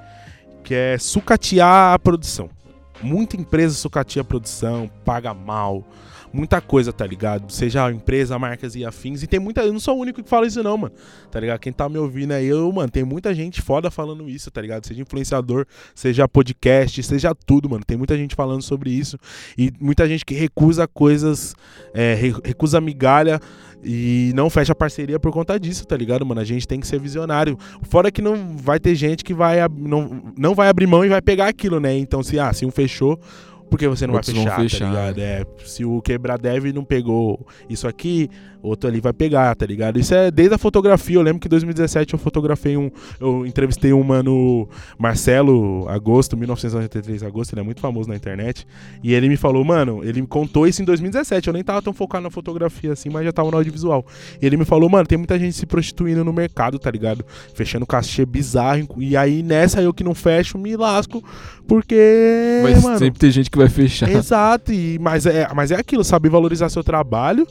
que 0.63 0.73
é 0.75 0.97
sucatear 0.99 1.93
a 1.93 1.99
produção. 1.99 2.49
Muita 3.05 3.37
empresa 3.37 3.75
sucateia 3.75 4.23
a 4.23 4.25
produção, 4.25 4.91
paga 5.05 5.35
mal, 5.35 5.87
muita 6.33 6.61
coisa, 6.61 6.93
tá 6.93 7.07
ligado? 7.07 7.53
Seja 7.53 7.91
empresa, 7.93 8.39
marcas 8.39 8.75
e 8.75 8.85
afins. 8.85 9.23
E 9.23 9.27
tem 9.27 9.39
muita. 9.39 9.61
Eu 9.61 9.73
não 9.73 9.79
sou 9.79 9.97
o 9.97 10.01
único 10.01 10.23
que 10.23 10.29
fala 10.29 10.47
isso, 10.47 10.63
não, 10.63 10.77
mano. 10.77 10.95
Tá 11.31 11.39
ligado? 11.39 11.61
Quem 11.61 11.73
tá 11.73 11.89
me 11.89 11.99
ouvindo 11.99 12.33
aí, 12.33 12.47
eu, 12.47 12.73
mano, 12.73 12.91
tem 12.91 13.05
muita 13.05 13.35
gente 13.35 13.61
foda 13.61 13.91
falando 13.91 14.29
isso, 14.29 14.51
tá 14.51 14.61
ligado? 14.61 14.87
Seja 14.87 15.03
influenciador, 15.03 15.67
seja 15.95 16.27
podcast, 16.27 17.03
seja 17.03 17.35
tudo, 17.35 17.69
mano. 17.69 17.85
Tem 17.87 17.97
muita 17.97 18.17
gente 18.17 18.35
falando 18.35 18.63
sobre 18.63 18.91
isso. 18.91 19.19
E 19.57 19.71
muita 19.79 20.09
gente 20.09 20.25
que 20.25 20.35
recusa 20.35 20.89
coisas, 20.89 21.55
é, 21.93 22.15
re- 22.15 22.41
recusa 22.43 22.81
migalha 22.81 23.39
e 23.85 24.33
não 24.35 24.49
fecha 24.49 24.75
parceria 24.75 25.21
por 25.21 25.33
conta 25.33 25.59
disso, 25.59 25.87
tá 25.87 25.97
ligado, 25.97 26.25
mano? 26.25 26.41
A 26.41 26.45
gente 26.45 26.67
tem 26.67 26.81
que 26.81 26.87
ser 26.87 26.99
visionário. 26.99 27.59
Fora 27.83 28.11
que 28.11 28.23
não 28.23 28.57
vai 28.57 28.81
ter 28.81 28.95
gente 28.95 29.23
que 29.23 29.35
vai 29.35 29.59
não, 29.77 30.33
não 30.37 30.55
vai 30.55 30.69
abrir 30.69 30.87
mão 30.87 31.05
e 31.05 31.09
vai 31.09 31.21
pegar 31.21 31.49
aquilo, 31.49 31.79
né? 31.79 31.97
Então, 31.97 32.23
se, 32.23 32.39
ah, 32.39 32.53
se 32.53 32.65
um 32.65 32.71
fechou, 32.71 33.19
por 33.71 33.79
que 33.79 33.89
você 33.89 34.07
não 34.07 34.15
Outros 34.15 34.33
vai 34.33 34.45
fechar, 34.45 34.61
fechar, 34.61 34.79
tá 34.79 34.91
ligado? 34.91 35.19
É, 35.19 35.45
se 35.65 35.85
o 35.85 36.01
quebrar 36.01 36.39
deve 36.39 36.73
não 36.73 36.85
pegou 36.85 37.47
isso 37.69 37.87
aqui, 37.87 38.31
outro 38.65 38.89
ali 38.89 39.01
vai 39.01 39.13
pegar, 39.13 39.55
tá 39.55 39.67
ligado? 39.67 39.99
Isso 39.99 40.15
é 40.15 40.31
desde 40.31 40.55
a 40.55 40.59
fotografia. 40.59 41.17
Eu 41.17 41.23
lembro 41.23 41.41
que 41.41 41.47
em 41.47 41.51
2017 41.51 42.15
eu 42.15 42.19
fotografei 42.19 42.77
um. 42.77 42.91
Eu 43.21 43.47
entrevistei 43.47 43.93
um 43.93 44.03
mano, 44.03 44.69
Marcelo 44.99 45.87
Agosto, 45.89 46.37
1993 46.37 47.23
Agosto, 47.23 47.53
ele 47.53 47.61
é 47.61 47.65
muito 47.65 47.81
famoso 47.81 48.09
na 48.09 48.17
internet. 48.17 48.67
E 49.03 49.13
ele 49.13 49.29
me 49.29 49.37
falou, 49.37 49.65
mano, 49.65 50.03
ele 50.03 50.21
me 50.21 50.27
contou 50.27 50.67
isso 50.67 50.83
em 50.83 50.85
2017. 50.85 51.49
Eu 51.49 51.55
nem 51.55 51.63
tava 51.63 51.83
tão 51.83 51.93
focado 51.93 52.25
na 52.25 52.31
fotografia 52.31 52.93
assim, 52.93 53.11
mas 53.11 53.25
já 53.25 53.33
tava 53.33 53.51
no 53.51 53.57
audiovisual. 53.57 54.05
E 54.41 54.47
ele 54.47 54.57
me 54.57 54.65
falou, 54.65 54.89
mano, 54.89 55.07
tem 55.07 55.19
muita 55.19 55.39
gente 55.39 55.55
se 55.55 55.67
prostituindo 55.67 56.25
no 56.25 56.33
mercado, 56.33 56.79
tá 56.79 56.91
ligado? 56.91 57.25
Fechando 57.55 57.87
cachê 57.87 58.25
bizarro. 58.25 58.65
E 58.99 59.17
aí 59.17 59.43
nessa 59.43 59.83
eu 59.83 59.93
que 59.93 60.03
não 60.03 60.15
fecho, 60.15 60.59
me 60.59 60.77
lasco, 60.77 61.23
porque. 61.67 62.61
Vai 62.63 62.75
mano, 62.81 62.99
sempre 62.99 63.19
ter 63.19 63.31
gente 63.31 63.51
que 63.51 63.59
vai 63.59 63.69
fechar. 63.69 64.09
Exato, 64.11 64.73
e, 64.73 64.99
mas, 64.99 65.27
é, 65.27 65.49
mas 65.55 65.71
é 65.71 65.77
aquilo, 65.77 66.03
saber 66.03 66.29
valorizar 66.29 66.69
seu 66.69 66.83
trabalho, 66.83 67.47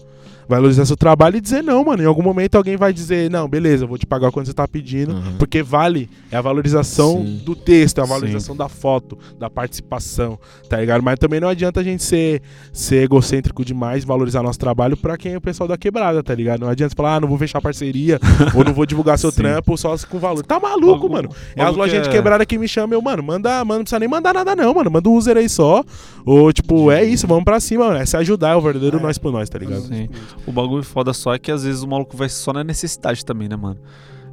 valorizar 0.48 0.86
seu 0.86 0.96
trabalho 0.98 1.38
e 1.38 1.42
dizer 1.42 1.64
não, 1.64 1.84
mano. 1.84 2.04
Em 2.04 2.06
algum 2.06 2.22
momento 2.24 2.56
alguém 2.56 2.76
vai 2.78 2.92
dizer, 2.94 3.30
não, 3.30 3.48
beleza, 3.48 3.84
eu 3.84 3.88
vou 3.88 3.98
te 3.98 4.06
pagar 4.06 4.32
quando 4.32 4.46
você 4.46 4.54
tá 4.54 4.68
pedindo, 4.68 5.14
Uhum. 5.14 5.38
porque 5.38 5.62
vale, 5.64 6.10
é 6.32 6.38
a 6.38 6.42
valorização 6.42 7.24
Sim. 7.26 7.42
do 7.46 7.56
texto, 7.56 8.00
é 8.00 8.02
a 8.02 8.06
valorização 8.06 8.56
da 8.56 8.68
foto, 8.70 9.18
da 9.40 9.50
participação, 9.50 10.38
tá 10.70 10.78
ligado? 10.78 11.02
Mas 11.04 11.18
também 11.20 11.40
não 11.40 11.48
adianta 11.48 11.80
a 11.80 11.84
gente 11.84 12.04
ser, 12.04 12.42
ser 12.72 13.04
egocêntrico 13.04 13.64
demais, 13.66 14.04
valorizar 14.04 14.42
nosso 14.44 14.60
trabalho 14.60 14.96
pra 14.98 15.18
quem 15.18 15.34
é 15.34 15.38
o 15.38 15.42
pessoal 15.42 15.68
da 15.68 15.78
quebrada, 15.78 16.22
tá 16.24 16.34
ligado? 16.34 16.62
Não 16.62 16.70
adianta 16.70 16.92
você 16.92 16.96
falar, 16.96 17.16
ah, 17.16 17.20
não 17.20 17.28
vou 17.28 17.38
fechar 17.38 17.62
parceria, 17.62 18.20
ou 18.56 18.64
não 18.64 18.74
vou 18.74 18.86
divulgar 18.86 19.18
seu 19.18 19.32
Sim. 19.32 19.38
trampo 19.44 19.78
só 19.78 19.96
com 20.10 20.20
valor. 20.20 20.44
Tá 20.46 20.60
maluco, 20.60 21.10
mano. 21.10 21.30
É 21.56 21.62
as 21.62 21.66
bagulho 21.68 21.82
lojinhas 21.84 22.04
que 22.04 22.10
de 22.10 22.16
é- 22.16 22.20
quebrada 22.20 22.46
que 22.46 22.58
me 22.58 22.68
chamam, 22.68 22.94
eu, 22.98 23.02
mano, 23.02 23.24
manda, 23.24 23.64
manda, 23.64 23.78
não 23.78 23.84
precisa 23.84 24.00
nem 24.00 24.10
mandar 24.10 24.34
nada 24.34 24.56
não, 24.56 24.74
mano. 24.74 24.90
Manda 24.92 25.08
o 25.10 25.14
user 25.16 25.38
aí 25.38 25.48
só. 25.50 25.84
Ou, 26.26 26.52
tipo, 26.54 26.90
é 26.92 27.04
isso, 27.04 27.28
vamos 27.28 27.44
pra 27.44 27.60
cima, 27.60 27.86
mano. 27.88 27.98
É 28.00 28.06
se 28.06 28.16
ajudar, 28.18 28.52
é 28.52 28.56
o 28.56 28.62
verdadeiro 28.62 29.00
nós 29.00 29.18
por 29.18 29.32
nós, 29.32 29.50
tá 29.50 29.58
ligado? 29.60 29.82
Sim. 29.82 30.10
O 30.46 30.52
bagulho 30.52 30.84
foda 30.84 31.14
só 31.14 31.34
é 31.34 31.40
que 31.40 31.52
às 31.52 31.64
vezes 31.64 31.82
o 31.84 31.88
maluco 31.88 32.16
vai 32.18 32.30
só 32.30 32.52
na 32.54 32.64
necessidade 32.64 33.24
também, 33.26 33.48
né, 33.48 33.56
mano? 33.56 33.78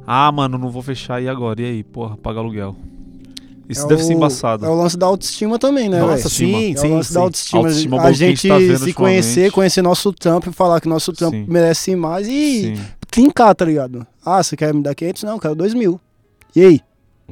Ah, 0.05 0.31
mano, 0.31 0.57
não 0.57 0.69
vou 0.69 0.81
fechar 0.81 1.21
e 1.21 1.29
agora? 1.29 1.61
E 1.61 1.65
aí, 1.65 1.83
porra, 1.83 2.17
paga 2.17 2.39
aluguel. 2.39 2.75
Isso 3.69 3.85
É 3.85 3.87
deve 3.87 4.03
ser 4.03 4.13
o- 4.13 4.17
embaçado. 4.17 4.65
É 4.65 4.69
o 4.69 4.73
lance 4.75 4.97
da 4.97 5.05
autoestima 5.05 5.57
também, 5.57 5.87
né, 5.87 5.99
Nossa, 6.01 6.15
velho? 6.15 6.29
sim, 6.29 6.75
É 6.75 6.81
o 6.81 6.95
lance 6.95 7.13
da 7.13 7.21
autoestima. 7.21 7.59
Autoestima 7.61 8.01
a 8.01 8.11
gente 8.11 8.47
tá 8.47 8.59
se 8.59 8.93
conhecer, 8.93 9.51
conhecer 9.51 9.81
nosso 9.81 10.11
trampo 10.11 10.49
e 10.49 10.53
falar 10.53 10.81
que 10.81 10.89
nosso 10.89 11.13
trampo 11.13 11.37
Sim. 11.37 11.45
merece 11.47 11.95
mais 11.95 12.27
e 12.27 12.75
Sim. 12.75 12.83
trincar, 13.09 13.55
tá 13.55 13.63
ligado? 13.63 14.05
Ah, 14.25 14.43
você 14.43 14.57
quer 14.57 14.73
me 14.73 14.81
dar 14.83 14.93
500? 14.93 15.23
Não, 15.23 15.33
eu 15.33 15.39
quero 15.39 15.55
2 15.55 15.73
mil. 15.73 15.99
E 16.55 16.61
aí? 16.65 16.81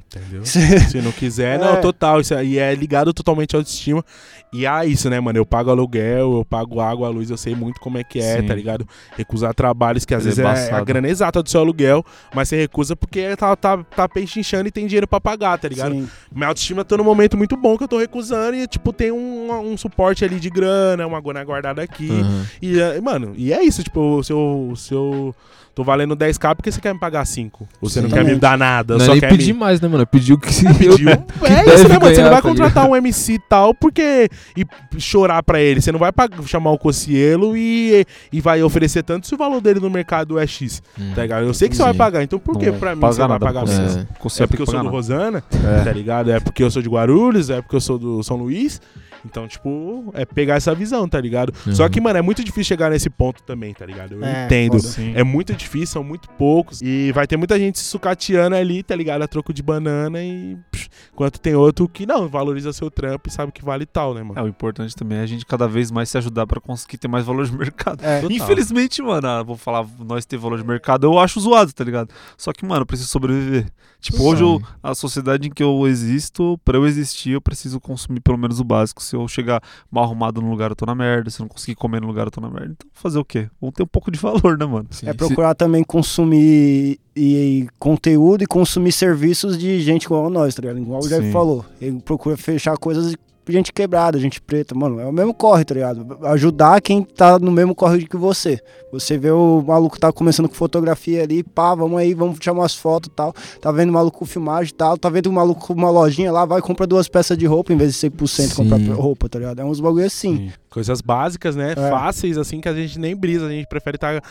Entendeu? 0.05 0.45
Se 0.45 1.01
não 1.01 1.11
quiser, 1.11 1.59
não, 1.59 1.73
É. 1.77 1.81
total. 1.81 2.19
Isso 2.21 2.33
aí 2.33 2.57
é 2.57 2.73
ligado 2.73 3.13
totalmente 3.13 3.55
à 3.55 3.59
autoestima. 3.59 4.03
E 4.51 4.65
é 4.65 4.85
isso, 4.85 5.09
né, 5.09 5.19
mano? 5.19 5.37
Eu 5.37 5.45
pago 5.45 5.69
aluguel, 5.69 6.37
eu 6.37 6.45
pago 6.45 6.79
água, 6.81 7.07
luz, 7.09 7.29
eu 7.29 7.37
sei 7.37 7.53
muito 7.53 7.79
como 7.79 7.99
é 7.99 8.03
que 8.03 8.19
é, 8.19 8.41
Sim. 8.41 8.47
tá 8.47 8.55
ligado? 8.55 8.87
Recusar 9.15 9.53
trabalhos 9.53 10.05
que 10.05 10.15
às 10.15 10.23
Ele 10.23 10.29
é 10.31 10.33
vezes 10.33 10.39
é, 10.43 10.47
a 10.47 10.51
embaçado. 10.53 10.85
grana 10.85 11.07
exata 11.07 11.43
do 11.43 11.49
seu 11.49 11.61
aluguel, 11.61 12.03
mas 12.33 12.49
você 12.49 12.57
recusa 12.61 12.95
porque 12.95 13.35
tá, 13.35 13.55
tá, 13.55 13.77
tá 13.77 14.09
pechinchando 14.09 14.67
e 14.67 14.71
tem 14.71 14.87
dinheiro 14.87 15.07
pra 15.07 15.21
pagar, 15.21 15.59
tá 15.59 15.67
ligado? 15.67 15.91
Sim. 15.93 16.09
Minha 16.31 16.47
autoestima 16.47 16.83
tá 16.83 16.97
num 16.97 17.03
momento 17.03 17.37
muito 17.37 17.55
bom 17.55 17.77
que 17.77 17.83
eu 17.83 17.87
tô 17.87 17.99
recusando 17.99 18.55
e, 18.55 18.65
tipo, 18.67 18.91
tem 18.91 19.11
um, 19.11 19.51
um 19.71 19.77
suporte 19.77 20.25
ali 20.25 20.39
de 20.39 20.49
grana, 20.49 21.05
uma 21.05 21.21
grana 21.21 21.43
guardada 21.43 21.83
aqui. 21.83 22.09
Uhum. 22.09 22.45
E, 22.59 22.79
é, 22.79 22.99
mano, 22.99 23.33
e 23.37 23.53
é 23.53 23.61
isso, 23.63 23.83
tipo, 23.83 24.23
se 24.23 24.33
eu, 24.33 24.73
se 24.75 24.93
eu 24.95 25.35
tô 25.79 25.83
valendo 25.85 26.13
10k, 26.15 26.55
porque 26.55 26.69
você 26.71 26.81
quer 26.81 26.93
me 26.93 26.99
pagar 26.99 27.25
5? 27.25 27.67
Ou 27.81 27.89
você 27.89 28.01
não 28.01 28.09
Sim. 28.09 28.15
quer 28.15 28.25
me 28.25 28.35
dar 28.35 28.57
nada? 28.57 28.95
Não 28.97 29.01
é 29.01 29.05
só 29.05 29.11
nem 29.13 29.21
quer 29.21 29.29
pedir 29.29 29.53
me... 29.53 29.59
mais, 29.59 29.79
né, 29.79 29.87
mano? 29.87 30.05
Pediu 30.05 30.37
que 30.37 30.53
se 30.53 30.65
Pediu. 30.73 31.09
eu- 31.09 31.25
É 31.45 31.73
isso, 31.75 31.87
né, 31.87 31.97
mano? 31.97 32.13
Você 32.13 32.21
não 32.21 32.29
vai 32.31 32.41
tá 32.41 32.49
contratar 32.49 32.85
um 32.89 32.95
MC 32.95 33.33
e 33.35 33.39
tal 33.39 33.73
porque. 33.73 34.27
e 34.57 34.65
chorar 34.99 35.41
pra 35.41 35.61
ele. 35.61 35.79
Você 35.81 35.91
não 35.91 35.99
vai 35.99 36.11
chamar 36.45 36.71
o 36.71 36.77
Cocielo 36.77 37.55
e, 37.55 38.05
e 38.33 38.41
vai 38.41 38.61
oferecer 38.61 39.03
tanto 39.03 39.25
se 39.27 39.33
o 39.33 39.37
valor 39.37 39.61
dele 39.61 39.79
no 39.79 39.89
mercado 39.89 40.37
é 40.37 40.45
X. 40.45 40.83
Hum. 40.99 41.13
Tá 41.15 41.21
ligado? 41.21 41.45
Eu 41.45 41.53
sei 41.53 41.69
que 41.69 41.75
você 41.77 41.83
vai 41.83 41.93
pagar, 41.93 42.23
então 42.23 42.39
por 42.39 42.57
que 42.57 42.69
Não 42.71 42.77
pra 42.79 42.93
mim 42.95 43.01
você 43.01 43.19
vai 43.19 43.27
nada 43.29 43.45
pagar 43.45 43.63
pra 43.63 43.73
menos? 43.73 43.93
você. 43.93 44.41
É. 44.41 44.43
É 44.43 44.47
porque 44.47 44.61
eu 44.61 44.65
sou 44.65 44.75
do 44.75 44.79
pagar 44.79 44.89
Rosana, 44.91 45.43
É. 45.79 45.83
tá 45.83 45.91
ligado? 45.93 46.29
É 46.31 46.39
porque 46.39 46.61
eu 46.63 46.69
sou 46.69 46.81
de 46.81 46.89
Guarulhos, 46.89 47.49
é 47.49 47.61
porque 47.61 47.75
eu 47.75 47.81
sou 47.81 47.97
do 47.97 48.21
São 48.23 48.35
Luís. 48.35 48.81
Então, 49.25 49.47
tipo, 49.47 50.11
é 50.13 50.25
pegar 50.25 50.55
essa 50.55 50.73
visão, 50.73 51.07
tá 51.07 51.19
ligado? 51.19 51.53
Uhum. 51.65 51.75
Só 51.75 51.87
que, 51.89 51.99
mano, 51.99 52.17
é 52.17 52.21
muito 52.21 52.43
difícil 52.43 52.63
chegar 52.65 52.89
nesse 52.91 53.09
ponto 53.09 53.43
também, 53.43 53.73
tá 53.73 53.85
ligado? 53.85 54.13
Eu 54.13 54.23
É, 54.23 54.45
entendo. 54.45 54.79
Sim. 54.79 55.13
É 55.15 55.23
muito 55.23 55.53
difícil, 55.53 55.87
são 55.87 56.03
muito 56.03 56.29
poucos. 56.31 56.81
E 56.81 57.11
vai 57.11 57.27
ter 57.27 57.37
muita 57.37 57.57
gente 57.59 57.77
se 57.79 57.85
sucateando 57.85 58.55
ali, 58.55 58.81
tá 58.83 58.95
ligado? 58.95 59.21
A 59.21 59.27
troco 59.27 59.53
de 59.53 59.61
banana 59.61 60.21
e. 60.23 60.57
psh, 60.71 60.89
enquanto 61.13 61.39
tem 61.39 61.55
outro 61.55 61.87
que 61.87 62.05
não, 62.05 62.27
valoriza 62.27 62.71
seu 62.73 62.89
trampo 62.89 63.27
e 63.27 63.31
sabe 63.31 63.51
que 63.51 63.63
vale 63.63 63.85
tal, 63.85 64.13
né, 64.13 64.23
mano? 64.23 64.39
É, 64.39 64.43
o 64.43 64.47
importante 64.47 64.95
também 64.95 65.17
é 65.17 65.21
a 65.21 65.25
gente 65.25 65.45
cada 65.45 65.67
vez 65.67 65.91
mais 65.91 66.09
se 66.09 66.17
ajudar 66.17 66.47
pra 66.47 66.59
conseguir 66.61 66.97
ter 66.97 67.07
mais 67.07 67.25
valor 67.25 67.45
de 67.45 67.55
mercado. 67.57 68.03
É. 68.03 68.21
Infelizmente, 68.29 69.01
mano, 69.01 69.27
ah, 69.27 69.43
vou 69.43 69.55
falar, 69.57 69.85
nós 69.99 70.25
ter 70.25 70.37
valor 70.37 70.59
de 70.59 70.65
mercado, 70.67 71.05
eu 71.05 71.19
acho 71.19 71.39
zoado, 71.39 71.73
tá 71.73 71.83
ligado? 71.83 72.09
Só 72.37 72.53
que, 72.53 72.65
mano, 72.65 72.81
eu 72.81 72.85
preciso 72.85 73.09
sobreviver. 73.09 73.65
Tipo, 73.99 74.23
hoje 74.23 74.43
eu- 74.43 74.61
a 74.81 74.95
sociedade 74.95 75.47
em 75.47 75.51
que 75.51 75.61
eu 75.61 75.85
existo, 75.85 76.57
pra 76.63 76.77
eu 76.77 76.85
existir, 76.87 77.31
eu 77.31 77.41
preciso 77.41 77.79
consumir 77.81 78.21
pelo 78.21 78.37
menos 78.37 78.59
o 78.59 78.63
básico. 78.63 79.03
Se 79.09 79.15
eu 79.15 79.27
chegar 79.27 79.61
mal 79.91 80.03
arrumado 80.03 80.41
num 80.41 80.49
lugar, 80.49 80.69
eu 80.71 80.75
tô 80.75 80.85
na 80.85 80.95
merda. 80.95 81.29
Se 81.29 81.39
eu 81.41 81.43
não 81.45 81.49
conseguir 81.49 81.75
comer 81.75 82.01
num 82.01 82.07
lugar, 82.07 82.27
eu 82.27 82.31
tô 82.31 82.39
na 82.41 82.49
merda. 82.49 82.71
Então, 82.77 82.89
fazer 82.93 83.19
o 83.19 83.25
quê? 83.25 83.49
Vamos 83.59 83.73
ter 83.75 83.83
um 83.83 83.87
pouco 83.87 84.11
de 84.11 84.17
valor, 84.19 84.57
né, 84.57 84.65
mano? 84.65 84.87
Sim. 84.91 85.07
É 85.07 85.11
Se- 85.11 85.17
procurar 85.17 85.53
também 85.55 85.83
consumir 85.83 86.99
e, 87.15 87.35
e 87.63 87.67
conteúdo 87.79 88.43
e 88.43 88.47
consumir 88.47 88.91
serviços 88.91 89.57
de 89.57 89.81
gente 89.81 90.03
igual 90.05 90.29
nós, 90.29 90.55
tá 90.55 90.61
ligado? 90.61 90.79
Igual 90.79 91.01
o 91.03 91.07
Jeff 91.07 91.31
falou. 91.31 91.65
Ele 91.81 91.99
procura 91.99 92.37
fechar 92.37 92.77
coisas 92.77 93.15
de 93.49 93.57
gente 93.57 93.73
quebrada, 93.73 94.19
gente 94.19 94.41
preta, 94.41 94.75
mano. 94.75 94.99
É 94.99 95.05
o 95.05 95.11
mesmo 95.11 95.33
corre, 95.33 95.65
tá 95.65 95.73
ligado? 95.73 96.17
Ajudar 96.27 96.81
quem 96.81 97.03
tá 97.03 97.37
no 97.39 97.51
mesmo 97.51 97.75
corre 97.75 98.05
que 98.05 98.17
você. 98.17 98.59
Você 98.91 99.17
vê 99.17 99.31
o 99.31 99.61
maluco 99.65 99.99
tá 99.99 100.11
começando 100.11 100.49
com 100.49 100.55
fotografia 100.55 101.23
ali, 101.23 101.43
pá, 101.43 101.75
vamos 101.75 101.99
aí, 101.99 102.13
vamos 102.13 102.39
tirar 102.39 102.53
umas 102.53 102.75
fotos 102.75 103.09
e 103.11 103.15
tal. 103.15 103.33
Tá 103.61 103.71
vendo 103.71 103.89
o 103.89 103.93
maluco 103.93 104.19
com 104.19 104.25
filmagem 104.25 104.71
e 104.71 104.75
tal. 104.75 104.97
Tá 104.97 105.09
vendo 105.09 105.27
o 105.27 105.33
maluco 105.33 105.67
com 105.67 105.73
uma 105.73 105.89
lojinha 105.89 106.31
lá, 106.31 106.45
vai 106.45 106.59
e 106.59 106.61
compra 106.61 106.87
duas 106.87 107.07
peças 107.07 107.37
de 107.37 107.45
roupa 107.45 107.71
em 107.73 107.77
vez 107.77 107.93
de 107.93 108.09
100% 108.09 108.55
comprar 108.55 108.79
Sim. 108.79 108.91
roupa, 108.91 109.29
tá 109.29 109.39
ligado? 109.39 109.59
É 109.59 109.65
uns 109.65 109.79
bagulho 109.79 110.05
assim. 110.05 110.51
Coisas 110.69 111.01
básicas, 111.01 111.55
né? 111.55 111.71
É. 111.71 111.89
Fáceis, 111.89 112.37
assim, 112.37 112.61
que 112.61 112.69
a 112.69 112.73
gente 112.75 112.99
nem 112.99 113.15
brisa. 113.15 113.47
A 113.47 113.49
gente 113.49 113.67
prefere 113.67 113.97
estar 113.97 114.21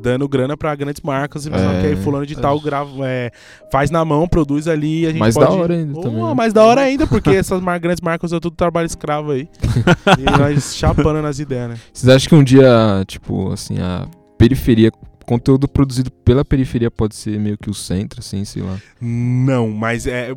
dando 0.00 0.28
grana 0.28 0.56
pra 0.56 0.74
grandes 0.76 1.02
marcas 1.02 1.44
e 1.44 1.50
pensando 1.50 1.72
É. 1.76 1.80
que 1.80 1.86
aí 1.88 1.96
fulano 1.96 2.24
de 2.24 2.36
tal 2.36 2.60
grava, 2.60 2.90
é, 3.08 3.32
faz 3.72 3.90
na 3.90 4.04
mão, 4.04 4.28
produz 4.28 4.68
ali 4.68 5.00
e 5.02 5.06
a 5.06 5.10
gente 5.10 5.18
Mais 5.18 5.34
pode... 5.34 5.46
da 5.48 5.52
hora 5.54 5.74
ainda 5.74 5.98
Oh, 5.98 6.00
também, 6.02 6.22
né? 6.24 6.34
Mais 6.34 6.52
da 6.52 6.64
hora 6.64 6.80
ainda, 6.82 7.04
porque 7.06 7.30
essas 7.30 7.60
mar- 7.60 7.80
grandes 7.80 8.00
marcas 8.00 8.32
é 8.32 8.38
tudo 8.38 8.54
trabalho 8.54 8.86
escravo 8.86 9.32
aí. 9.32 9.48
e 10.18 10.38
nós 10.38 10.76
chapando 10.76 11.20
nas 11.20 11.40
ideias, 11.40 11.70
né? 11.70 11.76
Vocês 11.92 12.08
acham 12.14 12.28
que 12.28 12.34
um 12.36 12.44
dia, 12.44 13.02
tipo, 13.06 13.50
assim, 13.52 13.78
a 13.80 14.06
periferia, 14.38 14.92
conteúdo 15.26 15.66
produzido 15.66 16.12
pela 16.12 16.44
periferia 16.44 16.90
pode 16.92 17.16
ser 17.16 17.38
meio 17.40 17.58
que 17.58 17.68
o 17.68 17.74
centro, 17.74 18.20
assim, 18.20 18.44
sei 18.44 18.62
lá? 18.62 18.78
Não, 19.00 19.68
mas 19.70 20.06
é. 20.06 20.32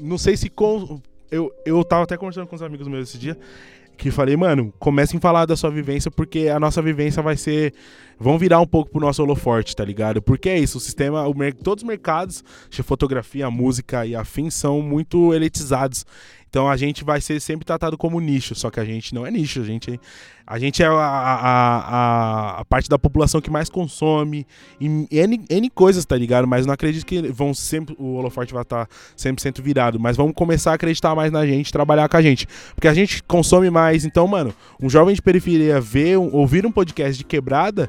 Não 0.00 0.18
sei 0.18 0.36
se. 0.36 0.48
Com, 0.50 1.00
eu, 1.30 1.52
eu 1.64 1.84
tava 1.84 2.02
até 2.02 2.16
conversando 2.16 2.48
com 2.48 2.56
os 2.56 2.62
amigos 2.62 2.88
meus 2.88 3.08
esse 3.08 3.16
dia. 3.18 3.38
Que 4.02 4.10
falei, 4.10 4.36
mano, 4.36 4.74
comecem 4.80 5.16
a 5.18 5.20
falar 5.20 5.46
da 5.46 5.54
sua 5.54 5.70
vivência, 5.70 6.10
porque 6.10 6.48
a 6.48 6.58
nossa 6.58 6.82
vivência 6.82 7.22
vai 7.22 7.36
ser. 7.36 7.72
Vão 8.18 8.36
virar 8.36 8.58
um 8.60 8.66
pouco 8.66 8.90
pro 8.90 9.00
nosso 9.00 9.22
holoforte, 9.22 9.76
tá 9.76 9.84
ligado? 9.84 10.20
Porque 10.20 10.48
é 10.48 10.58
isso, 10.58 10.78
o 10.78 10.80
sistema, 10.80 11.24
o 11.28 11.36
mer- 11.38 11.54
todos 11.54 11.84
os 11.84 11.88
mercados 11.88 12.42
de 12.68 12.82
fotografia, 12.82 13.48
música 13.48 14.04
e 14.04 14.16
afins 14.16 14.54
são 14.54 14.82
muito 14.82 15.32
elitizados. 15.32 16.04
Então 16.52 16.68
a 16.68 16.76
gente 16.76 17.02
vai 17.02 17.18
ser 17.18 17.40
sempre 17.40 17.64
tratado 17.64 17.96
como 17.96 18.20
nicho, 18.20 18.54
só 18.54 18.70
que 18.70 18.78
a 18.78 18.84
gente 18.84 19.14
não 19.14 19.26
é 19.26 19.30
nicho, 19.30 19.62
a 19.62 19.64
gente, 19.64 19.98
a 20.46 20.58
gente 20.58 20.82
é 20.82 20.86
a, 20.86 20.92
a, 20.92 21.78
a, 21.78 22.60
a 22.60 22.64
parte 22.66 22.90
da 22.90 22.98
população 22.98 23.40
que 23.40 23.50
mais 23.50 23.70
consome 23.70 24.46
em 24.78 25.08
N, 25.10 25.46
N 25.48 25.70
coisas, 25.70 26.04
tá 26.04 26.14
ligado? 26.14 26.46
Mas 26.46 26.66
não 26.66 26.74
acredito 26.74 27.06
que 27.06 27.22
vão 27.22 27.54
sempre, 27.54 27.96
o 27.98 28.16
holoforte 28.16 28.52
vai 28.52 28.64
estar 28.64 28.86
100% 29.16 29.62
virado, 29.62 29.98
mas 29.98 30.14
vamos 30.14 30.34
começar 30.34 30.72
a 30.72 30.74
acreditar 30.74 31.14
mais 31.14 31.32
na 31.32 31.46
gente, 31.46 31.72
trabalhar 31.72 32.06
com 32.06 32.18
a 32.18 32.22
gente, 32.22 32.46
porque 32.74 32.86
a 32.86 32.92
gente 32.92 33.22
consome 33.22 33.70
mais, 33.70 34.04
então, 34.04 34.28
mano, 34.28 34.52
um 34.78 34.90
jovem 34.90 35.14
de 35.14 35.22
periferia 35.22 35.80
ver, 35.80 36.18
ouvir 36.18 36.66
um 36.66 36.70
podcast 36.70 37.16
de 37.16 37.24
quebrada, 37.24 37.88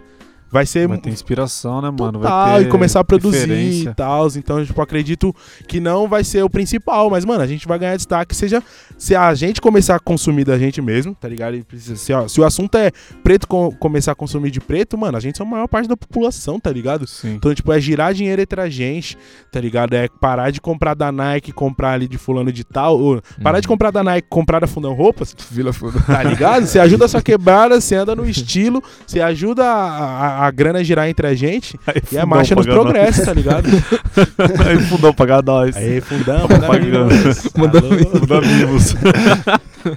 vai 0.53 0.65
ser 0.65 0.87
Vai 0.87 0.97
ter 0.99 1.09
inspiração, 1.09 1.81
né, 1.81 1.89
mano? 1.89 2.19
Total, 2.19 2.47
vai 2.51 2.61
ter 2.61 2.67
e 2.67 2.69
começar 2.71 2.99
a 2.99 3.03
produzir 3.03 3.39
referência. 3.39 3.89
e 3.89 3.93
tal. 3.93 4.27
Então, 4.35 4.63
tipo, 4.63 4.79
acredito 4.81 5.35
que 5.67 5.79
não 5.79 6.07
vai 6.07 6.23
ser 6.23 6.43
o 6.43 6.49
principal, 6.49 7.09
mas, 7.09 7.25
mano, 7.25 7.41
a 7.41 7.47
gente 7.47 7.67
vai 7.67 7.79
ganhar 7.79 7.95
destaque 7.97 8.35
seja 8.35 8.61
se 8.97 9.15
a 9.15 9.33
gente 9.33 9.59
começar 9.59 9.95
a 9.95 9.99
consumir 9.99 10.45
da 10.45 10.57
gente 10.57 10.81
mesmo, 10.81 11.15
tá 11.15 11.27
ligado? 11.27 11.59
Se, 11.77 12.13
ó, 12.13 12.27
se 12.27 12.39
o 12.39 12.45
assunto 12.45 12.75
é 12.77 12.91
preto 13.23 13.47
co- 13.47 13.71
começar 13.79 14.11
a 14.11 14.15
consumir 14.15 14.51
de 14.51 14.61
preto, 14.61 14.97
mano, 14.97 15.17
a 15.17 15.19
gente 15.19 15.41
é 15.41 15.45
a 15.45 15.47
maior 15.47 15.67
parte 15.67 15.89
da 15.89 15.97
população, 15.97 16.59
tá 16.59 16.71
ligado? 16.71 17.07
Sim. 17.07 17.33
Então, 17.33 17.53
tipo, 17.53 17.73
é 17.73 17.79
girar 17.81 18.13
dinheiro 18.13 18.41
entre 18.41 18.61
a 18.61 18.69
gente, 18.69 19.17
tá 19.51 19.59
ligado? 19.59 19.93
É 19.95 20.07
parar 20.21 20.51
de 20.51 20.61
comprar 20.61 20.93
da 20.93 21.11
Nike, 21.11 21.51
comprar 21.51 21.93
ali 21.93 22.07
de 22.07 22.17
fulano 22.17 22.51
de 22.51 22.63
tal. 22.63 22.99
Ou 22.99 23.21
parar 23.41 23.59
de 23.59 23.67
comprar 23.67 23.89
da 23.91 24.03
Nike, 24.03 24.27
comprar 24.29 24.59
da 24.59 24.67
Fundão 24.67 24.93
Roupas, 24.93 25.35
Vila 25.49 25.73
Foda. 25.73 25.99
tá 26.05 26.21
ligado? 26.23 26.65
Você 26.67 26.79
ajuda 26.79 27.05
a 27.05 27.07
sua 27.07 27.21
quebrada, 27.23 27.79
você 27.81 27.95
anda 27.95 28.15
no 28.15 28.27
estilo, 28.29 28.81
você 29.07 29.19
ajuda 29.19 29.63
a, 29.65 30.42
a, 30.42 30.42
a 30.45 30.51
grana 30.51 30.83
girar 30.83 31.07
entre 31.07 31.25
a 31.27 31.33
gente 31.33 31.79
Aí, 31.87 32.01
e 32.11 32.17
a 32.17 32.25
marcha 32.25 32.55
nos 32.55 32.65
progressos, 32.65 33.25
tá 33.25 33.33
ligado? 33.33 33.67
Aí, 34.67 34.79
fundão 34.87 35.13
pagar 35.13 35.43
nós. 35.43 35.75
Aí, 35.75 36.01
fundão, 36.01 36.47
Pagando. 36.47 37.09
manda 37.57 37.81
Manda 38.21 38.41
mimos. 38.41 38.95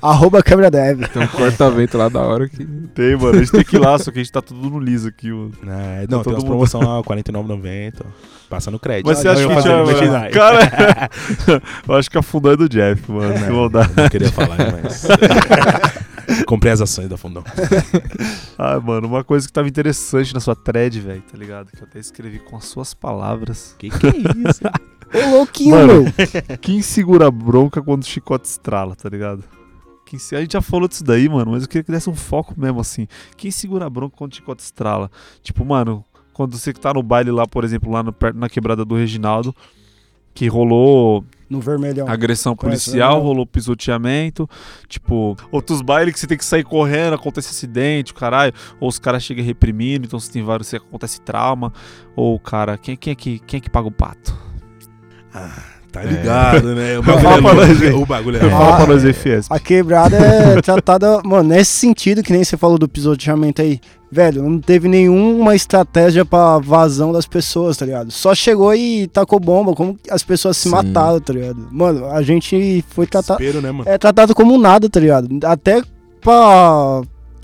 Arroba 0.03 0.42
câmera 0.42 0.70
dev. 0.70 1.03
Tem 1.12 1.22
um 1.22 1.26
corta-vento 1.26 1.97
lá 1.99 2.09
da 2.09 2.20
hora 2.20 2.49
que. 2.49 2.64
Tem, 2.94 3.16
mano. 3.16 3.36
A 3.36 3.38
gente 3.38 3.53
tem 3.53 3.64
que 3.64 3.76
ir 3.76 3.78
lá, 3.78 3.99
só 3.99 4.11
que 4.11 4.18
a 4.18 4.22
gente 4.22 4.32
tá 4.32 4.40
tudo 4.42 4.68
no 4.70 4.78
liso 4.80 5.09
aqui, 5.09 5.30
mano. 5.30 5.53
É, 5.68 6.07
não, 6.09 6.22
Todo 6.22 6.24
tem 6.24 6.32
as 6.36 6.42
mundo- 6.42 6.47
promoções 6.51 6.84
lá, 6.84 6.97
R$ 6.99 7.03
49,90. 7.05 7.92
Passa 8.49 8.70
no 8.70 8.78
crédito. 8.78 9.07
Mas 9.07 9.18
você 9.18 9.28
acha 9.28 9.40
eu 9.42 9.49
que 9.49 9.94
tinha. 9.94 10.30
Cara, 10.30 11.11
eu 11.88 11.94
acho 11.97 12.11
que 12.11 12.18
a 12.18 12.22
fundão 12.22 12.53
é 12.53 12.57
do 12.57 12.68
Jeff, 12.68 13.11
mano. 13.11 13.34
Que 13.34 13.40
Não, 13.51 13.68
não 13.68 14.09
queria 14.09 14.30
falar, 14.30 14.57
mas. 14.82 15.07
Comprei 16.47 16.72
as 16.72 16.81
ações 16.81 17.09
da 17.09 17.16
Fundão. 17.16 17.45
Ah, 18.59 18.81
mano, 18.81 19.07
uma 19.07 19.22
coisa 19.22 19.47
que 19.47 19.53
tava 19.53 19.68
interessante 19.68 20.33
na 20.33 20.41
sua 20.41 20.57
thread, 20.57 20.99
velho, 20.99 21.20
tá 21.20 21.37
ligado? 21.37 21.70
Que 21.70 21.83
eu 21.83 21.87
até 21.87 21.99
escrevi 21.99 22.39
com 22.39 22.57
as 22.57 22.64
suas 22.64 22.95
palavras. 22.95 23.77
Que 23.79 23.91
que 23.91 24.07
é 24.07 24.11
isso? 24.11 24.62
Ô, 25.12 25.37
louquinho, 25.37 25.77
Mano. 25.77 25.93
meu. 26.05 26.12
Quem 26.59 26.81
segura 26.81 27.27
a 27.27 27.31
bronca 27.31 27.83
quando 27.83 28.03
o 28.03 28.07
chicote 28.07 28.49
estrala, 28.49 28.97
tá 28.97 29.11
ligado? 29.11 29.45
Quem 30.07 30.18
se... 30.18 30.35
A 30.35 30.41
gente 30.41 30.55
já 30.55 30.62
falou 30.62 30.89
disso 30.89 31.05
daí, 31.05 31.29
mano, 31.29 31.51
mas 31.51 31.64
eu 31.64 31.68
queria 31.68 31.85
que 31.85 31.93
desse 31.93 32.09
um 32.09 32.14
foco 32.14 32.55
mesmo, 32.57 32.81
assim. 32.81 33.07
Quem 33.37 33.51
segura 33.51 33.85
a 33.85 33.91
bronca 33.91 34.16
quando 34.16 34.33
o 34.33 34.35
chicote 34.37 34.62
estrala? 34.62 35.11
Tipo, 35.43 35.66
mano, 35.66 36.03
quando 36.33 36.57
você 36.57 36.72
que 36.72 36.81
tá 36.81 36.95
no 36.95 37.03
baile 37.03 37.31
lá, 37.31 37.47
por 37.47 37.62
exemplo, 37.64 37.91
lá 37.91 38.03
no, 38.03 38.12
perto 38.12 38.39
na 38.39 38.49
quebrada 38.49 38.85
do 38.85 38.95
Reginaldo, 38.95 39.55
que 40.33 40.49
rolou 40.49 41.24
No 41.49 41.61
vermelhão. 41.61 42.09
agressão 42.09 42.57
policial, 42.57 43.18
né? 43.18 43.22
rolou 43.22 43.47
pisoteamento, 43.47 44.49
tipo, 44.88 45.36
outros 45.51 45.80
bailes 45.80 46.14
que 46.14 46.20
você 46.20 46.26
tem 46.26 46.36
que 46.36 46.44
sair 46.44 46.64
correndo, 46.64 47.14
acontece 47.14 47.51
acidente, 47.51 48.12
o 48.12 48.14
caralho, 48.14 48.53
ou 48.80 48.88
os 48.88 48.99
caras 48.99 49.22
chegam 49.22 49.44
reprimindo, 49.44 50.07
então 50.07 50.18
você 50.18 50.32
tem 50.32 50.42
vários, 50.42 50.68
você 50.68 50.76
acontece 50.76 51.20
trauma, 51.20 51.72
ou 52.16 52.38
cara, 52.40 52.76
quem, 52.76 52.97
quem, 52.97 53.12
é 53.12 53.14
que, 53.14 53.38
quem 53.38 53.59
é 53.59 53.61
que 53.61 53.70
paga 53.70 53.86
o 53.86 53.92
pato? 53.92 54.36
Tá 55.92 56.03
ligado, 56.03 56.74
né? 56.74 56.99
O 56.99 57.03
bagulho 57.03 57.61
é 57.61 57.90
louco. 57.90 58.03
O 58.03 58.07
bagulho 58.07 58.36
é 58.36 58.47
Ah, 58.47 58.51
Fala 58.51 58.76
pra 58.76 58.86
nós 58.86 59.05
é, 59.05 59.12
Fiesp. 59.12 59.51
A 59.51 59.59
quebrada 59.59 60.16
é 60.16 60.61
tratada, 60.61 61.22
mano, 61.24 61.49
nesse 61.51 61.72
sentido, 61.72 62.22
que 62.22 62.32
nem 62.32 62.44
você 62.44 62.57
falou 62.57 62.76
do 62.76 62.88
pisoteamento 62.88 63.62
aí. 63.62 63.80
Velho, 64.11 64.42
não 64.42 64.61
teve 64.61 64.88
nenhuma 64.88 65.57
estratégia 65.57 66.24
pra 66.24 66.59
vazão 66.59 67.12
das 67.12 67.26
pessoas, 67.26 67.76
tá 67.76 67.84
ligado? 67.84 68.11
Só 68.12 68.34
chegou 68.34 68.72
e 68.74 69.09
tacou 69.09 69.40
bomba, 69.40 69.74
como 69.74 69.98
as 70.09 70.22
pessoas 70.22 70.57
se 70.57 70.64
Sim. 70.64 70.70
mataram, 70.70 71.20
tá 71.20 71.32
ligado? 71.32 71.66
Mano, 71.72 72.07
a 72.07 72.22
gente 72.22 72.84
foi 72.90 73.07
tratado. 73.07 73.38
Desespero, 73.38 73.62
né, 73.66 73.72
mano? 73.72 73.88
É 73.90 73.98
tratado 73.98 74.34
como 74.34 74.57
nada, 74.59 74.88
tá 74.88 75.00
ligado? 75.00 75.28
Até 75.44 75.82
pra 76.20 77.02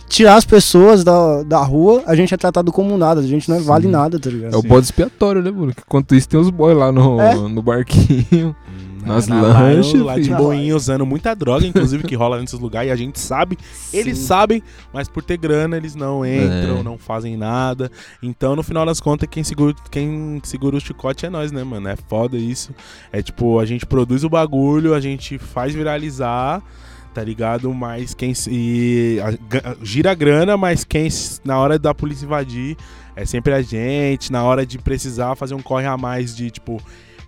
tirar 0.09 0.37
as 0.37 0.45
pessoas 0.45 1.03
da, 1.03 1.43
da 1.43 1.59
rua, 1.63 2.03
a 2.07 2.15
gente 2.15 2.35
é 2.35 2.37
tratado 2.37 2.71
como 2.71 2.97
nada, 2.99 3.21
a 3.21 3.27
gente 3.27 3.49
não 3.49 3.57
é 3.57 3.61
vale 3.61 3.87
Sim. 3.87 3.91
nada, 3.93 4.19
tá 4.21 4.31
ligado? 4.31 4.55
É 4.55 4.57
o 4.57 4.63
bode 4.63 4.85
expiatório, 4.85 5.43
né, 5.43 5.51
mano? 5.51 5.75
Que 5.75 5.83
Enquanto 5.87 6.15
isso 6.15 6.29
tem 6.29 6.39
os 6.39 6.51
boys 6.51 6.77
lá 6.77 6.93
no, 6.93 7.21
É. 7.21 7.35
no 7.35 7.63
barquinho. 7.63 8.55
Nas 9.05 9.27
Na- 9.27 9.41
lanchas, 9.41 10.01
Lá, 10.01 10.13
lá 10.15 10.19
de 10.21 10.31
boinha 10.35 10.77
usando 10.77 11.05
muita 11.05 11.35
droga, 11.35 11.67
inclusive, 11.67 12.05
que 12.05 12.15
rola 12.15 12.41
nesses 12.41 12.59
lugares. 12.59 12.89
E 12.89 12.93
a 12.93 12.97
gente 12.97 13.19
sabe, 13.19 13.59
eles 13.93 14.19
sabem, 14.19 14.63
mas 14.93 15.09
por 15.09 15.23
ter 15.23 15.37
grana, 15.37 15.77
eles 15.77 15.95
não 15.95 16.25
entram, 16.25 16.79
É. 16.79 16.83
não 16.83 16.97
fazem 16.97 17.37
nada. 17.37 17.91
Então, 18.23 18.55
no 18.57 18.63
final 18.63 18.87
das 18.87 19.01
contas, 19.01 19.29
quem 19.31 19.43
segura, 19.43 19.75
quem 19.91 20.41
segura 20.45 20.77
o 20.77 20.81
chicote 20.81 21.27
é 21.27 21.31
nós, 21.31 21.51
né, 21.53 21.65
mano? 21.65 21.89
É 21.89 21.97
foda 21.97 22.37
isso. 22.37 22.75
É 23.13 23.21
tipo, 23.23 23.59
a 23.59 23.65
gente 23.67 23.85
produz 23.87 24.25
o 24.25 24.29
bagulho, 24.29 24.95
a 24.95 25.01
gente 25.01 25.39
faz 25.39 25.75
viralizar. 25.75 26.63
Tá 27.15 27.23
ligado? 27.23 27.75
Mas 27.75 28.15
quem 28.15 28.33
se. 28.33 29.19
gira 29.83 30.13
a 30.13 30.15
grana, 30.15 30.57
mas 30.57 30.83
quem 30.83 31.09
na 31.45 31.59
hora 31.59 31.79
da 31.79 31.93
polícia 31.95 32.25
invadir 32.25 32.75
é 33.15 33.27
sempre 33.27 33.53
a 33.53 33.61
gente. 33.61 34.33
Na 34.33 34.43
hora 34.45 34.65
de 34.65 34.79
precisar 34.79 35.37
fazer 35.37 35.55
um 35.55 35.61
corre 35.61 35.85
a 35.85 35.95
mais 35.99 36.35
de 36.35 36.51
tipo. 36.51 36.81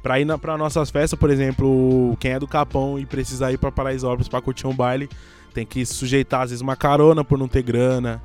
Pra 0.05 0.21
ir 0.21 0.27
na, 0.27 0.37
pra 0.37 0.59
nossas 0.59 0.91
festas, 0.91 1.19
por 1.19 1.31
exemplo, 1.31 2.15
quem 2.21 2.33
é 2.33 2.39
do 2.39 2.47
Capão 2.47 2.99
e 2.99 3.07
precisar 3.07 3.53
ir 3.53 3.57
pra 3.57 3.73
Paraisópolis 3.73 4.29
pra 4.29 4.43
curtir 4.43 4.67
um 4.67 4.77
baile, 4.77 5.09
tem 5.55 5.65
que 5.65 5.87
sujeitar, 5.87 6.43
às 6.43 6.51
vezes, 6.51 6.61
uma 6.61 6.77
carona 6.77 7.25
por 7.25 7.39
não 7.39 7.49
ter 7.49 7.63
grana, 7.63 8.23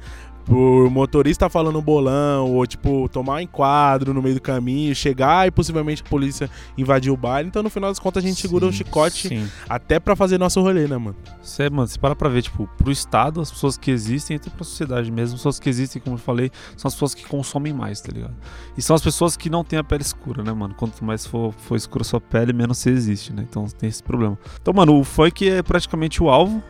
por 0.49 0.89
motorista 0.89 1.47
falando 1.47 1.79
bolão, 1.79 2.51
ou, 2.51 2.65
tipo, 2.65 3.07
tomar 3.09 3.35
um 3.35 3.39
enquadro 3.41 4.15
no 4.15 4.21
meio 4.21 4.33
do 4.33 4.41
caminho, 4.41 4.95
chegar 4.95 5.47
e 5.47 5.51
possivelmente 5.51 6.01
a 6.03 6.09
polícia 6.09 6.49
invadir 6.75 7.11
o 7.11 7.15
baile. 7.15 7.47
Então, 7.47 7.61
no 7.61 7.69
final 7.69 7.91
das 7.91 7.99
contas, 7.99 8.23
a 8.23 8.27
gente 8.27 8.41
segura 8.41 8.65
um 8.65 8.71
chicote 8.71 9.27
Sim. 9.27 9.47
até 9.69 9.99
pra 9.99 10.15
fazer 10.15 10.39
nosso 10.39 10.59
rolê, 10.59 10.87
né, 10.87 10.97
mano? 10.97 11.15
Você, 11.39 11.69
mano, 11.69 11.87
você 11.87 11.99
para 11.99 12.15
pra 12.15 12.27
ver, 12.29 12.41
tipo, 12.41 12.67
pro 12.79 12.91
Estado, 12.91 13.39
as 13.39 13.51
pessoas 13.51 13.77
que 13.77 13.91
existem, 13.91 14.35
e 14.35 14.39
até 14.39 14.49
pra 14.49 14.63
sociedade 14.63 15.11
mesmo, 15.11 15.35
as 15.35 15.41
pessoas 15.41 15.59
que 15.59 15.69
existem, 15.69 16.01
como 16.01 16.15
eu 16.15 16.19
falei, 16.19 16.49
são 16.75 16.87
as 16.89 16.95
pessoas 16.95 17.13
que 17.13 17.27
consomem 17.27 17.71
mais, 17.71 18.01
tá 18.01 18.11
ligado? 18.11 18.35
E 18.75 18.81
são 18.81 18.95
as 18.95 19.03
pessoas 19.03 19.37
que 19.37 19.51
não 19.51 19.63
têm 19.63 19.77
a 19.77 19.83
pele 19.83 20.01
escura, 20.01 20.43
né, 20.43 20.51
mano? 20.51 20.73
Quanto 20.73 21.05
mais 21.05 21.27
for, 21.27 21.53
for 21.53 21.75
escura 21.75 22.01
a 22.01 22.05
sua 22.05 22.19
pele, 22.19 22.53
menos 22.53 22.79
você 22.79 22.89
existe, 22.89 23.31
né? 23.31 23.45
Então 23.47 23.67
tem 23.67 23.87
esse 23.87 24.01
problema. 24.01 24.35
Então, 24.59 24.73
mano, 24.73 24.99
o 24.99 25.03
funk 25.03 25.47
é 25.47 25.61
praticamente 25.61 26.23
o 26.23 26.29
alvo. 26.29 26.63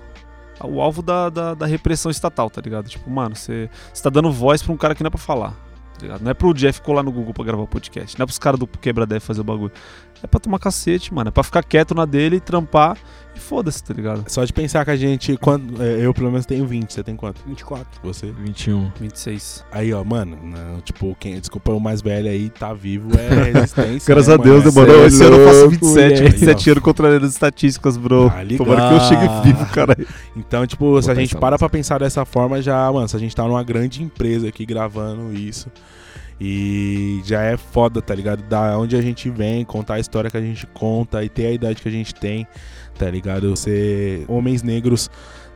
O 0.63 0.81
alvo 0.81 1.01
da, 1.01 1.29
da, 1.29 1.53
da 1.53 1.65
repressão 1.65 2.09
estatal, 2.09 2.49
tá 2.49 2.61
ligado? 2.61 2.87
Tipo, 2.87 3.09
mano, 3.09 3.35
você, 3.35 3.69
tá 4.01 4.09
dando 4.09 4.31
voz 4.31 4.61
pra 4.61 4.73
um 4.73 4.77
cara 4.77 4.93
que 4.95 5.03
não 5.03 5.07
é 5.07 5.11
pra 5.11 5.19
falar, 5.19 5.51
tá 5.93 6.01
ligado? 6.01 6.21
Não 6.21 6.31
é 6.31 6.33
pro 6.33 6.53
Jeff 6.53 6.81
colar 6.81 7.03
no 7.03 7.11
Google 7.11 7.33
pra 7.33 7.43
gravar 7.43 7.65
podcast. 7.67 8.17
Não 8.17 8.23
é 8.23 8.25
pros 8.27 8.39
caras 8.39 8.59
do 8.59 8.67
Quebra 8.67 9.05
Deve 9.05 9.21
fazer 9.21 9.41
o 9.41 9.43
bagulho. 9.43 9.71
É 10.21 10.27
pra 10.27 10.39
tomar 10.39 10.59
cacete, 10.59 11.13
mano. 11.13 11.29
É 11.29 11.31
pra 11.31 11.43
ficar 11.43 11.63
quieto 11.63 11.95
na 11.95 12.05
dele 12.05 12.37
e 12.37 12.39
trampar 12.39 12.97
e 13.35 13.39
foda-se, 13.39 13.83
tá 13.83 13.93
ligado? 13.93 14.25
Só 14.27 14.43
de 14.43 14.51
pensar 14.51 14.83
que 14.83 14.91
a 14.91 14.95
gente. 14.95 15.37
Quando, 15.37 15.81
é, 15.81 16.05
eu, 16.05 16.13
pelo 16.13 16.29
menos, 16.29 16.45
tenho 16.45 16.65
20. 16.67 16.93
Você 16.93 17.03
tem 17.03 17.15
quanto? 17.15 17.41
24. 17.47 18.01
Você? 18.03 18.31
21. 18.31 18.91
26. 18.99 19.65
Aí, 19.71 19.93
ó, 19.93 20.03
mano, 20.03 20.37
não, 20.43 20.81
tipo, 20.81 21.15
quem, 21.19 21.39
desculpa, 21.39 21.71
o 21.71 21.79
mais 21.79 22.01
velho 22.01 22.29
aí 22.29 22.49
tá 22.49 22.73
vivo 22.73 23.09
é 23.17 23.51
resistência. 23.51 24.13
Graças 24.13 24.27
né, 24.27 24.33
a 24.33 24.37
Deus, 24.37 24.63
mano? 24.65 24.71
demorou. 24.71 25.03
é 25.03 25.07
Esse 25.07 25.23
ano 25.23 25.37
eu 25.37 25.47
faço 25.47 25.59
louco, 25.59 25.71
27. 25.71 25.87
moleque. 25.87 26.21
27 26.31 26.69
anos 26.71 26.83
controlando 26.83 27.25
as 27.25 27.31
estatísticas, 27.31 27.97
bro. 27.97 28.29
Tá. 28.29 28.57
Tomara 28.57 28.89
que 28.89 28.95
eu 28.95 28.99
chegue 29.01 29.41
vivo, 29.43 29.65
cara. 29.67 29.97
Então, 30.35 30.67
tipo, 30.67 31.01
se 31.01 31.09
a 31.09 31.15
gente 31.15 31.35
para 31.35 31.57
pra 31.57 31.69
pensar 31.69 31.99
dessa 31.99 32.25
forma, 32.25 32.61
já, 32.61 32.91
mano, 32.91 33.07
se 33.07 33.15
a 33.15 33.19
gente 33.19 33.35
tá 33.35 33.43
numa 33.43 33.63
grande 33.63 34.03
empresa 34.03 34.47
aqui 34.49 34.65
gravando 34.65 35.33
isso. 35.33 35.71
E 36.39 37.21
já 37.25 37.41
é 37.41 37.57
foda, 37.57 38.01
tá 38.01 38.15
ligado? 38.15 38.43
Da 38.43 38.77
onde 38.77 38.95
a 38.95 39.01
gente 39.01 39.29
vem, 39.29 39.65
contar 39.65 39.95
a 39.95 39.99
história 39.99 40.29
que 40.29 40.37
a 40.37 40.41
gente 40.41 40.65
conta 40.67 41.23
e 41.23 41.29
ter 41.29 41.47
a 41.47 41.51
idade 41.51 41.81
que 41.81 41.89
a 41.89 41.91
gente 41.91 42.15
tem, 42.15 42.47
tá 42.97 43.09
ligado? 43.09 43.55
Ser 43.57 44.25
homens 44.27 44.63
negros 44.63 45.09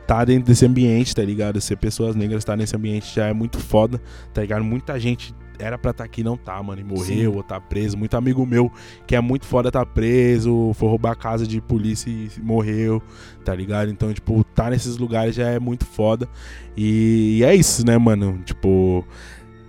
tá 0.06 0.24
dentro 0.24 0.44
desse 0.44 0.66
ambiente, 0.66 1.14
tá 1.14 1.22
ligado? 1.22 1.60
Ser 1.60 1.76
pessoas 1.76 2.14
negras 2.14 2.44
tá 2.44 2.54
nesse 2.54 2.76
ambiente 2.76 3.14
já 3.14 3.26
é 3.26 3.32
muito 3.32 3.58
foda, 3.58 4.00
tá 4.32 4.42
ligado? 4.42 4.62
Muita 4.62 5.00
gente 5.00 5.34
era 5.58 5.78
pra 5.78 5.92
estar 5.92 6.04
aqui 6.04 6.20
e 6.20 6.24
não 6.24 6.36
tá, 6.36 6.60
mano, 6.62 6.80
e 6.80 6.84
morreu 6.84 7.34
ou 7.34 7.42
tá 7.42 7.60
preso. 7.60 7.96
Muito 7.96 8.16
amigo 8.16 8.44
meu 8.44 8.70
que 9.06 9.14
é 9.14 9.20
muito 9.20 9.46
foda 9.46 9.70
tá 9.70 9.84
preso, 9.86 10.72
foi 10.74 10.88
roubar 10.88 11.12
a 11.12 11.16
casa 11.16 11.46
de 11.46 11.60
polícia 11.60 12.10
e 12.10 12.30
morreu, 12.42 13.02
tá 13.44 13.54
ligado? 13.54 13.90
Então, 13.90 14.12
tipo, 14.12 14.44
tá 14.54 14.70
nesses 14.70 14.96
lugares 14.96 15.34
já 15.34 15.48
é 15.48 15.58
muito 15.58 15.84
foda. 15.84 16.28
E, 16.76 17.38
e 17.38 17.44
é 17.44 17.54
isso, 17.54 17.86
né, 17.86 17.96
mano? 17.96 18.40
Tipo, 18.44 19.04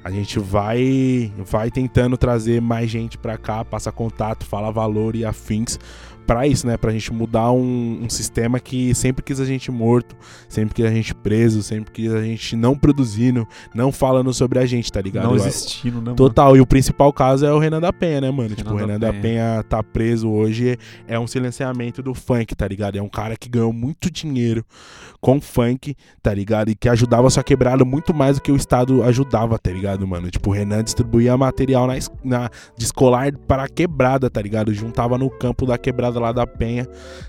a 0.05 0.11
gente 0.11 0.37
vai 0.37 1.33
vai 1.35 1.71
tentando 1.71 2.15
trazer 2.15 2.61
mais 2.61 2.91
gente 2.91 3.17
pra 3.17 3.39
cá, 3.39 3.65
passa 3.65 3.91
contato, 3.91 4.45
fala 4.45 4.71
valor 4.71 5.15
e 5.15 5.25
afins 5.25 5.79
pra 6.27 6.45
isso, 6.45 6.67
né? 6.67 6.75
Pra 6.75 6.91
gente 6.91 7.13
mudar 7.13 7.51
um, 7.51 8.01
um 8.03 8.09
sistema 8.09 8.59
que 8.59 8.93
sempre 8.93 9.23
quis 9.23 9.39
a 9.39 9.45
gente 9.45 9.71
morto, 9.71 10.15
sempre 10.49 10.75
quis 10.75 10.85
a 10.85 10.91
gente 10.91 11.15
preso, 11.15 11.63
sempre 11.63 11.91
quis 11.91 12.13
a 12.13 12.21
gente 12.21 12.55
não 12.55 12.77
produzindo, 12.77 13.47
não 13.73 13.91
falando 13.91 14.33
sobre 14.33 14.59
a 14.59 14.65
gente, 14.65 14.91
tá 14.91 15.01
ligado? 15.01 15.27
Não 15.27 15.35
existindo, 15.35 15.97
né, 15.97 16.05
mano? 16.05 16.15
Total, 16.15 16.57
e 16.57 16.61
o 16.61 16.65
principal 16.65 17.13
caso 17.13 17.45
é 17.45 17.53
o 17.53 17.59
Renan 17.59 17.79
da 17.79 17.93
Penha, 17.93 18.19
né, 18.21 18.31
mano? 18.31 18.55
tipo, 18.55 18.73
o 18.73 18.75
Renan 18.75 18.99
da 18.99 19.05
da 19.05 19.13
Penha 19.13 19.63
tá 19.67 19.83
preso 19.83 20.29
hoje, 20.29 20.77
é 21.07 21.19
um 21.19 21.27
silenciamento 21.27 22.01
do 22.01 22.13
funk, 22.13 22.55
tá 22.55 22.67
ligado? 22.67 22.97
É 22.97 23.01
um 23.01 23.09
cara 23.09 23.35
que 23.37 23.47
ganhou 23.47 23.71
muito 23.71 24.09
dinheiro 24.09 24.65
com 25.21 25.39
funk, 25.39 25.95
tá 26.21 26.33
ligado? 26.33 26.69
E 26.69 26.75
que 26.75 26.89
ajudava 26.89 27.27
a 27.27 27.29
sua 27.29 27.43
quebrada 27.43 27.85
muito 27.85 28.13
mais 28.13 28.37
do 28.37 28.41
que 28.41 28.51
o 28.51 28.55
Estado 28.55 29.03
ajudava, 29.03 29.57
tá 29.57 29.71
ligado, 29.71 30.05
mano? 30.07 30.29
Tipo, 30.29 30.49
o 30.49 30.53
Renan 30.53 30.83
distribuía 30.83 31.37
material 31.37 31.87
na, 31.87 31.95
na, 32.23 32.49
de 32.77 32.85
escolar 32.85 33.35
para 33.47 33.63
a 33.63 33.69
quebrada, 33.69 34.29
tá 34.29 34.41
ligado? 34.41 34.73
Juntava 34.73 35.17
no 35.17 35.29
campo 35.29 35.65
da 35.65 35.77
quebrada 35.77 36.14
lá 36.19 36.31
da 36.31 36.45
Penha, 36.45 36.87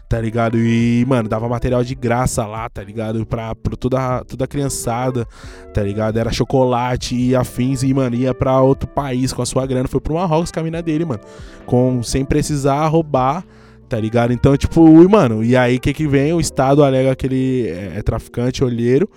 tá 0.09 0.21
ligado? 0.21 0.59
E, 0.59 1.05
mano, 1.07 1.29
dava 1.29 1.49
material 1.49 1.83
de 1.85 1.95
graça 1.95 2.47
lá, 2.47 2.69
tá 2.69 2.83
ligado? 2.83 3.25
Pra, 3.27 3.55
pra 3.55 3.77
toda, 3.77 4.25
toda 4.25 4.45
a 4.45 4.49
criançada, 4.49 5.27
tá 5.73 5.83
ligado? 5.83 6.19
Era 6.19 6.33
chocolate 6.33 7.15
e 7.15 7.35
afins 7.35 7.83
e, 7.83 7.93
mano, 7.93 8.17
ia 8.17 8.35
pra 8.35 8.61
outro 8.61 8.89
país 8.89 9.33
com 9.33 9.43
a 9.43 9.47
sua 9.47 9.67
grana. 9.67 9.89
Foi 9.89 10.01
pro 10.01 10.15
Marrocos 10.15 10.51
com 10.51 10.61
a 10.61 10.63
mina 10.63 10.83
dele, 10.83 11.05
mano. 11.05 11.21
Com, 11.65 12.03
sem 12.03 12.25
precisar 12.25 12.87
roubar, 12.87 13.45
tá 13.89 13.99
ligado? 13.99 14.33
Então, 14.33 14.57
tipo, 14.57 15.03
e, 15.03 15.09
mano, 15.09 15.45
e 15.45 15.57
aí 15.57 15.77
o 15.77 15.81
que 15.81 15.93
que 15.93 16.07
vem? 16.07 16.33
O 16.33 16.41
Estado 16.41 16.83
alega 16.83 17.15
que 17.15 17.27
ele 17.27 17.69
é, 17.69 17.99
é 17.99 18.03
traficante, 18.03 18.65
olheiro. 18.65 19.09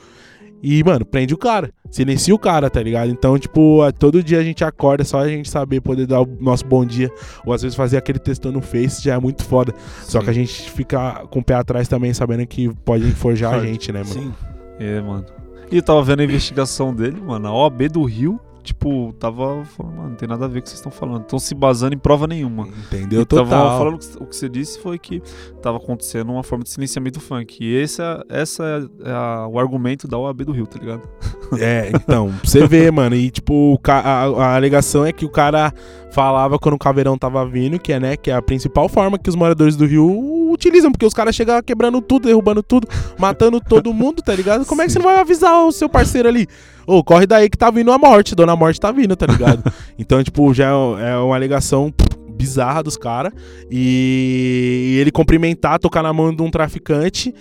E, 0.62 0.84
mano, 0.84 1.06
prende 1.06 1.34
o 1.34 1.38
cara. 1.38 1.72
Silencia 1.90 2.36
o 2.36 2.40
cara, 2.40 2.70
tá 2.70 2.82
ligado? 2.82 3.10
Então, 3.10 3.38
tipo, 3.40 3.80
todo 3.98 4.22
dia 4.22 4.40
a 4.40 4.44
gente 4.44 4.64
acorda, 4.64 5.04
só 5.04 5.20
a 5.20 5.28
gente 5.28 5.50
saber 5.50 5.82
poder 5.82 6.06
dar 6.06 6.22
o 6.22 6.38
nosso 6.40 6.66
bom 6.66 6.86
dia. 6.86 7.10
Ou 7.46 7.54
às 7.54 7.62
vezes 7.62 7.76
fazer 7.76 7.98
aquele 7.98 8.20
textão 8.20 8.52
no 8.52 8.62
Face 8.62 9.02
já 9.04 9.16
é 9.16 9.20
muito 9.20 9.44
foda. 9.44 9.74
Só 10.04 10.22
que 10.22 10.30
a 10.30 10.34
gente 10.34 10.70
fica 10.70 11.26
com 11.30 11.40
o 11.40 11.44
pé 11.44 11.56
atrás 11.56 11.88
também, 11.88 12.14
sabendo 12.14 12.46
que 12.46 12.70
pode 12.86 13.10
forjar 13.14 13.56
a 13.56 13.66
gente, 13.66 13.92
né, 13.92 14.00
mano? 14.00 14.14
Sim. 14.14 14.34
É, 14.80 15.02
mano. 15.02 15.26
E 15.72 15.78
eu 15.78 15.84
tava 15.84 16.04
vendo 16.04 16.22
a 16.22 16.24
investigação 16.24 16.94
dele, 16.94 17.20
mano. 17.22 17.48
A 17.48 17.54
OAB 17.54 17.90
do 17.90 18.04
Rio, 18.04 18.40
tipo, 18.70 19.14
tava 19.20 19.64
falando, 19.66 19.96
mano, 19.96 20.10
não 20.10 20.16
tem 20.16 20.28
nada 20.28 20.46
a 20.46 20.48
ver 20.48 20.56
com 20.56 20.60
o 20.60 20.64
que 20.64 20.70
vocês 20.70 20.80
estão 20.80 20.92
falando. 20.92 21.22
Estão 21.24 21.38
se 21.40 21.54
basando 21.54 21.94
em 21.96 21.98
prova 21.98 22.26
nenhuma. 22.28 22.68
Entendeu? 22.68 23.22
E 23.22 23.26
tava 23.26 23.44
Total. 23.44 23.78
falando 23.78 24.00
o 24.20 24.26
que 24.26 24.36
você 24.36 24.48
disse 24.48 24.80
foi 24.80 24.98
que 24.98 25.22
tava 25.62 25.78
acontecendo 25.78 26.32
uma 26.32 26.44
forma 26.44 26.64
de 26.64 26.70
silenciamento 26.70 27.20
do 27.20 27.26
funk. 27.26 27.58
E 27.64 27.76
esse 27.76 28.02
é, 28.02 28.22
essa 28.30 28.64
é 29.04 29.12
a- 29.12 29.48
o 29.48 29.60
argumento 29.60 30.08
da 30.08 30.18
OAB 30.18 30.44
do 30.46 30.52
Rio, 30.52 30.68
tá 30.68 30.80
ligado? 30.80 31.02
É, 31.60 31.90
então, 31.96 32.28
pra 32.32 32.48
você 32.48 32.68
vê, 32.68 32.92
mano. 32.92 33.16
E, 33.16 33.32
tipo, 33.32 33.80
a, 33.88 34.00
a 34.26 34.56
alegação 34.56 35.04
é 35.04 35.12
que 35.12 35.26
o 35.26 35.30
cara 35.30 35.74
falava 36.12 36.60
quando 36.60 36.76
o 36.76 36.78
caveirão 36.78 37.18
tava 37.18 37.44
vindo, 37.44 37.80
que 37.80 37.92
é, 37.92 38.00
né, 38.00 38.16
que 38.16 38.30
é 38.30 38.36
a 38.36 38.42
principal 38.42 38.88
forma 38.88 39.18
que 39.18 39.28
os 39.30 39.36
moradores 39.36 39.76
do 39.76 39.88
Rio 39.88 40.52
utilizam, 40.52 40.92
porque 40.92 41.08
os 41.08 41.14
caras 41.14 41.34
chegam 41.36 41.60
quebrando 41.64 42.02
tudo, 42.02 42.28
derrubando 42.28 42.62
tudo, 42.62 42.88
matando 43.18 43.60
todo 43.60 43.92
mundo, 43.92 44.22
tá 44.22 44.36
ligado? 44.36 44.64
Como 44.64 44.80
é 44.84 44.86
que 44.86 44.92
você 44.92 45.00
não 45.00 45.06
vai 45.08 45.18
avisar 45.20 45.66
o 45.66 45.72
seu 45.72 45.90
parceiro 45.90 46.30
ali? 46.30 46.48
Ô, 46.90 47.04
corre 47.04 47.28
daí 47.28 47.50
que 47.50 47.58
tá 47.58 47.70
vindo 47.70 47.92
a 47.92 47.98
morte, 48.00 48.34
dona 48.34 48.56
morte 48.56 48.80
tá 48.80 48.92
vindo, 48.92 49.16
tá 49.16 49.28
ligado? 49.28 49.64
então, 49.98 50.24
tipo, 50.24 50.52
já 50.54 50.72
é, 51.00 51.12
é 51.12 51.18
uma 51.18 51.36
alegação 51.36 51.94
bizarra 52.36 52.82
dos 52.82 52.98
caras. 52.98 53.32
E, 53.70 54.98
ele 55.00 55.12
cumprimentar, 55.12 55.78
tocar 55.78 56.02
na 56.02 56.12
mão 56.12 56.34
de 56.36 56.42
um 56.42 56.50
traficante. 56.50 57.34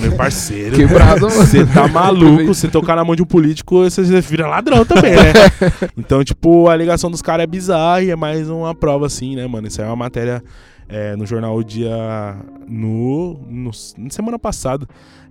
Meu 0.00 0.12
parceiro. 0.16 0.76
Quebrado, 0.76 1.22
mano. 1.22 1.30
Você 1.30 1.64
tá 1.64 1.88
maluco, 1.88 2.46
você 2.46 2.68
tocar 2.68 2.96
na 2.96 3.04
mão 3.04 3.16
de 3.16 3.22
um 3.22 3.26
político, 3.26 3.82
você 3.84 4.02
vira 4.20 4.46
ladrão 4.46 4.84
também, 4.84 5.12
né? 5.12 5.32
então, 5.96 6.22
tipo, 6.24 6.68
a 6.68 6.76
ligação 6.76 7.10
dos 7.10 7.22
caras 7.22 7.44
é 7.44 7.46
bizarra 7.46 8.02
e 8.02 8.10
é 8.10 8.16
mais 8.16 8.50
uma 8.50 8.74
prova, 8.74 9.06
assim, 9.06 9.36
né, 9.36 9.46
mano? 9.46 9.68
Isso 9.68 9.80
aí 9.80 9.86
é 9.86 9.90
uma 9.90 9.96
matéria 9.96 10.42
é, 10.88 11.16
no 11.16 11.24
jornal 11.24 11.56
O 11.56 11.64
Dia 11.64 12.36
no, 12.68 13.38
no- 13.48 13.70
na 13.98 14.10
semana 14.10 14.38
passada. 14.38 14.86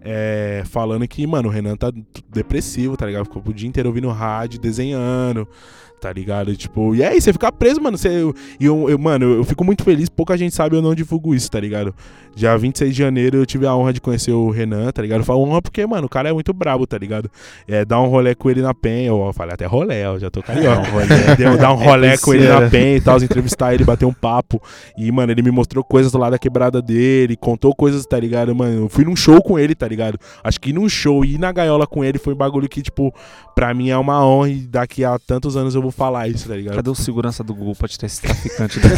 É, 0.05 0.61
falando 0.65 1.07
que, 1.07 1.25
mano, 1.25 1.49
o 1.49 1.51
Renan 1.51 1.75
tá 1.75 1.91
depressivo, 2.29 2.95
tá 2.95 3.07
ligado? 3.07 3.25
Ficou 3.25 3.41
o 3.45 3.53
dia 3.53 3.67
inteiro 3.67 3.89
ouvindo 3.89 4.07
rádio, 4.09 4.59
desenhando, 4.59 5.47
tá 5.99 6.11
ligado? 6.11 6.55
Tipo, 6.55 6.93
e 6.95 7.03
aí, 7.03 7.19
você 7.19 7.31
fica 7.33 7.51
preso, 7.51 7.81
mano. 7.81 7.97
Você, 7.97 8.09
e 8.59 8.65
eu, 8.65 8.89
eu- 8.89 8.99
mano, 8.99 9.25
eu 9.35 9.43
fico 9.43 9.63
muito 9.63 9.83
feliz, 9.83 10.09
pouca 10.09 10.37
gente 10.37 10.53
sabe, 10.55 10.75
eu 10.75 10.81
não 10.81 10.93
divulgo 10.95 11.33
isso, 11.33 11.49
tá 11.49 11.59
ligado? 11.59 11.93
Dia 12.35 12.57
26 12.57 12.91
de 12.91 12.97
janeiro 12.97 13.37
eu 13.37 13.45
tive 13.45 13.65
a 13.65 13.73
honra 13.73 13.93
de 13.93 14.01
conhecer 14.01 14.31
o 14.33 14.49
Renan, 14.49 14.91
tá 14.91 15.01
ligado? 15.01 15.21
Eu 15.21 15.25
falo 15.25 15.41
honra 15.43 15.61
porque, 15.61 15.85
mano, 15.85 16.05
o 16.05 16.09
cara 16.09 16.27
é 16.29 16.33
muito 16.33 16.51
brabo, 16.53 16.85
tá 16.85 16.97
ligado? 16.97 17.31
É, 17.65 17.85
dar 17.85 18.01
um 18.01 18.07
rolê 18.07 18.35
com 18.35 18.49
ele 18.49 18.61
na 18.61 18.73
penha, 18.73 19.07
eu 19.07 19.31
falei 19.33 19.53
até 19.53 19.65
rolê, 19.65 20.05
ó, 20.05 20.19
já 20.19 20.29
tô 20.29 20.43
carioca. 20.43 20.81
Deu, 21.37 21.57
dar 21.57 21.71
um 21.71 21.77
rolê 21.77 22.17
com 22.17 22.33
ele 22.33 22.47
na 22.47 22.69
penha 22.69 22.97
e 22.97 23.01
tal, 23.01 23.17
entrevistar 23.23 23.73
ele, 23.73 23.85
bater 23.85 24.05
um 24.05 24.13
papo. 24.13 24.61
E, 24.97 25.09
mano, 25.13 25.31
ele 25.31 25.41
me 25.41 25.49
mostrou 25.51 25.81
coisas 25.83 26.11
do 26.11 26.17
lado 26.17 26.31
da 26.31 26.37
quebrada 26.39 26.81
dele, 26.81 27.37
contou 27.37 27.73
coisas, 27.73 28.05
tá 28.05 28.19
ligado? 28.19 28.53
Mano, 28.53 28.81
eu 28.83 28.89
fui 28.89 29.05
num 29.05 29.15
show 29.15 29.41
com 29.41 29.57
ele, 29.57 29.73
tá 29.73 29.87
ligado? 29.87 30.19
Acho 30.43 30.59
que 30.59 30.71
ir 30.71 30.73
num 30.73 30.89
show 30.89 31.23
e 31.23 31.35
ir 31.35 31.37
na 31.39 31.53
gaiola 31.53 31.87
com 31.87 32.03
ele 32.03 32.17
foi 32.19 32.33
um 32.33 32.37
bagulho 32.37 32.67
que, 32.67 32.81
tipo, 32.81 33.13
pra 33.55 33.73
mim 33.73 33.89
é 33.91 33.97
uma 33.97 34.25
honra 34.25 34.49
e 34.49 34.55
daqui 34.67 35.05
a 35.05 35.17
tantos 35.17 35.55
anos 35.55 35.73
eu 35.73 35.81
vou 35.85 35.91
falar 35.91 36.27
isso, 36.27 36.47
tá 36.47 36.55
ligado? 36.55 36.75
Cadê 36.75 36.89
o 36.89 36.95
segurança 36.95 37.43
do 37.43 37.53
Google 37.53 37.75
pra 37.75 37.87
tirar 37.87 38.05
esse 38.05 38.21
traficante 38.21 38.79
daqui? 38.81 38.95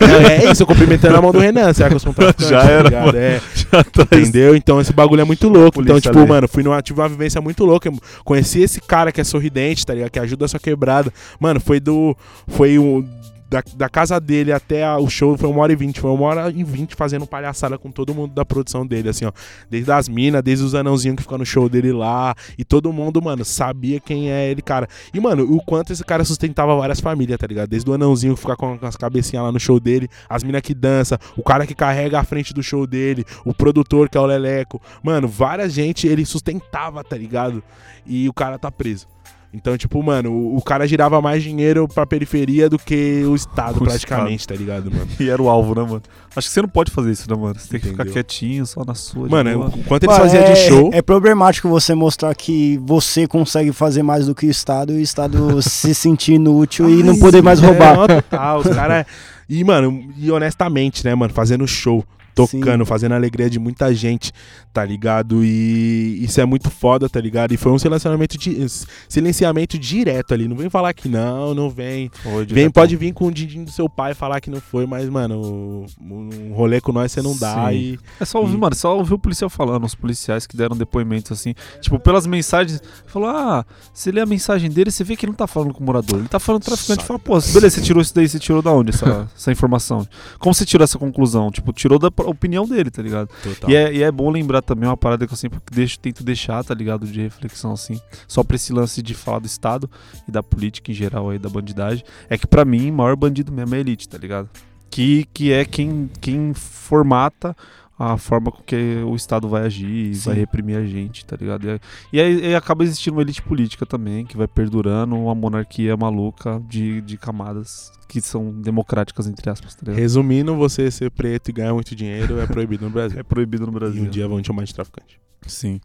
Não, 0.00 0.28
é 0.28 0.50
isso, 0.50 0.62
eu 0.62 0.66
cumprimentando 0.66 1.16
a 1.16 1.22
mão 1.22 1.32
do 1.32 1.38
Renan, 1.38 1.72
será 1.72 1.88
que 1.88 1.94
eu 1.94 2.00
sou 2.00 2.12
um 2.12 2.14
traficante? 2.14 2.50
Já 2.50 2.60
tá 2.60 2.70
era, 2.70 2.82
ligado? 2.88 3.06
mano. 3.06 3.18
É. 3.18 3.40
Já 3.54 3.84
tá 3.84 4.02
Entendeu? 4.02 4.56
Então 4.56 4.80
esse 4.80 4.92
bagulho 4.92 5.20
é 5.20 5.24
muito 5.24 5.48
louco. 5.48 5.80
Então, 5.82 6.00
tipo, 6.00 6.18
ali. 6.18 6.28
mano, 6.28 6.48
fui 6.48 6.62
numa, 6.62 6.80
tive 6.82 7.00
uma 7.00 7.08
vivência 7.08 7.40
muito 7.40 7.64
louca. 7.64 7.88
Eu 7.88 7.94
Conheci 8.24 8.60
esse 8.60 8.80
cara 8.80 9.12
que 9.12 9.20
é 9.20 9.24
sorridente, 9.24 9.84
tá 9.84 9.94
ligado? 9.94 10.10
Que 10.10 10.18
ajuda 10.18 10.44
a 10.44 10.48
sua 10.48 10.60
quebrada. 10.60 11.12
Mano, 11.38 11.60
foi 11.60 11.80
do. 11.80 12.16
Foi 12.48 12.78
um. 12.78 13.06
Da, 13.48 13.62
da 13.76 13.88
casa 13.88 14.18
dele 14.18 14.52
até 14.52 14.84
a- 14.84 14.98
o 14.98 15.08
show 15.08 15.36
foi 15.36 15.48
uma 15.48 15.60
hora 15.60 15.72
e 15.72 15.76
vinte. 15.76 16.00
Foi 16.00 16.10
uma 16.10 16.24
hora 16.24 16.50
e 16.50 16.64
vinte 16.64 16.94
fazendo 16.94 17.26
palhaçada 17.26 17.78
com 17.78 17.90
todo 17.90 18.14
mundo 18.14 18.32
da 18.34 18.44
produção 18.44 18.86
dele, 18.86 19.10
assim, 19.10 19.26
ó. 19.26 19.32
Desde 19.70 19.92
as 19.92 20.08
minas, 20.08 20.42
desde 20.42 20.64
os 20.64 20.74
anãozinhos 20.74 21.16
que 21.16 21.22
ficam 21.22 21.38
no 21.38 21.46
show 21.46 21.68
dele 21.68 21.92
lá. 21.92 22.34
E 22.58 22.64
todo 22.64 22.92
mundo, 22.92 23.22
mano, 23.22 23.44
sabia 23.44 24.00
quem 24.00 24.30
é 24.30 24.50
ele, 24.50 24.62
cara. 24.62 24.88
E, 25.12 25.20
mano, 25.20 25.44
o 25.44 25.62
quanto 25.62 25.92
esse 25.92 26.02
cara 26.02 26.24
sustentava 26.24 26.74
várias 26.74 27.00
famílias, 27.00 27.38
tá 27.38 27.46
ligado? 27.46 27.68
Desde 27.68 27.88
o 27.88 27.94
anãozinho 27.94 28.34
que 28.34 28.40
fica 28.40 28.56
com, 28.56 28.78
com 28.78 28.86
as 28.86 28.96
cabecinhas 28.96 29.44
lá 29.44 29.52
no 29.52 29.60
show 29.60 29.78
dele, 29.78 30.08
as 30.28 30.42
minas 30.42 30.62
que 30.62 30.74
dança, 30.74 31.18
o 31.36 31.42
cara 31.42 31.66
que 31.66 31.74
carrega 31.74 32.18
a 32.18 32.24
frente 32.24 32.52
do 32.52 32.62
show 32.62 32.86
dele, 32.86 33.24
o 33.44 33.54
produtor 33.54 34.08
que 34.08 34.18
é 34.18 34.20
o 34.20 34.26
Leleco. 34.26 34.80
Mano, 35.02 35.28
várias 35.28 35.72
gente 35.72 36.06
ele 36.06 36.24
sustentava, 36.24 37.04
tá 37.04 37.16
ligado? 37.16 37.62
E 38.06 38.28
o 38.28 38.32
cara 38.32 38.58
tá 38.58 38.70
preso. 38.70 39.06
Então, 39.54 39.78
tipo, 39.78 40.02
mano, 40.02 40.32
o, 40.32 40.56
o 40.56 40.62
cara 40.62 40.84
girava 40.84 41.20
mais 41.22 41.40
dinheiro 41.40 41.86
pra 41.86 42.04
periferia 42.04 42.68
do 42.68 42.76
que 42.76 43.22
o 43.24 43.36
Estado, 43.36 43.76
O 43.76 43.84
praticamente, 43.84 44.48
tá 44.48 44.54
ligado, 44.54 44.90
mano? 44.90 45.06
E 45.20 45.30
era 45.30 45.40
o 45.40 45.48
alvo, 45.48 45.76
né, 45.76 45.82
mano? 45.82 46.02
Acho 46.34 46.48
que 46.48 46.54
você 46.54 46.60
não 46.60 46.68
pode 46.68 46.90
fazer 46.90 47.12
isso, 47.12 47.30
né, 47.30 47.36
mano? 47.36 47.54
Você 47.56 47.68
tem 47.68 47.80
que 47.80 47.86
ficar 47.86 48.02
Entendeu? 48.02 48.12
quietinho, 48.14 48.66
só 48.66 48.84
na 48.84 48.94
sua. 48.94 49.28
Mano, 49.28 49.58
boa. 49.58 49.68
o 49.68 49.84
quanto 49.84 50.04
ele 50.04 50.12
fazia 50.12 50.40
é, 50.40 50.52
de 50.52 50.58
show. 50.58 50.90
É 50.92 51.00
problemático 51.00 51.68
você 51.68 51.94
mostrar 51.94 52.34
que 52.34 52.78
você 52.84 53.28
consegue 53.28 53.70
fazer 53.70 54.02
mais 54.02 54.26
do 54.26 54.34
que 54.34 54.46
o 54.46 54.50
Estado 54.50 54.92
e 54.92 54.96
o 54.96 55.00
Estado 55.00 55.62
se 55.62 55.94
sentir 55.94 56.32
inútil 56.32 56.90
e 56.90 57.04
não 57.04 57.12
Ai, 57.12 57.18
poder 57.20 57.40
mais 57.40 57.62
é, 57.62 57.66
roubar. 57.66 57.96
não, 57.96 58.06
total, 58.08 58.58
os 58.58 58.68
caras. 58.68 59.06
E, 59.46 59.62
mano, 59.62 60.10
e 60.16 60.30
honestamente, 60.30 61.04
né, 61.04 61.14
mano, 61.14 61.30
fazendo 61.30 61.68
show, 61.68 62.02
tocando, 62.34 62.84
fazendo 62.84 63.12
a 63.12 63.16
alegria 63.16 63.48
de 63.48 63.58
muita 63.58 63.94
gente, 63.94 64.32
tá 64.72 64.84
ligado? 64.84 65.44
E 65.44 66.18
isso 66.24 66.40
é 66.40 66.44
muito 66.44 66.70
foda, 66.70 67.08
tá 67.08 67.20
ligado? 67.20 67.52
E 67.52 67.56
foi 67.56 67.72
um 67.72 67.78
silenciamento, 67.78 68.36
di- 68.36 68.66
silenciamento 69.08 69.78
direto 69.78 70.34
ali. 70.34 70.48
Não 70.48 70.56
vem 70.56 70.68
falar 70.70 70.92
que 70.92 71.08
não, 71.08 71.54
não 71.54 71.70
vem. 71.70 72.10
Vem, 72.48 72.70
pode 72.70 72.96
vir 72.96 73.12
com 73.12 73.26
o 73.26 73.32
din 73.32 73.64
do 73.64 73.70
seu 73.70 73.88
pai 73.88 74.14
falar 74.14 74.40
que 74.40 74.50
não 74.50 74.60
foi, 74.60 74.86
mas, 74.86 75.08
mano, 75.08 75.86
um 76.00 76.52
rolê 76.54 76.80
com 76.80 76.92
nós 76.92 77.12
você 77.12 77.22
não 77.22 77.36
dá 77.36 77.68
Sim. 77.70 77.74
e. 77.76 77.98
É 78.20 78.24
só 78.24 78.40
ouvir, 78.40 78.54
E- 78.54 78.58
mano, 78.58 78.74
só 78.74 78.96
ouvir 78.96 79.14
o 79.14 79.18
policial 79.18 79.48
falando, 79.50 79.84
os 79.84 79.94
policiais 79.94 80.46
que 80.46 80.56
deram 80.56 80.76
depoimentos 80.76 81.32
assim. 81.32 81.54
Tipo, 81.80 81.98
pelas 81.98 82.26
mensagens, 82.26 82.80
falou: 83.06 83.28
ah, 83.28 83.64
você 83.92 84.10
lê 84.10 84.20
a 84.20 84.26
mensagem 84.26 84.70
dele, 84.70 84.90
você 84.90 85.04
vê 85.04 85.16
que 85.16 85.24
ele 85.24 85.30
não 85.32 85.36
tá 85.36 85.46
falando 85.46 85.72
com 85.72 85.82
o 85.82 85.86
morador, 85.86 86.18
ele 86.18 86.28
tá 86.28 86.38
falando 86.40 86.62
com 86.64 86.70
o 86.70 86.74
traficante. 86.74 87.04
Fala, 87.04 87.18
pô, 87.18 87.38
beleza, 87.40 87.70
você 87.76 87.80
tirou 87.82 88.02
isso 88.02 88.14
daí, 88.14 88.28
você 88.28 88.38
tirou 88.38 88.62
da 88.62 88.72
onde 88.72 88.90
essa, 88.90 89.28
essa 89.36 89.52
informação? 89.52 90.06
Como 90.38 90.54
você 90.54 90.64
tirou 90.64 90.84
essa 90.84 90.98
conclusão? 90.98 91.50
Tipo, 91.50 91.72
tirou 91.72 91.98
da 91.98 92.10
opinião 92.28 92.66
dele, 92.66 92.90
tá 92.90 93.02
ligado? 93.02 93.28
Total. 93.42 93.70
E 93.70 93.76
é, 93.76 93.94
e 93.94 94.02
é 94.02 94.10
bom 94.10 94.30
lembrar 94.30 94.62
também 94.62 94.88
uma 94.88 94.96
parada 94.96 95.26
que 95.26 95.32
eu 95.32 95.36
sempre 95.36 95.60
deixo, 95.72 95.98
tento 95.98 96.22
deixar, 96.22 96.64
tá 96.64 96.74
ligado? 96.74 97.06
De 97.06 97.20
reflexão, 97.20 97.72
assim. 97.72 98.00
Só 98.26 98.42
pra 98.42 98.56
esse 98.56 98.72
lance 98.72 99.02
de 99.02 99.14
falar 99.14 99.40
do 99.40 99.46
Estado 99.46 99.90
e 100.26 100.32
da 100.32 100.42
política 100.42 100.90
em 100.90 100.94
geral 100.94 101.30
aí, 101.30 101.38
da 101.38 101.48
bandidagem. 101.48 102.04
É 102.28 102.38
que 102.38 102.46
pra 102.46 102.64
mim, 102.64 102.90
o 102.90 102.94
maior 102.94 103.16
bandido 103.16 103.52
mesmo 103.52 103.74
é 103.74 103.78
a 103.78 103.80
elite, 103.80 104.08
tá 104.08 104.18
ligado? 104.18 104.48
Que, 104.90 105.26
que 105.34 105.52
é 105.52 105.64
quem, 105.64 106.08
quem 106.20 106.54
formata 106.54 107.56
a 107.98 108.16
forma 108.16 108.50
com 108.50 108.62
que 108.62 108.96
o 109.06 109.14
Estado 109.14 109.48
vai 109.48 109.62
agir 109.66 110.10
e 110.10 110.14
Sim. 110.14 110.26
vai 110.30 110.34
reprimir 110.38 110.76
a 110.76 110.84
gente, 110.84 111.24
tá 111.24 111.36
ligado? 111.36 111.80
E, 112.12 112.20
aí- 112.20 112.46
e 112.50 112.54
acaba 112.54 112.82
existindo 112.82 113.16
uma 113.16 113.22
elite 113.22 113.40
política 113.42 113.86
também, 113.86 114.24
que 114.26 114.36
vai 114.36 114.48
perdurando 114.48 115.14
uma 115.16 115.34
monarquia 115.34 115.96
maluca 115.96 116.60
de, 116.68 117.00
de 117.02 117.16
camadas 117.16 117.92
que 118.08 118.20
são 118.20 118.50
democráticas, 118.60 119.26
entre 119.26 119.48
aspas, 119.48 119.74
tá? 119.76 119.92
Resumindo, 119.92 120.54
você 120.56 120.90
ser 120.90 121.10
preto 121.10 121.48
e 121.50 121.52
ganhar 121.52 121.72
muito 121.72 121.94
dinheiro 121.96 122.38
é 122.40 122.46
proibido 122.46 122.84
no 122.84 122.90
Brasil. 122.90 123.18
É 123.20 123.22
proibido 123.22 123.64
no 123.66 123.72
E 123.72 123.74
Brasil. 123.74 124.02
um 124.02 124.08
dia 124.08 124.26
vão 124.28 124.40
te 124.42 124.46
chamar 124.48 124.64
de 124.64 124.74
traficante. 124.74 125.20
Sim. 125.46 125.80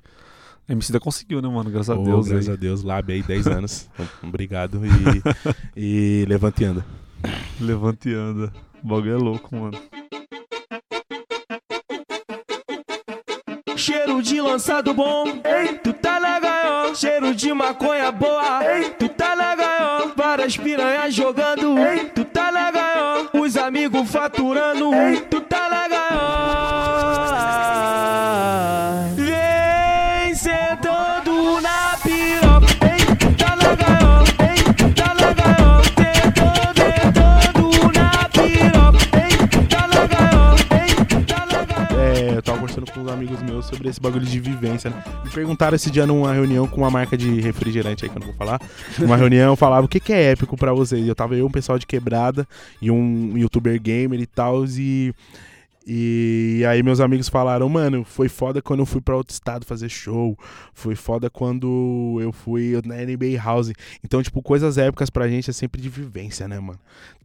A 0.67 0.71
MC 0.71 0.99
conseguiu, 0.99 1.41
né, 1.41 1.47
mano? 1.49 1.69
Graças 1.69 1.95
Ô, 1.97 2.01
a 2.01 2.03
Deus. 2.03 2.27
graças 2.27 2.47
aí. 2.49 2.53
a 2.53 2.57
Deus, 2.57 2.83
Lab 2.83 3.11
aí 3.11 3.23
10 3.23 3.47
anos. 3.47 3.89
Obrigado 4.21 4.81
e, 4.85 5.21
e 6.23 6.25
levante 6.27 6.63
e 6.63 6.65
anda. 6.65 6.85
Levanta 7.59 8.09
e 8.09 8.13
anda. 8.13 8.51
O 8.83 8.87
bagulho 8.87 9.13
é 9.13 9.17
louco, 9.17 9.55
mano. 9.55 9.77
Cheiro 13.79 14.21
de 14.21 14.41
lançado 14.41 14.93
bom, 14.93 15.23
ei, 15.41 15.75
tu 15.77 15.93
tá 15.93 16.19
na 16.19 16.37
gaiola. 16.37 16.93
Cheiro 16.93 17.33
de 17.33 17.53
maconha 17.53 18.11
boa, 18.11 18.59
ei, 18.65 18.89
tu 18.89 19.07
tá 19.07 19.37
na 19.37 19.55
gaiola. 19.55 20.11
Várias 20.17 20.57
piranhas 20.57 21.13
jogando, 21.13 21.79
ei, 21.79 22.03
tu 22.09 22.25
tá 22.25 22.51
na 22.51 22.71
gaiola. 22.71 23.29
Os 23.31 23.55
amigos 23.55 24.11
faturando, 24.11 24.93
ei, 24.93 25.21
tu 25.21 25.39
tá 25.39 25.69
na 25.69 25.87
gaiola. 25.87 27.18
Amigos 43.19 43.41
meus 43.41 43.65
sobre 43.65 43.89
esse 43.89 43.99
bagulho 43.99 44.25
de 44.25 44.39
vivência, 44.39 44.89
né? 44.89 45.03
Me 45.23 45.29
perguntaram 45.29 45.75
esse 45.75 45.91
dia 45.91 46.05
numa 46.05 46.33
reunião 46.33 46.67
com 46.67 46.77
uma 46.77 46.89
marca 46.89 47.17
de 47.17 47.41
refrigerante 47.41 48.05
aí 48.05 48.09
que 48.09 48.17
eu 48.17 48.19
não 48.19 48.27
vou 48.27 48.35
falar. 48.35 48.61
Numa 48.97 49.17
reunião, 49.17 49.51
eu 49.51 49.55
falava 49.55 49.85
o 49.85 49.89
que, 49.89 49.99
que 49.99 50.13
é 50.13 50.31
épico 50.31 50.55
pra 50.55 50.73
vocês. 50.73 51.05
Eu 51.07 51.15
tava 51.15 51.35
eu, 51.35 51.45
um 51.45 51.51
pessoal 51.51 51.77
de 51.77 51.85
quebrada 51.85 52.47
e 52.81 52.89
um 52.89 53.37
youtuber 53.37 53.79
gamer 53.81 54.19
e 54.19 54.25
tal, 54.25 54.65
e. 54.65 55.13
E 55.91 56.63
aí 56.67 56.83
meus 56.83 56.99
amigos 56.99 57.27
falaram, 57.27 57.67
mano, 57.67 58.03
foi 58.03 58.29
foda 58.29 58.61
quando 58.61 58.81
eu 58.81 58.85
fui 58.85 59.01
pra 59.01 59.15
outro 59.15 59.33
estado 59.33 59.65
fazer 59.65 59.89
show. 59.89 60.37
Foi 60.71 60.95
foda 60.95 61.31
quando 61.31 62.19
eu 62.21 62.31
fui 62.31 62.79
na 62.85 62.95
NBA 62.97 63.43
House. 63.43 63.71
Então, 64.03 64.21
tipo, 64.21 64.39
coisas 64.43 64.77
épicas 64.77 65.09
pra 65.09 65.27
gente 65.27 65.49
é 65.49 65.53
sempre 65.53 65.81
de 65.81 65.89
vivência, 65.89 66.47
né, 66.47 66.59
mano? 66.59 66.79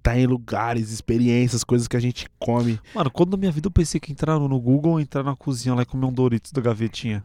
Tá 0.04 0.18
em 0.18 0.26
lugares, 0.26 0.90
experiências, 0.92 1.64
coisas 1.64 1.88
que 1.88 1.96
a 1.96 2.00
gente 2.00 2.26
come. 2.38 2.78
Mano, 2.94 3.10
quando 3.10 3.30
na 3.30 3.36
minha 3.38 3.50
vida 3.50 3.68
eu 3.68 3.70
pensei 3.70 3.98
que 3.98 4.12
entrar 4.12 4.38
no 4.38 4.60
Google, 4.60 5.00
entrar 5.00 5.22
na 5.22 5.34
cozinha 5.34 5.74
lá 5.74 5.80
e 5.80 5.86
comer 5.86 6.04
um 6.04 6.12
Doritos 6.12 6.52
da 6.52 6.60
gavetinha. 6.60 7.24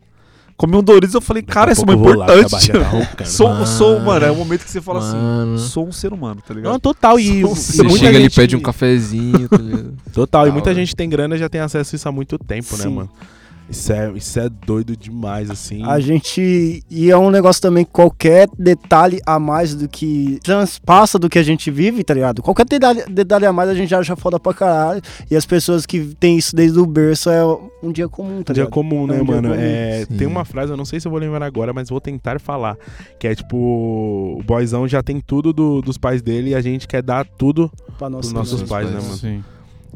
Comer 0.55 0.77
um 0.77 0.83
Doritos, 0.83 1.13
eu 1.13 1.19
falei, 1.19 1.41
Daqui 1.43 1.53
cara, 1.53 1.71
isso 1.73 1.81
é 1.83 1.85
lá, 1.85 1.93
importante. 1.93 2.71
tá 2.71 2.87
roncando. 2.87 3.29
sou, 3.29 3.65
sou, 3.65 3.93
mano, 3.95 4.05
Mano. 4.05 4.25
é 4.27 4.31
o 4.31 4.35
momento 4.35 4.63
que 4.63 4.71
você 4.71 4.79
fala 4.79 5.01
Mano. 5.01 5.55
assim, 5.55 5.67
sou 5.67 5.85
um 5.87 5.91
ser 5.91 6.13
humano, 6.13 6.41
tá 6.45 6.53
ligado? 6.53 6.71
Não, 6.71 6.79
total. 6.79 7.19
E, 7.19 7.41
Sou- 7.41 7.51
e 7.51 7.55
Você 7.55 7.83
muita 7.83 7.97
chega 7.99 8.09
ali 8.11 8.19
e 8.19 8.21
gente- 8.23 8.35
pede 8.35 8.55
um 8.55 8.61
cafezinho, 8.61 9.49
tá 9.49 9.57
ligado? 9.57 9.93
Total, 10.13 10.45
e 10.45 10.49
Da 10.49 10.53
muita 10.53 10.73
gente 10.73 10.95
tem 10.95 11.09
grana 11.09 11.35
e 11.35 11.37
já 11.39 11.49
tem 11.49 11.59
acesso 11.59 11.93
a 11.93 11.97
isso 11.97 12.07
há 12.07 12.11
muito 12.13 12.37
tempo, 12.37 12.77
né, 12.77 12.83
Sim. 12.83 12.89
mano? 12.93 13.09
Isso 13.69 13.93
é, 13.93 14.11
isso 14.15 14.39
é 14.39 14.49
doido 14.49 14.97
demais, 14.97 15.49
assim. 15.51 15.83
A 15.85 15.99
gente. 15.99 16.83
E 16.89 17.11
é 17.11 17.17
um 17.17 17.29
negócio 17.29 17.61
também 17.61 17.85
que 17.85 17.91
qualquer 17.91 18.49
detalhe 18.57 19.19
a 19.25 19.37
mais 19.37 19.75
do 19.75 19.87
que 19.87 20.39
transpassa 20.43 21.19
do 21.19 21.29
que 21.29 21.37
a 21.37 21.43
gente 21.43 21.69
vive, 21.69 22.03
tá 22.03 22.13
ligado? 22.15 22.41
Qualquer 22.41 22.65
detalhe, 22.65 23.03
detalhe 23.07 23.45
a 23.45 23.53
mais 23.53 23.69
a 23.69 23.75
gente 23.75 23.93
acha 23.93 24.15
foda 24.15 24.39
pra 24.39 24.53
caralho. 24.55 25.01
E 25.29 25.35
as 25.35 25.45
pessoas 25.45 25.85
que 25.85 26.15
têm 26.19 26.37
isso 26.37 26.55
desde 26.55 26.79
o 26.79 26.85
berço 26.87 27.29
é 27.29 27.45
um 27.83 27.91
dia 27.91 28.09
comum, 28.09 28.41
tá 28.41 28.53
dia 28.53 28.63
ligado? 28.63 28.73
comum, 28.73 29.05
né, 29.05 29.17
É 29.17 29.21
um 29.21 29.25
dia 29.25 29.35
mano? 29.35 29.49
comum. 29.49 29.59
É, 29.61 30.05
Sim. 30.09 30.17
tem 30.17 30.27
uma 30.27 30.43
frase, 30.45 30.71
eu 30.73 30.77
não 30.77 30.85
sei 30.85 30.99
se 30.99 31.07
eu 31.07 31.11
vou 31.11 31.19
lembrar 31.19 31.45
agora, 31.45 31.71
mas 31.71 31.89
vou 31.89 32.01
tentar 32.01 32.39
falar. 32.39 32.75
Que 33.19 33.27
é 33.27 33.35
tipo, 33.35 33.55
o 33.55 34.41
boyzão 34.43 34.87
já 34.87 35.03
tem 35.03 35.19
tudo 35.21 35.53
do- 35.53 35.81
dos 35.81 35.97
pais 35.97 36.21
dele 36.23 36.49
e 36.51 36.55
a 36.55 36.61
gente 36.61 36.87
quer 36.87 37.03
dar 37.03 37.23
tudo. 37.25 37.71
Pra 37.99 38.07
Os 38.07 38.13
nossa 38.13 38.33
nossos 38.33 38.51
Nossos 38.53 38.69
pais, 38.69 38.89
pais, 38.89 38.95
né, 38.95 39.01
mano? 39.07 39.17
Sim. 39.19 39.43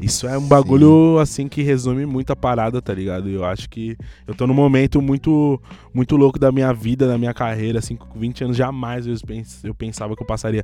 Isso 0.00 0.26
é 0.26 0.36
um 0.36 0.42
bagulho, 0.46 1.18
assim, 1.20 1.46
que 1.46 1.62
resume 1.62 2.04
muito 2.04 2.32
a 2.32 2.36
parada, 2.36 2.82
tá 2.82 2.92
ligado? 2.92 3.28
Eu 3.28 3.44
acho 3.44 3.68
que 3.70 3.96
eu 4.26 4.34
tô 4.34 4.46
num 4.46 4.52
momento 4.54 5.00
muito 5.00 5.60
muito 5.92 6.16
louco 6.16 6.38
da 6.38 6.50
minha 6.50 6.72
vida, 6.72 7.06
da 7.06 7.16
minha 7.16 7.32
carreira, 7.32 7.78
assim, 7.78 7.94
com 7.94 8.18
20 8.18 8.42
anos, 8.44 8.56
jamais 8.56 9.06
eu, 9.06 9.14
pens- 9.24 9.62
eu 9.64 9.72
pensava 9.72 10.16
que 10.16 10.22
eu 10.22 10.26
passaria. 10.26 10.62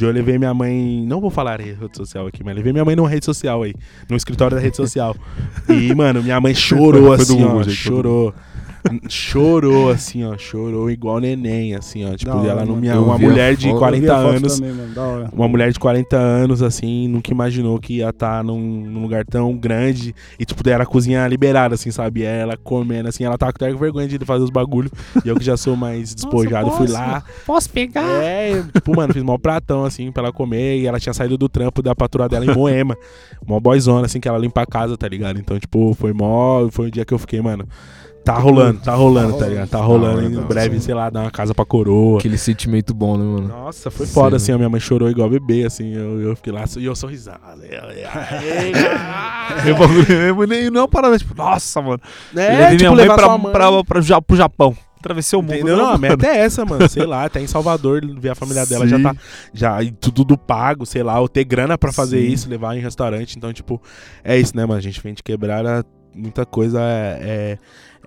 Eu 0.00 0.10
levei 0.10 0.38
minha 0.38 0.54
mãe, 0.54 1.04
não 1.06 1.20
vou 1.20 1.30
falar 1.30 1.60
rede 1.60 1.78
social 1.94 2.26
aqui, 2.26 2.42
mas 2.42 2.56
levei 2.56 2.72
minha 2.72 2.84
mãe 2.84 2.96
numa 2.96 3.08
rede 3.08 3.26
social 3.26 3.62
aí, 3.62 3.74
no 4.08 4.16
escritório 4.16 4.56
da 4.56 4.62
rede 4.62 4.76
social. 4.76 5.14
E, 5.68 5.94
mano, 5.94 6.22
minha 6.22 6.40
mãe 6.40 6.54
chorou, 6.54 7.12
assim, 7.12 7.44
ó, 7.44 7.62
chorou. 7.70 8.34
Chorou, 9.08 9.90
assim, 9.90 10.24
ó, 10.24 10.36
chorou 10.38 10.90
igual 10.90 11.18
neném, 11.20 11.74
assim, 11.74 12.04
ó. 12.04 12.16
Tipo, 12.16 12.30
Da 12.32 12.36
hora, 12.38 12.48
ela 12.50 12.60
não 12.64 12.76
mano. 12.76 12.80
me 12.80 12.90
uma 12.90 13.18
mulher 13.18 13.54
de 13.56 13.68
foto. 13.70 13.84
Eu 13.84 13.90
vi 13.90 14.06
40 14.06 14.12
a 14.14 14.22
foto 14.22 14.36
anos 14.36 14.60
também, 14.60 15.28
uma 15.32 15.48
mulher 15.48 15.72
de 15.72 15.78
40 15.78 16.16
anos, 16.16 16.62
assim, 16.62 17.08
nunca 17.08 17.30
imaginou 17.30 17.78
que 17.78 17.98
ia 17.98 18.08
estar 18.10 18.42
num, 18.42 18.58
num 18.60 19.02
lugar 19.02 19.24
tão 19.24 19.54
grande. 19.56 20.14
E, 20.38 20.44
tipo, 20.44 20.62
daí 20.62 20.74
era 20.74 20.84
a 20.84 20.86
cozinha 20.86 21.26
liberada, 21.26 21.74
assim, 21.74 21.90
sabe? 21.90 22.22
Ela 22.22 22.56
comendo, 22.56 23.08
assim, 23.08 23.24
ela 23.24 23.36
tava 23.36 23.50
até 23.50 23.72
com 23.72 23.78
vergonha 23.78 24.08
de 24.08 24.18
fazer 24.24 24.44
os 24.44 24.50
bagulhos. 24.50 24.90
e 25.24 25.28
eu 25.28 25.36
que 25.36 25.44
já 25.44 25.56
sou 25.56 25.76
mais 25.76 26.14
despojado, 26.14 26.70
fui 26.72 26.88
lá. 26.88 27.22
Posso 27.46 27.68
pegar? 27.70 28.22
É, 28.22 28.62
tipo, 28.72 28.96
mano, 28.96 29.12
fiz 29.12 29.22
mó 29.22 29.36
pratão, 29.38 29.84
assim, 29.84 30.10
pra 30.10 30.24
ela 30.24 30.32
comer. 30.32 30.78
E 30.78 30.86
ela 30.86 30.98
tinha 30.98 31.12
saído 31.12 31.36
do 31.36 31.48
trampo 31.48 31.82
da 31.82 31.94
patroa 31.94 32.28
dela 32.28 32.44
em 32.44 32.54
Moema. 32.54 32.96
mó 33.46 33.60
boyzona, 33.60 34.06
assim, 34.06 34.20
que 34.20 34.28
ela 34.28 34.38
limpa 34.38 34.62
a 34.62 34.66
casa, 34.66 34.96
tá 34.96 35.08
ligado? 35.08 35.38
Então, 35.38 35.58
tipo, 35.58 35.94
foi 35.94 36.12
mó. 36.12 36.68
Foi 36.70 36.88
o 36.88 36.90
dia 36.90 37.04
que 37.04 37.12
eu 37.14 37.18
fiquei, 37.18 37.40
mano. 37.40 37.66
Tá 38.24 38.34
rolando, 38.38 38.80
tá 38.80 38.94
rolando, 38.94 39.38
tá 39.38 39.46
ligado? 39.46 39.68
Tá 39.68 39.78
rolando. 39.78 40.22
Em 40.22 40.42
breve, 40.42 40.78
sei 40.80 40.94
lá, 40.94 41.08
dar 41.08 41.22
uma 41.22 41.30
casa 41.30 41.54
pra 41.54 41.64
coroa. 41.64 42.18
Aquele 42.18 42.36
sentimento 42.36 42.92
bom, 42.92 43.16
né, 43.16 43.24
mano? 43.24 43.48
Nossa, 43.48 43.90
foi 43.90 44.06
Sim. 44.06 44.12
foda, 44.12 44.36
assim, 44.36 44.52
a 44.52 44.56
minha 44.58 44.68
mãe 44.68 44.78
chorou 44.80 45.10
igual 45.10 45.28
bebê, 45.30 45.64
assim, 45.64 45.94
eu, 45.94 46.20
eu 46.20 46.36
fiquei 46.36 46.52
lá 46.52 46.64
e 46.76 46.84
eu 46.84 46.94
sorrisava. 46.94 47.56
Bagulho 49.78 50.46
nem 50.46 50.70
não 50.70 50.80
é 50.80 50.82
uma 50.82 50.88
parada, 50.88 51.18
tipo, 51.18 51.34
nossa, 51.34 51.80
mano. 51.80 52.00
É, 52.36 52.48
Levei 52.50 52.76
tipo, 52.76 52.92
minha 52.92 53.06
mãe 53.06 53.06
pra, 53.06 53.38
pra, 53.38 53.84
pra, 53.84 54.20
pro 54.22 54.36
Japão. 54.36 54.76
Atravessei 54.98 55.38
o 55.38 55.40
mundo. 55.42 55.54
Entendeu? 55.54 55.78
Não, 55.78 55.86
a 55.86 55.88
mano. 55.92 56.00
meta 56.00 56.26
é 56.26 56.36
essa, 56.40 56.64
mano. 56.66 56.86
Sei 56.88 57.06
lá, 57.06 57.24
até 57.24 57.40
em 57.40 57.46
Salvador, 57.46 58.02
ver 58.18 58.28
a 58.30 58.34
família 58.34 58.66
dela 58.66 58.86
já 58.86 59.00
tá. 59.00 59.14
Já, 59.52 59.82
e 59.82 59.90
tudo 59.90 60.24
do 60.24 60.36
pago, 60.36 60.84
sei 60.84 61.02
lá, 61.02 61.18
ou 61.18 61.26
ter 61.26 61.44
grana 61.44 61.78
pra 61.78 61.90
fazer 61.90 62.20
Sim. 62.20 62.32
isso, 62.32 62.50
levar 62.50 62.76
em 62.76 62.80
restaurante. 62.80 63.36
Então, 63.38 63.50
tipo, 63.50 63.80
é 64.22 64.36
isso, 64.38 64.54
né, 64.54 64.66
mano? 64.66 64.78
A 64.78 64.82
gente 64.82 65.00
vem 65.02 65.14
de 65.14 65.22
quebrar 65.22 65.64
a- 65.66 65.82
muita 66.14 66.44
coisa. 66.44 66.80
É, 66.82 67.18
é- 67.22 67.58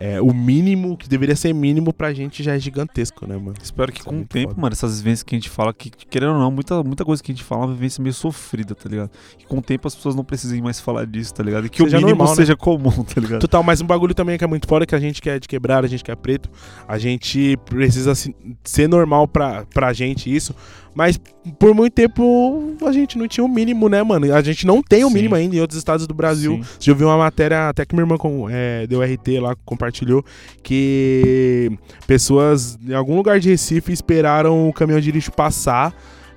é 0.05 0.21
o 0.21 0.33
mínimo 0.33 0.97
que 0.97 1.07
deveria 1.07 1.35
ser 1.35 1.53
mínimo 1.53 1.93
pra 1.93 2.13
gente 2.13 2.43
já 2.43 2.55
é 2.55 2.59
gigantesco, 2.59 3.25
né, 3.25 3.37
mano? 3.37 3.53
Espero 3.63 3.89
que 3.91 3.99
Isso 3.99 4.09
é 4.09 4.09
com 4.09 4.15
o 4.15 4.17
muito 4.19 4.29
tempo, 4.31 4.49
foda. 4.49 4.61
mano, 4.61 4.73
essas 4.73 4.97
vivências 4.99 5.23
que 5.23 5.33
a 5.33 5.37
gente 5.37 5.49
fala, 5.49 5.73
que 5.73 5.89
querendo 6.09 6.33
ou 6.33 6.39
não, 6.39 6.51
muita, 6.51 6.83
muita 6.83 7.05
coisa 7.05 7.23
que 7.23 7.31
a 7.31 7.35
gente 7.35 7.43
fala 7.45 7.61
é 7.63 7.65
uma 7.67 7.73
vivência 7.73 8.01
meio 8.01 8.13
sofrida, 8.13 8.75
tá 8.75 8.89
ligado? 8.89 9.09
E 9.39 9.45
com 9.45 9.59
o 9.59 9.61
tempo 9.61 9.87
as 9.87 9.95
pessoas 9.95 10.13
não 10.13 10.23
precisem 10.25 10.61
mais 10.61 10.79
falar 10.79 11.05
disso, 11.05 11.33
tá 11.33 11.41
ligado? 11.41 11.67
E 11.67 11.69
que 11.69 11.81
Seja 11.83 11.97
o 11.97 11.99
mínimo 12.01 12.17
normal, 12.17 12.35
né? 12.35 12.35
seja 12.35 12.55
comum, 12.57 12.91
tá 13.03 13.21
ligado? 13.21 13.39
Total, 13.39 13.63
mas 13.63 13.79
um 13.79 13.85
bagulho 13.87 14.13
também 14.13 14.37
que 14.37 14.43
é 14.43 14.47
muito 14.47 14.67
fora 14.67 14.85
que 14.85 14.93
a 14.93 14.99
gente 14.99 15.21
quer 15.21 15.39
de 15.39 15.47
quebrar, 15.47 15.85
a 15.85 15.87
gente 15.87 16.03
que 16.03 16.11
é 16.11 16.15
preto, 16.15 16.49
a 16.85 16.97
gente 16.97 17.55
precisa 17.65 18.13
se- 18.13 18.35
ser 18.63 18.89
normal 18.89 19.25
pra, 19.27 19.65
pra 19.73 19.93
gente 19.93 20.33
isso. 20.33 20.53
Mas 20.95 21.19
por 21.59 21.73
muito 21.73 21.93
tempo 21.93 22.75
a 22.85 22.91
gente 22.91 23.17
não 23.17 23.27
tinha 23.27 23.43
o 23.43 23.47
mínimo, 23.47 23.89
né, 23.89 24.01
mano? 24.03 24.33
A 24.33 24.41
gente 24.41 24.65
não 24.65 24.81
tem 24.81 25.03
o 25.03 25.07
Sim. 25.07 25.13
mínimo 25.15 25.35
ainda 25.35 25.55
em 25.55 25.59
outros 25.59 25.77
estados 25.77 26.05
do 26.05 26.13
Brasil. 26.13 26.59
Sim. 26.63 26.69
Já 26.79 26.91
ouviu 26.91 27.07
uma 27.07 27.17
matéria, 27.17 27.69
até 27.69 27.85
que 27.85 27.95
minha 27.95 28.03
irmã 28.03 28.17
com- 28.17 28.47
é, 28.49 28.85
deu 28.87 29.01
RT 29.01 29.39
lá, 29.39 29.55
compartilhou, 29.65 30.23
que 30.61 31.71
pessoas 32.07 32.77
em 32.87 32.93
algum 32.93 33.15
lugar 33.15 33.39
de 33.39 33.49
Recife 33.49 33.91
esperaram 33.91 34.69
o 34.69 34.73
caminhão 34.73 34.99
de 35.01 35.11
lixo 35.11 35.31
passar 35.31 35.93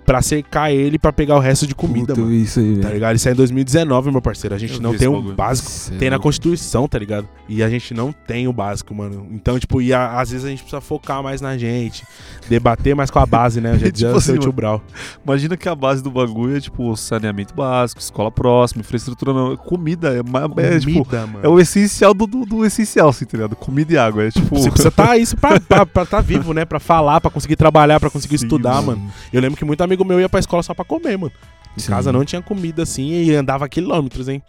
pra 0.06 0.22
cercar 0.22 0.70
ele 0.72 0.98
pra 0.98 1.12
pegar 1.12 1.34
o 1.36 1.40
resto 1.40 1.66
de 1.66 1.74
comida, 1.74 2.14
Puta, 2.14 2.20
mano. 2.20 2.32
isso 2.32 2.60
aí, 2.60 2.78
Tá 2.78 2.88
ligado? 2.90 3.16
Isso 3.16 3.28
é 3.28 3.32
em 3.32 3.34
2019, 3.34 4.10
meu 4.12 4.22
parceiro. 4.22 4.54
A 4.54 4.58
gente 4.58 4.74
Eu 4.74 4.80
não 4.80 4.96
tem 4.96 5.08
o 5.08 5.14
bagulho. 5.16 5.34
básico. 5.34 5.70
É 5.94 5.98
Tem 5.98 6.08
na. 6.10 6.18
Constituição, 6.18 6.88
tá 6.88 6.98
ligado? 6.98 7.28
E 7.48 7.62
a 7.62 7.68
gente 7.68 7.92
não 7.94 8.10
tem 8.12 8.48
o 8.48 8.52
básico, 8.52 8.94
mano. 8.94 9.26
Então, 9.30 9.58
tipo, 9.58 9.80
e 9.82 9.92
a- 9.92 10.18
às 10.20 10.30
vezes 10.30 10.44
a 10.46 10.48
gente 10.48 10.60
precisa 10.62 10.80
focar 10.80 11.22
mais 11.22 11.40
na 11.40 11.56
gente, 11.58 12.04
debater 12.48 12.94
mais 12.94 13.10
com 13.10 13.18
a 13.18 13.26
base, 13.26 13.60
né? 13.60 13.72
Eu 13.76 13.78
já 13.78 13.90
Tipo 13.90 14.16
assim, 14.18 14.32
tio 14.34 14.40
mano. 14.42 14.52
Brau. 14.52 14.82
Imagina 15.24 15.56
que 15.56 15.68
a 15.68 15.74
base 15.74 16.02
do 16.02 16.10
bagulho 16.10 16.56
é 16.56 16.60
tipo 16.60 16.96
saneamento 16.96 17.54
básico, 17.54 18.00
escola 18.00 18.30
próxima, 18.30 18.80
infraestrutura 18.80 19.32
não. 19.32 19.56
Comida 19.56 20.08
é, 20.16 20.22
ma- 20.22 20.48
é, 20.58 20.78
tipo, 20.78 21.04
Comida, 21.04 21.26
mano. 21.26 21.40
é 21.42 21.48
o 21.48 21.58
essencial 21.60 22.12
do, 22.14 22.26
do, 22.26 22.44
do 22.44 22.64
essencial, 22.64 23.08
assim, 23.10 23.24
tá 23.24 23.36
ligado? 23.36 23.56
Comida 23.56 23.92
e 23.92 23.98
água. 23.98 24.24
É 24.24 24.30
tipo. 24.30 24.56
Você 24.56 24.70
precisa 24.70 24.90
tá 24.90 25.16
isso 25.16 25.36
pra, 25.36 25.60
pra, 25.60 25.86
pra 25.86 26.06
tá 26.06 26.20
vivo, 26.20 26.52
né? 26.52 26.64
Pra 26.64 26.78
falar, 26.80 27.20
pra 27.20 27.30
conseguir 27.30 27.56
trabalhar, 27.56 27.98
pra 28.00 28.10
conseguir 28.10 28.38
Sim, 28.38 28.46
estudar, 28.46 28.82
mano. 28.82 29.10
Eu 29.32 29.40
lembro 29.40 29.56
que 29.56 29.64
muito 29.64 29.82
amigo 29.82 29.95
meu 30.04 30.20
ia 30.20 30.28
pra 30.28 30.40
escola 30.40 30.62
só 30.62 30.74
pra 30.74 30.84
comer, 30.84 31.16
mano. 31.16 31.32
Em 31.76 31.80
Sim. 31.80 31.90
casa 31.90 32.12
não 32.12 32.24
tinha 32.24 32.40
comida 32.40 32.82
assim 32.82 33.10
e 33.10 33.34
andava 33.34 33.68
quilômetros, 33.68 34.28
hein? 34.28 34.42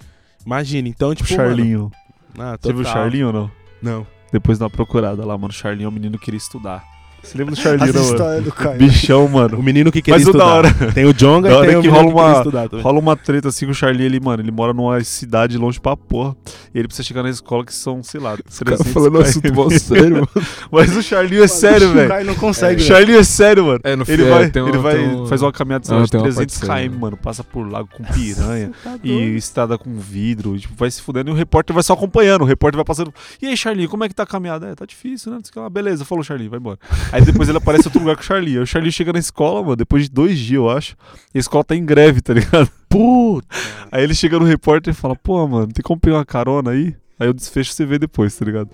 Imagina, 0.45 0.87
então, 0.87 1.09
O 1.09 1.15
tipo. 1.15 1.27
Charlinho. 1.27 1.91
Mano, 2.37 2.51
ah, 2.53 2.57
Você 2.59 2.71
viu 2.73 2.81
o. 2.81 2.85
Charlinho 2.85 3.27
ou 3.27 3.33
não? 3.33 3.51
Não. 3.81 4.07
Depois 4.31 4.57
dá 4.57 4.65
uma 4.65 4.69
procurada 4.69 5.25
lá, 5.25 5.37
mano. 5.37 5.49
O 5.49 5.53
Charlinho 5.55 5.87
é 5.87 5.89
um 5.89 5.93
menino 5.93 6.17
que 6.17 6.25
queria 6.25 6.37
estudar. 6.37 6.83
Você 7.23 7.37
lembra 7.37 7.55
do 7.55 7.61
não, 7.61 7.77
mano? 7.77 7.99
histórias 7.99 8.43
do 8.45 8.51
Caio. 8.53 8.77
Bichão, 8.77 9.25
O 9.25 9.29
mano. 9.29 9.61
menino 9.61 9.91
que 9.91 10.01
queria 10.01 10.17
Mas 10.17 10.27
o 10.27 10.31
da 10.31 10.37
estudar. 10.39 10.55
hora- 10.55 10.91
Tem 10.93 11.05
o 11.05 11.13
Jonga 11.13 11.49
Da 11.49 11.55
e 11.55 11.57
hora 11.57 11.67
tem 11.67 11.75
o 11.77 11.81
que 11.81 11.87
rola 11.89 12.03
que 12.07 12.13
uma- 12.13 12.31
estudar 12.37 12.69
também. 12.69 12.83
Rola 12.83 12.99
uma 12.99 13.15
treta 13.17 13.49
assim 13.49 13.65
com 13.65 13.71
o 13.71 13.75
Charlie, 13.75 14.05
ele, 14.05 14.19
mano, 14.21 14.41
ele 14.41 14.51
mora 14.51 14.71
numa 14.73 15.03
cidade 15.03 15.57
longe 15.57 15.77
pra 15.79 15.97
porra. 15.97 16.35
E 16.73 16.79
ele 16.79 16.87
precisa 16.87 17.05
chegar 17.05 17.23
na 17.23 17.29
escola 17.29 17.65
que 17.65 17.73
são, 17.73 18.01
sei 18.01 18.21
lá, 18.21 18.37
300 18.37 18.77
Cara, 18.77 18.93
falando 18.93 19.19
assunto 19.19 19.53
mó 19.53 19.69
sério, 19.69 20.11
mano. 20.15 20.29
Mas 20.71 20.95
o 20.95 21.03
Charlinho 21.03 21.43
é 21.43 21.47
sério, 21.47 21.89
O 21.89 21.93
velho. 21.93 22.07
Caio 22.07 22.25
não 22.25 22.33
O 22.33 22.37
consegue, 22.37 22.75
velho. 22.75 22.87
Charlinho 22.87 23.19
é 23.19 23.23
sério, 23.23 23.65
mano. 23.65 23.79
É, 23.83 23.95
no 23.95 24.05
Ele 24.07 24.23
vai, 24.23 24.43
é, 24.43 24.49
tem 24.49 24.61
um- 24.63 24.67
ele 24.69 24.77
vai 24.77 24.95
tem 24.95 25.07
um- 25.09 25.25
faz 25.27 25.41
uma 25.41 25.51
caminhada 25.51 25.83
Ah, 25.93 26.01
de 26.03 26.09
tem 26.11 26.19
uma 26.19 26.23
300 26.27 26.57
parte 26.59 26.65
séria. 26.73 26.89
km, 26.89 26.97
mano. 26.97 27.17
Passa 27.17 27.43
por 27.43 27.69
lago 27.69 27.89
com 27.91 28.03
piranha 28.05 28.71
Tá 28.83 28.95
e 29.03 29.35
estrada 29.35 29.77
com 29.77 29.97
vidro. 29.99 30.55
E, 30.55 30.59
tipo, 30.59 30.75
vai 30.77 30.89
se 30.89 31.01
fudendo 31.01 31.29
e 31.29 31.33
o 31.33 31.35
repórter 31.35 31.73
vai 31.73 31.83
só 31.83 31.91
acompanhando. 31.93 32.41
O 32.43 32.45
repórter 32.45 32.77
vai 32.77 32.85
passando. 32.85 33.13
E 33.41 33.47
aí, 33.47 33.57
Charlinho, 33.57 33.89
como 33.89 34.05
é 34.05 34.07
que 34.07 34.15
tá 34.15 34.23
a 34.23 34.27
caminhada? 34.27 34.67
É, 34.67 34.75
tá 34.75 34.85
difícil, 34.85 35.31
né? 35.31 35.39
O 35.39 35.41
que. 35.43 35.69
Beleza, 35.69 36.05
falou 36.05 36.23
Charlinho, 36.23 36.49
vai 36.49 36.59
embora. 36.59 36.77
Aí 37.11 37.23
depois 37.23 37.47
ele 37.49 37.57
aparece 37.57 37.83
em 37.83 37.87
outro 37.87 37.99
lugar 37.99 38.15
com 38.15 38.21
o 38.21 38.25
Charlinho. 38.25 38.57
Aí 38.57 38.63
o 38.63 38.67
Charlinho 38.67 38.91
chega 38.91 39.13
na 39.13 39.19
escola, 39.19 39.61
mano, 39.61 39.75
depois 39.75 40.03
de 40.03 40.09
dois 40.09 40.37
dias, 40.37 40.57
eu 40.57 40.69
acho. 40.69 40.95
E 41.33 41.37
a 41.37 41.39
escola 41.39 41.63
tá 41.63 41.75
em 41.75 41.85
greve, 41.85 42.21
tá 42.21 42.33
ligado? 42.33 42.69
Puta. 42.89 43.47
Aí 43.91 44.03
ele 44.03 44.13
chega 44.13 44.39
no 44.39 44.45
repórter 44.45 44.93
e 44.93 44.95
fala, 44.95 45.15
pô, 45.15 45.47
mano, 45.47 45.67
tem 45.67 45.83
como 45.83 45.99
pegar 45.99 46.17
uma 46.17 46.25
carona 46.25 46.71
aí? 46.71 46.95
Aí 47.19 47.27
o 47.27 47.33
desfecho 47.33 47.73
você 47.73 47.85
vê 47.85 47.97
depois, 47.97 48.35
tá 48.37 48.45
ligado? 48.45 48.69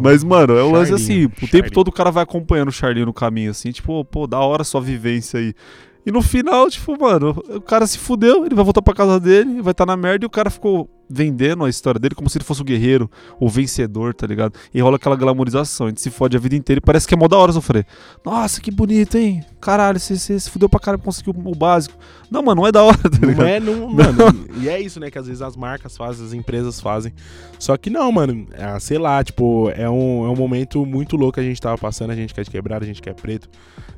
Mas, 0.00 0.24
mano, 0.24 0.56
é 0.56 0.62
o 0.62 0.70
lance 0.70 0.92
assim, 0.92 1.28
Charlinho, 1.28 1.32
o 1.42 1.48
tempo 1.48 1.70
todo 1.70 1.88
o 1.88 1.92
cara 1.92 2.10
vai 2.10 2.24
acompanhando 2.24 2.68
o 2.68 2.72
Charlinho 2.72 3.06
no 3.06 3.12
caminho, 3.12 3.50
assim, 3.50 3.70
tipo, 3.70 4.04
pô, 4.04 4.26
da 4.26 4.40
hora 4.40 4.64
sua 4.64 4.80
vivência 4.80 5.38
aí. 5.38 5.54
E 6.06 6.12
no 6.12 6.20
final, 6.20 6.68
tipo, 6.68 7.00
mano, 7.00 7.30
o 7.48 7.60
cara 7.60 7.86
se 7.86 7.98
fudeu, 7.98 8.44
ele 8.44 8.54
vai 8.54 8.64
voltar 8.64 8.82
pra 8.82 8.94
casa 8.94 9.18
dele, 9.18 9.62
vai 9.62 9.70
estar 9.70 9.86
na 9.86 9.96
merda 9.96 10.24
e 10.24 10.26
o 10.26 10.30
cara 10.30 10.50
ficou 10.50 10.88
vendendo 11.08 11.64
a 11.64 11.68
história 11.68 11.98
dele 11.98 12.14
como 12.14 12.28
se 12.28 12.38
ele 12.38 12.44
fosse 12.44 12.62
o 12.62 12.64
guerreiro, 12.64 13.10
o 13.38 13.48
vencedor, 13.48 14.14
tá 14.14 14.26
ligado? 14.26 14.54
E 14.72 14.80
rola 14.80 14.96
aquela 14.96 15.16
glamorização, 15.16 15.86
a 15.86 15.88
gente 15.90 16.00
se 16.00 16.10
fode 16.10 16.36
a 16.36 16.40
vida 16.40 16.56
inteira 16.56 16.78
e 16.78 16.80
parece 16.80 17.06
que 17.06 17.14
é 17.14 17.16
mó 17.16 17.28
da 17.28 17.36
hora 17.36 17.52
sofrer. 17.52 17.86
Nossa, 18.24 18.60
que 18.60 18.70
bonito, 18.70 19.16
hein? 19.16 19.44
Caralho, 19.60 19.98
você, 19.98 20.16
você 20.16 20.38
se 20.38 20.50
fudeu 20.50 20.68
pra 20.68 20.80
caralho 20.80 20.98
pra 20.98 21.06
conseguir 21.06 21.30
o, 21.30 21.50
o 21.50 21.54
básico. 21.54 21.96
Não, 22.30 22.42
mano, 22.42 22.62
não 22.62 22.68
é 22.68 22.72
da 22.72 22.82
hora, 22.82 22.98
tá 22.98 23.26
ligado? 23.26 23.38
Não 23.38 23.46
é, 23.46 23.60
não, 23.60 23.88
mano. 23.90 24.46
E 24.60 24.68
é 24.68 24.80
isso, 24.80 24.98
né? 24.98 25.10
Que 25.10 25.18
às 25.18 25.26
vezes 25.26 25.42
as 25.42 25.56
marcas 25.56 25.96
fazem, 25.96 26.26
as 26.26 26.32
empresas 26.32 26.80
fazem. 26.80 27.12
Só 27.58 27.76
que 27.76 27.90
não, 27.90 28.10
mano. 28.10 28.46
É, 28.52 28.78
sei 28.80 28.98
lá, 28.98 29.22
tipo, 29.22 29.70
é 29.74 29.88
um, 29.88 30.26
é 30.26 30.30
um 30.30 30.36
momento 30.36 30.84
muito 30.84 31.16
louco 31.16 31.34
que 31.34 31.40
a 31.40 31.44
gente 31.44 31.60
tava 31.60 31.78
passando. 31.78 32.10
A 32.10 32.16
gente 32.16 32.34
quer 32.34 32.44
de 32.44 32.50
quebrada, 32.50 32.84
a 32.84 32.88
gente 32.88 33.00
quer 33.00 33.14
preto. 33.14 33.48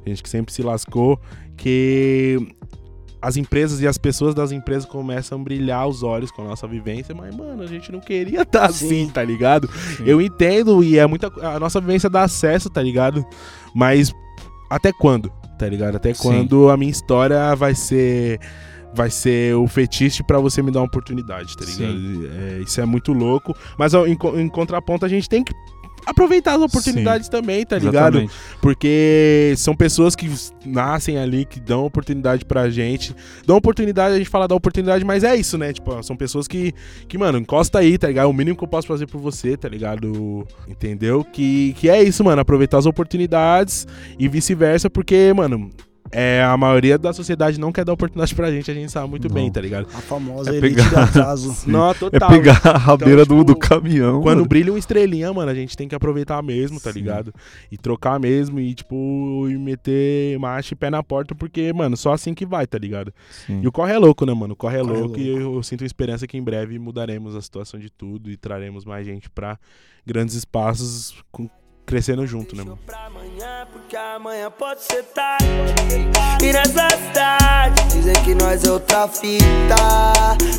A 0.05 0.09
gente 0.09 0.23
que 0.23 0.29
sempre 0.29 0.53
se 0.53 0.63
lascou. 0.63 1.21
Que 1.57 2.55
as 3.21 3.37
empresas 3.37 3.81
e 3.81 3.87
as 3.87 3.99
pessoas 3.99 4.35
das 4.35 4.53
empresas 4.53 4.85
começam 4.85 5.41
a 5.41 5.43
brilhar 5.43 5.89
os 5.89 6.03
olhos 6.03 6.31
com 6.31 6.43
a 6.43 6.45
nossa 6.45 6.67
vivência, 6.69 7.15
mas, 7.15 7.35
mano, 7.35 7.63
a 7.63 7.67
gente 7.67 7.91
não 7.91 7.99
queria 7.99 8.43
estar 8.47 8.67
assim, 8.67 9.09
tá 9.09 9.25
ligado? 9.25 9.69
Eu 10.05 10.21
entendo 10.21 10.85
e 10.85 10.99
é 10.99 11.07
muita. 11.07 11.33
A 11.45 11.59
nossa 11.59 11.81
vivência 11.81 12.09
dá 12.09 12.23
acesso, 12.23 12.71
tá 12.71 12.83
ligado? 12.83 13.27
Mas 13.75 14.15
até 14.71 14.93
quando? 14.93 15.31
Tá 15.59 15.69
ligado? 15.69 15.97
Até 15.97 16.13
Sim. 16.15 16.23
quando 16.23 16.69
a 16.71 16.77
minha 16.77 16.91
história 16.91 17.55
vai 17.55 17.75
ser. 17.75 18.39
Vai 18.95 19.11
ser 19.11 19.55
o 19.55 19.67
fetiche 19.67 20.23
pra 20.23 20.39
você 20.39 20.63
me 20.63 20.71
dar 20.71 20.81
uma 20.81 20.87
oportunidade, 20.87 21.55
tá 21.55 21.67
ligado? 21.67 22.31
É, 22.33 22.61
isso 22.63 22.81
é 22.81 22.87
muito 22.87 23.13
louco. 23.13 23.55
Mas 23.77 23.93
ó, 23.93 24.07
em, 24.07 24.17
em 24.37 24.49
contraponto, 24.49 25.05
a 25.05 25.09
gente 25.09 25.29
tem 25.29 25.45
que 25.45 25.53
aproveitar 26.07 26.55
as 26.55 26.63
oportunidades 26.63 27.29
também, 27.29 27.67
tá 27.67 27.77
ligado? 27.77 28.19
Exatamente. 28.19 28.33
Porque 28.63 29.53
são 29.57 29.75
pessoas 29.75 30.15
que 30.15 30.31
nascem 30.65 31.19
ali, 31.19 31.45
que 31.45 31.59
dão 31.59 31.85
oportunidade 31.85 32.45
pra 32.45 32.71
gente. 32.71 33.15
Dão 33.45 33.57
oportunidade, 33.57 34.15
a 34.15 34.19
gente 34.19 34.31
fala 34.31 34.47
da 34.47 34.55
oportunidade, 34.55 35.05
mas 35.05 35.25
é 35.25 35.35
isso, 35.35 35.59
né? 35.59 35.73
Tipo, 35.73 36.01
são 36.05 36.17
pessoas 36.17 36.47
que, 36.47 36.73
que, 37.09 37.19
mano, 37.19 37.39
encosta 37.39 37.81
aí, 37.81 37.99
tá 37.99 38.07
ligado? 38.07 38.27
É 38.27 38.29
o 38.29 38.33
mínimo 38.33 38.57
que 38.57 38.65
eu 38.65 38.69
posso 38.69 38.87
fazer 38.87 39.07
por 39.07 39.21
você, 39.21 39.57
tá 39.57 39.69
ligado? 39.69 40.47
Entendeu? 40.69 41.25
Que, 41.25 41.75
que 41.75 41.91
é 41.91 42.03
isso, 42.03 42.23
mano. 42.23 42.41
Aproveitar 42.41 42.79
as 42.79 42.87
oportunidades 42.87 43.87
e 44.19 44.29
vice-versa, 44.29 44.89
porque, 44.89 45.33
mano. 45.35 45.71
É, 46.19 46.43
a 46.43 46.57
maioria 46.57 46.97
da 46.97 47.13
sociedade 47.13 47.61
não 47.61 47.71
quer 47.71 47.85
dar 47.85 47.93
oportunidade 47.93 48.35
pra 48.35 48.51
gente, 48.51 48.71
a 48.71 48.75
gente 48.75 48.91
sabe 48.91 49.11
muito 49.11 49.29
Não. 49.29 49.35
bem, 49.35 49.53
tá 49.53 49.61
ligado? 49.61 49.87
A 49.95 49.99
famosa 50.01 50.51
É 50.51 50.57
elite 50.57 50.77
pegar- 50.77 51.03
atraso. 51.05 51.53
Sim. 51.53 51.71
Não, 51.71 51.91
É 51.91 51.95
total. 51.95 52.29
pegar 52.31 52.61
a 52.65 52.79
rabeira 52.79 53.25
do, 53.27 53.35
tipo, 53.39 53.45
do 53.45 53.57
caminhão. 53.57 54.23
Quando 54.23 54.39
mano. 54.39 54.49
brilha 54.49 54.73
uma 54.73 54.79
estrelinha, 54.79 55.31
mano, 55.33 55.51
a 55.51 55.55
gente 55.55 55.77
tem 55.77 55.87
que 55.87 55.95
aproveitar 55.95 56.43
mesmo, 56.43 56.81
tá 56.81 56.91
Sim. 56.93 57.01
ligado? 57.01 57.35
E 57.71 57.77
trocar 57.77 58.19
mesmo 58.19 58.59
e, 58.59 58.73
tipo, 58.75 59.47
e 59.51 59.59
meter 59.59 60.39
marcha 60.39 60.73
e 60.73 60.77
pé 60.77 60.89
na 60.89 61.03
porta, 61.03 61.35
porque, 61.35 61.73
mano, 61.73 61.97
só 61.97 62.13
assim 62.15 62.33
que 62.33 62.47
vai, 62.47 62.67
tá 62.67 62.79
ligado? 62.79 63.13
Sim. 63.47 63.61
E 63.63 63.69
o 63.69 63.73
corre 63.73 63.93
é 63.93 63.99
louco, 63.99 64.25
né, 64.25 64.33
mano? 64.33 64.55
O 64.55 64.57
corre 64.57 64.79
é 64.79 64.81
Corre 64.81 64.95
é 64.97 65.01
louco 65.01 65.19
e 65.21 65.29
eu, 65.29 65.55
eu 65.57 65.63
sinto 65.63 65.85
esperança 65.85 66.27
que 66.27 66.39
em 66.39 66.43
breve 66.43 66.79
mudaremos 66.79 67.37
a 67.37 67.43
situação 67.43 67.79
de 67.79 67.91
tudo 67.91 68.31
e 68.31 68.37
traremos 68.39 68.85
mais 68.87 69.05
gente 69.07 69.29
pra 69.29 69.59
grandes 70.07 70.35
espaços 70.35 71.15
com- 71.31 71.51
crescendo 71.87 72.27
junto, 72.27 72.57
né, 72.57 72.65
mano? 72.65 72.79
pra 72.85 73.07
amanhã, 73.07 73.67
porque 73.73 73.97
amanhã 73.97 74.51
pode 74.51 74.83
ser 74.83 75.05
tarde. 75.05 75.47
E 76.43 76.53
nessa 76.53 76.89
cidade, 76.91 77.85
dizem 77.93 78.15
que 78.25 78.35
nós 78.35 78.65
é 78.65 78.71
outra 78.71 79.07
fita. 79.07 79.77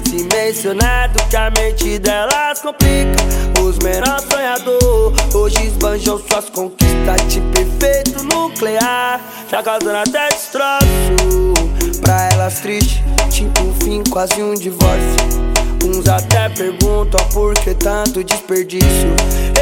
Se 0.06 0.28
mencionado 0.34 1.20
que 1.30 1.36
a 1.36 1.52
mente 1.52 2.00
delas 2.00 2.62
complica. 2.62 3.18
Os 3.62 3.78
menores 3.80 4.24
sonhador, 4.32 5.14
hoje 5.36 5.68
esbanjam 5.68 6.18
suas 6.18 6.50
conquistas. 6.50 7.22
Tipo 7.28 7.60
efeito 7.60 8.24
nuclear, 8.24 9.22
já 9.52 9.62
causando 9.62 9.98
até 9.98 10.30
destroço. 10.30 12.02
Pra 12.02 12.30
elas 12.32 12.62
triste, 12.62 13.04
tipo 13.30 13.62
um 13.64 13.74
fim, 13.82 14.04
quase 14.10 14.42
um 14.42 14.54
divórcio. 14.54 15.47
Uns 15.86 16.08
até 16.08 16.50
perguntam 16.50 17.28
por 17.30 17.54
que 17.56 17.74
tanto 17.74 18.24
desperdício. 18.24 19.10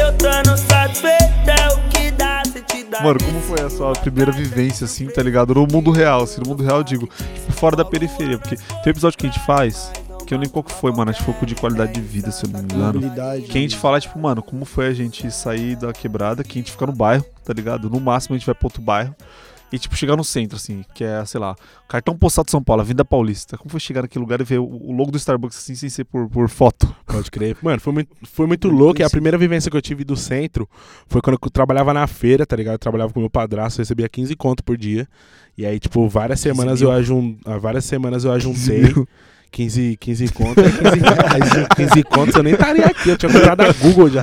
Eu 0.00 0.12
tô 0.16 0.50
no 0.50 0.56
satisfeito, 0.56 1.50
é 1.50 1.68
o 1.68 1.88
que 1.88 2.10
dá 2.10 2.42
sentido. 2.44 2.96
Mano, 3.02 3.18
como 3.22 3.40
foi 3.40 3.60
a 3.60 3.70
sua 3.70 3.92
primeira 3.92 4.32
vivência, 4.32 4.84
assim, 4.84 5.06
tá 5.06 5.22
ligado? 5.22 5.54
No 5.54 5.66
mundo 5.66 5.90
real, 5.90 6.22
assim, 6.22 6.40
no 6.40 6.48
mundo 6.48 6.62
real, 6.64 6.78
eu 6.78 6.84
digo, 6.84 7.06
tipo, 7.06 7.52
fora 7.52 7.76
da 7.76 7.84
periferia. 7.84 8.38
Porque 8.38 8.56
tem 8.56 8.86
um 8.86 8.90
episódio 8.90 9.18
que 9.18 9.26
a 9.26 9.30
gente 9.30 9.44
faz, 9.44 9.92
que 10.26 10.34
eu 10.34 10.38
nem 10.38 10.48
qual 10.48 10.64
que 10.64 10.72
foi, 10.72 10.90
mano, 10.92 11.10
acho 11.10 11.24
que 11.24 11.32
foi 11.32 11.46
de 11.46 11.54
qualidade 11.54 11.92
de 11.92 12.00
vida, 12.00 12.30
se 12.30 12.44
eu 12.44 12.50
não 12.50 12.60
me 12.60 12.72
engano. 12.72 13.00
Que 13.42 13.58
a 13.58 13.60
gente 13.60 13.76
fala, 13.76 14.00
tipo, 14.00 14.18
mano, 14.18 14.42
como 14.42 14.64
foi 14.64 14.86
a 14.88 14.92
gente 14.92 15.30
sair 15.30 15.76
da 15.76 15.92
quebrada, 15.92 16.42
que 16.42 16.58
a 16.58 16.60
gente 16.60 16.72
fica 16.72 16.86
no 16.86 16.92
bairro, 16.92 17.24
tá 17.44 17.52
ligado? 17.52 17.88
No 17.90 18.00
máximo 18.00 18.34
a 18.34 18.38
gente 18.38 18.46
vai 18.46 18.54
pra 18.54 18.66
outro 18.66 18.82
bairro. 18.82 19.14
E, 19.72 19.78
tipo, 19.78 19.96
chegar 19.96 20.16
no 20.16 20.22
centro, 20.22 20.56
assim, 20.56 20.84
que 20.94 21.02
é, 21.02 21.24
sei 21.24 21.40
lá, 21.40 21.56
cartão 21.88 22.16
postal 22.16 22.44
de 22.44 22.52
São 22.52 22.62
Paulo, 22.62 22.82
a 22.82 22.84
Vinda 22.84 23.04
Paulista. 23.04 23.58
Como 23.58 23.68
foi 23.68 23.80
chegar 23.80 24.02
naquele 24.02 24.22
lugar 24.22 24.40
e 24.40 24.44
ver 24.44 24.58
o, 24.58 24.92
logo 24.92 25.10
do 25.10 25.16
Starbucks, 25.16 25.58
assim, 25.58 25.74
sem 25.74 25.88
ser 25.88 26.04
por, 26.04 26.28
por 26.28 26.48
foto? 26.48 26.94
Pode 27.04 27.30
crer. 27.30 27.56
Mano, 27.60 27.80
foi 27.80 27.92
muito, 27.92 28.16
foi 28.22 28.46
muito 28.46 28.68
louco. 28.68 29.00
E 29.00 29.04
a 29.04 29.10
primeira 29.10 29.36
vivência 29.36 29.70
que 29.70 29.76
eu 29.76 29.82
tive 29.82 30.04
do 30.04 30.16
centro 30.16 30.68
foi 31.08 31.20
quando 31.20 31.38
eu 31.42 31.50
trabalhava 31.50 31.92
na 31.92 32.06
feira, 32.06 32.46
tá 32.46 32.54
ligado? 32.54 32.74
Eu 32.74 32.78
trabalhava 32.78 33.12
com 33.12 33.18
meu 33.18 33.30
padrasto, 33.30 33.80
eu 33.80 33.82
recebia 33.82 34.08
15 34.08 34.36
conto 34.36 34.62
por 34.62 34.76
dia. 34.76 35.08
E 35.58 35.66
aí, 35.66 35.80
tipo, 35.80 36.08
várias 36.08 36.38
semanas 36.38 36.80
eu 36.80 36.92
ajun... 36.92 37.36
várias 37.60 37.84
semanas 37.84 38.24
eu 38.24 38.30
ajuntei. 38.32 38.94
15, 39.50 39.96
15 39.98 40.28
conto, 40.28 40.60
é 40.60 40.64
15 40.64 40.80
reais. 40.80 41.68
15 41.76 42.02
contos, 42.04 42.34
eu 42.34 42.42
nem 42.42 42.52
estaria 42.52 42.86
aqui. 42.86 43.08
Eu 43.08 43.16
tinha 43.16 43.32
comprado 43.32 43.62
a 43.62 43.72
Google 43.72 44.10
já. 44.10 44.22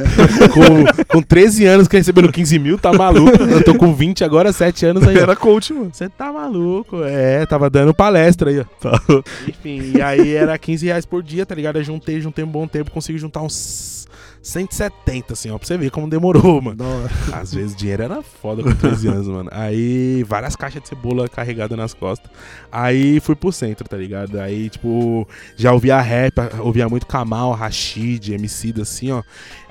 Com, 0.54 1.06
com 1.08 1.22
13 1.22 1.66
anos 1.66 1.88
que 1.88 1.98
recebendo 1.98 2.32
15 2.32 2.60
mil, 2.60 2.78
tá 2.78 2.94
maluco. 2.94 3.42
Eu 3.44 3.64
tô 3.64 3.76
com 3.76 3.94
20 3.94 4.24
agora, 4.24 4.54
7 4.54 4.86
anos 4.86 5.08
aí. 5.08 5.18
Era 5.18 5.36
coach, 5.36 5.74
mano. 5.74 5.90
Você 5.92 6.08
tá 6.10 6.32
maluco? 6.32 7.04
É, 7.04 7.46
tava 7.46 7.70
dando 7.70 7.94
palestra 7.94 8.50
aí, 8.50 8.60
ó. 8.60 8.64
Tá. 8.80 9.02
Enfim, 9.48 9.94
e 9.96 10.02
aí 10.02 10.34
era 10.36 10.58
15 10.58 10.86
reais 10.86 11.06
por 11.06 11.24
dia, 11.24 11.46
tá 11.46 11.56
ligado? 11.56 11.78
Eu 11.78 11.84
juntei, 11.84 12.22
juntei 12.22 12.44
um 12.44 12.48
bom 12.48 12.68
tempo, 12.68 12.92
consegui 12.92 13.18
juntar 13.18 13.42
uns 13.42 14.08
170, 14.44 15.32
assim, 15.32 15.50
ó, 15.50 15.58
pra 15.58 15.66
você 15.66 15.78
ver 15.78 15.90
como 15.90 16.10
demorou, 16.10 16.60
mano. 16.62 16.84
Às 17.32 17.54
vezes 17.54 17.74
o 17.74 17.78
dinheiro 17.78 18.04
era 18.04 18.22
foda 18.22 18.62
com 18.62 18.76
13 18.76 19.08
anos, 19.08 19.28
mano. 19.28 19.50
Aí, 19.54 20.22
várias 20.24 20.54
caixas 20.54 20.82
de 20.82 20.90
cebola 20.90 21.30
carregadas 21.30 21.78
nas 21.78 21.94
costas. 21.94 22.30
Aí 22.70 23.22
fui 23.22 23.36
pro 23.36 23.54
centro, 23.54 23.88
tá 23.88 23.96
ligado? 23.96 24.38
Aí, 24.40 24.70
tipo, 24.70 25.26
já 25.56 25.72
ouvia 25.72 26.00
rap, 26.02 26.34
ouvia 26.60 26.90
muito 26.90 27.08
Kamal, 27.08 27.54
Rashid, 27.54 28.34
MC, 28.34 28.74
assim, 28.82 29.12
ó. 29.12 29.24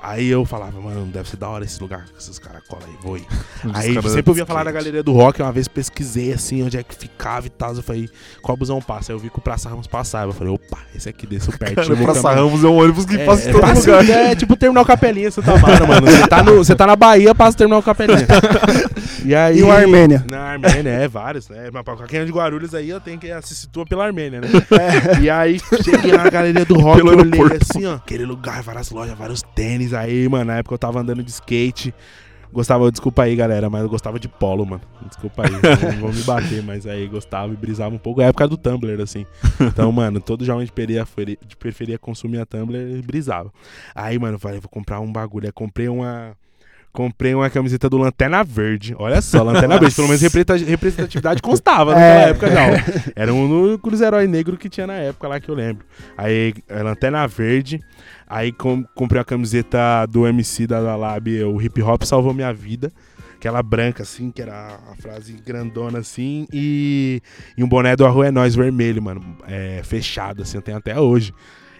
Aí 0.05 0.27
eu 0.27 0.43
falava, 0.43 0.81
mano, 0.81 1.05
deve 1.05 1.29
ser 1.29 1.37
da 1.37 1.47
hora 1.47 1.63
esse 1.63 1.81
lugar 1.81 2.03
que 2.03 2.19
esses 2.19 2.37
caras 2.37 2.61
colam 2.67 2.85
aí, 2.85 2.93
vou 3.01 3.15
ir. 3.17 3.25
Aí 3.73 3.93
sempre 4.09 4.29
ouvia 4.31 4.45
falar 4.45 4.65
da 4.65 4.71
galeria 4.71 5.01
do 5.01 5.13
rock, 5.13 5.41
uma 5.41 5.51
vez 5.51 5.65
pesquisei 5.69 6.33
assim 6.33 6.61
onde 6.61 6.77
é 6.77 6.83
que 6.83 6.93
ficava 6.93 7.47
e 7.47 7.49
tal. 7.49 7.73
Eu 7.73 7.81
falei, 7.81 8.09
qual 8.41 8.57
busão 8.57 8.81
passa? 8.81 9.13
Aí 9.13 9.15
eu 9.15 9.19
vi 9.19 9.29
que 9.29 9.39
o 9.39 9.41
Praça 9.41 9.69
Ramos 9.69 9.87
passava. 9.87 10.29
Eu 10.31 10.33
falei, 10.35 10.53
opa, 10.53 10.77
esse 10.93 11.07
aqui 11.07 11.25
desceu 11.25 11.53
pertinho. 11.57 11.87
Cara, 11.87 11.95
vou 11.95 12.05
Praça. 12.05 12.33
Ramos 12.33 12.63
é 12.63 12.67
um 12.67 12.77
ônibus 12.81 13.05
que 13.05 13.15
É, 13.15 13.25
passa 13.25 13.45
em 13.45 13.49
é, 13.49 13.51
todo 13.53 13.61
passa- 13.61 13.97
lugar. 14.01 14.09
É 14.09 14.35
tipo 14.35 14.57
terminal 14.57 14.83
Capelinha, 14.85 15.31
Santa 15.31 15.57
Mara, 15.57 15.87
mano. 15.87 16.05
Você 16.05 16.27
tá, 16.27 16.43
no, 16.43 16.55
você 16.57 16.75
tá 16.75 16.85
na 16.85 16.97
Bahia, 16.97 17.33
passa 17.33 17.55
o 17.55 17.57
terminal 17.59 17.81
Capelinha. 17.81 18.27
E 19.25 19.33
aí. 19.33 19.59
E 19.59 19.63
o 19.63 19.71
Armênia? 19.71 20.25
Na 20.29 20.39
Armênia, 20.51 20.89
é, 20.89 21.07
vários, 21.07 21.47
né? 21.47 21.69
Mas 21.71 21.83
pra 21.83 21.95
quem 22.07 22.19
é 22.19 22.25
de 22.25 22.31
Guarulhos 22.31 22.75
aí, 22.75 22.89
eu 22.89 22.99
tenho 22.99 23.17
que 23.17 23.31
assistir 23.31 23.67
tua 23.67 23.85
pela 23.85 24.05
Armênia, 24.05 24.41
né? 24.41 24.47
E 25.21 25.29
aí, 25.29 25.61
cheguei 25.81 26.11
na 26.11 26.29
galeria 26.29 26.65
do 26.65 26.75
rock, 26.77 26.97
Pelo 26.97 27.13
eu 27.13 27.19
olhei 27.19 27.57
assim, 27.61 27.85
ó. 27.85 27.95
Aquele 27.95 28.25
lugar, 28.25 28.61
várias 28.61 28.89
lojas, 28.91 29.17
vários 29.17 29.41
tênis. 29.55 29.92
Aí, 29.93 30.27
mano, 30.27 30.45
na 30.45 30.57
época 30.57 30.75
eu 30.75 30.79
tava 30.79 30.99
andando 30.99 31.23
de 31.23 31.31
skate. 31.31 31.93
Gostava, 32.53 32.91
desculpa 32.91 33.23
aí, 33.23 33.35
galera, 33.35 33.67
mas 33.67 33.81
eu 33.81 33.89
gostava 33.89 34.19
de 34.19 34.27
polo, 34.27 34.63
mano. 34.63 34.81
Desculpa 35.07 35.41
aí, 35.43 35.51
não 35.93 36.01
vão 36.01 36.13
me 36.13 36.21
bater, 36.21 36.61
mas 36.63 36.85
aí 36.85 37.07
gostava 37.07 37.51
e 37.51 37.57
brisava 37.57 37.95
um 37.95 37.97
pouco. 37.97 38.21
É 38.21 38.25
a 38.25 38.27
época 38.27 38.47
do 38.47 38.55
Tumblr, 38.55 39.01
assim. 39.01 39.25
Então, 39.59 39.91
mano, 39.91 40.21
todo 40.21 40.45
jovem 40.45 40.63
de 40.63 40.71
periferia, 40.71 41.37
de 41.47 41.57
periferia 41.57 41.97
consumia 41.97 42.45
Tumblr 42.45 42.77
e 42.77 43.01
brisava. 43.01 43.51
Aí, 43.95 44.19
mano, 44.19 44.35
eu 44.35 44.39
falei, 44.39 44.59
vou 44.59 44.69
comprar 44.69 44.99
um 44.99 45.11
bagulho. 45.11 45.47
Aí 45.47 45.51
comprei 45.51 45.89
uma. 45.89 46.37
Comprei 46.93 47.33
uma 47.33 47.49
camiseta 47.49 47.89
do 47.89 47.97
Lanterna 47.97 48.43
Verde. 48.43 48.95
Olha 48.99 49.19
só, 49.19 49.41
Lanterna 49.41 49.79
Verde. 49.79 49.95
Pelo 49.95 50.07
menos 50.07 50.21
representa- 50.21 50.55
representatividade 50.57 51.41
constava 51.41 51.95
naquela 51.95 52.21
É. 52.27 52.29
época, 52.29 52.49
não. 52.51 53.11
Era 53.15 53.33
um 53.33 53.63
único 53.69 53.89
dos 53.89 53.99
heróis 53.99 54.29
negros 54.29 54.59
que 54.59 54.69
tinha 54.69 54.85
na 54.85 54.93
época 54.93 55.27
lá 55.27 55.39
que 55.39 55.49
eu 55.49 55.55
lembro. 55.55 55.83
Aí, 56.15 56.53
é, 56.69 56.83
Lanterna 56.83 57.27
Verde. 57.27 57.79
Aí 58.27 58.51
com- 58.51 58.83
comprei 58.95 59.19
a 59.19 59.25
camiseta 59.25 60.05
do 60.05 60.27
MC 60.27 60.67
da 60.67 60.81
da 60.83 60.95
Lab, 60.95 61.43
o 61.45 61.59
hip 61.59 61.81
hop 61.81 62.03
salvou 62.03 62.31
minha 62.33 62.53
vida. 62.53 62.91
Aquela 63.35 63.61
branca, 63.63 64.03
assim, 64.03 64.31
que 64.31 64.41
era 64.41 64.79
a 64.91 64.95
frase 65.01 65.33
grandona, 65.45 65.97
assim. 65.99 66.47
E, 66.53 67.21
e 67.57 67.63
um 67.63 67.67
boné 67.67 67.95
do 67.95 68.05
Arroio 68.05 68.27
é 68.27 68.31
Nós 68.31 68.55
vermelho, 68.55 69.01
mano. 69.01 69.21
É, 69.47 69.81
fechado, 69.83 70.43
assim, 70.43 70.57
eu 70.57 70.61
tenho 70.61 70.77
até 70.77 70.97
hoje. 70.99 71.33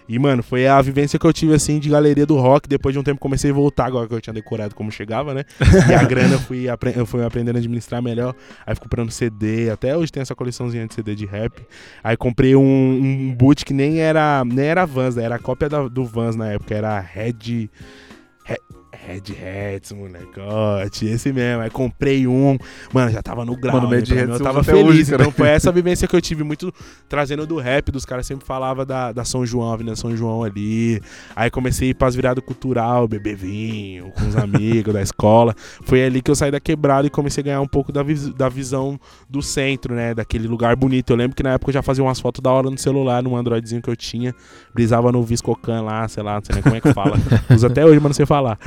E, 0.08 0.18
mano, 0.18 0.42
foi 0.42 0.66
a 0.66 0.80
vivência 0.82 1.18
que 1.18 1.26
eu 1.26 1.32
tive, 1.32 1.54
assim, 1.54 1.78
de 1.78 1.88
galeria 1.88 2.26
do 2.26 2.36
rock. 2.36 2.68
Depois 2.68 2.92
de 2.92 2.98
um 2.98 3.02
tempo 3.02 3.18
comecei 3.20 3.50
a 3.50 3.54
voltar, 3.54 3.86
agora 3.86 4.06
que 4.06 4.14
eu 4.14 4.20
tinha 4.20 4.34
decorado 4.34 4.74
como 4.74 4.90
chegava, 4.92 5.32
né? 5.32 5.44
E 5.90 5.94
a 5.94 6.04
grana 6.04 6.34
eu 6.34 6.38
fui, 6.40 6.68
apre- 6.68 6.92
eu 6.94 7.06
fui 7.06 7.24
aprendendo 7.24 7.56
a 7.56 7.58
administrar 7.58 8.02
melhor. 8.02 8.34
Aí 8.66 8.74
fui 8.74 8.82
comprando 8.84 9.10
CD. 9.10 9.70
Até 9.70 9.96
hoje 9.96 10.12
tem 10.12 10.20
essa 10.20 10.34
coleçãozinha 10.34 10.86
de 10.86 10.92
CD 10.94 11.14
de 11.14 11.24
rap. 11.24 11.62
Aí 12.02 12.16
comprei 12.16 12.54
um, 12.54 12.60
um 12.62 13.34
boot 13.34 13.64
que 13.64 13.72
nem 13.72 14.00
era, 14.00 14.44
nem 14.44 14.66
era 14.66 14.84
Vans, 14.84 15.16
né? 15.16 15.24
Era 15.24 15.36
a 15.36 15.38
cópia 15.38 15.68
da- 15.68 15.88
do 15.88 16.04
Vans 16.04 16.36
na 16.36 16.52
época. 16.52 16.74
Era 16.74 17.00
Red... 17.00 17.70
Red, 18.44 18.58
Red 19.06 19.76
Hats, 19.76 19.92
molecote, 19.92 21.06
esse 21.06 21.32
mesmo. 21.32 21.62
Aí 21.62 21.70
comprei 21.70 22.26
um, 22.26 22.56
mano, 22.92 23.10
já 23.10 23.22
tava 23.22 23.44
no 23.44 23.56
grau. 23.56 23.76
Mano, 23.76 23.90
né, 23.90 23.96
Mad 23.98 24.06
pra 24.06 24.14
mim, 24.16 24.22
Hats 24.22 24.38
eu 24.40 24.44
tava 24.44 24.62
feliz. 24.64 24.84
hoje, 24.84 25.14
então 25.14 25.30
foi 25.30 25.48
essa 25.48 25.70
vivência 25.70 26.08
que 26.08 26.16
eu 26.16 26.20
tive 26.20 26.42
muito 26.42 26.72
trazendo 27.08 27.46
do 27.46 27.58
rap, 27.58 27.90
dos 27.92 28.04
caras 28.04 28.26
sempre 28.26 28.46
falavam 28.46 28.84
da, 28.86 29.12
da 29.12 29.24
São 29.24 29.44
João, 29.44 29.72
Avenida 29.72 29.96
São 29.96 30.16
João 30.16 30.42
ali. 30.42 31.00
Aí 31.36 31.50
comecei 31.50 31.88
a 31.88 31.90
ir 31.90 31.94
pras 31.94 32.14
viradas 32.14 32.42
cultural, 32.44 33.06
beber 33.06 33.36
vinho 33.36 34.10
com 34.12 34.26
os 34.26 34.36
amigos 34.36 34.92
da 34.94 35.02
escola. 35.02 35.54
Foi 35.82 36.02
ali 36.04 36.22
que 36.22 36.30
eu 36.30 36.34
saí 36.34 36.50
da 36.50 36.60
quebrada 36.60 37.06
e 37.06 37.10
comecei 37.10 37.42
a 37.42 37.44
ganhar 37.44 37.60
um 37.60 37.68
pouco 37.68 37.92
da, 37.92 38.02
vis- 38.02 38.32
da 38.34 38.48
visão 38.48 38.98
do 39.28 39.42
centro, 39.42 39.94
né? 39.94 40.14
Daquele 40.14 40.48
lugar 40.48 40.74
bonito. 40.76 41.10
Eu 41.10 41.16
lembro 41.16 41.36
que 41.36 41.42
na 41.42 41.52
época 41.54 41.70
eu 41.70 41.74
já 41.74 41.82
fazia 41.82 42.02
umas 42.02 42.18
fotos 42.20 42.40
da 42.40 42.50
hora 42.50 42.70
no 42.70 42.78
celular, 42.78 43.22
num 43.22 43.36
Androidzinho 43.36 43.82
que 43.82 43.90
eu 43.90 43.96
tinha. 43.96 44.34
Brisava 44.74 45.12
no 45.12 45.22
Viscocan 45.22 45.82
lá, 45.82 46.08
sei 46.08 46.22
lá, 46.22 46.36
não 46.36 46.42
sei 46.44 46.54
nem 46.54 46.62
como 46.62 46.74
é 46.76 46.80
que 46.80 46.92
fala. 46.92 47.16
Uso 47.54 47.66
até 47.66 47.84
hoje, 47.84 47.96
mas 47.96 48.04
não 48.04 48.12
sei 48.14 48.26
falar. 48.26 48.58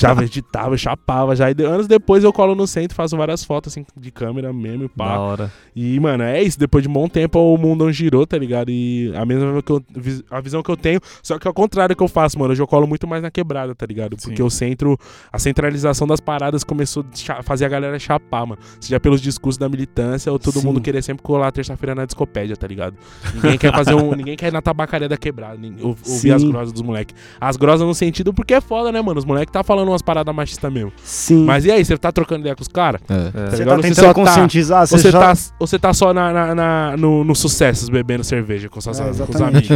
Já 0.00 0.12
editava, 0.22 0.76
chapava 0.76 1.34
já. 1.36 1.50
E 1.50 1.54
anos 1.64 1.86
depois 1.86 2.24
eu 2.24 2.32
colo 2.32 2.54
no 2.54 2.66
centro, 2.66 2.94
faço 2.94 3.16
várias 3.16 3.44
fotos 3.44 3.72
assim 3.72 3.84
de 3.96 4.10
câmera 4.10 4.52
mesmo 4.52 4.84
e 4.84 4.88
pá. 4.88 5.08
Da 5.08 5.20
hora. 5.20 5.52
E, 5.74 5.98
mano, 6.00 6.22
é 6.22 6.42
isso. 6.42 6.58
Depois 6.58 6.82
de 6.82 6.88
um 6.88 6.92
bom 6.92 7.08
tempo 7.08 7.38
o 7.38 7.56
mundo 7.58 7.90
girou, 7.92 8.26
tá 8.26 8.36
ligado? 8.38 8.70
E 8.70 9.12
a 9.16 9.24
mesma 9.24 9.62
que 9.62 9.72
eu- 9.72 9.82
a 10.30 10.40
visão 10.40 10.62
que 10.62 10.70
eu 10.70 10.76
tenho, 10.76 11.00
só 11.22 11.38
que 11.38 11.46
ao 11.48 11.54
contrário 11.54 11.94
que 11.96 12.02
eu 12.02 12.08
faço, 12.08 12.38
mano. 12.38 12.52
Hoje 12.52 12.62
eu 12.62 12.66
colo 12.66 12.86
muito 12.86 13.06
mais 13.06 13.22
na 13.22 13.30
quebrada, 13.30 13.74
tá 13.74 13.86
ligado? 13.86 14.16
Porque 14.16 14.36
Sim. 14.36 14.42
o 14.42 14.50
centro, 14.50 14.98
a 15.32 15.38
centralização 15.38 16.06
das 16.06 16.20
paradas 16.20 16.62
começou 16.64 17.04
a 17.28 17.42
fazer 17.42 17.64
a 17.64 17.68
galera 17.68 17.98
chapar, 17.98 18.46
mano. 18.46 18.60
Seja 18.80 19.00
pelos 19.00 19.20
discursos 19.20 19.58
da 19.58 19.68
militância 19.68 20.30
ou 20.30 20.38
todo 20.38 20.60
Sim. 20.60 20.66
mundo 20.66 20.80
querer 20.80 21.02
sempre 21.02 21.22
colar 21.22 21.50
terça-feira 21.52 21.94
na 21.94 22.04
discopédia, 22.04 22.56
tá 22.56 22.66
ligado? 22.66 22.96
Ninguém 23.34 23.58
quer 23.58 23.72
fazer 23.72 23.94
um. 23.94 24.12
Ninguém 24.22 24.36
quer 24.36 24.48
ir 24.48 24.52
na 24.52 24.62
tabacaria 24.62 25.08
da 25.08 25.16
quebrada, 25.16 25.58
ouvir 25.80 26.04
Sim. 26.04 26.30
as 26.30 26.44
grosas 26.44 26.72
dos 26.72 26.82
moleques. 26.82 27.14
As 27.40 27.56
grosas 27.56 27.86
no 27.86 27.94
sentido 27.94 28.32
porque 28.32 28.54
é 28.54 28.60
foda, 28.60 28.92
né, 28.92 29.00
mano? 29.00 29.18
Os 29.18 29.24
moleques 29.24 29.52
tá 29.52 29.62
falando 29.64 29.71
umas 29.80 30.02
paradas 30.02 30.34
machistas 30.34 30.72
mesmo. 30.72 30.92
Sim. 31.04 31.44
Mas 31.44 31.64
e 31.64 31.70
aí, 31.70 31.84
você 31.84 31.96
tá 31.96 32.12
trocando 32.12 32.40
ideia 32.40 32.54
com 32.54 32.62
os 32.62 32.68
caras? 32.68 33.00
É. 33.08 33.14
É. 33.14 33.50
você 33.50 33.64
tá 33.64 33.76
Você 33.76 33.82
tentando 33.82 33.94
só 33.94 34.06
tá- 34.08 34.14
conscientizar, 34.14 34.86
você, 34.86 35.10
já... 35.10 35.18
tá, 35.20 35.32
ou 35.58 35.66
você 35.66 35.78
tá 35.78 35.92
só 35.94 36.12
na, 36.12 36.32
na- 36.32 36.54
na- 36.54 36.96
no, 36.96 37.24
no 37.24 37.34
sucessos 37.34 37.88
bebendo 37.88 38.22
cerveja 38.24 38.68
com, 38.68 38.80
suas, 38.80 39.00
É, 39.00 39.04
com 39.24 39.32
os 39.34 39.40
amigos. 39.40 39.68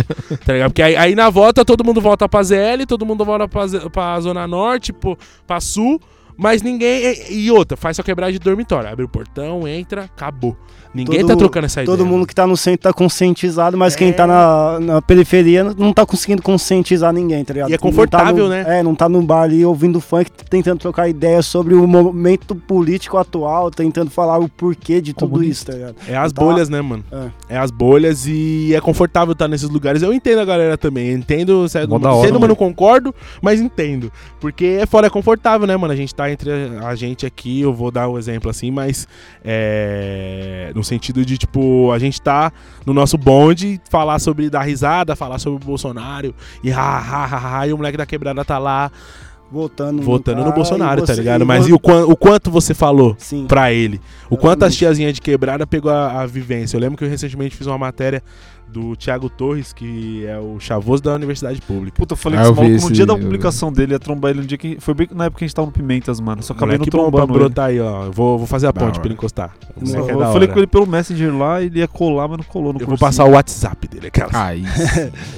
Tá 0.45 0.53
ligado? 0.53 0.71
Porque 0.71 0.83
aí, 0.83 0.97
aí 0.97 1.15
na 1.15 1.31
volta 1.31 1.65
todo 1.65 1.85
mundo 1.85 2.01
volta 2.01 2.29
pra 2.29 2.43
ZL, 2.43 2.85
todo 2.87 3.07
mundo 3.07 3.25
volta 3.25 3.49
pra, 3.49 3.67
Z- 3.67 3.89
pra 3.91 4.21
Zona 4.21 4.47
Norte, 4.47 4.93
pro, 4.93 5.17
pra 5.47 5.61
Sul, 5.61 6.01
mas 6.37 6.63
ninguém. 6.63 7.15
E, 7.31 7.51
outra, 7.51 7.77
faz 7.77 7.97
só 7.97 8.03
quebrar 8.03 8.31
de 8.31 8.39
dormitório. 8.39 8.89
Abre 8.89 9.05
o 9.05 9.09
portão, 9.09 9.67
entra, 9.67 10.03
acabou. 10.05 10.57
Ninguém 10.95 11.21
Todo- 11.21 11.29
tá 11.29 11.37
trocando 11.37 11.67
essa 11.67 11.85
Todo 11.85 12.01
ideia. 12.01 12.09
mundo 12.11 12.27
que 12.27 12.35
tá 12.35 12.47
no 12.47 12.57
centro 12.57 12.85
tá 12.85 12.93
conscientizado, 12.93 13.77
mas 13.77 13.95
É. 13.95 13.99
quem 13.99 14.13
tá 14.15 14.27
na, 14.27 14.81
na 14.81 15.03
periferia 15.03 15.63
não 15.77 15.93
tá 15.93 16.07
conseguindo 16.07 16.41
conscientizar 16.41 17.13
ninguém, 17.13 17.45
tá 17.45 17.53
ligado? 17.53 17.69
E 17.69 17.73
é 17.73 17.75
Não 17.75 17.79
tá 17.79 17.83
confortável, 17.83 18.45
no- 18.45 18.51
né? 18.51 18.65
É, 18.67 18.83
não 18.83 18.95
tá 18.95 19.07
no 19.07 19.21
bar 19.21 19.43
ali 19.43 19.63
ouvindo 19.63 20.01
funk, 20.01 20.31
tentando 20.49 20.79
trocar 20.79 21.07
ideia 21.07 21.43
sobre 21.43 21.75
o 21.75 21.87
momento 21.87 22.55
político 22.55 23.19
atual, 23.19 23.71
tentando 23.71 24.11
falar 24.11 24.39
o 24.39 24.49
porquê 24.49 25.03
de 25.03 25.13
tudo 25.13 25.33
Comunista. 25.33 25.73
isso, 25.73 25.81
tá 25.83 25.87
ligado? 25.93 25.97
É 26.09 26.17
as 26.17 26.33
Tá- 26.33 26.41
bolhas, 26.43 26.69
né, 26.71 26.81
mano? 26.81 27.05
É. 27.13 27.57
É 27.57 27.59
as 27.59 27.71
bolhas 27.71 28.27
e 28.27 28.73
é 28.75 28.81
confortável 28.81 29.33
estar 29.33 29.49
nesses 29.49 29.69
lugares. 29.69 30.01
Eu 30.01 30.15
entendo 30.15 30.39
a 30.39 30.45
galera 30.47 30.79
também. 30.79 31.13
Entendo, 31.13 31.67
da 31.69 31.81
hora, 31.81 31.91
entendo, 31.91 32.33
mas 32.33 32.33
mano. 32.33 32.49
não 32.49 32.57
concordo, 32.57 33.15
mas 33.43 33.61
entendo. 33.61 34.11
Porque 34.41 34.79
é 34.81 34.87
fora, 34.87 35.09
é 35.09 35.11
confortável, 35.11 35.67
né, 35.67 35.77
mano? 35.77 35.93
A 35.93 35.97
gente 35.97 36.15
tá 36.15 36.26
entre 36.31 36.51
a 36.85 36.95
gente 36.95 37.25
aqui, 37.27 37.61
eu 37.61 37.73
vou 37.73 37.91
dar 37.91 38.09
um 38.09 38.19
exemplo 38.19 38.51
assim, 38.51 38.71
mas 38.71 39.07
é. 39.45 40.73
No 40.75 40.83
sentido 40.85 41.25
de, 41.25 41.39
tipo, 41.39 41.91
a 41.93 41.99
gente 41.99 42.21
tá 42.21 42.53
no 42.85 42.93
nosso 42.93 43.17
bonde, 43.17 43.81
falar 43.91 44.19
sobre 44.19 44.51
dar 44.51 44.63
risada, 44.63 45.17
falar 45.17 45.39
sobre 45.39 45.63
o 45.63 45.67
Bolsonaro, 45.67 46.35
e 46.63 46.71
ha, 46.71 46.81
ha, 46.81 47.25
ha, 47.25 47.59
ha, 47.61 47.67
e 47.67 47.73
o 47.73 47.77
moleque 47.77 47.97
da 47.97 48.07
quebrada 48.07 48.45
tá 48.45 48.59
lá 48.59 48.91
Votando, 49.51 50.03
votando 50.03 50.39
no 50.39 50.45
cara, 50.47 50.55
Bolsonaro, 50.57 51.01
tá 51.03 51.15
você- 51.15 51.21
ligado? 51.21 51.47
Mas 51.47 51.69
e 51.69 51.73
o, 51.73 51.77
o 51.77 52.17
quanto 52.17 52.51
você 52.51 52.75
falou? 52.75 53.15
Sim. 53.17 53.47
pra 53.47 53.73
ele. 53.73 54.01
O 54.29 54.37
quanto 54.37 54.65
as 54.65 54.73
Exatamente. 54.73 54.79
tiazinhas 54.79 55.15
de 55.15 55.21
quebrada 55.21 55.65
pegou 55.65 55.91
a, 55.93 56.23
a 56.23 56.27
vivência. 56.27 56.77
Eu 56.77 56.81
lembro 56.81 56.99
que 56.99 57.05
eu 57.05 57.09
recentemente 57.09 57.57
fiz 57.57 57.65
uma 57.69 57.79
matéria 57.79 58.25
do 58.69 58.95
Thiago 58.97 59.31
Torres, 59.31 59.73
que 59.73 60.27
é 60.27 60.39
o 60.39 60.59
chavoso 60.61 61.03
da 61.03 61.15
Universidade 61.15 61.61
Pública. 61.63 61.97
Puta, 61.97 62.13
eu 62.13 62.17
falei 62.17 62.39
Ah, 62.39 62.53
que 62.53 62.61
eu 62.61 62.65
esse 62.75 62.85
no 62.87 62.93
dia 62.93 63.07
da 63.07 63.17
publicação 63.17 63.73
dele 63.73 63.93
ia 63.93 63.99
trombar 63.99 64.33
ele 64.33 64.41
no 64.41 64.47
dia 64.47 64.59
que. 64.59 64.77
Foi 64.81 64.93
bem 64.93 65.09
na 65.15 65.25
época 65.27 65.39
que 65.39 65.45
a 65.45 65.49
gente 65.49 65.55
tava 65.55 65.67
no 65.67 65.73
Pimentas, 65.73 66.21
mano. 66.21 66.43
Só 66.43 66.53
acabei 66.53 66.77
não 66.77 66.85
bom 66.85 66.91
trombando 66.91 67.33
ele. 67.33 67.39
brotar 67.39 67.67
aí, 67.67 67.81
ó. 67.81 68.05
Eu 68.07 68.13
Vou, 68.13 68.37
vou 68.39 68.47
fazer 68.47 68.67
a 68.67 68.73
Da 68.73 68.81
ponte 68.81 68.91
hora. 68.93 69.01
pra 69.01 69.07
ele 69.07 69.15
encostar. 69.15 69.55
O 69.77 69.85
é 69.89 69.99
eu 69.99 70.05
falei 70.19 70.21
hora. 70.27 70.49
com 70.49 70.59
ele 70.59 70.67
pelo 70.67 70.87
Messenger 70.87 71.37
lá, 71.37 71.63
ele 71.63 71.79
ia 71.79 71.89
colar, 71.89 72.29
mas 72.29 72.39
não 72.39 72.45
colou 72.45 72.73
no 72.73 72.81
Eu 72.81 72.87
vou 72.87 72.99
cursinho. 72.99 72.99
passar 72.99 73.25
o 73.25 73.31
WhatsApp 73.33 73.89
dele, 73.89 74.09
aquelas. 74.09 74.35
Aí. 74.37 74.65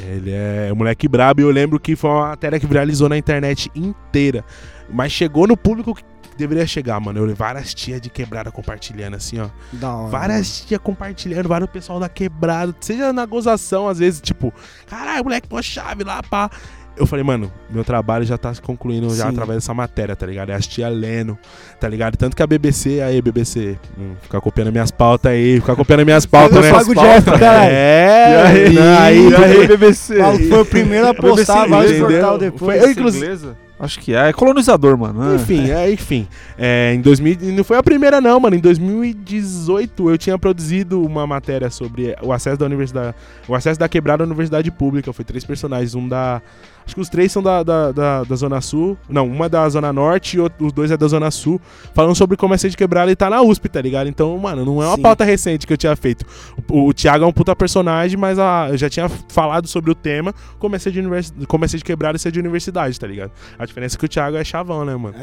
Ele 0.08 0.30
é 0.32 0.70
um 0.72 0.76
moleque 0.76 1.06
brabo 1.06 1.40
e 1.40 1.44
eu 1.44 1.50
lembro 1.50 1.78
que 1.78 1.94
foi 1.96 2.10
uma 2.10 2.28
matéria 2.28 2.58
que 2.58 2.66
viralizou 2.66 3.08
na 3.08 3.16
internet 3.16 3.70
inteira. 3.74 4.44
Mas 4.90 5.12
chegou 5.12 5.46
no 5.46 5.56
público 5.56 5.94
que 5.94 6.02
deveria 6.38 6.66
chegar, 6.66 6.98
mano. 7.00 7.18
Eu 7.18 7.26
vi 7.26 7.34
várias 7.34 7.74
tias 7.74 8.00
de 8.00 8.08
quebrada 8.08 8.50
compartilhando 8.50 9.14
assim, 9.16 9.38
ó. 9.40 9.48
Da 9.72 9.92
hora. 9.94 10.08
Várias 10.10 10.60
tias 10.60 10.80
compartilhando, 10.80 11.48
vários 11.48 11.68
pessoal 11.70 11.98
da 12.00 12.08
quebrada, 12.08 12.74
seja 12.80 13.12
na 13.12 13.26
gozação, 13.26 13.88
às 13.88 13.98
vezes, 13.98 14.20
tipo, 14.20 14.52
caralho, 14.86 15.24
moleque, 15.24 15.48
tua 15.48 15.62
chave 15.62 16.04
lá, 16.04 16.22
pá. 16.22 16.50
Eu 16.96 17.06
falei, 17.06 17.24
mano, 17.24 17.52
meu 17.70 17.84
trabalho 17.84 18.24
já 18.24 18.36
tá 18.36 18.52
se 18.52 18.60
concluindo 18.60 19.08
já 19.10 19.24
Sim. 19.26 19.30
através 19.30 19.58
dessa 19.58 19.72
matéria, 19.72 20.16
tá 20.16 20.26
ligado? 20.26 20.50
É 20.50 20.54
as 20.54 20.66
tia 20.66 20.88
lendo, 20.88 21.38
tá 21.78 21.88
ligado? 21.88 22.16
Tanto 22.16 22.34
que 22.34 22.42
a 22.42 22.46
BBC, 22.46 23.00
aí, 23.00 23.22
BBC, 23.22 23.78
hum, 23.96 24.14
ficar 24.20 24.40
copiando 24.40 24.72
minhas 24.72 24.90
pautas 24.90 25.30
aí, 25.30 25.60
ficar 25.60 25.76
copiando 25.76 26.04
minhas 26.04 26.26
pautas, 26.26 26.56
Eu 26.56 26.62
né? 26.62 26.72
pago 26.72 26.90
o 26.90 26.94
Jeff, 26.96 27.30
caralho. 27.38 27.70
É, 27.72 28.30
E 28.30 28.34
aí, 28.34 28.78
aí, 28.78 29.28
e 29.28 29.34
aí, 29.36 29.44
aí, 29.60 29.66
BBC? 29.68 30.16
Foi 30.48 30.60
o 30.60 30.64
primeiro 30.64 31.06
a 31.06 31.14
postar, 31.14 31.68
entendeu? 31.68 32.08
portal 32.08 32.36
depois. 32.38 32.80
Foi- 32.82 32.90
inclusive- 32.90 33.24
inglesa? 33.26 33.56
Acho 33.78 34.00
que 34.00 34.14
é. 34.14 34.28
É 34.28 34.32
colonizador, 34.32 34.98
mano. 34.98 35.20
né? 35.20 35.36
Enfim, 35.36 35.70
é, 35.70 35.90
enfim. 35.90 36.26
É, 36.58 36.94
em 36.94 37.00
2000, 37.00 37.38
e 37.40 37.52
não 37.52 37.62
foi 37.62 37.76
a 37.76 37.82
primeira 37.82 38.20
não, 38.20 38.40
mano. 38.40 38.56
Em 38.56 38.60
2018 38.60 40.10
eu 40.10 40.18
tinha 40.18 40.38
produzido 40.38 41.00
uma 41.02 41.26
matéria 41.26 41.70
sobre 41.70 42.16
o 42.22 42.32
acesso 42.32 42.58
da 42.58 42.66
universidade, 42.66 43.14
o 43.46 43.54
acesso 43.54 43.78
da 43.78 43.88
quebrada 43.88 44.24
à 44.24 44.26
universidade 44.26 44.70
pública. 44.70 45.12
Foi 45.12 45.24
três 45.24 45.44
personagens, 45.44 45.94
um 45.94 46.08
da 46.08 46.42
Acho 46.88 46.94
que 46.94 47.02
os 47.02 47.10
três 47.10 47.30
são 47.30 47.42
da, 47.42 47.62
da, 47.62 47.92
da, 47.92 48.24
da 48.24 48.34
Zona 48.34 48.62
Sul. 48.62 48.96
Não, 49.10 49.26
uma 49.26 49.44
é 49.44 49.48
da 49.50 49.68
Zona 49.68 49.92
Norte 49.92 50.38
e 50.38 50.40
outro- 50.40 50.66
os 50.68 50.72
dois 50.72 50.90
é 50.90 50.96
da 50.96 51.06
Zona 51.06 51.30
Sul. 51.30 51.60
Falando 51.92 52.14
sobre 52.14 52.34
como 52.34 52.54
é 52.54 52.56
ser 52.56 52.70
de 52.70 52.78
quebrada 52.78 53.12
e 53.12 53.14
tá 53.14 53.28
na 53.28 53.42
USP, 53.42 53.68
tá 53.68 53.78
ligado? 53.82 54.08
Então, 54.08 54.36
mano, 54.38 54.64
não 54.64 54.82
é 54.82 54.86
uma 54.86 54.96
Sim. 54.96 55.02
pauta 55.02 55.22
recente 55.22 55.66
que 55.66 55.72
eu 55.74 55.76
tinha 55.76 55.94
feito. 55.94 56.24
O, 56.66 56.88
o 56.88 56.94
Thiago 56.94 57.24
é 57.24 57.26
um 57.26 57.32
puta 57.32 57.54
personagem, 57.54 58.16
mas 58.16 58.38
a, 58.38 58.68
eu 58.70 58.78
já 58.78 58.88
tinha 58.88 59.06
falado 59.28 59.68
sobre 59.68 59.90
o 59.90 59.94
tema 59.94 60.34
como 60.58 60.76
é 60.76 60.78
ser 60.78 60.90
de, 60.90 60.98
univers, 61.00 61.30
como 61.46 61.62
é 61.66 61.68
ser 61.68 61.76
de 61.76 61.84
quebrada 61.84 62.16
e 62.16 62.18
ser 62.18 62.32
de 62.32 62.40
universidade, 62.40 62.98
tá 62.98 63.06
ligado? 63.06 63.32
A 63.58 63.66
diferença 63.66 63.94
é 63.94 63.98
que 63.98 64.06
o 64.06 64.08
Thiago 64.08 64.38
é 64.38 64.42
chavão, 64.42 64.82
né, 64.86 64.96
mano? 64.96 65.14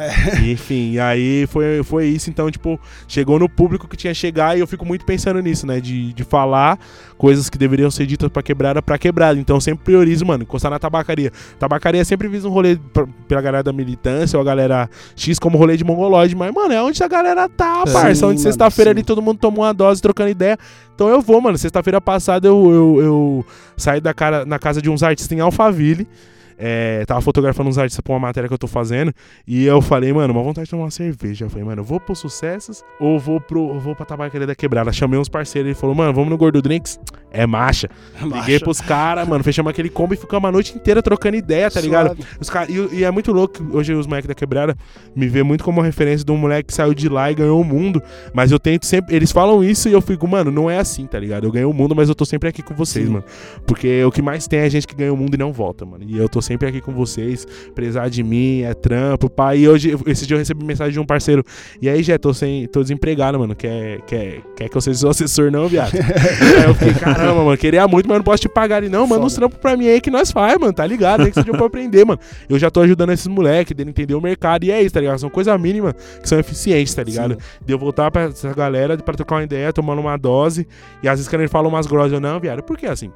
E, 0.43 0.51
enfim, 0.51 0.91
e 0.91 0.99
aí 0.99 1.47
foi, 1.47 1.81
foi 1.83 2.05
isso. 2.05 2.29
Então, 2.29 2.51
tipo, 2.51 2.79
chegou 3.07 3.39
no 3.39 3.49
público 3.49 3.87
que 3.87 3.97
tinha 3.97 4.13
que 4.13 4.19
chegar 4.19 4.55
e 4.55 4.59
eu 4.59 4.67
fico 4.67 4.85
muito 4.85 5.03
pensando 5.03 5.39
nisso, 5.41 5.65
né? 5.65 5.81
De, 5.81 6.13
de 6.13 6.23
falar 6.23 6.77
coisas 7.17 7.49
que 7.49 7.57
deveriam 7.57 7.89
ser 7.89 8.05
ditas 8.05 8.29
pra 8.29 8.43
quebrada 8.43 8.81
pra 8.81 8.97
quebrada. 8.97 9.39
Então, 9.39 9.57
eu 9.57 9.61
sempre 9.61 9.83
priorizo, 9.85 10.25
mano, 10.25 10.43
encostar 10.43 10.69
na 10.71 10.77
tabacaria. 10.79 11.31
Tabacaria 11.57 12.03
sempre 12.03 12.27
visa 12.27 12.47
um 12.47 12.51
rolê 12.51 12.77
pra, 12.93 13.05
pela 13.27 13.41
galera 13.41 13.63
da 13.63 13.71
militância 13.73 14.37
ou 14.37 14.41
a 14.41 14.45
galera 14.45 14.89
X 15.15 15.39
como 15.39 15.57
rolê 15.57 15.77
de 15.77 15.83
mongoloide. 15.83 16.35
Mas, 16.35 16.53
mano, 16.53 16.73
é 16.73 16.81
onde 16.81 17.01
a 17.03 17.07
galera 17.07 17.47
tá, 17.47 17.83
É. 17.87 17.91
parça. 17.91 18.15
Sim, 18.15 18.25
Onde 18.25 18.41
sexta-feira 18.41 18.89
sim. 18.91 18.95
ali 18.97 19.03
todo 19.03 19.21
mundo 19.21 19.37
tomou 19.39 19.63
uma 19.63 19.73
dose 19.73 20.01
trocando 20.01 20.29
ideia. 20.29 20.57
Então 20.93 21.07
eu 21.09 21.21
vou, 21.21 21.39
mano. 21.41 21.57
Sexta-feira 21.57 21.99
passada 22.01 22.47
eu, 22.47 22.71
eu, 22.71 23.01
eu 23.01 23.45
saí 23.77 23.99
da 24.01 24.13
cara, 24.13 24.45
na 24.45 24.59
casa 24.59 24.81
de 24.81 24.89
uns 24.89 25.01
artistas 25.03 25.37
em 25.37 25.41
Alphaville. 25.41 26.07
É, 26.57 27.03
tava 27.05 27.21
fotografando 27.21 27.69
uns 27.69 27.77
artistas 27.77 28.01
pra 28.01 28.13
uma 28.13 28.19
matéria 28.19 28.47
que 28.47 28.53
eu 28.53 28.57
tô 28.57 28.67
fazendo. 28.67 29.13
E 29.47 29.65
eu 29.65 29.81
falei, 29.81 30.13
mano, 30.13 30.33
uma 30.33 30.43
vontade 30.43 30.65
de 30.65 30.71
tomar 30.71 30.83
uma 30.83 30.91
cerveja. 30.91 31.45
Eu 31.45 31.49
falei, 31.49 31.65
mano, 31.65 31.81
eu 31.81 31.85
vou 31.85 31.99
pro 31.99 32.15
Sucessos 32.15 32.83
ou 32.99 33.19
vou, 33.19 33.39
pro, 33.41 33.79
vou 33.79 33.95
pra 33.95 34.05
Tabacaria 34.05 34.47
da 34.47 34.55
Quebrada. 34.55 34.91
Chamei 34.91 35.19
uns 35.19 35.29
parceiros 35.29 35.67
e 35.67 35.69
ele 35.71 35.75
falou, 35.75 35.95
mano, 35.95 36.13
vamos 36.13 36.29
no 36.29 36.37
Gordo 36.37 36.61
Drinks? 36.61 36.99
É 37.31 37.45
marcha. 37.45 37.89
Liguei 38.21 38.59
pros 38.59 38.79
caras, 38.79 39.27
mano, 39.27 39.43
fechamos 39.43 39.69
aquele 39.69 39.89
combo 39.89 40.13
e 40.13 40.17
ficamos 40.17 40.47
a 40.47 40.51
noite 40.51 40.75
inteira 40.75 41.01
trocando 41.03 41.35
ideia, 41.35 41.69
tá 41.69 41.81
ligado? 41.81 42.15
Suave. 42.15 42.23
Os 42.39 42.49
cara, 42.49 42.71
e, 42.71 42.99
e 42.99 43.03
é 43.03 43.11
muito 43.11 43.33
louco 43.33 43.61
hoje 43.73 43.93
os 43.93 44.07
moleques 44.07 44.27
da 44.27 44.33
quebrada 44.33 44.75
me 45.13 45.27
vê 45.27 45.43
muito 45.43 45.63
como 45.63 45.81
referência 45.81 46.25
de 46.25 46.31
um 46.31 46.37
moleque 46.37 46.67
que 46.67 46.73
saiu 46.73 46.93
de 46.93 47.09
lá 47.09 47.29
e 47.29 47.35
ganhou 47.35 47.59
o 47.59 47.63
mundo. 47.63 48.01
Mas 48.33 48.51
eu 48.51 48.59
tento 48.59 48.85
sempre. 48.85 49.13
Eles 49.13 49.31
falam 49.31 49.61
isso 49.63 49.89
e 49.89 49.91
eu 49.91 50.01
fico, 50.01 50.25
mano, 50.27 50.49
não 50.49 50.69
é 50.69 50.77
assim, 50.77 51.05
tá 51.05 51.19
ligado? 51.19 51.45
Eu 51.45 51.51
ganhei 51.51 51.65
o 51.65 51.73
mundo, 51.73 51.93
mas 51.93 52.07
eu 52.07 52.15
tô 52.15 52.25
sempre 52.25 52.47
aqui 52.47 52.61
com 52.61 52.73
vocês, 52.73 53.05
Sim. 53.05 53.13
mano. 53.13 53.25
Porque 53.67 54.03
o 54.05 54.11
que 54.11 54.21
mais 54.21 54.47
tem 54.47 54.59
é 54.59 54.69
gente 54.69 54.87
que 54.87 54.95
ganha 54.95 55.13
o 55.13 55.17
mundo 55.17 55.33
e 55.33 55.37
não 55.37 55.51
volta, 55.51 55.85
mano. 55.85 56.05
E 56.07 56.17
eu 56.17 56.29
tô 56.29 56.41
sempre 56.45 56.67
aqui 56.67 56.81
com 56.81 56.93
vocês. 56.93 57.45
Prezar 57.73 58.09
de 58.09 58.23
mim, 58.23 58.61
é 58.61 58.73
trampo, 58.73 59.29
pai. 59.29 59.59
E 59.59 59.69
hoje, 59.69 59.95
esse 60.05 60.25
dia 60.25 60.35
eu 60.35 60.39
recebi 60.39 60.63
mensagem 60.63 60.93
de 60.93 60.99
um 60.99 61.05
parceiro. 61.05 61.43
E 61.81 61.89
aí, 61.89 62.03
já 62.03 62.17
tô, 62.17 62.33
sem, 62.33 62.67
tô 62.67 62.81
desempregado, 62.81 63.39
mano. 63.39 63.55
Quer, 63.55 64.01
quer, 64.01 64.41
quer 64.55 64.69
que 64.69 64.77
eu 64.77 64.81
seja 64.81 64.99
seu 64.99 65.09
assessor, 65.09 65.51
não, 65.51 65.67
viado? 65.67 65.93
aí 65.97 66.63
eu 66.67 66.75
fiquei, 66.75 66.93
caramba, 66.93 67.43
mano, 67.43 67.57
queria 67.57 67.87
muito, 67.87 68.07
mas 68.07 68.17
não 68.17 68.23
posso 68.23 68.41
te 68.41 68.49
pagar. 68.49 68.83
Ele, 68.83 68.89
não, 68.89 69.07
manda 69.07 69.25
uns 69.25 69.33
trampos 69.33 69.57
pra 69.57 69.75
mim 69.75 69.87
aí 69.87 69.99
que 69.99 70.11
nós 70.11 70.31
faz, 70.31 70.57
mano, 70.57 70.73
tá 70.73 70.85
ligado? 70.85 71.23
Nem 71.23 71.31
que 71.31 71.39
seja 71.39 71.51
pra 71.51 71.65
aprender, 71.65 72.05
mano. 72.05 72.19
Eu 72.47 72.59
já 72.59 72.69
tô 72.69 72.81
ajudando 72.81 73.11
esses 73.11 73.27
moleques, 73.27 73.75
dele 73.75 73.89
entender 73.89 74.15
o 74.15 74.21
mercado. 74.21 74.63
E 74.63 74.71
é 74.71 74.81
isso, 74.81 74.93
tá 74.93 74.99
ligado? 74.99 75.19
São 75.19 75.29
coisas 75.29 75.59
mínimas 75.59 75.93
que 76.21 76.27
são 76.27 76.39
eficientes, 76.39 76.93
tá 76.93 77.03
ligado? 77.03 77.37
De 77.65 77.73
eu 77.73 77.79
voltar 77.79 78.11
pra 78.11 78.23
essa 78.23 78.53
galera 78.53 78.97
pra 78.97 79.13
trocar 79.15 79.35
uma 79.35 79.43
ideia, 79.43 79.73
tomando 79.73 79.99
uma 79.99 80.17
dose. 80.17 80.67
E 81.01 81.07
às 81.07 81.19
vezes 81.19 81.27
quando 81.27 81.41
ele 81.41 81.49
fala 81.49 81.67
umas 81.67 81.87
grosas, 81.87 82.13
eu, 82.13 82.19
não, 82.19 82.39
viado, 82.39 82.63
por 82.63 82.77
que 82.77 82.85
assim? 82.85 83.11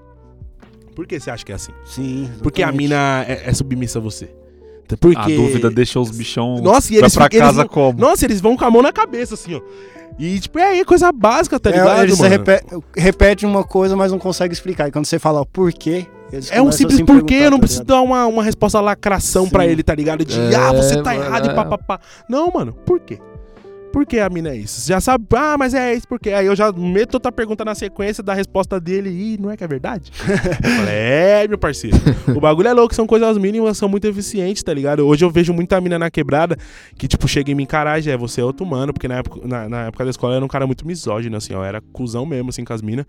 Por 1.00 1.08
que 1.08 1.18
você 1.18 1.32
acha 1.32 1.46
que 1.46 1.52
é 1.54 1.56
assim? 1.56 1.72
Sim. 1.86 2.30
Porque 2.44 2.62
a 2.62 2.66
exatamente. 2.66 2.84
mina 2.90 3.24
é, 3.26 3.44
é 3.46 3.54
submissa 3.54 4.00
a 4.00 4.02
você. 4.02 4.30
Porque... 5.00 5.18
A 5.18 5.28
dúvida 5.28 5.72
deixa 5.72 5.98
os 5.98 6.12
bichão. 6.12 6.58
Nossa, 6.58 6.94
e 6.94 6.98
eles, 6.98 7.16
pra 7.16 7.28
eles 7.28 7.40
casa 7.40 7.62
vão- 7.62 7.68
como? 7.70 7.98
Nossa, 8.02 8.26
eles 8.26 8.42
vão 8.42 8.58
com 8.58 8.66
a 8.66 8.70
mão 8.70 8.82
na 8.82 8.92
cabeça, 8.92 9.36
assim, 9.36 9.56
ó. 9.56 9.62
E, 10.20 10.38
tipo, 10.42 10.60
é 10.60 10.72
aí 10.72 10.84
coisa 10.84 11.10
básica, 11.14 11.58
tá 11.58 11.70
É, 11.70 11.74
ligado, 11.78 12.04
eles 12.04 12.20
mano? 12.20 12.30
repete, 12.30 12.66
repete 12.98 13.46
uma 13.46 13.64
coisa, 13.64 13.96
mas 13.96 14.12
não 14.12 14.20
consegue 14.20 14.54
explicar. 14.54 14.90
E 14.90 14.92
quando 14.92 15.06
você 15.06 15.18
fala 15.18 15.40
o 15.40 15.46
porquê, 15.46 16.06
eles 16.34 16.52
É 16.52 16.62
um 16.62 16.70
simples 16.70 17.00
porquê, 17.00 17.36
eu 17.36 17.52
não 17.52 17.60
tá 17.60 17.62
preciso 17.62 17.86
dar 17.86 18.02
uma, 18.02 18.26
uma 18.26 18.44
resposta 18.44 18.82
lacração 18.82 19.48
pra 19.48 19.64
Sim. 19.64 19.70
ele, 19.70 19.84
tá 19.84 19.96
ligado? 19.96 20.26
De, 20.26 20.38
É, 20.38 20.56
ah, 20.58 20.74
você 20.74 21.02
tá 21.02 21.14
mano, 21.14 21.24
errado 21.24 21.46
e 21.48 21.50
é. 21.50 21.54
papapá. 21.54 21.98
Não, 22.28 22.52
mano, 22.52 22.74
por 22.86 23.00
quê? 23.00 23.20
Por 23.92 24.06
que 24.06 24.20
a 24.20 24.30
mina 24.30 24.50
é 24.50 24.56
isso? 24.58 24.80
Você 24.82 24.94
já 24.94 25.02
sabe, 25.02 25.26
ah, 25.36 25.56
mas 25.58 25.74
é 25.74 25.96
isso, 25.96 26.08
porque 26.08 26.30
Aí 26.32 26.46
eu 26.46 26.56
já 26.56 26.72
meto 26.72 27.16
outra 27.16 27.32
pergunta 27.32 27.66
na 27.66 27.74
sequência 27.74 28.24
da 28.24 28.34
resposta 28.36 28.80
dele 28.80 29.10
e 29.10 29.38
não 29.42 29.50
é 29.50 29.58
que 29.58 29.64
é 29.64 29.68
verdade? 29.68 30.12
falei, 30.14 30.94
é, 30.94 31.48
meu 31.48 31.58
parceiro. 31.58 31.98
O 32.36 32.40
bagulho 32.40 32.68
é 32.68 32.74
louco, 32.74 32.94
são 32.94 33.08
coisas 33.08 33.36
mínimas, 33.38 33.78
são 33.78 33.90
muito 33.90 34.06
eficientes, 34.06 34.62
tá 34.62 34.74
ligado? 34.74 35.06
Hoje 35.08 35.26
eu 35.26 35.30
vejo 35.32 35.54
muita 35.54 35.82
mina 35.82 35.98
na 35.98 36.12
quebrada 36.12 36.56
que, 36.98 37.08
tipo, 37.08 37.28
chega 37.28 37.52
em 37.52 37.56
mim, 37.56 37.66
caralho, 37.66 38.04
já 38.04 38.12
é 38.12 38.18
você 38.18 38.42
é 38.42 38.44
outro 38.44 38.64
mano, 38.66 38.94
porque 38.94 39.08
na 39.08 39.16
época, 39.16 39.48
na, 39.48 39.68
na 39.68 39.82
época 39.88 40.04
da 40.04 40.10
escola 40.12 40.34
eu 40.34 40.38
era 40.38 40.46
um 40.46 40.50
cara 40.50 40.68
muito 40.68 40.86
misógino, 40.86 41.36
assim, 41.38 41.54
ó, 41.56 41.64
era 41.64 41.82
cuzão 41.92 42.26
mesmo, 42.26 42.50
assim, 42.50 42.64
com 42.64 42.74
as 42.74 42.82
minas. 42.84 43.06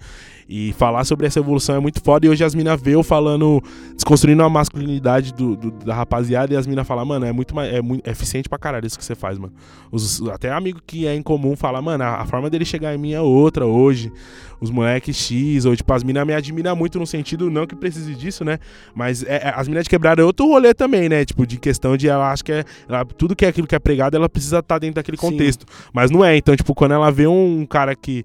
E 0.49 0.73
falar 0.79 1.05
sobre 1.05 1.27
essa 1.27 1.39
evolução 1.39 1.77
é 1.77 1.81
muito 1.81 2.01
foda. 2.03 2.27
E 2.27 2.29
hoje 2.31 2.43
as 2.43 2.55
minas 2.55 2.81
vê 2.81 2.95
eu 2.95 3.03
falando, 3.03 3.63
desconstruindo 3.95 4.43
a 4.43 4.49
masculinidade 4.49 5.33
do, 5.35 5.55
do- 5.57 5.71
da 5.71 5.95
rapaziada, 5.95 6.55
e 6.55 6.57
as 6.57 6.67
minas 6.67 6.87
falam, 6.87 7.05
mano, 7.05 7.27
é 7.27 7.33
muito 7.33 7.55
mais, 7.55 7.73
é 7.73 7.83
muito 7.83 8.07
é 8.09 8.11
eficiente 8.13 8.49
pra 8.49 8.59
caralho 8.59 8.87
isso 8.87 8.99
que 8.99 9.05
você 9.05 9.15
faz, 9.15 9.39
mano. 9.39 9.53
Os, 9.93 10.23
até 10.29 10.51
amigo 10.71 10.81
que 10.87 11.07
é 11.07 11.15
em 11.15 11.23
comum 11.23 11.57
fala, 11.57 11.83
mano, 11.83 12.05
a, 12.05 12.25
forma 12.25 12.49
dele 12.49 12.65
chegar 12.65 12.95
em 12.95 12.99
mim 12.99 13.13
é 13.13 13.21
outra 13.21 13.67
hoje. 13.67 14.13
Os 14.61 14.71
moleques 14.71 15.17
X, 15.17 15.65
ou 15.65 15.75
tipo, 15.75 15.91
as 15.93 16.05
minas 16.05 16.27
me 16.27 16.35
admiram 16.35 16.77
muito 16.77 16.99
no 16.99 17.07
sentido, 17.07 17.51
não 17.51 17.67
que 17.67 17.75
precise 17.75 18.15
disso, 18.15 18.45
né? 18.45 18.59
Mas 18.95 19.23
é- 19.23 19.37
é- 19.37 19.55
as 19.57 19.67
minas 19.67 19.85
de 19.85 19.91
quebrada 19.91 20.21
é 20.21 20.25
outro 20.25 20.47
rolê 20.47 20.75
também, 20.75 21.09
né? 21.09 21.25
Tipo, 21.25 21.47
de 21.47 21.59
questão 21.59 21.97
de 21.97 22.09
ela 22.09 22.31
acha 22.31 22.45
que 22.45 22.53
é. 22.53 22.65
ela- 22.89 23.05
tudo 23.05 23.35
que 23.35 23.45
é 23.47 23.49
aquilo 23.49 23.67
que 23.67 23.75
é 23.75 23.79
pregado, 23.79 24.17
ela 24.17 24.29
precisa 24.29 24.59
estar 24.59 24.79
dentro 24.79 24.97
daquele 24.97 25.17
Sim. 25.17 25.31
contexto. 25.31 25.65
Mas 25.95 26.11
não 26.11 26.23
é. 26.23 26.37
Então, 26.37 26.55
tipo, 26.55 26.75
quando 26.75 26.93
ela 26.93 27.11
vê 27.11 27.27
um 27.27 27.65
cara 27.65 27.97
que 27.97 28.25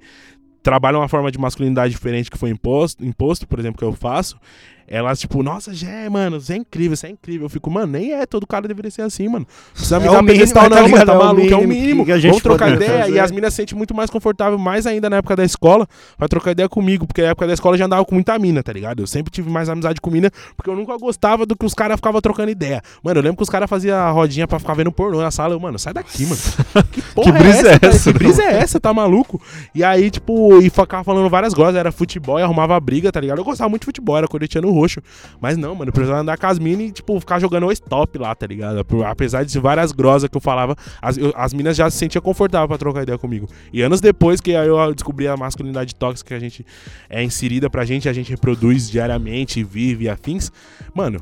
trabalha 0.61 0.97
uma 0.97 1.07
forma 1.07 1.31
de 1.31 1.37
masculinidade 1.37 1.93
diferente 1.93 2.29
que 2.29 2.37
foi 2.37 2.49
imposto, 2.49 3.05
imposto, 3.05 3.47
por 3.47 3.59
exemplo, 3.59 3.77
que 3.77 3.85
eu 3.85 3.93
faço, 3.93 4.37
elas, 4.87 5.19
tipo, 5.19 5.41
nossa, 5.41 5.73
Jé, 5.73 6.09
mano, 6.09 6.39
você 6.39 6.53
é 6.53 6.57
incrível, 6.57 6.95
você 6.95 7.07
é 7.07 7.09
incrível. 7.09 7.45
Eu 7.45 7.49
fico, 7.49 7.69
mano, 7.71 7.91
nem 7.93 8.13
é, 8.13 8.25
todo 8.25 8.45
cara 8.45 8.67
deveria 8.67 8.91
ser 8.91 9.01
assim, 9.01 9.27
mano. 9.27 9.47
Precisa 9.73 9.99
me 9.99 10.07
É 10.07 10.11
dar 10.11 10.23
pedestal, 10.23 10.69
tá 10.69 10.81
não, 10.81 10.89
mano, 10.89 11.05
tá 11.05 11.13
É 11.13 11.17
maluco, 11.17 11.53
é 11.53 11.55
o 11.57 11.67
mínimo 11.67 12.05
que 12.05 12.11
a 12.11 12.17
gente 12.17 12.31
Vamos 12.31 12.43
trocar 12.43 12.71
ideia. 12.73 12.99
fazer. 13.01 13.13
E 13.13 13.19
as 13.19 13.31
minas 13.31 13.53
se 13.53 13.57
sentem 13.57 13.77
muito 13.77 13.93
mais 13.95 14.09
confortável, 14.09 14.57
mais 14.59 14.85
ainda 14.85 15.09
na 15.09 15.17
época 15.17 15.35
da 15.35 15.43
escola, 15.43 15.87
pra 16.17 16.27
trocar 16.27 16.51
ideia 16.51 16.69
comigo, 16.69 17.07
porque 17.07 17.21
na 17.21 17.29
época 17.29 17.47
da 17.47 17.53
escola 17.53 17.75
eu 17.75 17.79
já 17.79 17.85
andava 17.85 18.05
com 18.05 18.13
muita 18.15 18.37
mina, 18.37 18.61
tá 18.61 18.71
ligado? 18.71 19.01
Eu 19.01 19.07
sempre 19.07 19.31
tive 19.31 19.49
mais 19.49 19.69
amizade 19.69 19.99
com 19.99 20.09
mina, 20.11 20.29
porque 20.55 20.69
eu 20.69 20.75
nunca 20.75 20.95
gostava 20.97 21.45
do 21.45 21.55
que 21.55 21.65
os 21.65 21.73
caras 21.73 21.95
ficavam 21.95 22.21
trocando 22.21 22.51
ideia. 22.51 22.81
Mano, 23.03 23.19
eu 23.19 23.23
lembro 23.23 23.37
que 23.37 23.43
os 23.43 23.49
caras 23.49 23.69
faziam 23.69 23.97
a 23.97 24.09
rodinha 24.11 24.47
pra 24.47 24.59
ficar 24.59 24.73
vendo 24.73 24.91
pornô 24.91 25.21
na 25.21 25.31
sala. 25.31 25.53
Eu, 25.55 25.59
mano, 25.59 25.79
sai 25.79 25.93
daqui, 25.93 26.23
mano. 26.25 26.35
Que 26.91 27.01
porra 27.01 27.31
Que 27.33 27.39
brisa 27.39 27.69
é 27.71 27.79
cara? 27.79 27.93
essa, 27.93 28.11
Que 28.11 28.17
brisa 28.19 28.43
é 28.43 28.57
essa? 28.57 28.79
Tá 28.79 28.93
maluco? 28.93 29.41
E 29.73 29.83
aí, 29.83 30.11
tipo, 30.11 30.61
e 30.61 30.69
ficava 30.69 31.03
falando 31.03 31.29
várias 31.29 31.53
coisas, 31.53 31.75
era 31.75 31.91
futebol 31.91 32.39
e 32.39 32.43
arrumava 32.43 32.79
briga, 32.79 33.11
tá 33.11 33.19
ligado? 33.19 33.39
Eu 33.39 33.43
gostava 33.43 33.69
muito 33.69 33.81
de 33.81 33.85
futebol, 33.85 34.17
era 34.17 34.27
corintiano 34.27 34.74
roxo. 34.79 35.01
Mas 35.41 35.57
não, 35.57 35.73
mano, 35.75 35.89
eu 35.89 35.93
precisava 35.93 36.21
andar 36.21 36.37
com 36.37 36.47
as 36.47 36.59
minas 36.59 36.89
e, 36.89 36.91
tipo, 36.91 37.19
ficar 37.19 37.39
jogando 37.39 37.65
o 37.65 37.71
stop 37.71 38.17
lá, 38.17 38.33
tá 38.35 38.45
ligado? 38.45 38.85
Apesar 39.05 39.43
de 39.45 39.59
várias 39.59 39.91
grosas 39.91 40.29
que 40.29 40.37
eu 40.37 40.41
falava, 40.41 40.75
as, 41.01 41.17
eu- 41.17 41.33
as 41.35 41.53
minas 41.53 41.75
já 41.75 41.89
se 41.89 41.97
sentiam 41.97 42.21
confortáveis 42.21 42.67
pra 42.67 42.77
trocar 42.77 43.03
ideia 43.03 43.17
comigo. 43.17 43.47
E 43.71 43.81
anos 43.81 44.01
depois 44.01 44.39
que 44.41 44.51
eu 44.51 44.93
descobri 44.93 45.27
a 45.27 45.35
masculinidade 45.37 45.95
tóxica 45.95 46.27
que 46.29 46.33
a 46.33 46.39
gente 46.39 46.65
é 47.09 47.23
inserida 47.23 47.69
pra 47.69 47.85
gente, 47.85 48.07
a 48.09 48.13
gente 48.13 48.29
reproduz 48.29 48.89
diariamente, 48.89 49.63
vive 49.63 50.09
afins, 50.09 50.51
mano. 50.93 51.19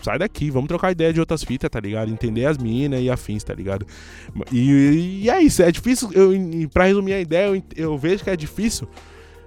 Sai 0.00 0.16
daqui, 0.16 0.48
vamos 0.48 0.68
trocar 0.68 0.92
ideia 0.92 1.12
de 1.12 1.18
outras 1.18 1.42
fitas, 1.42 1.68
tá 1.68 1.80
ligado? 1.80 2.08
Entender 2.10 2.46
as 2.46 2.56
minas 2.56 3.00
e 3.02 3.10
afins, 3.10 3.42
tá 3.42 3.52
ligado? 3.52 3.84
E, 4.52 5.22
e 5.24 5.30
é 5.30 5.40
isso, 5.42 5.60
é 5.60 5.72
difícil. 5.72 6.08
Eu, 6.12 6.30
pra 6.72 6.84
resumir 6.84 7.14
a 7.14 7.20
ideia, 7.20 7.48
eu, 7.48 7.62
eu 7.76 7.98
vejo 7.98 8.22
que 8.22 8.30
é 8.30 8.36
difícil 8.36 8.88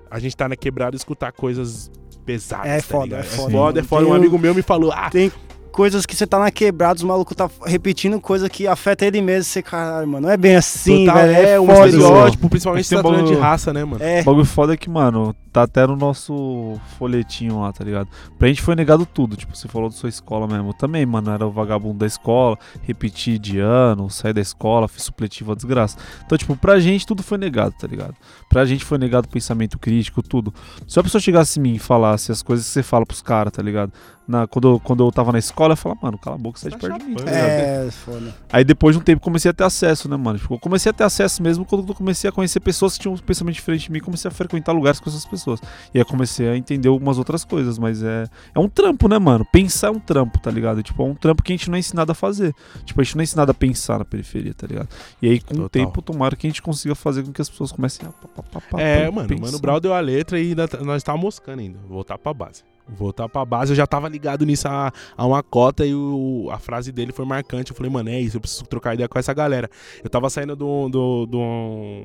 a 0.09 0.19
gente 0.19 0.35
tá 0.35 0.49
na 0.49 0.57
quebrada 0.57 0.93
escutar 0.97 1.31
coisas 1.31 1.89
pesadas. 2.21 2.67
É 2.67 2.77
tá 2.77 2.83
foda, 2.83 3.17
é 3.17 3.23
foda. 3.23 3.49
É 3.49 3.51
foda, 3.51 3.79
é 3.79 3.83
foda. 3.83 4.05
Um 4.05 4.09
um- 4.09 4.13
amigo 4.13 4.37
meu 4.39 4.53
me 4.55 4.61
falou: 4.61 4.91
ah, 4.91 5.09
Tem 5.09 5.31
coisas 5.71 6.05
que 6.05 6.15
você 6.15 6.27
tá 6.27 6.37
na 6.39 6.51
quebrada, 6.51 6.95
os 6.97 7.03
malucos 7.03 7.35
tá 7.35 7.49
repetindo 7.65 8.19
coisa 8.19 8.49
que 8.49 8.67
afeta 8.67 9.05
ele 9.05 9.21
mesmo. 9.21 9.45
Você, 9.45 9.61
caralho, 9.61 10.07
mano, 10.07 10.27
não 10.27 10.33
é 10.33 10.37
bem 10.37 10.55
assim, 10.55 11.05
total, 11.05 11.23
velho. 11.23 11.47
é, 11.47 11.59
um 11.59 11.65
foda, 11.67 11.87
estereótipo, 11.87 12.49
principalmente 12.49 12.83
se 12.85 12.89
tratando 12.95 13.15
de 13.15 13.21
bagulho- 13.23 13.39
raça, 13.39 13.73
né, 13.73 13.83
mano? 13.85 14.03
É, 14.03 14.21
O 14.21 14.25
bagulho 14.25 14.45
foda 14.45 14.73
é 14.73 14.77
que, 14.77 14.89
mano, 14.89 15.35
tá 15.51 15.63
até 15.63 15.85
no 15.87 15.95
nosso 15.95 16.79
folhetinho 16.97 17.59
lá, 17.61 17.71
tá 17.73 17.83
ligado? 17.83 18.07
Pra 18.37 18.47
gente 18.47 18.61
foi 18.61 18.75
negado 18.75 19.05
tudo, 19.05 19.35
tipo, 19.35 19.55
você 19.55 19.67
falou 19.67 19.89
da 19.89 19.95
sua 19.95 20.09
escola 20.09 20.47
mesmo. 20.47 20.69
Eu 20.69 20.73
também, 20.73 21.05
mano, 21.05 21.31
era 21.31 21.45
o 21.45 21.51
vagabundo 21.51 21.99
da 21.99 22.05
escola, 22.05 22.57
repeti 22.83 23.37
de 23.39 23.59
ano, 23.59 24.09
saí 24.09 24.33
da 24.33 24.41
escola, 24.41 24.87
fiz 24.87 25.03
supletivo 25.03 25.51
a 25.51 25.55
desgraça. 25.55 25.97
Então, 26.25 26.37
tipo, 26.37 26.55
pra 26.55 26.79
gente 26.79 27.05
tudo 27.05 27.23
foi 27.23 27.37
negado, 27.37 27.73
tá 27.79 27.87
ligado? 27.87 28.15
Pra 28.49 28.65
gente 28.65 28.83
foi 28.85 28.97
negado 28.97 29.27
pensamento 29.27 29.77
crítico, 29.79 30.21
tudo. 30.21 30.53
Se 30.87 30.99
a 30.99 31.03
pessoa 31.03 31.21
chegasse 31.21 31.59
em 31.59 31.63
mim 31.63 31.73
e 31.75 31.79
falasse 31.79 32.31
as 32.31 32.41
coisas 32.41 32.65
que 32.65 32.71
você 32.73 32.83
fala 32.83 33.05
pros 33.05 33.21
caras, 33.21 33.51
tá 33.53 33.61
ligado? 33.61 33.91
Na, 34.27 34.47
quando, 34.47 34.69
eu, 34.69 34.79
quando 34.79 35.03
eu 35.05 35.11
tava 35.11 35.31
na 35.31 35.39
escola, 35.39 35.73
eu 35.73 35.77
falava, 35.77 35.99
mano, 36.03 36.17
cala 36.17 36.35
a 36.37 36.39
boca, 36.39 36.57
você 36.57 36.69
tá 36.69 36.75
de 36.77 36.81
Tá 36.81 36.87
perto 36.89 37.01
de 37.03 37.09
mim, 37.09 37.15
tá 37.15 37.23
ligado? 37.25 37.37
é, 37.87 37.91
foda. 37.91 38.35
Aí 38.53 38.63
depois 38.63 38.95
de 38.95 39.01
um 39.01 39.03
tempo 39.03 39.21
comecei 39.21 39.49
a 39.51 39.53
ter 39.53 39.63
acesso, 39.63 40.07
né, 40.07 40.15
mano? 40.15 40.39
Tipo, 40.39 40.53
eu 40.53 40.59
comecei 40.59 40.89
a 40.89 40.93
ter 40.93 41.03
acesso 41.03 41.41
mesmo 41.43 41.65
quando 41.65 41.85
eu 41.87 41.95
comecei 41.95 42.29
a 42.29 42.31
conhecer 42.31 42.59
pessoas 42.61 42.93
que 42.93 42.99
tinham 43.01 43.13
um 43.13 43.17
pensamento 43.17 43.55
diferente 43.55 43.85
de 43.85 43.91
mim, 43.91 43.99
comecei 43.99 44.29
a 44.29 44.31
frequentar 44.31 44.71
lugares 44.71 44.99
com 44.99 45.09
essas 45.09 45.25
pessoas. 45.25 45.59
E 45.93 45.97
aí 45.99 46.05
comecei 46.05 46.47
a 46.47 46.55
entender 46.55 46.87
algumas 46.87 47.17
outras 47.17 47.43
coisas, 47.43 47.77
mas 47.77 48.01
é 48.03 48.25
é 48.55 48.59
um 48.59 48.69
trampo, 48.69 49.09
né, 49.09 49.17
mano? 49.19 49.45
Pensar 49.51 49.87
é 49.87 49.91
um 49.91 49.99
trampo, 49.99 50.39
tá 50.39 50.51
ligado? 50.51 50.81
Tipo, 50.83 51.03
é 51.03 51.05
um 51.07 51.15
trampo 51.15 51.43
que 51.43 51.51
a 51.51 51.55
gente 51.57 51.69
não 51.69 51.75
é 51.75 51.79
ensinado 51.79 52.11
a 52.11 52.15
fazer. 52.15 52.53
Tipo, 52.85 53.01
a 53.01 53.03
gente 53.03 53.15
não 53.15 53.21
é 53.21 53.23
ensinado 53.23 53.51
a 53.51 53.53
pensar 53.55 53.99
na 53.99 54.05
periferia, 54.05 54.53
tá 54.53 54.65
ligado? 54.67 54.87
E 55.21 55.27
aí 55.27 55.39
com 55.41 55.53
o 55.55 55.57
Total. 55.63 55.69
tempo, 55.69 56.01
tomara 56.01 56.35
que 56.35 56.47
a 56.47 56.49
gente 56.49 56.61
consiga 56.61 56.95
fazer 56.95 57.23
com 57.23 57.33
que 57.33 57.41
as 57.41 57.49
pessoas 57.49 57.71
comecem 57.71 58.07
a 58.07 58.11
pá, 58.11 58.27
pá, 58.35 58.43
pá, 58.43 58.61
pá, 58.71 58.81
É, 58.81 59.05
pá, 59.07 59.11
mano, 59.11 59.27
pensar. 59.27 59.41
o 59.41 59.45
Mano 59.47 59.59
Brown 59.59 59.79
deu 59.81 59.93
a 59.93 59.99
letra 59.99 60.39
e 60.39 60.49
ainda 60.49 60.67
tá- 60.67 60.77
nós 60.83 61.01
tava 61.03 61.17
moscando 61.17 61.59
ainda. 61.59 61.79
Voltar 61.89 62.17
pra 62.17 62.33
base. 62.33 62.63
Voltar 62.91 63.27
pra 63.29 63.43
base, 63.45 63.71
eu 63.71 63.75
já 63.75 63.87
tava 63.87 64.07
ligado 64.09 64.45
nisso 64.45 64.67
a, 64.67 64.91
a 65.17 65.25
uma 65.25 65.41
cota 65.41 65.85
e 65.85 65.93
o- 65.95 66.49
a 66.51 66.59
frase 66.59 66.91
dele 66.91 67.11
foi 67.11 67.25
marcante. 67.25 67.71
Eu 67.71 67.77
falei, 67.77 67.91
mano, 67.91 68.09
é 68.09 68.19
isso, 68.19 68.37
eu 68.37 68.41
preciso 68.41 68.63
trocar 68.65 68.93
ideia 68.93 69.07
com 69.07 69.17
essa 69.17 69.33
galera. 69.33 69.69
Eu 70.03 70.09
tava 70.09 70.29
saindo 70.29 70.53
de 70.55 70.59
do, 70.59 70.89
do, 70.89 71.25
do 71.25 71.39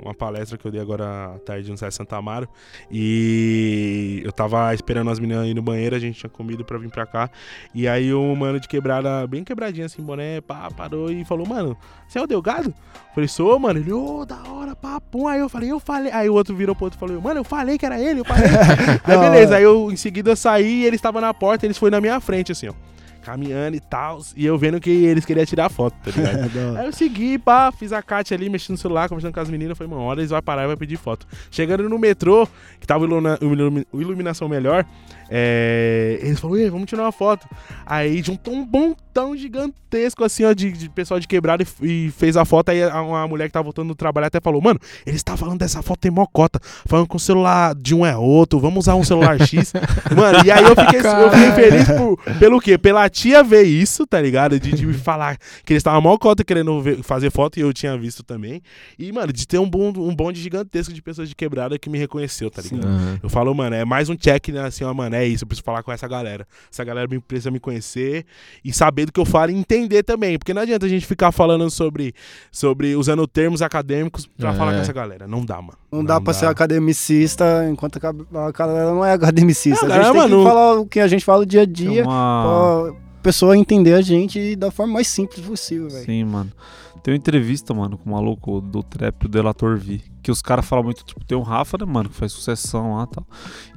uma 0.03 0.15
palestra 0.15 0.57
que 0.57 0.67
eu 0.67 0.71
dei 0.71 0.81
agora 0.81 1.35
à 1.35 1.39
tarde 1.41 1.71
no 1.71 1.77
Sai 1.77 1.91
Santa 1.91 2.17
Amaro 2.17 2.49
e 2.91 4.23
eu 4.25 4.33
tava 4.33 4.73
esperando 4.75 5.11
as 5.11 5.19
meninas 5.19 5.47
ir 5.47 5.55
no 5.55 5.63
banheiro, 5.63 5.95
a 5.95 5.99
gente 5.99 6.19
tinha 6.19 6.31
comido 6.31 6.65
pra 6.65 6.79
vir 6.79 6.91
pra 6.91 7.05
cá. 7.07 7.31
E 7.75 7.87
aí 7.87 8.13
o 8.13 8.35
mano 8.35 8.59
de 8.61 8.69
quebrada, 8.69 9.27
bem 9.27 9.45
quebradinho 9.45 9.87
assim, 9.87 10.03
boné, 10.03 10.41
pá, 10.41 10.69
parou 10.71 11.11
e 11.11 11.25
falou, 11.25 11.47
mano, 11.47 11.77
você 12.09 12.19
é 12.19 12.23
o 12.23 12.27
Delgado? 12.27 12.69
Eu 12.69 13.15
falei, 13.15 13.29
sou, 13.29 13.59
mano. 13.59 13.79
Ele, 13.81 13.93
ô, 13.93 14.25
da 14.27 14.37
hora, 14.51 14.77
papo. 14.77 15.27
Aí 15.27 15.41
eu 15.41 15.49
falei, 15.49 15.71
eu 15.73 15.81
falei. 15.81 16.13
Aí 16.13 16.29
o 16.29 16.35
outro 16.35 16.55
virou 16.55 16.75
pro 16.75 16.85
outro 16.85 16.99
e 16.99 17.01
falou, 17.01 17.21
mano, 17.21 17.41
eu 17.41 17.45
falei 17.45 17.79
que 17.79 17.87
era 17.87 17.99
ele, 18.01 18.21
eu 18.21 18.25
falei. 18.25 18.45
aí 19.05 19.19
beleza, 19.19 19.57
aí 19.57 19.63
eu 19.63 19.91
em 19.91 19.97
seguida 19.97 20.31
eu 20.31 20.37
saí 20.37 20.83
e 20.83 20.85
eles 20.85 20.99
estavam 20.99 21.21
na 21.21 21.33
porta, 21.33 21.67
eles 21.67 21.79
foram 21.79 21.93
na 21.93 22.01
minha 22.01 22.21
frente, 22.21 22.53
assim, 22.53 22.69
ó. 22.69 22.73
Caminhando 23.23 23.77
e 23.77 23.81
tal. 23.81 24.21
E 24.37 24.47
eu 24.47 24.57
vendo 24.57 24.79
que 24.79 24.89
eles 24.89 25.25
queriam 25.25 25.45
tirar 25.45 25.69
foto, 25.69 25.97
tá 26.05 26.13
ligado? 26.13 26.49
Aí 26.79 26.87
eu 26.87 26.93
segui, 26.93 27.37
pá, 27.39 27.73
fiz 27.73 27.93
a 27.93 28.01
Kátia 28.01 28.37
ali, 28.37 28.49
mexendo 28.49 28.77
no 28.77 28.79
celular, 28.79 29.09
conversando 29.09 29.35
com 29.35 29.41
as 29.41 29.51
meninas. 29.51 29.77
Falei, 29.77 29.91
mano, 29.93 30.05
hora 30.05 30.21
eles 30.21 30.31
vão 30.31 30.41
parar 30.41 30.63
e 30.63 30.69
vai 30.69 30.77
pedir 30.77 30.97
foto. 30.97 31.27
Chegando 31.51 31.89
no 31.89 31.99
metrô, 31.99 32.47
que 32.79 32.87
tava 32.87 33.05
iluna- 33.05 33.37
ilumi- 33.41 33.85
iluminação 33.93 34.49
melhor, 34.49 34.87
é, 35.31 36.19
eles 36.23 36.39
falaram, 36.41 36.61
"Ei, 36.61 36.71
vamos 36.71 36.87
tirar 36.87 37.03
uma 37.05 37.13
foto. 37.13 37.47
Aí 37.85 38.23
juntou 38.23 38.55
um 38.55 38.65
montão 38.67 39.37
gigantesco, 39.37 40.25
assim, 40.25 40.45
ó, 40.45 40.53
de, 40.53 40.71
de 40.73 40.89
pessoal 40.91 41.19
de 41.21 41.27
quebrado 41.27 41.65
e, 41.83 42.07
e 42.07 42.11
fez 42.11 42.37
a 42.37 42.45
foto. 42.45 42.69
Aí 42.71 42.83
a- 42.83 43.01
uma 43.03 43.27
mulher 43.27 43.47
que 43.47 43.53
tava 43.53 43.65
voltando 43.65 43.89
do 43.89 43.95
trabalho 43.95 44.27
até 44.27 44.41
falou, 44.41 44.61
mano, 44.61 44.79
eles 45.07 45.23
tá 45.23 45.37
falando 45.37 45.59
dessa 45.59 45.83
foto 45.83 46.01
tem 46.01 46.11
mocota. 46.11 46.61
Falando 46.87 47.09
que 47.09 47.17
o 47.17 47.19
celular 47.19 47.75
de 47.75 47.95
um 47.95 48.05
é 48.05 48.17
outro, 48.17 48.59
vamos 48.59 48.81
usar 48.85 48.95
um 48.95 49.05
celular 49.05 49.41
X. 49.41 49.73
mano, 50.17 50.39
e 50.45 50.51
aí 50.51 50.63
eu 50.65 50.77
fiquei, 50.77 51.01
eu 51.01 51.31
fiquei 51.31 51.53
feliz 51.53 51.89
por, 51.89 52.19
pelo 52.39 52.61
quê? 52.61 52.77
Pela 52.77 53.09
tia 53.09 53.43
ver 53.43 53.63
isso, 53.63 54.07
tá 54.07 54.21
ligado? 54.21 54.59
De, 54.61 54.73
de 54.73 54.87
me 54.87 54.95
falar 54.95 55.37
que 55.65 55.73
eles 55.73 55.81
estavam 55.81 56.01
mocota 56.01 56.45
querendo 56.45 56.81
ver- 56.83 57.03
fazer 57.03 57.31
foto 57.31 57.59
e 57.59 57.63
eu 57.63 57.73
tinha 57.73 57.97
visto 57.97 58.23
também. 58.23 58.61
E, 58.99 59.11
mano, 59.13 59.33
de 59.33 59.47
ter 59.47 59.59
um 59.59 59.69
bonde, 59.69 59.99
um 59.99 60.15
bonde 60.15 60.41
gigantesco 60.41 60.93
de 60.93 61.01
pessoas 61.01 61.29
de 61.29 61.35
quebrada 61.35 61.79
que 61.79 61.89
me 61.89 61.99
reconheceu, 61.99 62.51
tá 62.51 62.61
ligado? 62.63 62.87
Aham. 62.87 63.19
Eu 63.23 63.29
falo, 63.31 63.55
mano, 63.55 63.75
é 63.75 63.85
mais 63.85 64.09
um 64.11 64.17
check, 64.17 64.49
né? 64.49 64.61
Assim, 64.67 64.85
ó, 64.85 64.93
mano, 64.93 65.16
é 65.17 65.27
isso, 65.27 65.45
eu 65.45 65.49
preciso 65.49 65.65
falar 65.65 65.83
com 65.83 65.91
essa 65.93 66.07
galera. 66.09 66.47
Essa 66.73 66.85
galera 66.85 67.09
me- 67.09 67.21
precisa 67.21 67.51
me 67.51 67.59
conhecer 67.61 68.25
e 68.65 68.73
saber 68.73 69.07
do 69.07 69.13
que 69.13 69.21
eu 69.21 69.25
falo 69.25 69.51
e 69.51 69.55
entender 69.57 70.03
também. 70.03 70.39
Porque 70.39 70.53
não 70.55 70.63
adianta 70.63 70.87
a 70.87 70.89
gente 70.89 71.07
ficar 71.07 71.33
falando 71.33 71.69
sobre, 71.71 72.15
sobre 72.51 72.95
usando 72.97 73.27
termos 73.27 73.63
acadêmicos 73.63 74.27
pra 74.27 74.51
É. 74.51 74.55
falar 74.55 74.73
com 74.75 74.79
essa 74.81 74.93
galera. 74.93 75.27
Não 75.27 75.45
dá, 75.45 75.57
mano. 75.61 75.79
Não 75.91 76.05
dá 76.05 76.21
pra 76.21 76.33
ser 76.33 76.47
academicista 76.47 77.67
enquanto 77.71 77.97
a 77.97 78.53
galera 78.53 78.91
não 78.93 79.05
é 79.05 79.13
academicista. 79.13 79.87
Não, 79.87 79.95
a 79.95 79.99
gente 79.99 80.05
galera, 80.05 80.29
tem 80.29 80.31
mano, 80.37 80.45
que 80.45 80.49
falar 80.51 80.75
o 80.81 80.87
que 80.87 81.01
a 81.01 81.09
gente 81.09 81.25
fala 81.25 81.43
o 81.43 81.47
dia 81.47 81.63
a 81.63 81.67
dia 81.67 82.03
É 82.03 82.05
uma... 82.05 82.91
pra 82.93 83.01
pessoa 83.23 83.57
entender 83.57 83.95
a 83.95 84.01
gente 84.01 84.55
da 84.57 84.71
forma 84.71 84.95
mais 84.95 85.09
simples 85.09 85.41
possível, 85.45 85.89
velho. 85.89 86.05
Sim, 86.05 86.25
mano. 86.25 86.53
Tem 87.03 87.13
uma 87.15 87.19
entrevista, 87.19 87.73
mano, 87.73 87.97
com 87.97 88.11
o 88.11 88.13
maluco 88.13 88.61
do 88.61 88.83
trap, 88.83 89.27
o 89.27 89.29
Delator 89.29 89.77
V, 89.79 90.01
Que 90.27 90.33
os 90.33 90.43
caras 90.43 90.67
falam 90.67 90.83
muito, 90.83 91.05
tipo, 91.05 91.25
tem 91.25 91.39
o 91.39 91.41
Rafa, 91.41 91.79
né, 91.79 91.85
mano, 91.87 92.09
que 92.09 92.17
faz 92.17 92.33
sucessão 92.33 92.97
lá 92.97 93.05
e 93.05 93.15
tal. 93.15 93.25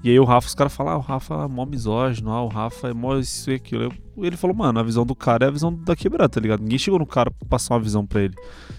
E 0.04 0.10
aí 0.10 0.20
o 0.20 0.24
Rafa, 0.24 0.48
os 0.48 0.56
caras 0.56 0.74
falam, 0.74 0.94
ah, 0.94 0.98
o 0.98 1.00
Rafa 1.00 1.36
é 1.44 1.48
mó 1.48 1.64
misógino, 1.64 2.32
ah, 2.32 2.42
o 2.44 2.48
Rafa 2.48 2.88
é 2.90 2.94
mó 2.94 3.16
isso 3.18 3.52
e 3.52 3.54
aquilo. 3.54 3.84
Eu- 3.84 4.26
ele 4.26 4.36
falou, 4.36 4.56
mano, 4.56 4.80
a 4.80 4.84
visão 4.84 5.06
do 5.06 5.14
cara 5.14 5.46
é 5.46 5.48
a 5.48 5.52
visão 5.52 5.72
da 5.72 5.96
quebrada, 5.96 6.28
tá 6.28 6.42
ligado? 6.42 6.62
Ninguém 6.64 6.80
chegou 6.80 6.98
no 7.00 7.06
cara 7.06 7.30
pra 7.30 7.48
passar 7.48 7.76
uma 7.76 7.80
visão 7.80 8.04
pra 8.04 8.22
ele. 8.24 8.34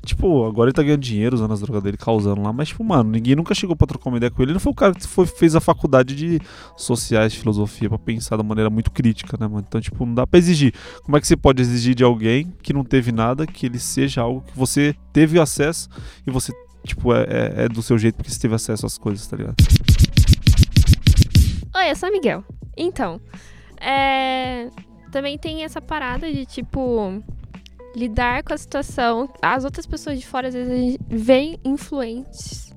Tipo, 0.04 0.44
agora 0.46 0.68
ele 0.68 0.74
tá 0.74 0.82
ganhando 0.82 1.00
dinheiro 1.00 1.36
usando 1.36 1.52
as 1.52 1.60
drogas 1.60 1.80
dele, 1.80 1.96
causando 1.96 2.42
lá, 2.42 2.52
mas, 2.52 2.68
tipo, 2.70 2.82
mano, 2.82 3.08
ninguém 3.08 3.36
nunca 3.36 3.54
chegou 3.54 3.76
pra 3.76 3.86
trocar 3.86 4.10
uma 4.10 4.16
ideia 4.16 4.32
com 4.32 4.42
ele. 4.42 4.48
Ele 4.50 4.54
não 4.54 4.60
foi 4.60 4.72
o 4.72 4.74
cara 4.74 4.92
que 4.92 5.06
foi, 5.06 5.24
fez 5.26 5.54
a 5.54 5.60
faculdade 5.60 6.16
de 6.16 6.40
sociais, 6.76 7.32
filosofia, 7.34 7.88
pra 7.88 7.98
pensar 7.98 8.36
da 8.36 8.42
maneira 8.42 8.68
muito 8.68 8.90
crítica, 8.90 9.36
né, 9.38 9.46
mano? 9.46 9.64
Então, 9.66 9.80
tipo, 9.80 10.04
não 10.04 10.12
dá 10.12 10.26
pra 10.26 10.38
exigir. 10.38 10.74
Como 11.04 11.16
é 11.16 11.20
que 11.20 11.26
você 11.28 11.36
pode 11.36 11.62
exigir 11.62 11.94
de 11.94 12.02
alguém 12.02 12.52
que 12.62 12.72
não 12.72 12.82
teve 12.82 13.12
nada, 13.12 13.46
que 13.46 13.64
ele 13.66 13.78
seja 13.78 14.22
algo 14.22 14.40
que 14.42 14.58
você 14.58 14.92
teve 15.12 15.38
acesso 15.38 15.88
e 16.26 16.30
você, 16.32 16.52
tipo, 16.84 17.12
é, 17.14 17.22
é- 17.22 17.64
é 17.64 17.68
do 17.68 17.82
seu 17.82 17.98
jeito 17.98 18.16
porque 18.16 18.30
você 18.30 18.38
teve 18.40 18.54
acesso 18.54 18.86
às 18.86 18.98
coisas, 18.98 19.26
tá 19.26 19.36
ligado? 19.36 19.56
Oi, 21.76 21.90
eu 21.90 21.96
sou 21.96 22.08
a 22.08 22.12
Miguel. 22.12 22.44
Então, 22.76 23.20
é... 23.80 24.68
também 25.10 25.38
tem 25.38 25.64
essa 25.64 25.80
parada 25.80 26.30
de, 26.30 26.44
tipo, 26.46 27.22
lidar 27.94 28.42
com 28.42 28.52
a 28.52 28.58
situação. 28.58 29.28
As 29.40 29.64
outras 29.64 29.86
pessoas 29.86 30.18
de 30.18 30.26
fora, 30.26 30.48
às 30.48 30.54
vezes, 30.54 30.98
veem 31.08 31.58
influentes 31.64 32.70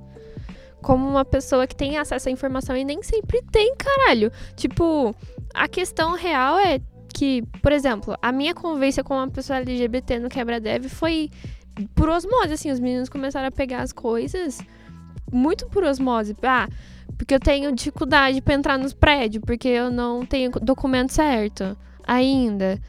como 0.82 1.08
uma 1.08 1.24
pessoa 1.24 1.66
que 1.66 1.76
tem 1.76 1.98
acesso 1.98 2.28
à 2.28 2.32
informação 2.32 2.76
e 2.76 2.84
nem 2.84 3.02
sempre 3.02 3.42
tem, 3.52 3.74
caralho. 3.76 4.32
Tipo, 4.56 5.16
a 5.54 5.68
questão 5.68 6.14
real 6.16 6.60
é 6.60 6.80
que, 7.14 7.42
por 7.62 7.72
exemplo, 7.72 8.16
a 8.22 8.32
minha 8.32 8.54
convivência 8.54 9.04
com 9.04 9.14
uma 9.14 9.30
pessoa 9.30 9.60
LGBT 9.60 10.20
no 10.20 10.30
Quebra-Dev 10.30 10.86
foi 10.90 11.30
por 11.96 12.10
osmose, 12.10 12.54
assim, 12.54 12.72
os 12.72 12.80
meninos 12.80 13.10
começaram 13.10 13.48
a 13.48 13.52
pegar 13.52 13.82
as 13.82 13.92
coisas 13.92 14.60
muito 15.32 15.68
por 15.68 15.84
osmose. 15.84 16.36
Ah, 16.44 16.68
porque 17.18 17.34
eu 17.34 17.40
tenho 17.40 17.72
dificuldade 17.72 18.42
pra 18.42 18.54
entrar 18.54 18.78
nos 18.78 18.94
prédios, 18.94 19.44
porque 19.46 19.68
eu 19.68 19.92
não 19.92 20.26
tenho 20.26 20.52
documento 20.52 21.12
certo 21.12 21.78
ainda. 22.06 22.80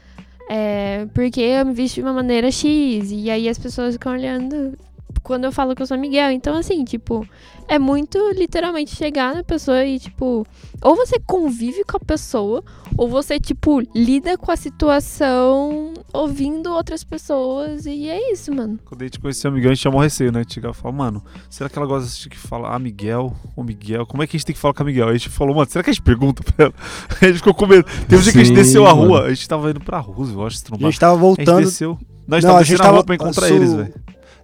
É, 0.49 1.07
porque 1.13 1.41
eu 1.41 1.65
me 1.65 1.73
visto 1.73 1.95
de 1.95 2.01
uma 2.01 2.13
maneira 2.13 2.51
X. 2.51 3.11
E 3.11 3.29
aí 3.29 3.49
as 3.49 3.57
pessoas 3.57 3.95
ficam 3.95 4.13
olhando 4.13 4.77
quando 5.25 5.43
eu 5.45 5.51
falo 5.51 5.75
que 5.75 5.81
eu 5.81 5.87
sou 5.87 5.97
Miguel. 5.97 6.31
Então, 6.31 6.55
assim, 6.55 6.83
tipo, 6.85 7.27
é 7.67 7.77
muito 7.79 8.17
literalmente 8.33 8.95
chegar 8.95 9.33
na 9.35 9.43
pessoa 9.43 9.83
e, 9.83 9.99
tipo, 9.99 10.45
ou 10.81 10.95
você 10.95 11.19
convive 11.19 11.83
com 11.83 11.97
a 11.97 11.99
pessoa, 11.99 12.63
ou 12.97 13.09
você, 13.09 13.39
tipo, 13.39 13.81
lida 13.95 14.37
com 14.37 14.51
a 14.51 14.55
situação 14.55 15.93
ouvindo 16.13 16.71
outras 16.71 17.03
pessoas. 17.03 17.85
E 17.85 18.07
é 18.07 18.31
isso, 18.31 18.53
mano. 18.53 18.79
Quando 18.85 19.01
a 19.01 19.05
gente 19.05 19.19
conheceu 19.19 19.49
o 19.49 19.53
Miguel, 19.53 19.71
a 19.71 19.73
gente 19.73 19.83
chamou 19.83 19.99
receio, 19.99 20.31
né? 20.31 20.39
A 20.39 20.43
gente 20.43 20.53
chegava 20.53 20.75
e 20.77 20.79
falava, 20.79 20.97
mano, 20.97 21.23
será 21.49 21.69
que 21.69 21.77
ela 21.77 21.87
gosta 21.87 22.21
de 22.21 22.29
que 22.29 22.37
fala, 22.37 22.73
ah, 22.73 22.79
Miguel, 22.79 23.33
ou 23.55 23.63
Miguel? 23.63 24.05
Como 24.05 24.21
é 24.21 24.27
que 24.27 24.35
a 24.35 24.37
gente 24.37 24.45
tem 24.45 24.53
que 24.55 24.61
falar 24.61 24.73
com 24.73 24.83
a 24.83 24.85
Miguel? 24.85 25.05
Aí 25.07 25.15
a 25.15 25.17
gente 25.17 25.29
falou, 25.29 25.55
mano, 25.55 25.67
será 25.69 25.83
que 25.83 25.89
a 25.89 25.93
gente 25.93 26.03
pergunta 26.03 26.43
pra 26.43 26.65
ela? 26.65 26.73
Aí 27.09 27.17
a 27.21 27.25
gente 27.31 27.37
ficou 27.37 27.53
com 27.53 27.65
medo. 27.67 27.83
Teve 28.07 28.17
um 28.17 28.21
dia 28.21 28.31
que 28.31 28.39
a 28.39 28.43
gente 28.43 28.55
desceu 28.55 28.85
a 28.85 28.93
mano. 28.95 29.07
rua, 29.07 29.23
a 29.25 29.29
gente 29.33 29.47
tava 29.49 29.69
indo 29.71 29.79
pra 29.79 29.97
Roosevelt, 29.99 30.35
eu 30.39 30.45
acho, 30.47 30.57
se 30.57 30.65
A 30.71 30.77
gente 30.77 30.99
tava 30.99 31.13
A 31.13 31.15
gente 31.15 31.21
voltando. 31.37 31.65
desceu. 31.65 31.97
Não, 32.27 32.37
a 32.37 32.39
gente 32.39 32.47
Não, 32.47 32.53
tava 32.53 32.59
a 32.59 32.63
descendo 32.63 32.81
a 32.81 32.85
rua 32.85 32.93
tava- 32.93 33.05
pra 33.05 33.15
encontrar 33.15 33.47
su- 33.47 33.53
eles, 33.53 33.73
velho. 33.73 33.93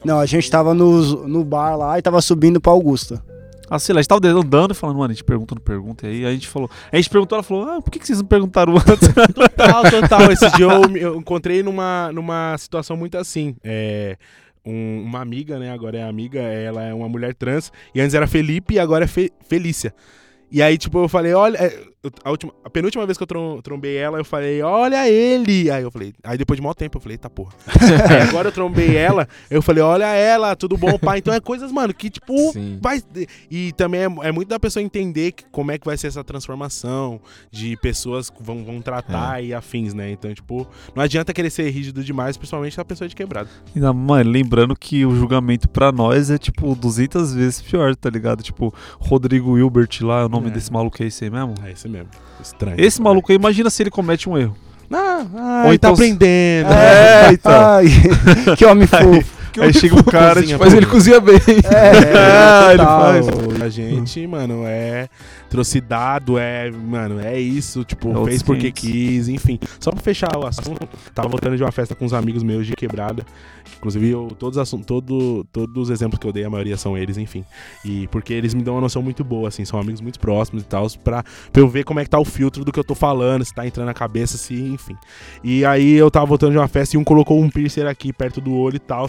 Não, 0.04 0.20
a 0.20 0.26
gente 0.26 0.50
tava 0.50 0.74
no, 0.74 1.28
no 1.28 1.44
bar 1.44 1.76
lá 1.76 1.98
e 1.98 2.02
tava 2.02 2.22
subindo 2.22 2.60
pra 2.60 2.72
Augusta. 2.72 3.24
Ah, 3.70 3.80
sei 3.80 3.94
lá, 3.94 4.00
a 4.00 4.02
gente 4.02 4.10
tava 4.10 4.28
andando 4.28 4.72
e 4.72 4.74
falando, 4.74 4.98
mano, 4.98 5.12
a 5.12 5.14
gente 5.14 5.24
pergunta, 5.24 5.56
não 5.56 5.62
pergunta. 5.62 6.06
E 6.06 6.10
aí 6.10 6.26
a 6.26 6.32
gente 6.34 6.48
falou. 6.48 6.70
A 6.92 6.96
gente 6.98 7.10
perguntou, 7.10 7.38
ela 7.38 7.44
falou, 7.44 7.64
ah, 7.70 7.82
por 7.82 7.90
que, 7.90 8.00
que 8.00 8.06
vocês 8.08 8.20
não 8.20 8.26
perguntaram 8.28 8.74
antes? 8.76 9.08
Total, 9.34 9.84
total. 9.90 10.32
Esse 10.32 10.50
dia 10.58 10.66
eu, 10.66 10.98
eu 10.98 11.16
encontrei 11.16 11.64
numa, 11.64 12.12
numa 12.12 12.56
situação 12.58 12.98
muito 12.98 13.18
assim. 13.18 13.56
É, 13.64 14.18
um- 14.66 15.04
uma 15.06 15.22
amiga, 15.22 15.58
né? 15.58 15.72
Agora 15.72 15.98
é 15.98 16.04
amiga, 16.04 16.40
ela 16.40 16.84
é 16.84 16.94
uma 16.94 17.08
mulher 17.08 17.34
trans. 17.34 17.72
E 17.96 18.02
antes 18.02 18.14
era 18.14 18.28
Felipe 18.28 18.74
e 18.74 18.80
agora 18.80 19.06
é 19.06 19.08
Fe- 19.08 19.32
Felícia. 19.48 19.94
E 20.52 20.62
aí, 20.62 20.78
tipo, 20.78 20.98
eu 21.00 21.08
falei, 21.08 21.34
olha. 21.34 21.58
É, 22.04 22.10
A, 22.24 22.32
última, 22.32 22.52
a 22.64 22.70
penúltima 22.70 23.06
vez 23.06 23.18
que 23.18 23.24
eu 23.24 23.28
trom- 23.28 23.62
trombei 23.62 23.96
ela, 23.98 24.18
eu 24.18 24.26
falei, 24.26 24.62
olha 24.62 25.08
ele. 25.10 25.70
Aí 25.70 25.84
eu 25.84 25.92
falei, 25.92 26.14
aí 26.24 26.38
depois 26.38 26.58
de 26.58 26.64
mau 26.64 26.74
tempo, 26.74 26.98
eu 26.98 27.02
falei, 27.02 27.18
tá 27.18 27.30
porra. 27.30 27.54
aí 28.10 28.22
agora 28.30 28.48
eu 28.48 28.52
trombei 28.52 28.96
ela, 28.98 29.28
eu 29.50 29.62
falei, 29.62 29.84
olha 29.84 30.06
ela, 30.14 30.56
tudo 30.56 30.78
bom, 30.78 30.98
pai? 30.98 31.20
Então 31.20 31.34
é 31.34 31.40
coisas, 31.40 31.72
mano, 31.72 31.94
que 31.94 32.10
tipo, 32.10 32.36
Sim. 32.54 32.80
vai. 32.82 33.02
E 33.50 33.72
também 33.74 34.02
é, 34.02 34.28
é 34.28 34.32
muito 34.32 34.48
da 34.50 34.60
pessoa 34.60 34.82
entender 34.84 35.32
que- 35.34 35.44
como 35.52 35.72
é 35.72 35.78
que 35.78 35.86
vai 35.86 35.98
ser 35.98 36.08
essa 36.08 36.24
transformação 36.24 37.20
de 37.52 37.78
pessoas 37.78 38.30
que 38.30 38.42
vão, 38.42 38.64
vão 38.64 38.82
tratar 38.82 39.44
e 39.44 39.54
afins, 39.54 39.94
né? 39.94 40.12
Então, 40.12 40.34
tipo, 40.34 40.68
não 40.96 41.04
adianta 41.04 41.34
querer 41.34 41.50
ser 41.50 41.70
rígido 41.70 42.04
demais, 42.04 42.36
principalmente 42.38 42.80
a 42.80 42.86
pessoa 42.86 43.08
de 43.08 43.16
quebrado. 43.16 43.50
Ainda, 43.76 43.94
mano, 43.94 44.30
lembrando 44.30 44.76
que 44.76 45.06
o 45.06 45.16
julgamento 45.16 45.70
pra 45.70 45.92
nós 45.92 46.30
é, 46.32 46.38
tipo, 46.38 46.74
200 46.76 47.34
vezes 47.34 47.62
pior, 47.62 47.96
tá 47.96 48.10
ligado? 48.10 48.42
Tipo, 48.44 48.74
Rodrigo 49.00 49.52
Wilbert 49.52 49.90
lá, 50.02 50.26
o 50.26 50.30
nome 50.30 50.48
É. 50.48 50.52
desse 50.52 50.72
maluco 50.72 51.02
é 51.02 51.06
esse 51.08 51.24
aí 51.26 51.30
mesmo? 51.30 51.54
É 51.64 51.72
esse 51.72 51.88
mesmo. 51.88 51.91
Estranho. 52.42 52.76
Esse 52.80 53.02
maluco 53.02 53.32
aí, 53.32 53.38
imagina 53.38 53.70
se 53.70 53.84
ele 53.84 53.92
comete 53.92 54.28
um 54.30 54.38
erro. 54.38 54.56
Ah, 54.94 55.26
ah, 55.36 55.62
Ou 55.66 55.70
ele 55.72 55.78
tá 55.80 55.88
então- 55.90 55.94
aprendendo. 55.94 56.70
É, 56.74 57.30
então. 57.34 57.52
Ai, 57.52 57.86
que 58.58 58.66
homem 58.66 58.88
fofo. 58.88 59.42
Aí 59.60 59.74
chega 59.74 59.96
um 59.96 60.04
cara, 60.04 60.36
cozinha, 60.36 60.48
tipo, 60.54 60.64
Mas 60.64 60.74
ele 60.74 60.86
cozinha 60.86 61.20
bem. 61.20 61.36
É, 61.36 62.70
ele 62.72 62.78
total. 62.78 63.02
faz. 63.02 63.62
A 63.62 63.70
gente, 63.70 64.26
mano, 64.26 64.64
é 64.66 65.10
atrocidado, 65.46 66.38
é, 66.38 66.72
mano, 66.72 67.20
é 67.20 67.38
isso, 67.38 67.84
tipo, 67.84 68.08
É 68.08 68.12
outros 68.12 68.28
fez 68.30 68.44
porque 68.44 68.72
500. 68.72 68.82
quis, 68.82 69.28
enfim. 69.28 69.60
Só 69.78 69.92
pra 69.92 70.02
fechar 70.02 70.38
o 70.38 70.48
assunto, 70.48 70.88
tava 71.14 71.28
voltando 71.28 71.58
de 71.58 71.64
uma 71.64 71.72
festa 71.72 71.94
com 71.94 72.06
uns 72.06 72.14
amigos 72.14 72.44
meus 72.44 72.66
de 72.66 72.74
quebrada. 72.74 73.26
Inclusive, 73.78 74.10
eu, 74.10 74.28
todos, 74.38 74.58
os 74.58 74.86
todo, 74.86 75.44
todos 75.52 75.84
os 75.84 75.90
exemplos 75.90 76.20
que 76.20 76.28
eu 76.28 76.32
dei, 76.32 76.44
a 76.44 76.50
maioria 76.50 76.78
são 76.78 76.98
eles, 76.98 77.18
enfim. 77.18 77.44
E 77.84 78.08
porque 78.08 78.34
eles 78.34 78.54
me 78.54 78.64
dão 78.64 78.76
uma 78.76 78.82
noção 78.82 79.02
muito 79.02 79.24
boa, 79.24 79.48
assim, 79.48 79.66
são 79.66 79.80
amigos 79.80 80.02
muito 80.02 80.20
próximos 80.20 80.64
e 80.64 80.66
tal, 80.66 80.88
pra, 81.04 81.24
pra 81.24 81.62
eu 81.62 81.68
ver 81.68 81.84
como 81.84 82.00
é 82.00 82.04
que 82.04 82.10
tá 82.10 82.20
o 82.20 82.26
filtro 82.26 82.64
do 82.64 82.72
que 82.72 82.80
eu 82.80 82.84
tô 82.84 82.96
falando, 82.96 83.44
se 83.44 83.54
tá 83.54 83.66
entrando 83.66 83.88
na 83.88 83.94
cabeça, 83.94 84.38
se, 84.38 84.54
enfim. 84.54 84.96
E 85.44 85.66
aí 85.66 85.94
eu 85.94 86.10
tava 86.12 86.26
voltando 86.26 86.52
de 86.52 86.58
uma 86.58 86.68
festa 86.68 86.96
e 86.96 87.00
um 87.00 87.04
colocou 87.04 87.40
um 87.40 87.50
piercing 87.50 87.82
aqui 87.82 88.14
perto 88.14 88.40
do 88.40 88.54
olho 88.54 88.76
e 88.76 88.80
tal. 88.80 89.08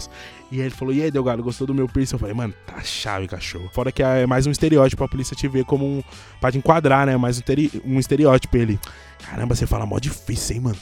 E 0.51 0.59
ele 0.59 0.69
falou, 0.69 0.93
e 0.93 1.01
aí, 1.01 1.09
Delgado, 1.09 1.41
gostou 1.41 1.65
do 1.65 1.73
meu 1.73 1.87
piercing? 1.87 2.15
Eu 2.15 2.19
falei, 2.19 2.35
mano, 2.35 2.53
tá 2.65 2.79
chave, 2.81 3.27
cachorro. 3.27 3.69
Fora 3.73 3.91
que 3.91 4.03
é 4.03 4.25
mais 4.27 4.45
um 4.45 4.51
estereótipo, 4.51 5.03
a 5.03 5.07
polícia 5.07 5.35
te 5.35 5.47
vê 5.47 5.63
como 5.63 5.85
um. 5.85 6.03
pra 6.39 6.51
te 6.51 6.57
enquadrar, 6.57 7.05
né? 7.05 7.17
Mais 7.17 7.39
um, 7.39 7.43
um 7.85 7.99
estereótipo. 7.99 8.55
Ele, 8.55 8.79
caramba, 9.29 9.55
você 9.55 9.65
fala 9.65 9.85
mó 9.85 9.99
difícil, 9.99 10.55
hein, 10.57 10.61
mano? 10.61 10.77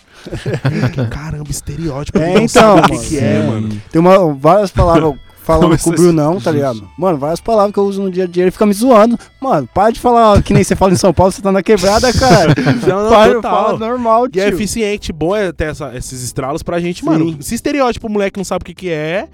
caramba, 1.09 1.49
estereótipo. 1.49 2.17
É, 2.19 2.33
não 2.33 2.41
então, 2.41 2.77
o 2.77 2.81
que, 2.83 2.97
que 3.09 3.17
é, 3.17 3.35
é. 3.37 3.43
mano. 3.47 3.81
Tem 3.91 3.99
uma, 3.99 4.33
várias 4.33 4.71
palavras 4.71 5.15
falando 5.43 5.77
com 5.77 5.89
o 5.89 5.93
Brunão, 5.93 6.39
tá 6.39 6.51
ligado? 6.51 6.87
Mano, 6.97 7.17
várias 7.17 7.39
palavras 7.39 7.73
que 7.73 7.79
eu 7.79 7.83
uso 7.85 8.01
no 8.03 8.11
dia 8.11 8.25
a 8.25 8.27
dia. 8.27 8.43
Ele 8.43 8.51
fica 8.51 8.65
me 8.65 8.73
zoando. 8.73 9.17
Mano, 9.41 9.67
para 9.73 9.91
de 9.91 9.99
falar 9.99 10.41
que 10.43 10.53
nem 10.53 10.63
você 10.63 10.75
fala 10.75 10.93
em 10.93 10.97
São 10.97 11.13
Paulo, 11.13 11.31
você 11.31 11.41
tá 11.41 11.51
na 11.51 11.63
quebrada, 11.63 12.11
cara. 12.17 12.53
Não, 12.87 13.03
não, 13.03 13.09
para, 13.09 13.33
total. 13.35 13.65
fala 13.65 13.77
normal, 13.79 14.27
E 14.27 14.31
tio. 14.31 14.41
é 14.43 14.47
eficiente, 14.49 15.11
bom 15.11 15.35
é 15.35 15.51
ter 15.51 15.65
essa- 15.71 15.95
esses 15.95 16.21
estralos 16.23 16.61
pra 16.63 16.79
gente, 16.79 16.99
Sim. 17.01 17.05
mano. 17.07 17.37
Se 17.41 17.55
estereótipo 17.55 18.07
o 18.07 18.09
moleque 18.09 18.37
não 18.37 18.45
sabe 18.45 18.63
o 18.63 18.65
que, 18.65 18.73
que 18.75 18.89
é, 18.89 19.27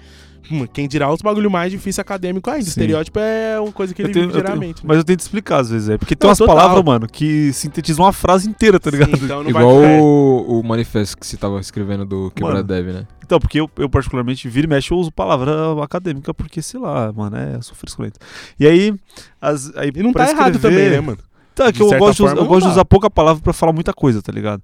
hum, 0.50 0.66
quem 0.72 0.86
dirá 0.88 1.12
os 1.12 1.20
bagulho 1.22 1.50
mais 1.50 1.70
difícil 1.70 2.00
acadêmico 2.00 2.48
ainda. 2.50 2.62
Sim. 2.64 2.68
Estereótipo 2.70 3.18
é 3.18 3.58
uma 3.60 3.72
coisa 3.72 3.94
que 3.94 4.02
Eu 4.02 4.06
ele 4.06 4.14
tenho- 4.14 4.26
vive 4.26 4.38
eu 4.38 4.42
tenho- 4.42 4.54
geralmente. 4.54 4.76
né? 4.78 4.84
mas 4.86 4.96
eu 4.98 5.04
tenho 5.04 5.16
que 5.16 5.22
explicar 5.22 5.60
às 5.60 5.70
vezes, 5.70 5.88
é. 5.88 5.98
Porque 5.98 6.14
tem 6.16 6.26
Não, 6.26 6.30
umas 6.30 6.38
total. 6.38 6.56
palavras, 6.56 6.84
mano, 6.84 7.06
que 7.06 7.52
sintetizam 7.52 8.04
uma 8.04 8.12
frase 8.12 8.48
inteira, 8.48 8.78
tá 8.80 8.90
ligado? 8.90 9.16
Sim, 9.16 9.24
então 9.24 9.42
não 9.42 9.50
Igual 9.50 9.80
vai... 9.80 9.96
é. 9.96 10.00
o, 10.00 10.60
o 10.60 10.62
manifesto 10.66 11.16
que 11.18 11.26
você 11.26 11.36
tava 11.36 11.60
escrevendo 11.60 12.04
do 12.04 12.30
Quebra. 12.34 12.62
Dev, 12.62 12.86
né? 12.92 13.06
Então, 13.24 13.38
porque 13.38 13.60
eu, 13.60 13.70
eu 13.76 13.90
particularmente, 13.90 14.48
vira 14.48 14.66
e 14.66 14.70
mexe, 14.70 14.90
eu 14.90 14.96
uso 14.96 15.12
palavra 15.12 15.52
acadêmica, 15.82 16.32
porque, 16.32 16.62
sei 16.62 16.80
lá, 16.80 17.12
mano, 17.12 17.36
é, 17.36 17.56
eu 17.56 17.62
sou 17.62 17.74
frescurento. 17.74 18.18
E 18.58 18.66
aí, 18.66 18.94
as, 19.40 19.70
aí 19.76 19.90
E 19.94 20.02
não 20.02 20.12
tá 20.14 20.30
errado 20.30 20.54
escrever- 20.54 20.76
também, 20.76 20.90
né, 20.90 21.00
mano? 21.00 21.18
Tá, 21.54 21.66
De 21.66 21.72
que 21.72 21.82
eu 21.82 21.88
gosto, 21.98 22.18
de, 22.18 22.22
usar- 22.22 22.28
forma, 22.30 22.30
eu 22.38 22.42
não 22.42 22.46
gosto 22.48 22.66
de 22.66 22.72
usar 22.72 22.84
pouca 22.84 23.10
palavra 23.10 23.42
pra 23.42 23.52
falar 23.52 23.72
muita 23.72 23.92
coisa, 23.92 24.22
tá 24.22 24.30
ligado? 24.32 24.62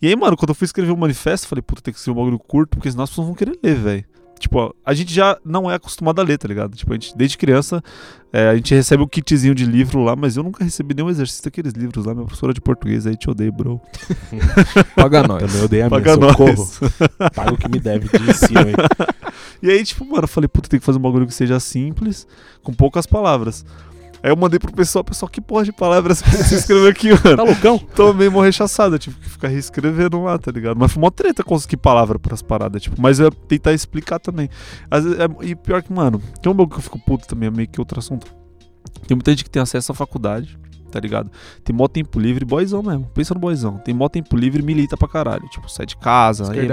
E 0.00 0.06
aí, 0.06 0.14
mano, 0.16 0.36
quando 0.36 0.50
eu 0.50 0.54
fui 0.54 0.64
escrever 0.64 0.92
o 0.92 0.96
manifesto, 0.96 1.44
eu 1.44 1.48
falei, 1.50 1.60
puta, 1.62 1.82
tem 1.82 1.92
que 1.92 1.98
ser 2.00 2.10
um 2.10 2.14
bagulho 2.14 2.38
curto, 2.38 2.70
porque 2.76 2.88
senão 2.90 3.02
as 3.04 3.10
pessoas 3.10 3.26
vão 3.26 3.34
querer 3.34 3.58
ler, 3.62 3.74
velho. 3.74 4.04
Tipo, 4.38 4.58
ó, 4.58 4.72
a 4.84 4.92
gente 4.92 5.12
já 5.12 5.38
não 5.44 5.70
é 5.70 5.74
acostumado 5.74 6.20
a 6.20 6.24
ler, 6.24 6.38
tá 6.38 6.46
ligado? 6.46 6.76
Tipo, 6.76 6.92
a 6.92 6.94
gente, 6.94 7.16
desde 7.16 7.38
criança, 7.38 7.82
é, 8.32 8.48
a 8.48 8.54
gente 8.56 8.74
recebe 8.74 9.02
um 9.02 9.06
kitzinho 9.08 9.54
de 9.54 9.64
livro 9.64 10.02
lá, 10.02 10.14
mas 10.14 10.36
eu 10.36 10.42
nunca 10.42 10.62
recebi 10.62 10.94
nenhum 10.94 11.08
exercício 11.08 11.44
daqueles 11.44 11.72
livros 11.72 12.04
lá. 12.04 12.12
Minha 12.14 12.26
professora 12.26 12.52
de 12.52 12.60
português 12.60 13.06
aí 13.06 13.16
te 13.16 13.30
odeio, 13.30 13.52
bro. 13.52 13.80
Paga 14.94 15.22
nós. 15.26 15.42
Também 15.42 15.62
odeio 15.64 15.86
a 15.86 15.88
minha, 15.88 16.02
Paga 16.02 16.14
socorro. 16.14 16.54
nós. 16.56 16.80
Paga 17.34 17.54
o 17.54 17.56
que 17.56 17.68
me 17.68 17.80
deve 17.80 18.08
de 18.08 18.30
ensino, 18.30 18.68
hein? 18.68 18.76
E 19.62 19.70
aí, 19.70 19.82
tipo, 19.82 20.04
mano, 20.04 20.24
eu 20.24 20.28
falei, 20.28 20.48
puta, 20.48 20.68
tem 20.68 20.78
que 20.78 20.84
fazer 20.84 20.98
um 20.98 21.02
bagulho 21.02 21.26
que 21.26 21.32
seja 21.32 21.58
simples, 21.58 22.26
com 22.62 22.74
poucas 22.74 23.06
palavras. 23.06 23.64
Aí 24.26 24.32
eu 24.32 24.36
mandei 24.36 24.58
pro 24.58 24.72
pessoal, 24.72 25.04
pessoal, 25.04 25.30
que 25.30 25.40
porra 25.40 25.62
de 25.62 25.70
palavras 25.70 26.18
que 26.20 26.28
você 26.28 26.56
escreveu 26.56 26.88
aqui, 26.88 27.10
mano? 27.10 27.36
Tá 27.36 27.44
loucão? 27.44 27.78
Mó 28.32 28.40
rechaçado, 28.40 28.96
eu 28.96 28.98
tive 28.98 29.14
que 29.20 29.30
ficar 29.30 29.46
reescrevendo 29.46 30.20
lá, 30.20 30.36
tá 30.36 30.50
ligado? 30.50 30.76
Mas 30.76 30.90
foi 30.90 31.00
uma 31.00 31.12
treta 31.12 31.44
conseguir 31.44 31.76
palavra 31.76 32.18
pras 32.18 32.42
paradas, 32.42 32.82
tipo, 32.82 33.00
mas 33.00 33.20
eu 33.20 33.26
ia 33.26 33.30
tentar 33.30 33.72
explicar 33.72 34.18
também. 34.18 34.50
Às 34.90 35.04
vezes, 35.04 35.20
é- 35.20 35.44
e 35.46 35.54
pior 35.54 35.80
que, 35.80 35.92
mano, 35.92 36.20
tem 36.42 36.50
um 36.50 36.54
bagulho 36.56 36.70
que 36.70 36.78
eu 36.78 36.82
fico 36.82 36.98
puto 36.98 37.24
também, 37.28 37.46
é 37.46 37.50
meio 37.52 37.68
que 37.68 37.80
outro 37.80 38.00
assunto. 38.00 38.26
Tem 39.06 39.14
muita 39.16 39.30
gente 39.30 39.44
que 39.44 39.50
tem 39.50 39.62
acesso 39.62 39.92
à 39.92 39.94
faculdade, 39.94 40.58
tá 40.96 41.00
ligado? 41.00 41.30
Tem 41.62 41.76
mó 41.76 41.86
tempo 41.86 42.18
livre, 42.18 42.42
boyzão 42.44 42.82
mesmo. 42.82 43.06
Pensa 43.12 43.34
no 43.34 43.40
boyzão. 43.40 43.76
Tem 43.78 43.94
mó 43.94 44.08
tempo 44.08 44.34
livre 44.34 44.62
e 44.62 44.64
milita 44.64 44.96
pra 44.96 45.06
caralho. 45.06 45.46
Tipo, 45.50 45.68
sai 45.70 45.84
de 45.84 45.94
casa, 45.96 46.44
aí 46.52 46.66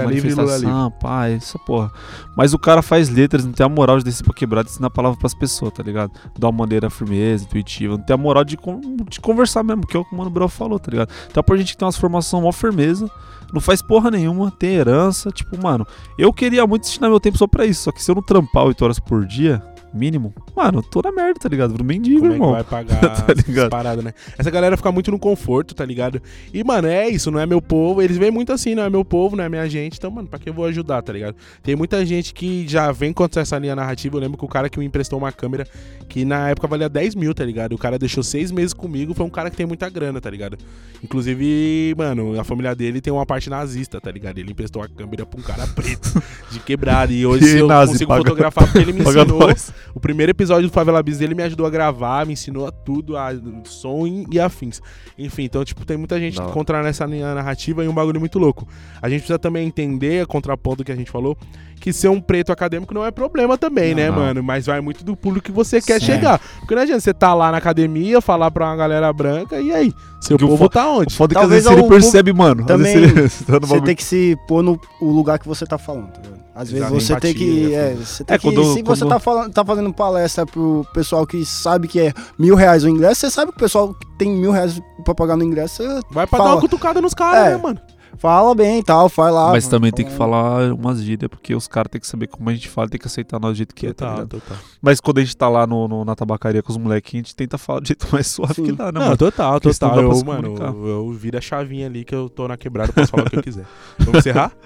manifestação, 0.64 0.90
pá, 0.92 1.28
essa 1.28 1.58
porra. 1.58 1.92
Mas 2.36 2.54
o 2.54 2.58
cara 2.58 2.80
faz 2.80 3.10
letras, 3.10 3.44
não 3.44 3.52
tem 3.52 3.66
a 3.66 3.68
moral 3.68 3.98
de 3.98 4.04
descer 4.04 4.24
pra 4.24 4.32
quebrada 4.32 4.68
e 4.68 4.72
ensinar 4.72 4.86
a 4.86 4.90
palavra 4.90 5.18
pras 5.18 5.34
pessoas, 5.34 5.72
tá 5.72 5.82
ligado? 5.82 6.10
De 6.38 6.44
uma 6.44 6.52
maneira 6.52 6.88
firmeza, 6.88 7.44
intuitiva. 7.44 7.98
Não 7.98 8.04
tem 8.04 8.14
a 8.14 8.16
moral 8.16 8.44
de, 8.44 8.56
con- 8.56 8.80
de 9.08 9.20
conversar 9.20 9.62
mesmo, 9.62 9.86
que 9.86 9.94
é 9.96 10.00
o 10.00 10.04
que 10.04 10.14
o 10.14 10.18
Mano 10.18 10.30
Brown 10.30 10.48
falou, 10.48 10.78
tá 10.78 10.90
ligado? 10.90 11.10
Então 11.30 11.42
pra 11.42 11.56
gente 11.56 11.72
que 11.72 11.76
tem 11.78 11.84
umas 11.86 11.96
formação 11.98 12.40
mó 12.40 12.50
firmeza, 12.52 13.10
não 13.52 13.60
faz 13.60 13.82
porra 13.82 14.10
nenhuma, 14.10 14.50
tem 14.50 14.74
herança. 14.74 15.30
Tipo, 15.30 15.62
mano, 15.62 15.86
eu 16.18 16.32
queria 16.32 16.66
muito 16.66 16.82
destinar 16.82 17.10
meu 17.10 17.20
tempo 17.20 17.36
só 17.38 17.46
pra 17.46 17.66
isso. 17.66 17.82
Só 17.84 17.92
que 17.92 18.02
se 18.02 18.10
eu 18.10 18.14
não 18.14 18.22
trampar 18.22 18.64
8 18.64 18.82
horas 18.84 18.98
por 18.98 19.24
dia, 19.26 19.62
mínimo, 19.94 20.34
mano, 20.56 20.82
na 21.04 21.12
merda, 21.12 21.38
tá 21.40 21.48
ligado? 21.48 21.70
Viro 21.72 21.84
mendigo, 21.84 22.20
Como 22.20 22.26
é 22.26 22.30
que 22.30 22.34
irmão. 22.36 22.52
vai 22.52 22.64
pagar 22.64 23.00
Tá 23.24 23.32
ligado? 23.46 23.70
paradas, 23.70 24.04
né? 24.04 24.12
Essa 24.36 24.50
galera 24.50 24.76
fica 24.76 24.90
muito 24.90 25.10
no 25.10 25.18
conforto, 25.18 25.74
tá 25.74 25.84
ligado? 25.84 26.20
E, 26.52 26.64
mano, 26.64 26.88
é 26.88 27.08
isso, 27.08 27.30
não 27.30 27.38
é 27.38 27.46
meu 27.46 27.62
povo. 27.62 28.02
Eles 28.02 28.16
veem 28.16 28.30
muito 28.30 28.52
assim, 28.52 28.74
não 28.74 28.82
é 28.82 28.90
meu 28.90 29.04
povo, 29.04 29.36
não 29.36 29.44
é 29.44 29.48
minha 29.48 29.68
gente. 29.68 29.96
Então, 29.98 30.10
mano, 30.10 30.26
pra 30.28 30.38
que 30.38 30.48
eu 30.48 30.54
vou 30.54 30.64
ajudar, 30.66 31.00
tá 31.02 31.12
ligado? 31.12 31.36
Tem 31.62 31.76
muita 31.76 32.04
gente 32.04 32.34
que 32.34 32.66
já 32.68 32.90
vem 32.92 33.12
contra 33.12 33.42
essa 33.42 33.56
linha 33.58 33.76
narrativa. 33.76 34.16
Eu 34.16 34.20
lembro 34.20 34.36
que 34.36 34.44
o 34.44 34.48
cara 34.48 34.68
que 34.68 34.78
me 34.78 34.84
emprestou 34.84 35.18
uma 35.18 35.30
câmera 35.30 35.66
que 36.08 36.24
na 36.24 36.50
época 36.50 36.66
valia 36.66 36.88
10 36.88 37.14
mil, 37.14 37.32
tá 37.34 37.44
ligado? 37.44 37.72
O 37.74 37.78
cara 37.78 37.98
deixou 37.98 38.22
seis 38.22 38.50
meses 38.50 38.72
comigo, 38.72 39.14
foi 39.14 39.24
um 39.24 39.30
cara 39.30 39.48
que 39.50 39.56
tem 39.56 39.66
muita 39.66 39.88
grana, 39.88 40.20
tá 40.20 40.28
ligado? 40.30 40.58
Inclusive, 41.02 41.94
mano, 41.96 42.38
a 42.40 42.44
família 42.44 42.74
dele 42.74 43.00
tem 43.00 43.12
uma 43.12 43.24
parte 43.24 43.48
nazista, 43.48 44.00
tá 44.00 44.10
ligado? 44.10 44.38
Ele 44.38 44.50
emprestou 44.50 44.82
a 44.82 44.88
câmera 44.88 45.24
pra 45.24 45.38
um 45.38 45.42
cara 45.42 45.66
preto, 45.68 46.22
de 46.50 46.58
quebrada. 46.60 47.12
E 47.12 47.24
hoje 47.24 47.44
Que 47.54 47.58
eu 47.60 47.66
nazi, 47.68 47.92
consigo 47.92 48.08
paga- 48.08 48.22
fotografar 48.24 48.64
porque 48.64 48.78
ele 48.78 48.92
me 48.92 49.00
ensinou. 49.04 49.38
nós. 49.40 49.72
O 49.92 49.98
primeiro 50.00 50.30
episódio 50.30 50.68
do 50.68 50.72
Favela 50.72 51.02
Bis 51.02 51.20
ele 51.20 51.34
me 51.34 51.42
ajudou 51.42 51.66
a 51.66 51.70
gravar, 51.70 52.24
me 52.26 52.34
ensinou 52.34 52.66
a 52.66 52.70
tudo, 52.70 53.16
a 53.16 53.30
som 53.64 54.06
e, 54.06 54.38
afins. 54.38 54.80
Enfim, 55.18 55.44
então, 55.44 55.64
tipo, 55.64 55.84
tem 55.84 55.96
muita 55.96 56.18
gente 56.20 56.40
hora. 56.40 56.52
contra 56.52 56.82
nessa 56.82 57.04
linha 57.04 57.34
narrativa 57.34 57.84
e 57.84 57.88
um 57.88 57.94
bagulho 57.94 58.20
muito 58.20 58.38
louco. 58.38 58.66
A 59.02 59.08
gente 59.08 59.20
precisa 59.20 59.38
também 59.38 59.66
entender, 59.66 60.26
contraponto 60.26 60.78
do 60.78 60.84
que 60.84 60.92
a 60.92 60.96
gente 60.96 61.10
falou, 61.10 61.36
que 61.80 61.92
ser 61.92 62.08
um 62.08 62.20
preto 62.20 62.50
acadêmico 62.50 62.94
não 62.94 63.04
é 63.04 63.10
problema 63.10 63.58
também, 63.58 63.94
né, 63.94 64.08
Não. 64.08 64.16
mano? 64.16 64.42
Mas 64.42 64.66
vai 64.66 64.80
muito 64.80 65.04
do 65.04 65.14
público 65.14 65.46
que 65.46 65.52
você 65.52 65.80
quer 65.82 66.00
Sim. 66.00 66.06
chegar. 66.06 66.40
Porque 66.60 66.74
não 66.74 66.82
adianta 66.82 67.00
você 67.00 67.12
tá 67.12 67.34
lá 67.34 67.50
na 67.52 67.58
academia, 67.58 68.20
falar 68.20 68.50
pra 68.50 68.66
uma 68.66 68.76
galera 68.76 69.12
branca, 69.12 69.60
e 69.60 69.70
aí? 69.72 69.92
Seu 70.20 70.38
Que 70.38 70.44
o 70.44 70.48
povo 70.48 70.68
tá 70.68 70.88
O 70.90 71.00
onde? 71.00 71.14
foda 71.14 71.32
é 71.32 71.34
que 71.34 71.38
às 71.38 71.42
Talvez 71.42 71.64
vezes 71.64 71.78
ele 71.78 71.86
o 71.86 71.90
percebe, 71.90 72.32
mano. 72.32 72.62
Às 72.62 72.66
também 72.66 72.94
vezes 72.96 73.12
ele- 73.12 73.28
você 73.28 73.44
tá 73.44 73.58
Você 73.58 73.80
tem 73.82 73.94
que 73.94 74.02
se 74.04 74.36
pôr 74.48 74.62
no 74.62 74.80
o 75.00 75.10
lugar 75.10 75.38
que 75.38 75.46
você 75.46 75.66
tá 75.66 75.76
falando, 75.76 76.08
tá 76.12 76.22
ligado? 76.22 76.43
Às 76.54 76.70
vezes 76.70 76.86
Exato, 76.86 77.00
você 77.00 77.16
tem 77.20 77.30
empatia, 77.32 77.46
que. 77.48 77.66
né, 77.68 77.74
É, 77.74 77.90
filho? 77.94 78.06
você 78.06 78.24
tem 78.24 78.34
É, 78.34 78.38
que 78.38 78.44
quando- 78.46 78.64
se 78.74 78.82
você 78.82 79.00
quando- 79.04 79.08
tá, 79.10 79.18
falando, 79.18 79.52
tá 79.52 79.64
fazendo 79.64 79.92
palestra 79.92 80.46
pro 80.46 80.86
pessoal 80.94 81.26
que 81.26 81.44
sabe 81.44 81.88
que 81.88 81.98
é 82.00 82.12
mil 82.38 82.54
reais 82.54 82.84
o 82.84 82.88
ingresso, 82.88 83.22
você 83.22 83.30
sabe 83.30 83.50
que 83.50 83.56
o 83.56 83.60
pessoal 83.60 83.92
que 83.92 84.06
tem 84.18 84.30
mil 84.30 84.52
reais 84.52 84.80
pra 85.04 85.14
pagar 85.14 85.36
no 85.36 85.42
ingresso, 85.42 85.82
você 85.82 86.00
Vai 86.12 86.26
pra 86.26 86.38
dar 86.38 86.44
fala. 86.44 86.54
uma 86.56 86.60
cutucada 86.60 87.00
nos 87.00 87.12
caras, 87.14 87.46
É. 87.48 87.50
né, 87.56 87.62
mano? 87.62 87.80
fala 88.16 88.54
bem 88.54 88.78
e 88.78 88.82
tal, 88.82 89.08
faz 89.08 89.34
lá. 89.34 89.50
Mas 89.50 89.66
também 89.66 89.90
tem 89.90 90.06
que 90.06 90.12
fala- 90.12 90.36
falar 90.60 90.72
umas 90.72 91.02
gírias, 91.02 91.28
porque 91.28 91.52
os 91.52 91.66
caras 91.66 91.90
têm 91.90 92.00
que 92.00 92.06
saber 92.06 92.28
como 92.28 92.48
a 92.48 92.54
gente 92.54 92.68
fala, 92.68 92.88
tem 92.88 92.98
que 92.98 93.08
aceitar 93.08 93.40
nós 93.40 93.50
do 93.52 93.56
jeito 93.56 93.74
que 93.74 93.88
é, 93.88 93.92
tá 93.92 94.06
Total, 94.06 94.14
ligado? 94.24 94.40
total. 94.40 94.56
Mas 94.80 95.00
quando 95.00 95.18
a 95.18 95.20
gente 95.22 95.36
tá 95.36 95.48
lá 95.48 95.66
no, 95.66 95.88
no- 95.88 96.04
na 96.04 96.14
tabacaria 96.14 96.62
com 96.62 96.70
os 96.70 96.78
molequinhos, 96.78 97.24
a 97.24 97.26
gente 97.26 97.34
tenta 97.36 97.58
falar 97.58 97.80
do 97.80 97.86
jeito 97.88 98.06
mais 98.12 98.28
suave 98.28 98.54
Sim. 98.54 98.62
que 98.66 98.72
dá, 98.72 98.84
né, 98.86 98.92
Não, 99.00 99.02
mano? 99.06 99.16
total, 99.16 99.60
Porque 99.60 99.76
total. 99.76 100.00
Eu, 100.00 100.24
mano, 100.24 100.54
eu, 100.56 100.86
eu 100.86 101.10
viro 101.10 101.36
a 101.36 101.40
chavinha 101.40 101.86
ali 101.88 102.04
que 102.04 102.14
eu 102.14 102.28
tô 102.30 102.46
na 102.46 102.56
quebrada, 102.56 102.92
posso 102.92 103.08
falar 103.10 103.24
o 103.26 103.30
que 103.30 103.36
eu 103.36 103.42
quiser. 103.42 103.66
Vamos 103.98 104.20
encerrar? 104.20 104.52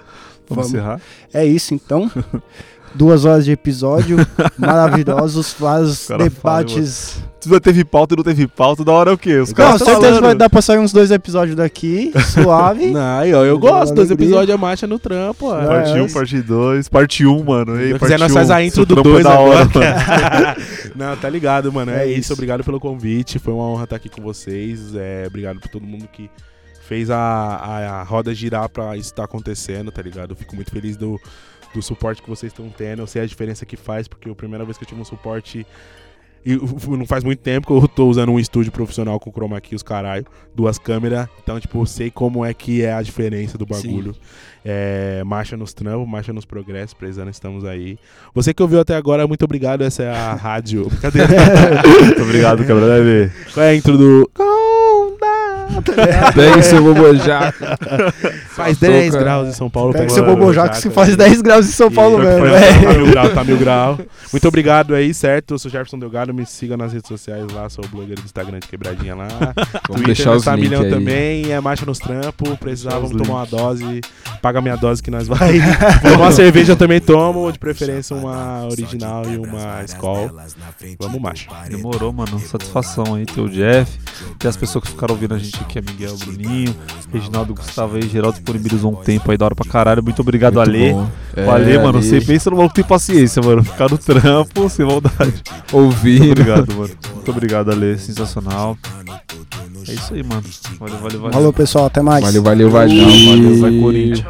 Vamos 0.49 0.71
Vamos. 0.71 0.73
encerrar? 0.73 1.01
É 1.33 1.45
isso 1.45 1.73
então. 1.73 2.09
Duas 2.95 3.23
horas 3.23 3.45
de 3.45 3.51
episódio, 3.51 4.17
maravilhosos, 4.57 5.55
vários 5.59 6.07
fala, 6.07 6.23
debates. 6.23 7.21
Se 7.39 7.47
não 7.47 7.59
teve 7.59 7.85
pauta 7.85 8.15
e 8.15 8.17
não 8.17 8.23
teve 8.23 8.47
pauta, 8.47 8.83
da 8.83 8.91
hora 8.91 9.11
é 9.11 9.13
o 9.13 9.17
quê? 9.17 9.35
Os 9.37 9.49
Não, 9.49 9.55
caras 9.55 9.77
tão 9.77 9.85
certeza 9.85 10.07
falando. 10.07 10.21
vai 10.23 10.35
dar 10.35 10.49
pra 10.49 10.59
sair 10.59 10.79
uns 10.79 10.91
dois 10.91 11.11
episódios 11.11 11.55
daqui, 11.55 12.11
suave. 12.33 12.87
Não, 12.87 13.19
ó, 13.19 13.45
eu 13.45 13.59
gosto 13.59 13.93
dos 13.93 14.07
Alegria. 14.07 14.25
episódios 14.25 14.55
é 14.55 14.57
marcha 14.57 14.87
no 14.87 14.97
trampo. 14.97 15.55
É, 15.55 15.67
Parte 15.67 15.91
1, 15.91 16.05
é. 16.05 16.09
parte 16.09 16.41
2, 16.41 16.89
parte 16.89 17.25
1, 17.27 17.43
mano. 17.43 17.79
Ei, 17.79 17.97
parte 17.97 18.17
nós 18.17 18.33
faz 18.33 18.49
um, 18.49 18.53
a 18.53 18.63
intro 18.63 18.85
do 18.87 18.95
trampo 18.95 19.09
é 19.09 19.11
2 19.13 19.23
da 19.23 19.39
hora, 19.39 19.61
agora. 19.61 20.57
Não, 20.95 21.15
tá 21.15 21.29
ligado, 21.29 21.71
mano. 21.71 21.91
É, 21.91 22.05
É 22.05 22.07
isso. 22.07 22.19
isso. 22.21 22.33
Obrigado 22.33 22.63
pelo 22.63 22.79
convite. 22.79 23.37
Foi 23.37 23.53
uma 23.53 23.65
honra 23.65 23.83
estar 23.83 23.97
aqui 23.97 24.09
com 24.09 24.21
vocês. 24.23 24.95
É, 24.95 25.25
obrigado 25.27 25.59
por 25.59 25.69
todo 25.69 25.85
mundo 25.85 26.07
que 26.11 26.27
fez 26.89 27.11
a, 27.11 27.15
a, 27.15 27.99
a 27.99 28.03
roda 28.03 28.33
girar 28.33 28.67
pra 28.67 28.97
isso 28.97 29.11
estar 29.11 29.23
acontecendo, 29.23 29.91
tá 29.91 30.01
ligado? 30.01 30.31
Eu 30.31 30.35
fico 30.35 30.55
muito 30.55 30.71
feliz 30.71 30.97
do, 30.97 31.21
do 31.71 31.83
suporte 31.83 32.19
que 32.19 32.27
vocês 32.27 32.51
estão 32.51 32.67
tendo. 32.67 33.03
Eu 33.03 33.07
sei 33.07 33.21
a 33.21 33.25
diferença 33.27 33.63
que 33.63 33.77
faz, 33.77 34.07
porque 34.07 34.27
a 34.27 34.33
primeira 34.33 34.65
vez 34.65 34.75
que 34.75 34.83
eu 34.83 34.87
tive 34.87 34.99
um 34.99 35.05
suporte. 35.05 35.67
E 36.43 36.55
não 36.87 37.05
faz 37.05 37.23
muito 37.23 37.41
tempo 37.41 37.67
que 37.67 37.73
eu 37.73 37.87
tô 37.87 38.07
usando 38.07 38.31
um 38.31 38.39
estúdio 38.39 38.71
profissional 38.71 39.19
com 39.19 39.29
chroma 39.29 39.59
key, 39.61 39.75
os 39.75 39.83
caralho, 39.83 40.25
duas 40.55 40.79
câmeras. 40.79 41.27
Então, 41.43 41.59
tipo, 41.59 41.79
eu 41.79 41.85
sei 41.85 42.09
como 42.09 42.43
é 42.43 42.55
que 42.55 42.81
é 42.81 42.91
a 42.91 43.03
diferença 43.03 43.55
do 43.55 43.67
bagulho. 43.67 44.15
É, 44.65 45.21
marcha 45.25 45.55
nos 45.55 45.73
trampos, 45.73 46.07
marcha 46.07 46.33
nos 46.33 46.45
progressos, 46.45 46.95
precisando, 46.95 47.29
estamos 47.29 47.65
aí. 47.65 47.99
Você 48.33 48.51
que 48.51 48.63
ouviu 48.63 48.79
até 48.79 48.95
agora, 48.95 49.27
muito 49.27 49.43
obrigado. 49.43 49.83
Essa 49.83 50.03
é 50.03 50.11
a 50.11 50.33
rádio. 50.39 50.87
Brincadeira. 50.87 51.27
Muito 52.03 52.23
obrigado, 52.23 52.65
quebra 52.65 52.85
leve. 52.85 53.31
Qual 53.53 53.63
é 53.63 53.69
a 53.69 53.75
intro 53.75 53.95
do. 53.95 54.31
Pega 55.81 56.61
seu 56.63 56.83
bobojaco. 56.83 57.57
Faz 58.49 58.77
Só 58.77 58.85
10 58.87 59.11
toca- 59.11 59.23
graus 59.23 59.47
em 59.49 59.53
São 59.53 59.69
Paulo. 59.69 59.93
Pega 59.93 60.05
pega 60.05 60.13
seu 60.15 60.25
bobojaco 60.25 60.75
se 60.75 60.89
faz 60.89 61.15
10 61.15 61.41
graus 61.41 61.67
em 61.67 61.71
São 61.71 61.89
Paulo 61.91 62.21
E- 62.21 62.25
mesmo. 62.25 62.45
Tá 62.45 62.91
é. 62.91 62.97
mil 62.97 63.07
grau, 63.11 63.29
tá 63.29 63.43
mil 63.43 63.57
grau. 63.57 63.99
Muito 64.31 64.47
obrigado 64.47 64.93
aí, 64.95 65.13
certo? 65.13 65.53
Eu 65.53 65.59
sou 65.59 65.71
Jefferson 65.71 65.97
Delgado, 65.97 66.33
me 66.33 66.45
siga 66.45 66.75
nas 66.75 66.91
redes 66.93 67.07
sociais 67.07 67.45
lá, 67.53 67.69
sou 67.69 67.83
o 67.85 67.87
blogueiro 67.87 68.21
do 68.21 68.25
Instagram 68.25 68.59
de 68.59 68.67
Quebradinha 68.67 69.15
lá. 69.15 69.27
Vamos 69.87 70.03
deixar 70.03 70.33
os 70.33 70.43
tá 70.45 70.55
links 70.55 70.69
milhão 70.69 70.83
aí. 70.83 70.89
também, 70.89 71.51
é 71.51 71.59
marcha 71.59 71.85
nos 71.85 71.99
trampos, 71.99 72.49
precisar, 72.59 72.89
Deixar 72.91 73.05
os 73.05 73.11
vamos 73.11 73.27
tomar 73.27 73.39
uma 73.39 73.45
dose, 73.45 74.01
paga 74.41 74.61
minha 74.61 74.75
dose 74.75 75.01
que 75.01 75.09
nós 75.11 75.27
vai. 75.27 75.59
Tomar 76.01 76.17
uma 76.17 76.31
cerveja 76.31 76.73
eu 76.73 76.75
também 76.77 76.99
tomo, 76.99 77.51
de 77.51 77.57
preferência 77.59 78.15
uma 78.15 78.65
original 78.65 79.23
e 79.29 79.37
uma 79.37 79.83
Skol. 79.85 80.29
Vamos 80.99 81.21
macho. 81.21 81.47
Demorou, 81.69 82.11
mano. 82.13 82.39
Satisfação 82.39 83.15
aí 83.15 83.25
ter 83.25 83.41
o 83.41 83.49
Jeff, 83.49 83.91
ter 84.37 84.47
as 84.47 84.57
pessoas 84.57 84.83
que 84.85 84.91
ficaram 84.91 85.13
ouvindo 85.15 85.33
a 85.33 85.37
gente 85.37 85.57
aqui, 85.69 85.79
é 85.79 85.81
Miguel, 85.81 86.17
Bruninho, 86.17 86.75
Reginaldo, 87.13 87.53
Gustavo 87.53 87.95
aí, 87.95 88.01
geral 88.03 88.31
disponibilizou 88.31 88.91
um 88.91 88.95
tempo 88.95 89.29
aí 89.31 89.37
da 89.37 89.45
hora 89.45 89.55
pra 89.55 89.69
caralho. 89.69 90.03
Muito 90.03 90.21
obrigado, 90.21 90.55
Muito 90.55 90.69
Ale. 90.69 90.93
bom. 90.93 91.09
É, 91.35 91.45
Valeu, 91.45 91.81
mano. 91.81 91.97
Ale. 91.99 92.07
Você 92.07 92.21
pensa 92.21 92.49
no 92.49 92.57
maluco 92.57 92.73
que 92.73 92.81
tem 92.81 92.89
paciência, 92.89 93.41
mano. 93.41 93.63
Ficar 93.63 93.89
no 93.89 93.97
trampo, 93.97 94.69
sem 94.69 94.85
maldade. 94.85 95.43
Muito 95.51 95.77
Ouvindo. 95.77 96.31
obrigado, 96.31 96.75
mano. 96.75 96.95
Muito 97.13 97.31
obrigado, 97.31 97.71
Ale. 97.71 97.97
Sensacional. 97.97 98.77
É 99.87 99.93
isso 99.93 100.13
aí, 100.13 100.23
mano. 100.23 100.43
Valeu, 100.79 100.97
valeu, 100.97 101.19
valeu. 101.19 101.33
Falou, 101.33 101.53
pessoal. 101.53 101.85
Até 101.85 102.01
mais. 102.01 102.23
Valeu, 102.25 102.43
valeu, 102.43 102.69
valeu. 102.69 102.97
Tchau, 102.97 103.29
valeu, 103.37 103.59
vai, 103.61 103.79
Corinthians. 103.79 104.25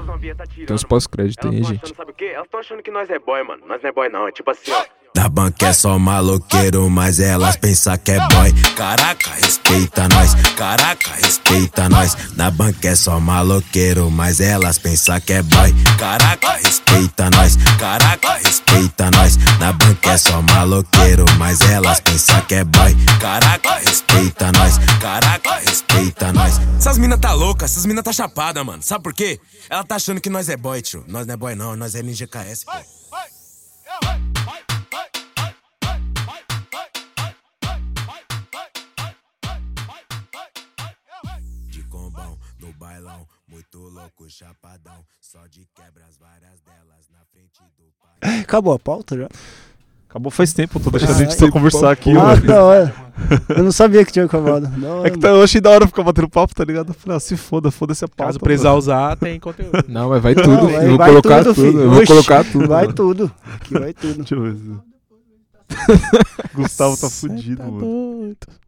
Tem 0.67 0.75
uns 0.75 0.83
pós-créditos 0.83 1.49
aí, 1.49 1.63
gente. 1.63 1.93
Sabe 1.95 2.11
o 2.11 2.13
quê? 2.13 2.31
Elas 2.33 2.45
estão 2.45 2.59
achando 2.59 2.83
que 2.83 2.91
nós 2.91 3.09
é 3.09 3.17
boy, 3.17 3.43
mano. 3.43 3.63
Nós 3.67 3.81
não 3.81 3.89
é 3.89 3.93
boy, 3.93 4.09
não. 4.09 4.27
É 4.27 4.31
tipo 4.31 4.49
assim, 4.51 4.71
ó. 4.71 4.83
Da 5.13 5.27
banca 5.27 5.67
é 5.67 5.73
só 5.73 5.97
maloqueiro, 5.97 6.89
mas 6.89 7.19
elas 7.19 7.55
pensam 7.55 7.97
que 7.97 8.11
é 8.11 8.27
boy. 8.27 8.53
Caraca, 8.75 9.31
respeita 9.41 10.07
nós. 10.07 10.35
Caraca, 10.55 11.11
respeita 11.15 11.89
nós. 11.89 12.15
Na 12.35 12.51
banca 12.51 12.89
é 12.89 12.95
só 12.95 13.19
maloqueiro, 13.19 14.09
mas 14.11 14.39
elas 14.39 14.77
pensam 14.77 15.19
que 15.19 15.33
é 15.33 15.41
boy. 15.41 15.73
Caraca, 15.97 16.53
respeita 16.63 17.29
nós. 17.31 17.57
Caraca, 17.79 18.33
respeita 18.43 19.11
nós. 19.11 19.37
Na 19.59 19.73
banca 19.73 20.11
é 20.11 20.17
só 20.17 20.41
maloqueiro, 20.41 21.25
mas 21.37 21.59
elas 21.61 21.99
pensam 21.99 22.39
que 22.41 22.55
é 22.55 22.63
boy. 22.63 22.95
Caraca, 23.19 23.75
respeita 23.79 24.51
nós. 24.51 24.77
Caraca, 25.01 25.55
respeita 25.55 26.31
nós. 26.31 26.59
Essas 26.77 26.97
mina 26.97 27.17
tá 27.17 27.33
louca, 27.33 27.65
essas 27.65 27.85
mina 27.85 28.03
tá 28.03 28.13
chapada, 28.13 28.63
mano. 28.63 28.83
Sabe 28.83 29.03
por 29.03 29.13
quê? 29.13 29.39
Ela 29.69 29.83
tá 29.83 29.95
achando 29.95 30.21
que 30.21 30.29
nós 30.29 30.47
é 30.49 30.55
boy, 30.55 30.81
tio. 30.81 31.03
Nós 31.07 31.25
não 31.25 31.33
é 31.33 31.37
boy, 31.37 31.55
não. 31.55 31.75
Nós 31.75 31.95
é 31.95 31.99
NGKS, 31.99 32.63
pô. 32.63 32.71
De 32.71 34.68
louco, 44.01 44.29
chapadão. 44.29 44.93
Só 45.21 45.39
de 45.47 45.67
quebras, 45.75 46.17
várias 46.19 46.59
delas 46.61 47.07
na 47.11 47.19
frente 47.31 47.59
do 47.77 47.85
pai. 47.99 48.39
Acabou 48.41 48.73
a 48.73 48.79
pauta 48.79 49.17
já? 49.17 49.27
Acabou 50.09 50.31
faz 50.31 50.53
tempo, 50.53 50.79
tô 50.79 50.89
deixando 50.89 51.11
a 51.11 51.13
Ah, 51.13 51.17
gente 51.19 51.35
só 51.35 51.45
e- 51.45 51.51
conversar 51.51 51.91
aqui, 51.91 52.09
Ah, 52.11 52.13
mano. 52.15 52.41
da 52.47 52.63
hora. 52.63 52.95
Eu 53.49 53.63
não 53.63 53.71
sabia 53.71 54.03
que 54.03 54.11
tinha 54.11 54.25
acabado. 54.25 54.65
Hora, 54.83 55.07
É 55.07 55.11
que 55.11 55.19
tá, 55.19 55.27
eu 55.27 55.43
achei 55.43 55.61
da 55.61 55.69
hora 55.69 55.85
ficar 55.85 56.01
batendo 56.03 56.27
papo, 56.29 56.55
tá 56.55 56.63
ligado? 56.65 56.89
Eu 56.89 56.93
falei, 56.95 57.17
ah, 57.17 57.19
se 57.19 57.37
foda, 57.37 57.69
foda-se 57.69 58.03
a 58.05 58.07
pauta. 58.07 58.23
Caso 58.25 58.39
precisar 58.39 58.73
usar, 58.73 59.15
tem 59.17 59.39
conteúdo. 59.39 59.71
Não, 59.87 60.09
mas 60.09 60.23
vai 60.23 60.33
tudo. 60.33 60.47
Não, 60.47 60.61
vai- 60.69 60.85
eu 60.85 60.89
vou 60.89 60.97
vai 60.97 61.09
colocar 61.09 61.43
tudo, 61.43 61.53
tudo. 61.53 61.79
Eu 61.81 61.91
vou 61.91 62.05
colocar 62.07 62.43
tudo. 62.43 62.67
Vai 62.67 62.83
mano. 62.85 62.95
tudo. 62.95 63.31
Aqui 63.53 63.73
vai 63.77 63.93
tudo. 63.93 64.15
Deixa 64.25 64.33
eu 64.35 64.41
ver. 64.41 64.79
Gustavo 66.55 66.97
tá 66.97 67.09
fudido, 67.09 67.61
mano. 67.63 67.79
doido. 67.79 68.47